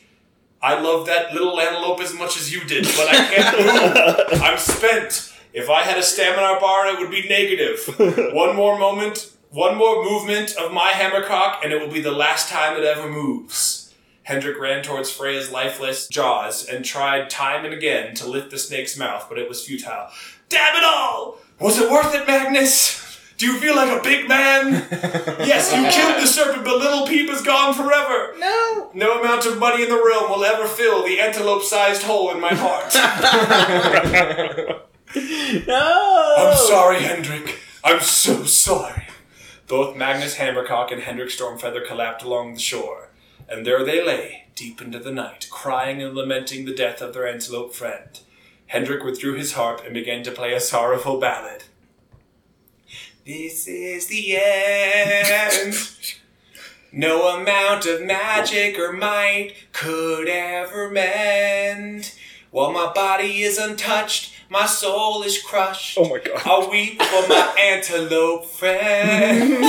I 0.61 0.79
love 0.79 1.07
that 1.07 1.33
little 1.33 1.59
antelope 1.59 1.99
as 2.01 2.13
much 2.13 2.37
as 2.37 2.53
you 2.53 2.63
did, 2.63 2.85
but 2.85 3.07
I 3.09 3.15
can't 3.25 3.57
move. 3.59 4.41
I'm 4.41 4.57
spent. 4.57 5.30
If 5.53 5.69
I 5.69 5.83
had 5.83 5.97
a 5.97 6.03
stamina 6.03 6.59
bar, 6.59 6.87
it 6.87 6.99
would 6.99 7.11
be 7.11 7.27
negative. 7.27 7.95
One 8.33 8.55
more 8.55 8.79
moment, 8.79 9.31
one 9.49 9.77
more 9.77 10.03
movement 10.03 10.55
of 10.55 10.71
my 10.71 10.89
hammercock, 10.89 11.61
and 11.63 11.73
it 11.73 11.81
will 11.81 11.91
be 11.91 11.99
the 11.99 12.11
last 12.11 12.47
time 12.47 12.77
it 12.77 12.85
ever 12.85 13.09
moves. 13.09 13.93
Hendrik 14.23 14.57
ran 14.59 14.81
towards 14.81 15.11
Freya's 15.11 15.51
lifeless 15.51 16.07
jaws 16.07 16.65
and 16.65 16.85
tried 16.85 17.29
time 17.29 17.65
and 17.65 17.73
again 17.73 18.15
to 18.15 18.27
lift 18.27 18.49
the 18.49 18.57
snake's 18.57 18.97
mouth, 18.97 19.25
but 19.27 19.37
it 19.37 19.49
was 19.49 19.65
futile. 19.65 20.07
Damn 20.47 20.77
it 20.77 20.85
all! 20.85 21.39
Was 21.59 21.79
it 21.79 21.91
worth 21.91 22.15
it, 22.15 22.25
Magnus? 22.25 23.19
Do 23.37 23.47
you 23.47 23.59
feel 23.59 23.75
like 23.75 23.89
a 23.89 24.01
big 24.01 24.29
man? 24.29 24.87
yes, 24.91 25.73
you 25.73 25.83
killed 25.89 26.21
the 26.21 26.27
serpent, 26.27 26.63
but 26.63 26.77
little 26.77 27.05
Peep 27.07 27.29
is 27.29 27.41
gone 27.41 27.73
forever. 27.73 28.35
No! 28.37 28.91
No 28.93 29.19
amount 29.19 29.45
of 29.47 29.57
money 29.57 29.83
in 29.83 29.89
the 29.89 29.95
realm 29.95 30.29
will 30.29 30.45
ever 30.45 30.67
fill 30.67 31.03
the 31.03 31.19
antelope-sized 31.19 32.03
hole 32.03 32.31
in 32.31 32.39
my 32.39 32.53
heart. 32.53 32.93
No! 35.67 36.35
I'm 36.37 36.57
sorry, 36.57 37.01
Hendrik. 37.01 37.59
I'm 37.83 37.99
so 37.99 38.45
sorry. 38.45 39.07
Both 39.67 39.97
Magnus 39.97 40.35
Hammercock 40.35 40.91
and 40.91 41.01
Hendrik 41.01 41.29
Stormfeather 41.29 41.85
collapsed 41.85 42.25
along 42.25 42.53
the 42.53 42.59
shore, 42.59 43.09
and 43.49 43.65
there 43.65 43.83
they 43.83 44.03
lay, 44.03 44.45
deep 44.55 44.81
into 44.81 44.99
the 44.99 45.11
night, 45.11 45.47
crying 45.51 46.01
and 46.01 46.15
lamenting 46.15 46.65
the 46.65 46.75
death 46.75 47.01
of 47.01 47.13
their 47.13 47.27
antelope 47.27 47.73
friend. 47.73 48.19
Hendrik 48.67 49.03
withdrew 49.03 49.33
his 49.33 49.53
harp 49.53 49.81
and 49.83 49.93
began 49.93 50.23
to 50.23 50.31
play 50.31 50.53
a 50.53 50.59
sorrowful 50.59 51.19
ballad. 51.19 51.65
This 53.25 53.67
is 53.67 54.07
the 54.07 54.37
end. 54.37 55.75
No 56.91 57.37
amount 57.37 57.85
of 57.85 58.01
magic 58.01 58.77
or 58.79 58.91
might 58.91 59.53
could 59.71 60.27
ever 60.27 60.89
mend. 60.89 62.13
While 62.49 62.71
my 62.73 62.91
body 62.91 63.43
is 63.43 63.57
untouched, 63.57 64.30
my 64.51 64.65
soul 64.65 65.23
is 65.23 65.41
crushed. 65.41 65.97
Oh 65.97 66.09
my 66.09 66.19
god. 66.19 66.41
I'll 66.43 66.69
weep 66.69 67.01
for 67.01 67.27
my 67.29 67.55
antelope 67.59 68.45
friend. 68.45 69.63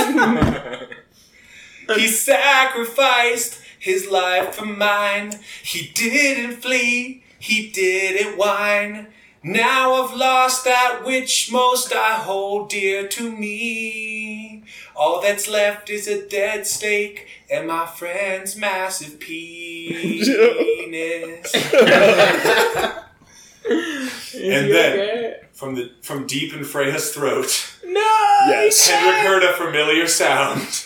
he 1.95 2.07
sacrificed 2.07 3.61
his 3.79 4.09
life 4.11 4.55
for 4.55 4.65
mine. 4.65 5.39
He 5.63 5.87
didn't 5.87 6.57
flee, 6.57 7.23
he 7.39 7.69
didn't 7.69 8.37
whine. 8.37 9.07
Now 9.41 9.93
I've 9.93 10.13
lost 10.17 10.65
that 10.65 11.05
which 11.05 11.49
most 11.49 11.93
I 11.93 12.15
hold 12.15 12.69
dear 12.69 13.07
to 13.07 13.31
me. 13.31 14.63
All 14.97 15.21
that's 15.21 15.47
left 15.47 15.89
is 15.89 16.09
a 16.09 16.27
dead 16.27 16.67
snake 16.67 17.27
and 17.49 17.67
my 17.67 17.85
friend's 17.85 18.57
massive 18.57 19.17
penis. 19.21 20.35
and 23.69 24.71
then, 24.71 25.35
from 25.53 25.75
the 25.75 25.91
from 26.01 26.25
deep 26.27 26.53
in 26.53 26.63
Freya's 26.63 27.11
throat, 27.13 27.77
No! 27.85 27.99
Yes. 28.47 28.87
Hendrik 28.89 29.21
heard 29.21 29.43
a 29.43 29.53
familiar 29.53 30.07
sound. 30.07 30.61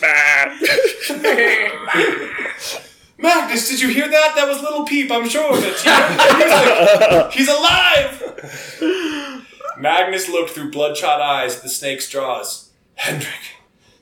Magnus, 3.20 3.68
did 3.68 3.80
you 3.80 3.88
hear 3.88 4.08
that? 4.08 4.34
That 4.36 4.46
was 4.46 4.62
Little 4.62 4.84
Peep, 4.84 5.10
I'm 5.10 5.28
sure 5.28 5.52
of 5.52 5.64
it. 5.64 5.76
He 5.80 5.88
heard 5.88 7.00
the 7.00 7.08
music. 7.10 7.32
He's 7.32 7.48
alive! 7.48 9.44
Magnus 9.76 10.28
looked 10.28 10.50
through 10.50 10.70
bloodshot 10.70 11.20
eyes 11.20 11.56
at 11.56 11.62
the 11.62 11.68
snake's 11.68 12.08
jaws. 12.08 12.70
Hendrik, 12.94 13.56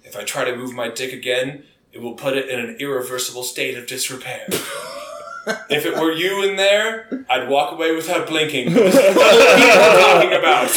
if 0.04 0.16
I 0.16 0.22
try 0.24 0.44
to 0.44 0.54
move 0.56 0.74
my 0.74 0.88
dick 0.88 1.12
again, 1.14 1.64
it 1.92 2.02
will 2.02 2.12
put 2.14 2.36
it 2.36 2.48
in 2.50 2.60
an 2.60 2.76
irreversible 2.78 3.42
state 3.42 3.78
of 3.78 3.86
disrepair. 3.86 4.46
If 5.68 5.86
it 5.86 5.94
were 5.94 6.12
you 6.12 6.42
in 6.48 6.56
there, 6.56 7.24
I'd 7.30 7.48
walk 7.48 7.72
away 7.72 7.94
without 7.94 8.26
blinking. 8.26 8.72
What 8.74 8.94
we're 8.94 10.00
talking 10.00 10.32
about. 10.32 10.70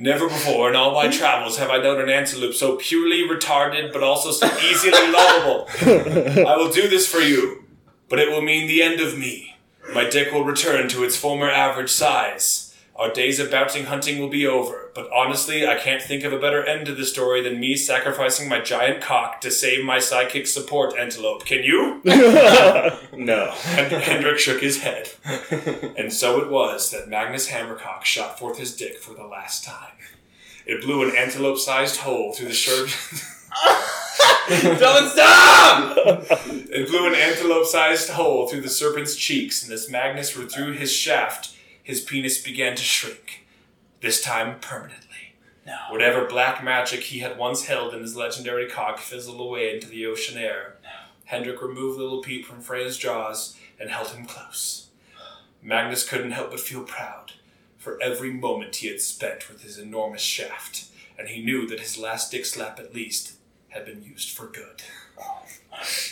Never 0.00 0.28
before 0.28 0.68
in 0.70 0.76
all 0.76 0.92
my 0.92 1.08
travels 1.08 1.58
have 1.58 1.70
I 1.70 1.78
known 1.78 2.00
an 2.00 2.08
antelope 2.08 2.54
so 2.54 2.76
purely 2.76 3.26
retarded 3.28 3.92
but 3.92 4.02
also 4.02 4.30
so 4.30 4.46
easily 4.58 5.10
lovable. 5.10 5.66
I 6.46 6.54
will 6.56 6.70
do 6.70 6.86
this 6.88 7.08
for 7.10 7.18
you, 7.18 7.64
but 8.08 8.18
it 8.20 8.30
will 8.30 8.42
mean 8.42 8.68
the 8.68 8.82
end 8.82 9.00
of 9.00 9.18
me. 9.18 9.56
My 9.92 10.08
dick 10.08 10.32
will 10.32 10.44
return 10.44 10.88
to 10.90 11.02
its 11.02 11.16
former 11.16 11.50
average 11.50 11.90
size. 11.90 12.67
Our 12.98 13.12
days 13.12 13.38
of 13.38 13.48
bouncing 13.48 13.84
hunting 13.84 14.18
will 14.18 14.28
be 14.28 14.44
over, 14.44 14.90
but 14.92 15.08
honestly, 15.12 15.64
I 15.64 15.76
can't 15.76 16.02
think 16.02 16.24
of 16.24 16.32
a 16.32 16.38
better 16.38 16.64
end 16.64 16.86
to 16.86 16.94
the 16.96 17.04
story 17.04 17.40
than 17.40 17.60
me 17.60 17.76
sacrificing 17.76 18.48
my 18.48 18.60
giant 18.60 19.00
cock 19.00 19.40
to 19.42 19.52
save 19.52 19.84
my 19.84 19.98
sidekick 19.98 20.48
support 20.48 20.98
antelope. 20.98 21.44
Can 21.44 21.62
you? 21.62 22.02
No. 23.18 23.52
And 23.66 23.92
Hendrik 23.92 24.38
shook 24.38 24.60
his 24.60 24.82
head. 24.82 25.10
And 25.98 26.12
so 26.12 26.40
it 26.40 26.48
was 26.48 26.90
that 26.92 27.08
Magnus 27.08 27.48
Hammercock 27.48 28.04
shot 28.04 28.38
forth 28.38 28.58
his 28.58 28.76
dick 28.76 28.98
for 28.98 29.14
the 29.14 29.26
last 29.26 29.64
time. 29.64 29.92
It 30.64 30.82
blew 30.82 31.02
an 31.02 31.16
antelope 31.16 31.58
sized 31.58 31.96
hole 31.96 32.32
through 32.32 32.48
the 32.48 32.54
shirt. 32.54 32.96
Don't 34.78 35.10
stop! 35.10 35.96
It 36.70 36.88
blew 36.88 37.06
an 37.08 37.14
antelope 37.14 37.66
sized 37.66 38.10
hole 38.10 38.46
through 38.46 38.60
the 38.60 38.68
serpent's 38.68 39.16
cheeks, 39.16 39.64
and 39.64 39.72
as 39.72 39.90
Magnus 39.90 40.36
withdrew 40.36 40.72
his 40.72 40.92
shaft, 40.92 41.54
his 41.88 42.02
penis 42.02 42.36
began 42.36 42.76
to 42.76 42.82
shrink. 42.82 43.46
This 44.02 44.20
time 44.20 44.60
permanently. 44.60 45.32
No. 45.66 45.78
Whatever 45.88 46.26
black 46.26 46.62
magic 46.62 47.00
he 47.00 47.20
had 47.20 47.38
once 47.38 47.64
held 47.64 47.94
in 47.94 48.02
his 48.02 48.14
legendary 48.14 48.68
cock 48.68 48.98
fizzled 48.98 49.40
away 49.40 49.74
into 49.74 49.88
the 49.88 50.04
ocean 50.04 50.36
air. 50.36 50.76
Hendrik 51.24 51.62
removed 51.62 51.98
little 51.98 52.20
Peep 52.20 52.44
from 52.44 52.60
Freya's 52.60 52.98
jaws 52.98 53.56
and 53.80 53.88
held 53.88 54.08
him 54.08 54.26
close. 54.26 54.88
Magnus 55.62 56.06
couldn't 56.06 56.32
help 56.32 56.50
but 56.50 56.60
feel 56.60 56.84
proud 56.84 57.32
for 57.78 57.98
every 58.02 58.34
moment 58.34 58.76
he 58.76 58.88
had 58.88 59.00
spent 59.00 59.48
with 59.48 59.62
his 59.62 59.78
enormous 59.78 60.20
shaft, 60.20 60.90
and 61.18 61.28
he 61.28 61.42
knew 61.42 61.66
that 61.66 61.80
his 61.80 61.96
last 61.96 62.30
dick 62.30 62.44
slap 62.44 62.78
at 62.78 62.94
least 62.94 63.38
had 63.68 63.86
been 63.86 64.02
used 64.02 64.36
for 64.36 64.46
good. 64.46 64.82
Oh. 65.18 65.42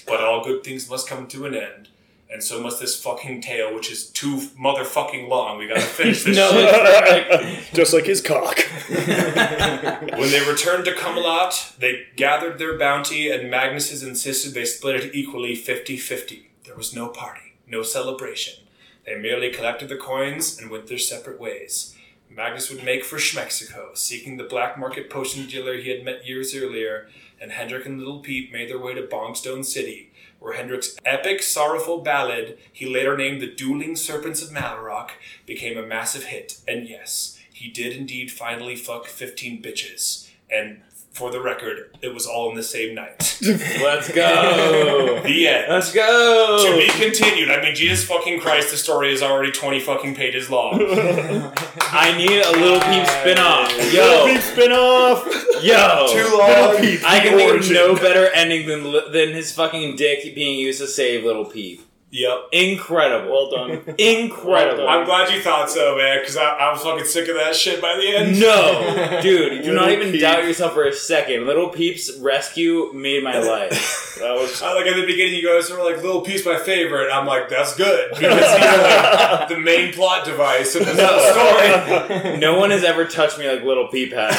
But 0.07 0.23
all 0.23 0.43
good 0.43 0.65
things 0.65 0.89
must 0.89 1.07
come 1.07 1.27
to 1.27 1.45
an 1.45 1.55
end, 1.55 1.91
and 2.37 2.45
so 2.45 2.61
must 2.63 2.79
this 2.79 3.01
fucking 3.01 3.41
tale, 3.41 3.75
which 3.75 3.91
is 3.91 4.11
too 4.11 4.37
motherfucking 4.63 5.27
long. 5.27 5.57
We 5.57 5.67
gotta 5.67 5.81
finish 5.81 6.23
this 6.23 6.37
No, 6.37 6.51
shit. 6.51 7.65
Just 7.73 7.95
like 7.95 8.05
his 8.05 8.21
cock. 8.21 8.59
When 8.91 10.31
they 10.31 10.47
returned 10.47 10.85
to 10.85 10.95
Camelot, 10.95 11.73
they 11.79 12.09
gathered 12.15 12.59
their 12.59 12.79
bounty, 12.79 13.31
and 13.31 13.51
Magnus 13.51 14.03
insisted 14.03 14.53
they 14.53 14.67
split 14.67 14.97
it 14.97 15.15
equally 15.15 15.55
50 15.55 15.97
50. 15.97 16.51
There 16.67 16.77
was 16.77 16.95
no 16.95 17.09
party, 17.09 17.55
no 17.67 17.83
celebration. 17.83 18.65
They 19.07 19.17
merely 19.17 19.51
collected 19.51 19.89
the 19.89 19.97
coins 19.97 20.59
and 20.61 20.71
went 20.71 20.89
their 20.89 20.99
separate 20.99 21.41
ways. 21.41 21.97
Magnus 22.29 22.71
would 22.71 22.85
make 22.85 23.03
for 23.03 23.17
Schmexico, 23.17 23.97
seeking 23.97 24.37
the 24.37 24.45
black 24.45 24.79
market 24.79 25.09
potion 25.09 25.47
dealer 25.47 25.79
he 25.79 25.89
had 25.89 26.05
met 26.05 26.29
years 26.29 26.55
earlier, 26.55 27.09
and 27.41 27.51
Hendrik 27.51 27.87
and 27.87 27.99
Little 27.99 28.21
Peep 28.21 28.53
made 28.53 28.69
their 28.69 28.79
way 28.79 28.93
to 28.93 29.07
Bongstone 29.07 29.65
City, 29.65 30.11
where 30.47 30.55
Hendrik's 30.55 30.97
epic, 31.05 31.43
sorrowful 31.43 32.03
ballad, 32.03 32.57
he 32.73 32.87
later 32.87 33.17
named 33.17 33.43
The 33.43 33.53
Dueling 33.53 33.97
Serpents 33.97 34.41
of 34.41 34.51
Malarok, 34.51 35.11
became 35.45 35.77
a 35.77 35.85
massive 35.85 36.27
hit. 36.27 36.61
And 36.69 36.89
yes, 36.89 37.37
he 37.53 37.69
did 37.69 37.97
indeed 37.97 38.31
finally 38.31 38.77
fuck 38.77 39.07
15 39.07 39.61
bitches. 39.61 40.31
And 40.49 40.83
for 41.17 41.31
the 41.31 41.41
record, 41.41 41.97
it 42.03 42.13
was 42.13 42.27
all 42.27 42.51
in 42.51 42.57
the 42.57 42.63
same 42.63 42.95
night. 42.95 43.39
Let's 43.43 44.13
go. 44.13 45.21
the 45.23 45.49
end. 45.49 45.67
Let's 45.71 45.91
go. 45.91 46.63
To 46.63 46.77
be 46.77 46.89
continued. 47.03 47.51
I 47.51 47.63
mean, 47.63 47.75
Jesus 47.75 48.05
fucking 48.07 48.41
Christ, 48.41 48.71
the 48.71 48.77
story 48.77 49.13
is 49.15 49.23
already 49.23 49.51
20 49.51 49.81
fucking 49.81 50.15
pages 50.15 50.51
long. 50.51 50.75
I 51.81 52.15
need 52.19 52.43
a 52.43 52.53
little 52.53 52.81
peep 52.81 53.07
spin 53.07 53.39
off. 53.39 53.71
Yo, 53.93 54.27
Big 54.27 54.43
spin 54.43 54.73
off. 54.73 55.25
yo. 55.63 56.07
Too 56.09 56.37
long. 56.37 56.77
I 57.07 57.21
can 57.21 57.37
think 57.39 57.63
of 57.63 57.71
no 57.71 57.95
better 57.95 58.29
ending 58.35 58.67
than 58.67 58.83
than 59.11 59.33
his 59.33 59.53
fucking 59.53 59.97
dick 59.97 60.35
being 60.35 60.59
used 60.59 60.81
to 60.81 60.87
save 60.87 61.25
little 61.25 61.47
Peep. 61.47 61.81
Yep. 62.17 62.49
Incredible. 62.53 63.31
Well 63.31 63.51
done. 63.51 63.95
Incredible. 63.99 64.85
Well 64.85 64.89
I'm 65.01 65.05
glad 65.05 65.31
you 65.33 65.41
thought 65.43 65.71
so, 65.71 65.97
man, 65.97 66.21
because 66.21 66.37
I, 66.37 66.45
I 66.45 66.73
was 66.73 66.83
fucking 66.83 67.05
sick 67.05 67.29
of 67.29 67.37
that 67.37 67.55
shit 67.55 67.81
by 67.81 67.95
the 67.97 68.17
end. 68.17 68.41
No, 68.41 69.21
dude, 69.23 69.63
do 69.65 69.73
not 69.75 69.91
even 69.91 70.13
Peep. 70.13 70.21
doubt 70.23 70.45
yourself 70.45 70.73
for 70.75 70.85
a 70.85 70.93
second. 70.93 71.47
Little 71.47 71.69
Peep's 71.69 72.17
rescue 72.19 72.91
made 72.93 73.23
my 73.23 73.39
life. 73.39 74.05
That 74.17 74.33
was. 74.35 74.63
I, 74.63 74.73
like 74.73 74.87
at 74.87 74.97
the 74.97 75.05
beginning, 75.05 75.35
you 75.35 75.47
guys 75.47 75.69
were 75.71 75.77
like, 75.85 75.97
"Little 76.03 76.23
Peep's 76.23 76.47
my 76.47 76.57
favorite." 76.59 77.11
I'm 77.13 77.27
like, 77.27 77.51
"That's 77.51 77.77
good," 77.77 78.09
because 78.13 78.33
he's 78.33 78.51
like 78.51 79.49
the 79.51 79.59
main 79.59 79.93
plot 79.93 80.25
device 80.25 80.75
of 80.75 80.87
this 80.87 80.99
whole 80.99 81.21
story. 81.21 82.39
No 82.39 82.59
one 82.59 82.71
has 82.71 82.83
ever 82.83 83.05
touched 83.05 83.39
me 83.39 83.47
like 83.47 83.63
Little 83.63 83.89
Peep 83.89 84.15
has. 84.15 84.35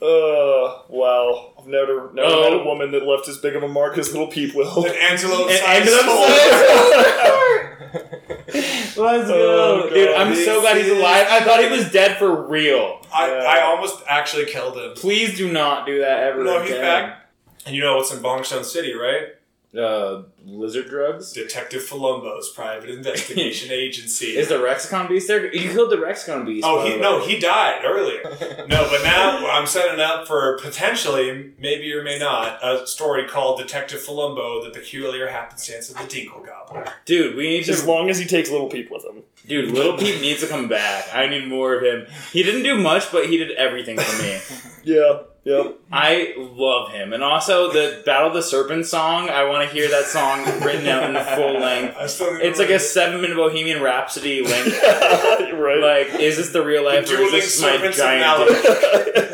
Uh, 0.00 0.82
wow. 0.90 1.52
I've 1.68 1.72
never, 1.72 2.10
never 2.14 2.28
Oh. 2.34 2.50
met 2.50 2.60
a 2.60 2.64
woman 2.64 2.90
that 2.92 3.06
left 3.06 3.28
as 3.28 3.36
big 3.38 3.54
of 3.54 3.62
a 3.62 3.68
mark 3.68 3.98
as 3.98 4.10
Little 4.12 4.28
Peep 4.28 4.54
will. 4.54 4.84
An 4.86 4.94
antelope 4.94 5.50
And- 5.50 5.52
and 5.64 5.88
sized 5.88 6.08
Let's 8.96 9.28
soul. 9.28 9.36
Oh, 9.36 9.82
go, 9.88 9.94
dude. 9.94 10.14
I'm 10.16 10.34
so 10.34 10.60
glad 10.60 10.76
he's 10.78 10.90
alive. 10.90 11.26
I 11.30 11.44
thought 11.44 11.60
he 11.62 11.68
was 11.68 11.90
dead 11.92 12.18
for 12.18 12.46
real. 12.48 13.00
I, 13.14 13.28
Yeah. 13.30 13.36
I 13.44 13.60
almost 13.62 14.02
actually 14.08 14.46
killed 14.46 14.76
him. 14.76 14.92
Please 14.94 15.36
do 15.36 15.52
not 15.52 15.86
do 15.86 16.00
that 16.00 16.20
ever. 16.24 16.42
No, 16.42 16.60
he's 16.62 16.70
again. 16.70 16.80
back. 16.82 17.30
And 17.66 17.76
you 17.76 17.82
know 17.82 17.96
what's 17.96 18.12
in 18.12 18.20
Bongstone 18.20 18.64
City, 18.64 18.94
right? 18.94 19.34
Uh, 19.76 20.22
lizard 20.46 20.88
drugs. 20.88 21.32
Detective 21.32 21.86
Columbo's 21.86 22.48
private 22.48 22.88
investigation 22.88 23.70
agency. 23.72 24.34
Is 24.36 24.48
the 24.48 24.54
Rexcon 24.54 25.10
beast 25.10 25.28
there? 25.28 25.54
You 25.54 25.70
killed 25.70 25.90
the 25.90 25.96
Rexcon 25.96 26.46
beast. 26.46 26.66
Oh, 26.66 26.86
he 26.86 26.96
no, 26.98 27.20
he 27.24 27.38
died 27.38 27.82
earlier. 27.84 28.22
No, 28.68 28.86
but 28.90 29.02
now 29.02 29.46
I'm 29.50 29.66
setting 29.66 30.00
up 30.00 30.26
for 30.26 30.58
potentially, 30.58 31.52
maybe 31.58 31.92
or 31.92 32.02
may 32.02 32.18
not, 32.18 32.58
a 32.62 32.86
story 32.86 33.26
called 33.26 33.58
Detective 33.58 34.02
Columbo: 34.04 34.62
The 34.64 34.70
Peculiar 34.70 35.28
Happenstance 35.28 35.90
of 35.90 35.96
the 35.96 36.04
Dinkle 36.04 36.44
Gobbler. 36.46 36.84
Dude, 37.04 37.36
we 37.36 37.48
need 37.48 37.68
As 37.68 37.84
long 37.86 38.10
as 38.10 38.18
he 38.18 38.24
takes 38.26 38.50
Little 38.50 38.68
Peep 38.68 38.90
with 38.90 39.04
him. 39.04 39.22
Dude, 39.46 39.70
Little 39.70 39.96
Peep 39.96 40.20
needs 40.20 40.40
to 40.42 40.46
come 40.46 40.68
back. 40.68 41.06
I 41.14 41.26
need 41.26 41.48
more 41.48 41.74
of 41.74 41.82
him. 41.82 42.06
He 42.32 42.42
didn't 42.42 42.62
do 42.62 42.76
much, 42.76 43.10
but 43.10 43.26
he 43.26 43.36
did 43.38 43.52
everything 43.52 43.98
for 43.98 44.22
me. 44.22 44.38
Yeah, 44.84 45.18
yeah. 45.48 45.70
I 45.90 46.34
love 46.36 46.92
him, 46.92 47.12
and 47.12 47.22
also 47.22 47.72
the 47.72 48.02
Battle 48.04 48.28
of 48.28 48.34
the 48.34 48.42
Serpent 48.42 48.84
song. 48.86 49.30
I 49.30 49.44
want 49.44 49.66
to 49.68 49.74
hear 49.74 49.88
that 49.88 50.04
song 50.04 50.44
written 50.62 50.86
out 50.86 51.04
in 51.04 51.14
the 51.14 51.20
full 51.24 51.54
length. 51.60 51.96
It's 52.00 52.58
like 52.58 52.68
a 52.68 52.72
write 52.72 52.80
seven-minute 52.80 53.36
Bohemian 53.36 53.82
Rhapsody 53.82 54.42
length. 54.44 54.82
right. 54.82 55.80
like, 56.10 56.20
is 56.20 56.36
this 56.36 56.50
the 56.50 56.62
real 56.64 56.84
life, 56.84 57.06
The 57.08 57.16
or 57.16 57.20
is 57.22 57.32
this 57.32 57.62
my 57.62 57.90
giant 57.90 58.48
dick? 58.48 58.64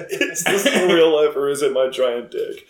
Is 0.14 0.44
this 0.44 0.66
in 0.66 0.88
real 0.90 1.14
life 1.14 1.34
or 1.34 1.48
is 1.48 1.62
it 1.62 1.72
my 1.72 1.88
giant 1.88 2.30
dick? 2.30 2.66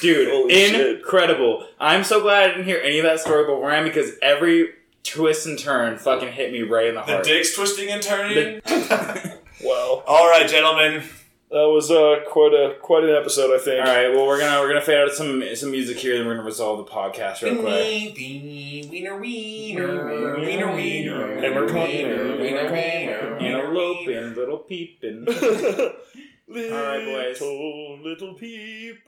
Dude, 0.00 0.28
Holy 0.30 0.54
shit. 0.54 0.96
incredible. 0.98 1.66
I'm 1.78 2.02
so 2.04 2.20
glad 2.22 2.44
I 2.44 2.48
didn't 2.48 2.64
hear 2.64 2.80
any 2.82 2.98
of 2.98 3.04
that 3.04 3.20
story 3.20 3.44
beforehand 3.44 3.84
because 3.84 4.12
every 4.22 4.70
twist 5.02 5.46
and 5.46 5.58
turn 5.58 5.98
fucking 5.98 6.32
hit 6.32 6.50
me 6.52 6.62
right 6.62 6.86
in 6.86 6.94
the 6.94 7.02
The 7.02 7.12
heart. 7.12 7.24
dick's 7.24 7.54
twisting 7.54 7.90
and 7.90 8.02
turning. 8.02 8.62
Wow. 9.62 10.02
All 10.06 10.28
right, 10.30 10.48
gentlemen. 10.48 11.02
That 11.50 11.66
was 11.66 11.90
uh, 11.90 12.16
quite 12.28 12.52
a 12.52 12.74
quite 12.82 13.04
an 13.04 13.14
episode, 13.16 13.54
I 13.54 13.58
think. 13.58 13.80
All 13.80 13.86
right, 13.94 14.08
well 14.14 14.26
we're 14.26 14.38
gonna 14.38 14.60
we're 14.60 14.68
gonna 14.68 14.82
fade 14.82 14.98
out 14.98 15.12
some 15.12 15.42
some 15.54 15.70
music 15.70 15.96
here, 15.96 16.18
then 16.18 16.26
we're 16.26 16.34
gonna 16.34 16.44
resolve 16.46 16.84
the 16.84 16.90
podcast 16.92 17.40
real 17.42 17.56
quick. 17.62 18.14
Wiener, 18.16 19.18
wiener, 19.18 20.36
wiener, 20.40 20.74
wiener, 20.74 21.32
And 21.38 21.54
we're 21.54 21.66
talking- 21.68 22.06
wiener, 22.06 22.36
wiener, 22.36 23.38
Antelope 23.38 24.06
little 24.36 24.58
peeping. 24.58 25.24
little, 25.24 25.92
right, 26.48 27.04
boys. 27.06 27.40
little 27.40 28.34
peep. 28.34 28.98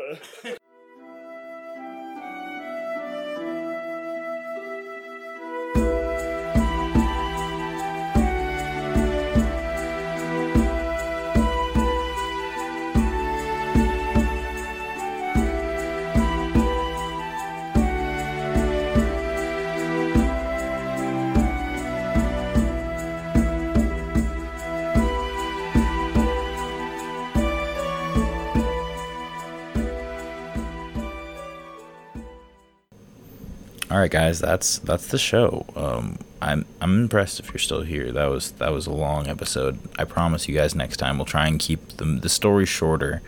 Right, 34.01 34.11
guys, 34.11 34.39
that's 34.39 34.79
that's 34.79 35.09
the 35.09 35.19
show. 35.19 35.67
Um, 35.77 36.19
I'm 36.41 36.65
I'm 36.81 37.03
impressed 37.03 37.41
if 37.41 37.49
you're 37.49 37.59
still 37.59 37.83
here. 37.83 38.13
That 38.13 38.27
was 38.27 38.53
that 38.53 38.73
was 38.73 38.87
a 38.87 38.93
long 38.93 39.27
episode. 39.29 39.79
I 39.99 40.05
promise 40.05 40.49
you 40.49 40.55
guys 40.55 40.75
next 40.75 40.99
time 40.99 41.19
we'll 41.19 41.25
try 41.27 41.47
and 41.47 41.59
keep 41.59 41.97
the 41.97 42.05
the 42.05 42.29
story 42.29 42.67
shorter 42.67 43.23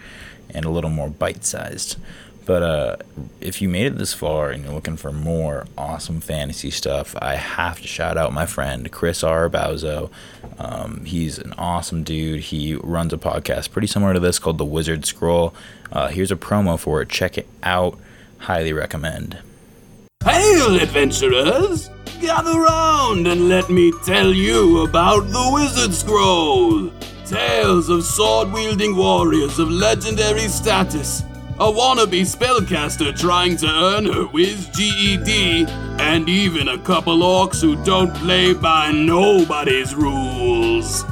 and 0.50 0.64
a 0.64 0.70
little 0.70 0.90
more 0.90 1.08
bite 1.08 1.44
sized. 1.44 1.96
But 2.44 2.62
uh, 2.62 2.96
if 3.40 3.62
you 3.62 3.68
made 3.68 3.86
it 3.86 3.98
this 3.98 4.12
far 4.12 4.50
and 4.50 4.64
you're 4.64 4.72
looking 4.72 4.96
for 4.96 5.12
more 5.12 5.66
awesome 5.78 6.20
fantasy 6.20 6.70
stuff, 6.70 7.14
I 7.22 7.36
have 7.36 7.80
to 7.80 7.86
shout 7.86 8.18
out 8.18 8.32
my 8.32 8.46
friend 8.46 8.90
Chris 8.90 9.22
R. 9.22 9.48
Bauzo. 9.48 10.10
Um, 10.58 11.04
he's 11.04 11.38
an 11.38 11.52
awesome 11.52 12.02
dude. 12.02 12.40
He 12.40 12.74
runs 12.74 13.12
a 13.12 13.16
podcast 13.18 13.70
pretty 13.70 13.86
similar 13.86 14.12
to 14.12 14.20
this 14.20 14.40
called 14.40 14.58
The 14.58 14.64
Wizard 14.64 15.06
Scroll. 15.06 15.54
Uh, 15.92 16.08
here's 16.08 16.32
a 16.32 16.36
promo 16.36 16.76
for 16.78 17.00
it. 17.00 17.08
Check 17.08 17.38
it 17.38 17.48
out. 17.62 17.96
Highly 18.38 18.72
recommend. 18.72 19.38
Hail, 20.24 20.80
adventurers! 20.80 21.90
Gather 22.20 22.60
round 22.60 23.26
and 23.26 23.48
let 23.48 23.68
me 23.68 23.92
tell 24.04 24.32
you 24.32 24.84
about 24.84 25.22
the 25.32 25.50
Wizard 25.52 25.92
Scroll. 25.92 26.92
Tales 27.26 27.88
of 27.88 28.04
sword 28.04 28.52
wielding 28.52 28.94
warriors 28.94 29.58
of 29.58 29.68
legendary 29.68 30.46
status, 30.46 31.22
a 31.58 31.64
wannabe 31.64 32.22
spellcaster 32.22 33.18
trying 33.18 33.56
to 33.56 33.66
earn 33.66 34.04
her 34.04 34.28
Wiz 34.28 34.68
GED, 34.68 35.66
and 35.98 36.28
even 36.28 36.68
a 36.68 36.78
couple 36.78 37.18
orcs 37.18 37.60
who 37.60 37.74
don't 37.84 38.14
play 38.14 38.52
by 38.52 38.92
nobody's 38.92 39.92
rules. 39.92 41.04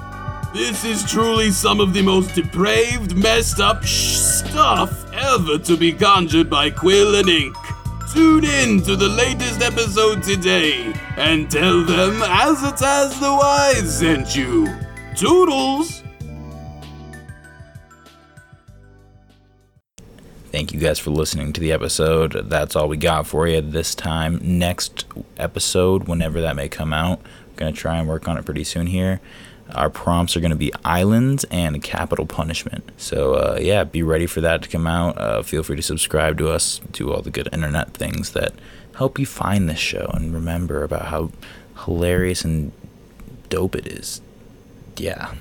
This 0.54 0.84
is 0.84 1.10
truly 1.10 1.50
some 1.50 1.80
of 1.80 1.94
the 1.94 2.02
most 2.02 2.36
depraved, 2.36 3.16
messed 3.16 3.58
up 3.58 3.84
stuff 3.84 5.12
ever 5.12 5.58
to 5.58 5.76
be 5.76 5.92
conjured 5.92 6.48
by 6.48 6.70
Quill 6.70 7.16
and 7.16 7.28
Ink. 7.28 7.56
Tune 8.12 8.44
in 8.44 8.82
to 8.82 8.96
the 8.96 9.08
latest 9.08 9.62
episode 9.62 10.24
today 10.24 10.92
and 11.16 11.48
tell 11.48 11.84
them 11.84 12.20
As 12.24 12.60
It 12.64 12.82
As 12.82 13.20
the 13.20 13.30
Wise 13.30 13.98
sent 13.98 14.34
you. 14.34 14.66
Toodles! 15.14 16.02
Thank 20.50 20.72
you 20.72 20.80
guys 20.80 20.98
for 20.98 21.10
listening 21.10 21.52
to 21.52 21.60
the 21.60 21.70
episode. 21.70 22.32
That's 22.32 22.74
all 22.74 22.88
we 22.88 22.96
got 22.96 23.28
for 23.28 23.46
you 23.46 23.60
this 23.60 23.94
time. 23.94 24.40
Next 24.42 25.04
episode, 25.36 26.08
whenever 26.08 26.40
that 26.40 26.56
may 26.56 26.68
come 26.68 26.92
out, 26.92 27.20
we're 27.50 27.56
going 27.56 27.72
to 27.72 27.80
try 27.80 27.98
and 27.98 28.08
work 28.08 28.26
on 28.26 28.36
it 28.36 28.44
pretty 28.44 28.64
soon 28.64 28.88
here. 28.88 29.20
Our 29.74 29.90
prompts 29.90 30.36
are 30.36 30.40
going 30.40 30.50
to 30.50 30.56
be 30.56 30.72
islands 30.84 31.44
and 31.50 31.82
capital 31.82 32.26
punishment. 32.26 32.90
So, 32.96 33.34
uh, 33.34 33.58
yeah, 33.60 33.84
be 33.84 34.02
ready 34.02 34.26
for 34.26 34.40
that 34.40 34.62
to 34.62 34.68
come 34.68 34.86
out. 34.86 35.18
Uh, 35.18 35.42
feel 35.42 35.62
free 35.62 35.76
to 35.76 35.82
subscribe 35.82 36.38
to 36.38 36.50
us, 36.50 36.80
do 36.92 37.12
all 37.12 37.22
the 37.22 37.30
good 37.30 37.48
internet 37.52 37.94
things 37.94 38.32
that 38.32 38.52
help 38.96 39.18
you 39.18 39.26
find 39.26 39.68
this 39.68 39.78
show 39.78 40.10
and 40.14 40.34
remember 40.34 40.84
about 40.84 41.06
how 41.06 41.30
hilarious 41.84 42.44
and 42.44 42.72
dope 43.48 43.74
it 43.74 43.86
is. 43.86 44.20
Yeah. 44.96 45.34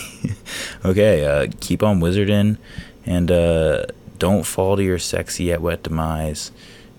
okay, 0.84 1.24
uh, 1.24 1.48
keep 1.60 1.82
on 1.82 2.00
wizarding 2.00 2.58
and 3.04 3.30
uh, 3.30 3.86
don't 4.18 4.44
fall 4.44 4.76
to 4.76 4.82
your 4.82 4.98
sexy 4.98 5.44
yet 5.44 5.60
wet 5.60 5.82
demise. 5.82 6.50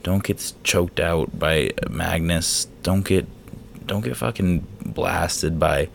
Don't 0.04 0.24
get 0.24 0.54
choked 0.64 1.00
out 1.00 1.38
by 1.38 1.72
Magnus. 1.90 2.66
Don't 2.84 3.06
get 3.06 3.28
don't 3.86 4.04
get 4.04 4.18
fucking 4.18 4.68
blasted 4.86 5.60
by 5.60 5.90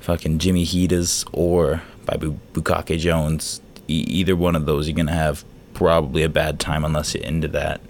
fucking 0.00 0.38
Jimmy 0.38 0.64
Heaters 0.64 1.24
or 1.32 1.82
by 2.06 2.16
Bu- 2.16 2.38
Bukake 2.52 2.98
Jones. 2.98 3.60
E- 3.88 4.04
either 4.08 4.36
one 4.36 4.56
of 4.56 4.66
those, 4.66 4.88
you're 4.88 4.96
gonna 4.96 5.12
have 5.12 5.44
probably 5.74 6.22
a 6.22 6.28
bad 6.28 6.58
time 6.60 6.84
unless 6.84 7.14
you're 7.14 7.24
into 7.24 7.48
that. 7.48 7.80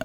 Uh, 0.00 0.04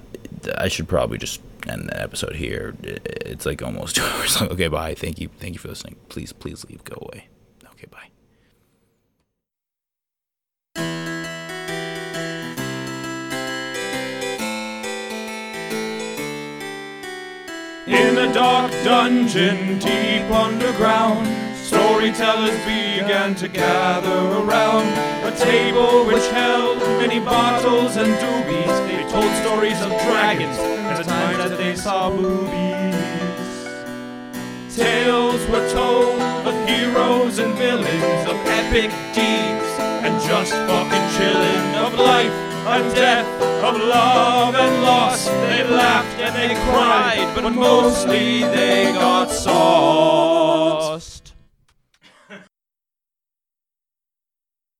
I 0.58 0.68
should 0.68 0.88
probably 0.88 1.18
just 1.18 1.40
end 1.68 1.88
the 1.88 2.00
episode 2.00 2.36
here. 2.36 2.74
It's 2.82 3.44
like 3.46 3.62
almost 3.62 3.96
two 3.96 4.02
hours. 4.02 4.40
Okay, 4.40 4.68
bye. 4.68 4.94
Thank 4.94 5.20
you. 5.20 5.28
Thank 5.40 5.54
you 5.54 5.58
for 5.58 5.68
listening. 5.68 5.96
Please, 6.08 6.32
please 6.32 6.64
leave. 6.66 6.84
Go 6.84 6.96
away. 7.10 7.26
In 17.86 18.18
a 18.18 18.34
dark 18.34 18.72
dungeon 18.82 19.78
deep 19.78 20.28
underground, 20.32 21.28
storytellers 21.56 22.58
began 22.64 23.36
to 23.36 23.46
gather 23.46 24.42
around 24.42 24.88
a 25.24 25.30
table 25.36 26.04
which 26.04 26.26
held 26.30 26.78
many 26.78 27.20
bottles 27.20 27.96
and 27.96 28.12
doobies. 28.14 28.88
They 28.88 29.08
told 29.08 29.32
stories 29.36 29.80
of 29.82 29.90
dragons 30.02 30.58
and 30.58 30.98
the 30.98 31.04
times 31.04 31.38
that 31.48 31.56
they 31.58 31.76
saw 31.76 32.10
movies. 32.10 32.96
Tales 34.74 35.48
were 35.48 35.70
told 35.70 36.20
of 36.20 36.68
heroes 36.68 37.38
and 37.38 37.54
villains, 37.54 38.28
of 38.28 38.36
epic 38.46 38.90
deeds, 39.14 39.70
and 40.02 40.20
just 40.26 40.50
fucking 40.50 41.06
chilling, 41.16 41.74
of 41.86 41.94
life 41.94 42.55
and 42.68 42.94
death, 42.94 43.26
of 43.62 43.76
love 43.80 44.54
and 44.54 44.82
loss. 44.82 45.26
They 45.26 45.64
laughed 45.64 46.20
and 46.20 46.34
they 46.34 46.54
cried, 46.70 47.32
but 47.34 47.50
mostly 47.50 48.40
they 48.40 48.92
got 48.92 49.30
sauce. 49.30 51.15